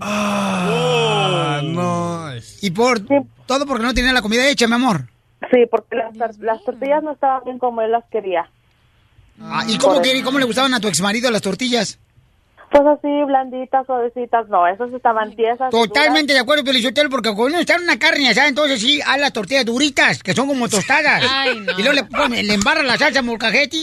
Ah, 0.01 1.61
no. 1.63 2.29
Y 2.61 2.71
por 2.71 2.99
todo 3.45 3.65
porque 3.67 3.83
no 3.85 3.93
tenía 3.93 4.13
la 4.13 4.21
comida 4.23 4.47
hecha, 4.47 4.67
mi 4.67 4.73
amor. 4.73 5.05
Sí, 5.51 5.59
porque 5.69 5.95
las 6.39 6.63
tortillas 6.63 7.03
no 7.03 7.11
estaban 7.11 7.43
bien 7.45 7.59
como 7.59 7.81
él 7.81 7.91
las 7.91 8.03
quería. 8.11 8.49
Ah, 9.41 9.63
¿Y 9.67 9.77
cómo, 9.77 10.01
que- 10.01 10.21
cómo 10.23 10.37
le 10.39 10.45
gustaban 10.45 10.73
a 10.73 10.79
tu 10.79 10.87
ex 10.87 10.99
marido 11.01 11.29
las 11.31 11.41
tortillas? 11.41 11.99
Pues 12.71 12.83
así, 12.85 13.07
blanditas, 13.25 13.85
suavecitas, 13.87 14.47
no, 14.49 14.67
esas 14.67 14.93
estaban 14.93 15.35
tiesas. 15.35 15.71
Totalmente 15.71 16.33
de 16.33 16.39
acuerdo, 16.39 16.63
Pelichotelo, 16.63 17.09
porque 17.09 17.29
cuando 17.29 17.45
uno 17.55 17.59
está 17.59 17.75
en 17.75 17.83
una 17.83 17.97
carne 17.97 18.29
así, 18.29 18.39
entonces 18.41 18.79
sí, 18.79 19.01
a 19.05 19.17
las 19.17 19.33
tortillas 19.33 19.65
duritas, 19.65 20.21
que 20.21 20.33
son 20.35 20.47
como 20.47 20.69
tostadas. 20.69 21.23
Ay, 21.31 21.59
no. 21.61 21.71
Y 21.73 21.83
luego 21.83 21.93
le, 21.93 22.03
pone- 22.03 22.43
le 22.43 22.53
embarra 22.53 22.83
la 22.83 22.95
salsa 22.97 23.23
molcajete, 23.23 23.77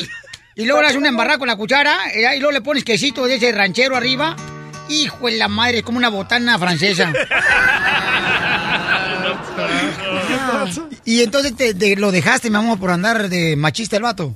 y 0.54 0.64
luego 0.64 0.80
le 0.82 0.86
haces 0.86 0.98
una 0.98 1.08
embarrada 1.08 1.38
con 1.38 1.48
la 1.48 1.56
cuchara, 1.56 1.96
eh, 2.14 2.36
y 2.36 2.38
luego 2.38 2.52
le 2.52 2.60
pones 2.60 2.84
quesito 2.84 3.26
de 3.26 3.34
ese 3.34 3.50
ranchero 3.52 3.96
arriba. 3.96 4.36
Hijo 4.88 5.26
de 5.26 5.36
la 5.36 5.48
madre, 5.48 5.78
es 5.78 5.82
como 5.82 5.98
una 5.98 6.08
botana 6.10 6.56
francesa. 6.56 7.12
y 11.04 11.22
entonces 11.22 11.56
te, 11.56 11.74
te 11.74 11.96
lo 11.96 12.12
dejaste, 12.12 12.50
mi 12.50 12.56
amor, 12.56 12.78
por 12.78 12.90
andar 12.90 13.28
de 13.28 13.56
machista 13.56 13.96
el 13.96 14.02
vato. 14.04 14.34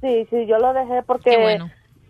Sí, 0.00 0.26
sí, 0.30 0.46
yo 0.46 0.56
lo 0.58 0.72
dejé 0.72 1.02
porque 1.06 1.58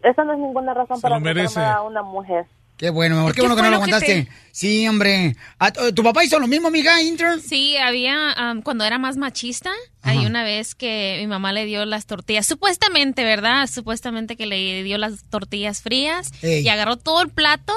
esa 0.05 0.25
no 0.25 0.33
es 0.35 0.39
ninguna 0.39 0.75
razón 0.75 1.01
para 1.01 1.19
merece. 1.19 1.61
a 1.61 1.83
una 1.83 2.03
mujer. 2.03 2.47
Qué 2.77 2.91
bueno, 2.91 3.15
mi 3.15 3.21
amor, 3.21 3.33
qué, 3.35 3.41
¿Qué 3.41 3.47
bueno 3.47 3.55
que 3.57 3.63
no 3.63 3.71
lo 3.71 3.77
aguantaste. 3.77 4.25
te- 4.25 4.29
Sí, 4.51 4.87
hombre. 4.89 5.37
¿A- 5.61 5.71
¿Tu 5.71 6.03
papá 6.03 6.25
hizo 6.25 6.41
lo 6.41 6.49
mismo, 6.49 6.67
amiga, 6.69 7.01
intern? 7.01 7.41
Sí, 7.41 7.77
había, 7.77 8.33
am, 8.33 8.63
cuando 8.63 8.85
era 8.85 8.99
más 8.99 9.17
machista, 9.17 9.71
hay 10.03 10.27
una 10.27 10.43
vez 10.43 10.75
que 10.75 11.17
mi 11.21 11.29
mamá 11.29 11.53
le 11.53 11.67
dio 11.67 11.85
las 11.85 12.07
tortillas, 12.07 12.47
supuestamente, 12.47 13.23
¿verdad? 13.23 13.69
Supuestamente 13.69 14.37
que 14.37 14.47
le 14.47 14.83
dio 14.83 14.99
las 14.99 15.23
tortillas 15.31 15.83
frías 15.83 16.33
Ey. 16.43 16.63
y 16.65 16.69
agarró 16.69 16.97
todo 16.97 17.23
el 17.23 17.29
plato 17.31 17.73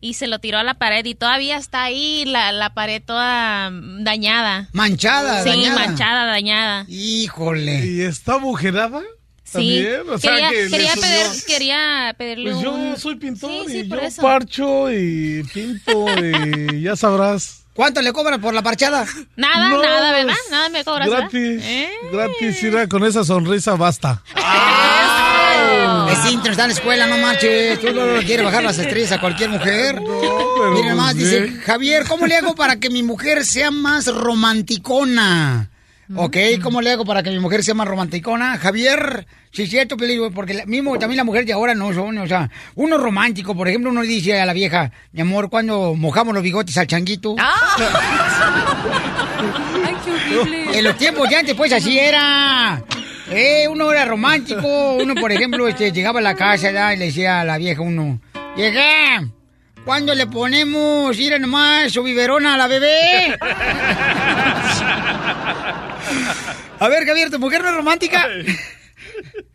y 0.00 0.14
se 0.14 0.26
lo 0.26 0.38
tiró 0.38 0.56
a 0.58 0.62
la 0.64 0.74
pared 0.74 1.04
y 1.04 1.14
todavía 1.14 1.58
está 1.58 1.82
ahí 1.82 2.24
la, 2.26 2.50
la 2.50 2.72
pared 2.72 3.02
toda 3.04 3.70
dañada. 4.00 4.68
Manchada, 4.72 5.42
Sí, 5.42 5.50
dañada. 5.50 5.74
manchada, 5.86 6.24
dañada. 6.24 6.84
Híjole. 6.88 7.84
¿Y 7.86 8.00
está 8.00 8.34
agujerada? 8.34 9.02
Sí, 9.50 9.52
También, 9.52 10.00
o 10.10 10.18
sea 10.18 10.30
quería, 10.34 10.48
que 10.50 10.68
quería, 10.70 10.92
subió. 10.94 11.02
pedir, 11.08 11.44
quería 11.46 12.14
pedirle 12.18 12.50
Pues 12.52 12.62
yo 12.62 12.72
un- 12.72 12.96
soy 12.98 13.16
pintor 13.16 13.50
Sí, 13.50 13.62
sí, 13.68 13.78
y 13.78 13.88
yo 13.88 13.96
eso. 13.96 14.20
parcho 14.22 14.92
y 14.92 15.42
pinto 15.54 16.04
y 16.72 16.82
ya 16.82 16.94
sabrás. 16.96 17.62
¿Cuánto 17.72 18.02
le 18.02 18.12
cobran 18.12 18.40
por 18.40 18.52
la 18.52 18.60
parchada? 18.62 19.06
Nada, 19.36 19.68
No, 19.70 19.80
nada, 19.82 20.12
¿verdad? 20.12 20.34
Nada 20.50 20.68
me 20.68 20.84
cobras. 20.84 21.08
Gratis, 21.08 21.62
¿Eh? 21.62 21.88
gratis, 22.12 22.62
mira, 22.62 22.86
con 22.88 23.04
esa 23.04 23.24
sonrisa 23.24 23.74
basta. 23.76 24.22
Es 26.10 26.32
intern, 26.32 26.50
está 26.52 26.64
en 26.64 26.68
la 26.68 26.74
escuela, 26.74 27.06
no 27.06 27.18
marches. 27.18 27.80
Tú 27.80 27.92
no 27.92 28.04
no 28.06 28.20
quieres 28.20 28.44
bajar 28.44 28.64
las 28.64 28.78
estrellas 28.78 29.12
a 29.12 29.20
cualquier 29.20 29.50
mujer. 29.50 30.00
Mira 30.00 30.90
nomás, 30.90 31.14
pues, 31.14 31.30
dice. 31.30 31.52
Javier, 31.64 32.04
¿cómo 32.06 32.26
le 32.26 32.36
hago 32.36 32.54
para 32.54 32.76
que 32.80 32.90
mi 32.90 33.02
mujer 33.02 33.44
sea 33.44 33.70
más 33.70 34.06
romanticona? 34.12 35.70
¿Ok? 36.16 36.36
¿Cómo 36.62 36.80
le 36.80 36.92
hago 36.92 37.04
para 37.04 37.22
que 37.22 37.30
mi 37.30 37.38
mujer 37.38 37.62
sea 37.62 37.74
más 37.74 37.86
romanticona? 37.86 38.56
Javier, 38.58 39.26
sí 39.52 39.64
es 39.64 39.70
cierto, 39.70 39.96
Pelín, 39.96 40.32
porque 40.32 40.54
la- 40.54 40.64
mismo 40.66 40.98
también 40.98 41.18
la 41.18 41.24
mujer 41.24 41.44
de 41.44 41.52
ahora 41.52 41.74
no 41.74 41.92
son, 41.92 42.16
o 42.18 42.26
sea, 42.26 42.50
uno 42.76 42.96
romántico, 42.98 43.54
por 43.54 43.68
ejemplo, 43.68 43.90
uno 43.90 44.02
dice 44.02 44.40
a 44.40 44.46
la 44.46 44.52
vieja, 44.54 44.90
mi 45.12 45.20
amor, 45.20 45.50
cuando 45.50 45.94
mojamos 45.94 46.32
los 46.34 46.42
bigotes 46.42 46.76
al 46.78 46.86
changuito. 46.86 47.36
Ay, 49.84 49.96
qué 50.04 50.10
horrible. 50.36 50.78
En 50.78 50.84
los 50.84 50.96
tiempos 50.96 51.28
de 51.28 51.36
antes, 51.36 51.54
pues 51.54 51.72
así 51.72 51.98
era. 51.98 52.82
Eh, 53.30 53.66
uno 53.68 53.92
era 53.92 54.04
romántico. 54.06 54.94
Uno, 54.94 55.14
por 55.14 55.30
ejemplo, 55.32 55.68
este, 55.68 55.92
llegaba 55.92 56.20
a 56.20 56.22
la 56.22 56.34
casa 56.34 56.68
¿verdad? 56.68 56.92
y 56.92 56.96
le 56.96 57.04
decía 57.06 57.40
a 57.40 57.44
la 57.44 57.58
vieja 57.58 57.82
uno, 57.82 58.20
vieja, 58.56 59.24
¿cuándo 59.84 60.14
le 60.14 60.26
ponemos, 60.26 61.18
ir 61.18 61.38
nomás, 61.40 61.92
su 61.92 62.02
biberona 62.02 62.54
a 62.54 62.58
la 62.58 62.66
bebé? 62.66 63.36
A 66.80 66.88
ver, 66.88 67.04
Javier, 67.06 67.30
¿tu 67.30 67.38
mujer 67.38 67.62
no 67.62 67.70
es 67.70 67.74
romántica? 67.76 68.26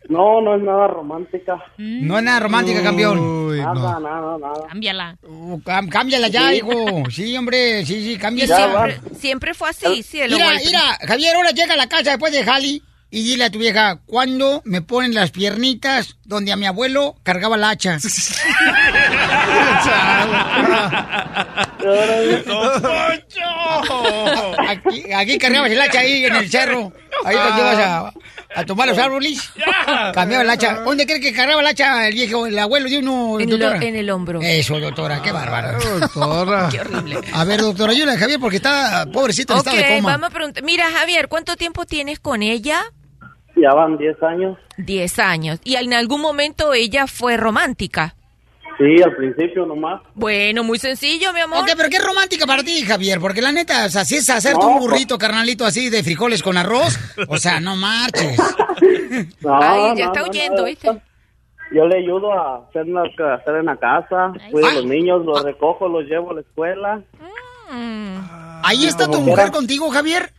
No, 0.08 0.40
no 0.42 0.54
es 0.56 0.62
nada 0.62 0.86
romántica. 0.88 1.56
No 1.78 2.18
es 2.18 2.24
nada 2.24 2.40
romántica, 2.40 2.82
campeón. 2.82 3.56
Nada, 3.56 3.98
nada, 4.00 4.36
nada. 4.38 4.66
Cámbiala. 4.68 5.16
Uh, 5.22 5.58
cám- 5.62 5.88
cámbiala 5.88 6.28
ya, 6.28 6.50
Sí. 6.50 6.56
hijo. 6.56 7.04
Sí, 7.10 7.36
hombre, 7.36 7.84
sí, 7.86 8.04
sí, 8.04 8.18
cámbiala. 8.18 8.56
siempre, 8.56 9.00
siempre 9.18 9.54
fue 9.54 9.70
así, 9.70 10.02
cielo. 10.02 10.36
Mira, 10.36 10.50
mira, 10.64 10.80
Javier, 11.06 11.34
ahora 11.36 11.50
llega 11.52 11.72
a 11.74 11.76
la 11.78 11.88
casa 11.88 12.10
después 12.10 12.32
de 12.32 12.44
Jali 12.44 12.82
y 13.16 13.22
dile 13.22 13.44
a 13.44 13.50
tu 13.50 13.58
vieja, 13.60 14.00
¿cuándo 14.06 14.60
me 14.64 14.82
ponen 14.82 15.14
las 15.14 15.30
piernitas 15.30 16.16
donde 16.24 16.50
a 16.52 16.56
mi 16.56 16.66
abuelo 16.66 17.14
cargaba 17.22 17.56
la 17.56 17.70
hacha? 17.70 17.98
Aquí, 24.68 25.12
aquí 25.12 25.38
cargabas 25.38 25.70
el 25.70 25.80
hacha 25.80 26.00
ahí 26.00 26.24
en 26.24 26.36
el 26.36 26.50
cerro. 26.50 26.92
Ahí 27.24 27.36
cuando 27.36 27.60
ibas 27.62 27.78
a, 27.78 28.12
a 28.56 28.64
tomar 28.66 28.88
los 28.88 28.98
árboles. 28.98 29.38
Cambiaba 30.12 30.42
el 30.42 30.50
hacha. 30.50 30.74
¿Dónde 30.80 31.06
crees 31.06 31.20
que 31.20 31.32
cargaba 31.32 31.60
el 31.60 31.66
hacha 31.66 32.08
el 32.08 32.14
viejo, 32.14 32.46
el 32.46 32.58
abuelo 32.58 32.88
de 32.88 32.98
uno? 32.98 33.38
En, 33.40 33.50
lo- 33.50 33.58
doctora? 33.58 33.84
en 33.86 33.96
el 33.96 34.10
hombro. 34.10 34.40
Eso, 34.42 34.78
doctora, 34.80 35.22
qué 35.22 35.32
bárbaro. 35.32 35.78
Doctora. 36.00 36.68
Qué 36.72 36.80
horrible. 36.80 37.20
A 37.32 37.44
ver, 37.44 37.60
doctora, 37.60 37.92
ayúdame 37.92 38.12
a 38.12 38.18
Javier 38.18 38.40
porque 38.40 38.56
está 38.56 39.06
pobrecito 39.12 39.52
en 39.54 39.60
Ok, 39.60 39.66
estado 39.66 39.82
de 39.88 39.96
coma. 39.96 40.12
vamos 40.12 40.26
a 40.30 40.30
preguntar. 40.34 40.62
Mira, 40.64 40.90
Javier, 40.90 41.28
¿cuánto 41.28 41.56
tiempo 41.56 41.84
tienes 41.86 42.18
con 42.20 42.42
ella? 42.42 42.82
Ya 43.64 43.72
van 43.72 43.96
10 43.96 44.22
años. 44.22 44.58
Diez 44.76 45.18
años. 45.18 45.58
¿Y 45.64 45.76
en 45.76 45.94
algún 45.94 46.20
momento 46.20 46.74
ella 46.74 47.06
fue 47.06 47.38
romántica? 47.38 48.14
Sí, 48.76 49.02
al 49.02 49.16
principio 49.16 49.64
nomás. 49.64 50.02
Bueno, 50.14 50.62
muy 50.64 50.78
sencillo, 50.78 51.32
mi 51.32 51.40
amor. 51.40 51.60
Ok, 51.60 51.70
pero 51.74 51.88
qué 51.88 51.98
romántica 51.98 52.46
para 52.46 52.62
ti, 52.62 52.82
Javier, 52.82 53.20
porque 53.20 53.40
la 53.40 53.52
neta, 53.52 53.86
o 53.86 53.88
sea, 53.88 54.04
si 54.04 54.16
es 54.16 54.28
hacerte 54.28 54.58
No, 54.60 54.72
un 54.72 54.80
burrito, 54.80 55.16
carnalito, 55.16 55.64
así 55.64 55.88
de 55.88 56.02
frijoles 56.02 56.42
con 56.42 56.58
arroz, 56.58 56.98
o 57.26 57.38
sea, 57.38 57.58
no 57.60 57.74
marches. 57.76 58.38
No, 59.40 59.58
Ay, 59.62 59.96
ya 59.96 60.06
no, 60.06 60.12
está 60.12 60.20
no, 60.20 60.26
huyendo, 60.26 60.56
no. 60.56 60.64
¿viste? 60.64 60.88
Yo 61.72 61.86
le 61.86 61.98
ayudo 61.98 62.32
a 62.32 62.66
hacer, 62.66 62.86
las, 62.88 63.18
a 63.20 63.34
hacer 63.34 63.54
en 63.56 63.66
la 63.66 63.76
casa, 63.76 64.32
cuido 64.50 64.68
a 64.68 64.72
los 64.74 64.84
niños, 64.84 65.24
los 65.24 65.42
recojo, 65.42 65.88
los 65.88 66.04
llevo 66.04 66.32
a 66.32 66.34
la 66.34 66.40
escuela. 66.40 67.00
¿Ahí 68.62 68.84
está 68.86 69.08
tu 69.08 69.20
mujer 69.20 69.52
contigo, 69.52 69.88
Javier? 69.90 70.32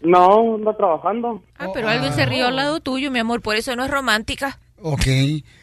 No, 0.00 0.54
ando 0.54 0.74
trabajando. 0.74 1.42
Ah, 1.58 1.68
pero 1.74 1.88
alguien 1.88 2.12
se 2.12 2.24
rió 2.26 2.46
al 2.46 2.56
lado 2.56 2.80
tuyo, 2.80 3.10
mi 3.10 3.18
amor, 3.18 3.42
por 3.42 3.56
eso 3.56 3.74
no 3.76 3.84
es 3.84 3.90
romántica. 3.90 4.58
Ok. 4.80 5.06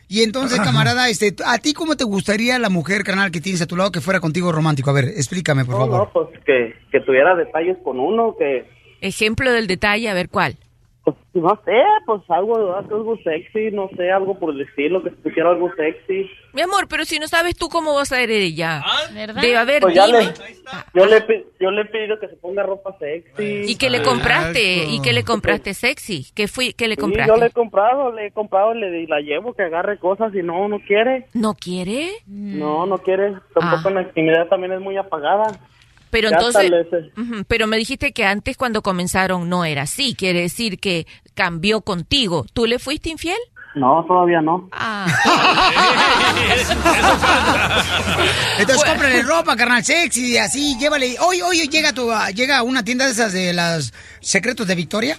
Y 0.07 0.23
entonces, 0.23 0.59
camarada, 0.59 1.07
este, 1.09 1.35
¿a 1.45 1.57
ti 1.57 1.73
cómo 1.73 1.95
te 1.95 2.03
gustaría 2.03 2.59
la 2.59 2.69
mujer, 2.69 3.03
carnal, 3.03 3.31
que 3.31 3.39
tienes 3.41 3.61
a 3.61 3.65
tu 3.65 3.75
lado 3.77 3.91
que 3.91 4.01
fuera 4.01 4.19
contigo 4.19 4.51
romántico? 4.51 4.89
A 4.89 4.93
ver, 4.93 5.05
explícame, 5.05 5.63
por 5.65 5.75
No, 5.75 5.79
favor. 5.81 5.97
no, 5.99 6.11
pues 6.11 6.43
que, 6.45 6.73
que 6.91 6.99
tuviera 7.01 7.35
detalles 7.35 7.77
con 7.83 7.99
uno, 7.99 8.35
que 8.37 8.65
Ejemplo 9.01 9.51
del 9.51 9.67
detalle, 9.67 10.09
a 10.09 10.13
ver 10.13 10.29
cuál. 10.29 10.57
Pues 11.05 11.15
no 11.35 11.61
sé, 11.63 11.71
pues 12.07 12.21
algo, 12.29 12.75
algo 12.75 13.15
sexy, 13.23 13.69
no 13.71 13.87
sé, 13.95 14.09
algo 14.11 14.39
por 14.39 14.51
el 14.55 14.61
estilo, 14.61 15.03
que 15.03 15.11
pusiera 15.11 15.51
algo 15.51 15.69
sexy. 15.75 16.27
Mi 16.51 16.61
amor, 16.61 16.87
pero 16.89 17.05
si 17.05 17.19
no 17.19 17.27
sabes 17.27 17.55
tú 17.55 17.69
cómo 17.69 17.93
vas 17.93 18.11
a 18.11 18.15
ser 18.15 18.31
ella. 18.31 18.81
Debe 19.13 19.55
haber, 19.55 19.81
Pues 19.83 19.93
ya 19.93 20.07
dime. 20.07 20.23
le, 20.23 20.33
yo, 20.95 21.05
le, 21.05 21.45
yo 21.59 21.69
le 21.69 21.81
he 21.81 21.85
pedido 21.85 22.19
que 22.19 22.27
se 22.27 22.35
ponga 22.37 22.63
ropa 22.63 22.97
sexy. 22.97 23.71
¿Y 23.71 23.77
qué 23.77 23.91
le 23.91 24.01
compraste? 24.01 24.85
¿Y 24.85 24.99
qué 25.03 25.13
le 25.13 25.23
compraste 25.23 25.75
sexy? 25.75 26.25
¿Qué 26.33 26.47
fui, 26.47 26.73
qué 26.73 26.87
le 26.87 26.95
Sí, 26.95 27.01
compraste? 27.01 27.31
yo 27.31 27.37
le 27.39 27.45
he 27.47 27.51
comprado, 27.51 28.11
le 28.11 28.25
he 28.27 28.31
comprado, 28.31 28.73
le 28.73 29.01
y 29.01 29.05
la 29.05 29.19
llevo 29.19 29.53
que 29.53 29.61
agarre 29.61 29.99
cosas 29.99 30.33
y 30.33 30.41
no, 30.41 30.67
no 30.67 30.79
quiere. 30.79 31.27
¿No 31.35 31.53
quiere? 31.53 32.09
No, 32.25 32.87
no 32.87 32.97
quiere. 32.97 33.33
Tampoco 33.53 33.89
en 33.89 33.95
la 33.95 34.01
intimidad 34.01 34.47
también 34.47 34.73
es 34.73 34.81
muy 34.81 34.97
apagada. 34.97 35.45
Pero 36.09 36.29
Ya 36.29 36.37
entonces, 36.37 36.71
pero 37.47 37.67
me 37.67 37.77
dijiste 37.77 38.13
que 38.13 38.25
antes 38.25 38.57
cuando 38.57 38.81
comenzaron 38.81 39.49
no 39.49 39.65
era 39.65 39.83
así, 39.83 40.15
quiere 40.15 40.41
decir 40.41 40.79
que 40.79 41.05
cambió 41.33 41.81
contigo. 41.81 42.45
¿Tú 42.53 42.65
le 42.65 42.79
fuiste 42.79 43.09
infiel? 43.09 43.37
No, 43.75 44.05
todavía 44.07 44.41
no. 44.41 44.69
Entonces 48.59 48.83
cómprale 48.85 49.21
ropa, 49.23 49.55
carnal, 49.55 49.83
sexy, 49.83 50.33
y 50.33 50.37
así, 50.37 50.77
llévale. 50.79 51.15
Hoy, 51.19 51.41
hoy 51.41 51.67
llega 51.67 51.93
tu, 51.93 52.11
a- 52.11 52.31
llega 52.31 52.57
a 52.59 52.63
una 52.63 52.83
tienda 52.83 53.05
de 53.05 53.11
esas 53.11 53.33
de 53.33 53.53
las 53.53 53.93
secretos 54.21 54.67
de 54.67 54.75
Victoria. 54.75 55.17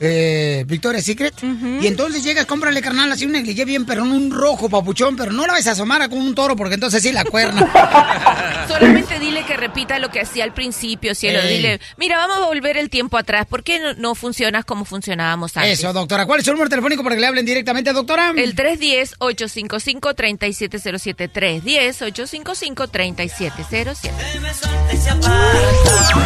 Eh, 0.00 0.62
Victoria 0.68 1.02
Secret 1.02 1.34
y 1.80 1.88
entonces 1.88 2.22
llegas, 2.22 2.46
cómprale 2.46 2.80
carnal 2.80 3.10
así 3.10 3.26
un 3.26 3.32
negligé 3.32 3.64
bien 3.64 3.84
perrón, 3.84 4.12
un 4.12 4.30
rojo 4.30 4.68
papuchón, 4.68 5.16
pero 5.16 5.32
no 5.32 5.44
la 5.44 5.54
ves 5.54 5.66
a 5.66 5.72
asomar 5.72 6.00
a 6.02 6.08
con 6.08 6.18
un 6.18 6.36
toro 6.36 6.54
porque 6.54 6.74
entonces 6.74 7.02
sí 7.02 7.10
la 7.10 7.24
cuerna. 7.24 8.64
Solamente 8.68 9.18
dile 9.18 9.44
que 9.44 9.56
repita 9.56 9.98
lo 9.98 10.08
que 10.10 10.20
hacía 10.20 10.44
al 10.44 10.54
principio, 10.54 11.16
cielo. 11.16 11.40
Ey. 11.40 11.56
Dile, 11.56 11.80
mira, 11.96 12.16
vamos 12.18 12.36
a 12.38 12.42
volver 12.46 12.76
el 12.76 12.90
tiempo 12.90 13.18
atrás. 13.18 13.44
¿Por 13.46 13.64
qué 13.64 13.80
no, 13.80 13.94
no 13.94 14.14
funcionas 14.14 14.64
como 14.64 14.84
funcionábamos 14.84 15.56
antes? 15.56 15.80
Eso, 15.80 15.92
doctora. 15.92 16.26
¿Cuál 16.26 16.38
es 16.40 16.46
su 16.46 16.52
número 16.52 16.70
telefónico 16.70 17.02
para 17.02 17.16
que 17.16 17.20
le 17.20 17.26
hablen 17.26 17.44
directamente, 17.44 17.92
doctora? 17.92 18.32
El 18.36 18.54
310-855-3707. 18.54 21.32
310-855-3707. 21.32 24.12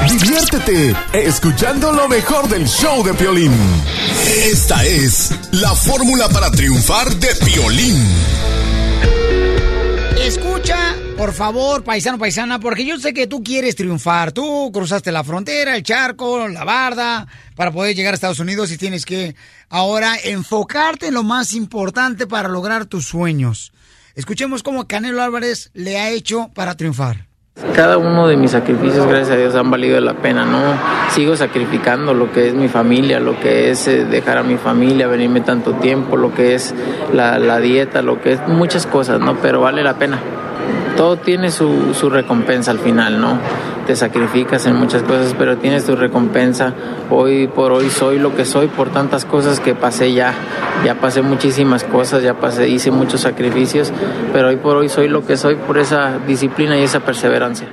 Diviértete 0.09 0.94
escuchando 1.15 1.93
lo 1.93 2.07
mejor 2.09 2.49
del 2.49 2.66
show 2.69 3.03
de 3.03 3.15
Piolín. 3.15 3.53
Esta 4.44 4.84
es 4.84 5.30
la 5.52 5.74
fórmula 5.74 6.28
para 6.28 6.51
triunfar 6.51 7.14
de 7.16 7.28
Piolín. 7.44 7.97
Escucha, 10.22 10.94
por 11.16 11.32
favor, 11.32 11.82
paisano, 11.82 12.18
paisana, 12.18 12.60
porque 12.60 12.84
yo 12.84 12.98
sé 12.98 13.12
que 13.12 13.26
tú 13.26 13.43
quieres 13.43 13.74
triunfar. 13.74 14.32
Tú 14.32 14.70
cruzaste 14.72 15.10
la 15.10 15.24
frontera, 15.24 15.74
el 15.76 15.82
charco, 15.82 16.47
la 16.48 16.64
barda, 16.64 17.26
para 17.56 17.72
poder 17.72 17.97
llegar 17.97 18.12
a 18.12 18.14
Estados 18.14 18.39
Unidos 18.39 18.70
y 18.70 18.78
tienes 18.78 19.05
que 19.05 19.34
ahora 19.68 20.16
enfocarte 20.22 21.09
en 21.09 21.14
lo 21.14 21.22
más 21.22 21.55
importante 21.55 22.26
para 22.26 22.48
lograr 22.48 22.86
tus 22.86 23.06
sueños. 23.06 23.72
Escuchemos 24.14 24.62
cómo 24.62 24.86
Canelo 24.86 25.22
Álvarez 25.22 25.70
le 25.74 25.98
ha 25.98 26.10
hecho 26.10 26.51
para 26.55 26.76
triunfar. 26.76 27.31
Cada 27.74 27.99
uno 27.99 28.29
de 28.29 28.37
mis 28.39 28.53
sacrificios, 28.53 29.07
gracias 29.07 29.31
a 29.31 29.37
Dios, 29.37 29.55
han 29.55 29.70
valido 29.70 30.01
la 30.01 30.15
pena, 30.15 30.47
¿no? 30.47 30.59
Sigo 31.11 31.37
sacrificando 31.37 32.15
lo 32.15 32.33
que 32.33 32.49
es 32.49 32.55
mi 32.55 32.69
familia, 32.69 33.20
lo 33.20 33.39
que 33.39 33.70
es 33.70 33.87
eh, 33.89 34.07
dejar 34.07 34.39
a 34.39 34.43
mi 34.43 34.57
familia, 34.57 35.07
venirme 35.07 35.43
tanto 35.43 35.74
tiempo, 35.74 36.16
lo 36.16 36.35
que 36.35 36.55
es 36.55 36.74
la, 37.12 37.39
la 37.39 37.61
dieta, 37.61 38.01
lo 38.01 38.23
que 38.23 38.33
es 38.33 38.49
muchas 38.49 38.87
cosas, 38.87 39.20
¿no? 39.20 39.37
Pero 39.37 39.61
vale 39.61 39.83
la 39.83 39.95
pena. 39.95 40.19
Todo 40.97 41.16
tiene 41.16 41.51
su, 41.51 41.94
su 41.94 42.10
recompensa 42.10 42.70
al 42.70 42.78
final, 42.78 43.20
¿no? 43.20 43.39
Te 43.86 43.97
sacrificas 43.97 44.66
en 44.66 44.77
muchas 44.77 45.02
cosas, 45.02 45.35
pero 45.39 45.56
tienes 45.59 45.85
tu 45.85 45.97
recompensa. 45.97 46.74
Hoy 47.10 47.48
por 47.48 47.73
hoy 47.73 47.90
soy 47.90 48.19
lo 48.19 48.35
que 48.36 48.44
soy 48.44 48.69
por 48.69 48.93
tantas 48.93 49.24
cosas 49.24 49.59
que 49.59 49.74
pasé 49.74 50.12
ya. 50.12 50.35
Ya 50.85 51.01
pasé 51.01 51.23
muchísimas 51.23 51.85
cosas, 51.85 52.23
ya 52.23 52.35
pasé, 52.35 52.69
hice 52.69 52.90
muchos 52.90 53.23
sacrificios, 53.23 53.93
pero 54.32 54.48
hoy 54.48 54.56
por 54.56 54.77
hoy 54.77 54.89
soy 54.89 55.09
lo 55.09 55.24
que 55.27 55.36
soy 55.36 55.56
por 55.56 55.78
esa 55.78 56.19
disciplina 56.27 56.78
y 56.78 56.82
esa 56.82 57.01
perseverancia. 57.01 57.69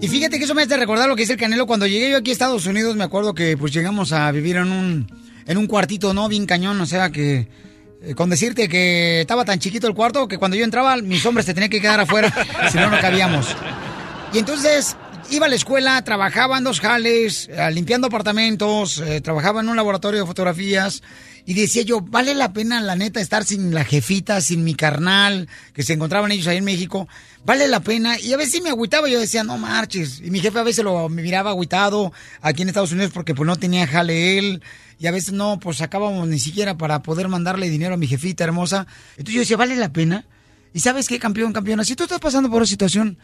Y 0.00 0.08
fíjate 0.08 0.38
que 0.38 0.44
eso 0.44 0.54
me 0.54 0.62
hace 0.62 0.76
recordar 0.76 1.08
lo 1.08 1.16
que 1.16 1.22
dice 1.22 1.32
el 1.32 1.38
Canelo. 1.38 1.66
Cuando 1.66 1.86
llegué 1.86 2.10
yo 2.10 2.18
aquí 2.18 2.30
a 2.30 2.32
Estados 2.32 2.66
Unidos, 2.66 2.96
me 2.96 3.04
acuerdo 3.04 3.34
que 3.34 3.56
pues 3.56 3.72
llegamos 3.72 4.12
a 4.12 4.30
vivir 4.30 4.56
en 4.56 4.70
un, 4.70 5.06
en 5.46 5.58
un 5.58 5.66
cuartito, 5.66 6.14
¿no? 6.14 6.28
Bien 6.28 6.46
cañón, 6.46 6.80
o 6.80 6.86
sea 6.86 7.10
que... 7.10 7.67
eh, 8.00 8.14
con 8.14 8.30
decirte 8.30 8.68
que 8.68 9.20
estaba 9.20 9.44
tan 9.44 9.58
chiquito 9.58 9.86
el 9.88 9.94
cuarto 9.94 10.28
que 10.28 10.38
cuando 10.38 10.56
yo 10.56 10.64
entraba, 10.64 10.96
mis 10.98 11.24
hombres 11.26 11.46
se 11.46 11.54
tenían 11.54 11.70
que 11.70 11.80
quedar 11.80 12.00
afuera, 12.00 12.32
si 12.70 12.78
no, 12.78 12.90
no 12.90 13.00
cabíamos. 13.00 13.56
Y 14.32 14.38
entonces 14.38 14.96
iba 15.30 15.46
a 15.46 15.48
la 15.48 15.54
escuela, 15.54 16.02
trabajaba 16.04 16.58
en 16.58 16.64
dos 16.64 16.80
jales, 16.80 17.48
eh, 17.50 17.70
limpiando 17.70 18.06
apartamentos, 18.06 18.98
eh, 18.98 19.20
trabajaba 19.20 19.60
en 19.60 19.68
un 19.68 19.76
laboratorio 19.76 20.20
de 20.20 20.26
fotografías. 20.26 21.02
Y 21.44 21.54
decía 21.54 21.82
yo, 21.82 22.00
vale 22.00 22.34
la 22.34 22.52
pena, 22.52 22.80
la 22.80 22.94
neta, 22.94 23.20
estar 23.20 23.44
sin 23.44 23.74
la 23.74 23.84
jefita, 23.84 24.40
sin 24.40 24.64
mi 24.64 24.74
carnal, 24.74 25.48
que 25.72 25.82
se 25.82 25.94
encontraban 25.94 26.30
ellos 26.30 26.46
ahí 26.46 26.58
en 26.58 26.64
México. 26.64 27.08
Vale 27.44 27.68
la 27.68 27.80
pena. 27.80 28.20
Y 28.20 28.32
a 28.34 28.36
veces 28.36 28.62
me 28.62 28.68
agüitaba, 28.68 29.08
yo 29.08 29.18
decía, 29.18 29.44
no 29.44 29.56
marches. 29.56 30.20
Y 30.22 30.30
mi 30.30 30.40
jefe 30.40 30.58
a 30.58 30.62
veces 30.62 30.84
lo, 30.84 31.08
me 31.08 31.22
miraba 31.22 31.50
agüitado 31.50 32.12
aquí 32.42 32.62
en 32.62 32.68
Estados 32.68 32.92
Unidos 32.92 33.12
porque 33.14 33.34
pues 33.34 33.46
no 33.46 33.56
tenía 33.56 33.86
jale 33.86 34.38
él. 34.38 34.62
Y 35.00 35.06
a 35.06 35.10
veces 35.10 35.32
no, 35.32 35.58
pues 35.58 35.78
sacábamos 35.78 36.28
ni 36.28 36.38
siquiera 36.38 36.76
para 36.76 37.02
poder 37.02 37.28
mandarle 37.28 37.70
dinero 37.70 37.94
a 37.94 37.96
mi 37.96 38.06
jefita 38.06 38.44
hermosa. 38.44 38.86
Entonces 39.12 39.34
yo 39.34 39.40
decía, 39.40 39.56
vale 39.56 39.76
la 39.76 39.90
pena. 39.90 40.26
Y 40.74 40.80
sabes 40.80 41.08
qué, 41.08 41.18
campeón, 41.18 41.52
campeona, 41.52 41.84
si 41.84 41.96
tú 41.96 42.02
estás 42.02 42.20
pasando 42.20 42.50
por 42.50 42.58
una 42.58 42.66
situación, 42.66 43.16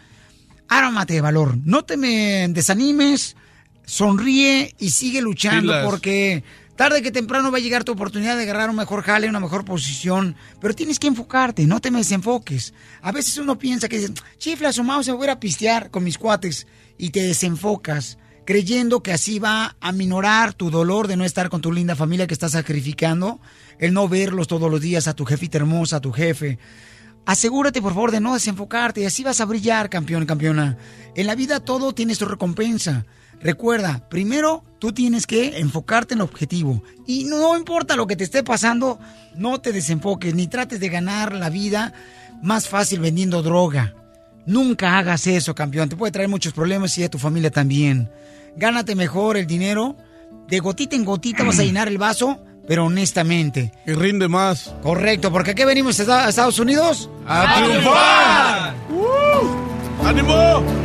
ármate 0.68 1.14
de 1.14 1.20
valor. 1.20 1.56
No 1.64 1.84
te 1.84 1.96
me 1.96 2.48
desanimes, 2.48 3.36
sonríe 3.84 4.74
y 4.78 4.90
sigue 4.90 5.20
luchando 5.20 5.74
porque 5.84 6.44
tarde 6.76 7.02
que 7.02 7.10
temprano 7.12 7.50
va 7.50 7.58
a 7.58 7.60
llegar 7.60 7.84
tu 7.84 7.92
oportunidad 7.92 8.36
de 8.36 8.42
agarrar 8.42 8.70
un 8.70 8.76
mejor 8.76 9.02
jale, 9.02 9.28
una 9.28 9.40
mejor 9.40 9.64
posición. 9.64 10.36
Pero 10.60 10.74
tienes 10.74 10.98
que 10.98 11.06
enfocarte, 11.06 11.66
no 11.66 11.80
te 11.80 11.90
me 11.90 11.98
desenfoques. 11.98 12.74
A 13.02 13.12
veces 13.12 13.38
uno 13.38 13.58
piensa 13.58 13.88
que 13.88 13.98
dice, 13.98 14.14
chifla, 14.38 14.72
su 14.72 14.84
mouse, 14.84 15.08
me 15.08 15.14
voy 15.14 15.24
a 15.24 15.26
ir 15.26 15.30
a 15.30 15.40
pistear 15.40 15.90
con 15.90 16.04
mis 16.04 16.18
cuates 16.18 16.66
y 16.98 17.10
te 17.10 17.22
desenfocas 17.22 18.18
creyendo 18.44 19.02
que 19.02 19.12
así 19.12 19.38
va 19.38 19.76
a 19.80 19.92
minorar 19.92 20.52
tu 20.52 20.70
dolor 20.70 21.08
de 21.08 21.16
no 21.16 21.24
estar 21.24 21.48
con 21.48 21.60
tu 21.60 21.72
linda 21.72 21.96
familia 21.96 22.26
que 22.26 22.34
estás 22.34 22.52
sacrificando, 22.52 23.40
el 23.78 23.92
no 23.92 24.08
verlos 24.08 24.48
todos 24.48 24.70
los 24.70 24.80
días 24.80 25.08
a 25.08 25.14
tu 25.14 25.24
jefita 25.24 25.58
hermosa, 25.58 25.96
a 25.96 26.00
tu 26.00 26.12
jefe. 26.12 26.58
Asegúrate, 27.26 27.80
por 27.80 27.94
favor, 27.94 28.10
de 28.10 28.20
no 28.20 28.34
desenfocarte 28.34 29.00
y 29.00 29.04
así 29.06 29.24
vas 29.24 29.40
a 29.40 29.46
brillar, 29.46 29.88
campeón, 29.88 30.26
campeona. 30.26 30.76
En 31.14 31.26
la 31.26 31.34
vida 31.34 31.60
todo 31.60 31.92
tiene 31.92 32.14
su 32.14 32.26
recompensa. 32.26 33.06
Recuerda, 33.40 34.08
primero 34.08 34.64
tú 34.78 34.92
tienes 34.92 35.26
que 35.26 35.58
enfocarte 35.58 36.14
en 36.14 36.20
el 36.20 36.24
objetivo. 36.24 36.82
Y 37.06 37.24
no 37.24 37.56
importa 37.56 37.96
lo 37.96 38.06
que 38.06 38.16
te 38.16 38.24
esté 38.24 38.42
pasando, 38.42 38.98
no 39.36 39.60
te 39.60 39.72
desenfoques 39.72 40.34
ni 40.34 40.46
trates 40.46 40.80
de 40.80 40.88
ganar 40.88 41.34
la 41.34 41.50
vida 41.50 41.92
más 42.42 42.68
fácil 42.68 43.00
vendiendo 43.00 43.42
droga. 43.42 43.94
Nunca 44.46 44.98
hagas 44.98 45.26
eso, 45.26 45.54
campeón. 45.54 45.88
Te 45.88 45.96
puede 45.96 46.12
traer 46.12 46.28
muchos 46.28 46.52
problemas 46.52 46.96
y 46.98 47.04
a 47.04 47.10
tu 47.10 47.18
familia 47.18 47.50
también. 47.50 48.10
Gánate 48.56 48.94
mejor 48.94 49.36
el 49.36 49.46
dinero. 49.46 49.96
De 50.48 50.58
gotita 50.60 50.94
en 50.94 51.04
gotita 51.04 51.42
vas 51.42 51.58
a 51.58 51.64
llenar 51.64 51.88
el 51.88 51.96
vaso, 51.96 52.44
pero 52.66 52.86
honestamente. 52.86 53.72
Y 53.86 53.92
rinde 53.92 54.28
más. 54.28 54.74
Correcto, 54.82 55.32
porque 55.32 55.52
aquí 55.52 55.64
venimos 55.64 55.98
a 56.08 56.28
Estados 56.28 56.58
Unidos 56.58 57.08
¡A 57.26 57.56
triunfar! 57.56 58.74
¡Ánimo! 60.04 60.83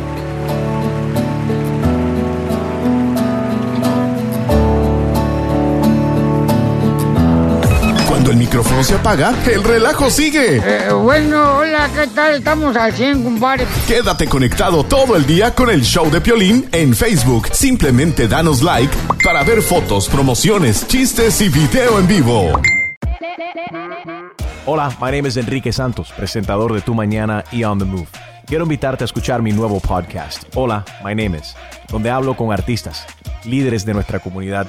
Cuando 8.30 8.44
el 8.44 8.48
micrófono 8.48 8.84
se 8.84 8.94
apaga, 8.94 9.34
el 9.44 9.64
relajo 9.64 10.08
sigue. 10.08 10.58
Eh, 10.64 10.92
bueno, 10.92 11.56
hola, 11.56 11.90
¿qué 11.92 12.06
tal? 12.06 12.34
Estamos 12.34 12.76
al 12.76 12.92
100, 12.92 13.24
compadre. 13.24 13.66
Quédate 13.88 14.28
conectado 14.28 14.84
todo 14.84 15.16
el 15.16 15.26
día 15.26 15.52
con 15.52 15.68
el 15.68 15.82
show 15.82 16.08
de 16.08 16.20
Piolín 16.20 16.68
en 16.70 16.94
Facebook. 16.94 17.48
Simplemente 17.50 18.28
danos 18.28 18.62
like 18.62 18.96
para 19.24 19.42
ver 19.42 19.62
fotos, 19.62 20.08
promociones, 20.08 20.86
chistes 20.86 21.40
y 21.40 21.48
video 21.48 21.98
en 21.98 22.06
vivo. 22.06 22.52
Hola, 24.64 24.96
my 25.00 25.10
name 25.10 25.26
is 25.26 25.36
Enrique 25.36 25.72
Santos, 25.72 26.12
presentador 26.16 26.72
de 26.72 26.82
Tu 26.82 26.94
Mañana 26.94 27.42
y 27.50 27.64
On 27.64 27.80
the 27.80 27.84
Move. 27.84 28.06
Quiero 28.46 28.62
invitarte 28.62 29.02
a 29.02 29.06
escuchar 29.06 29.42
mi 29.42 29.50
nuevo 29.50 29.80
podcast, 29.80 30.44
Hola, 30.54 30.84
my 31.04 31.16
name 31.16 31.36
is, 31.36 31.56
donde 31.90 32.10
hablo 32.10 32.36
con 32.36 32.52
artistas, 32.52 33.06
líderes 33.44 33.84
de 33.84 33.94
nuestra 33.94 34.20
comunidad 34.20 34.68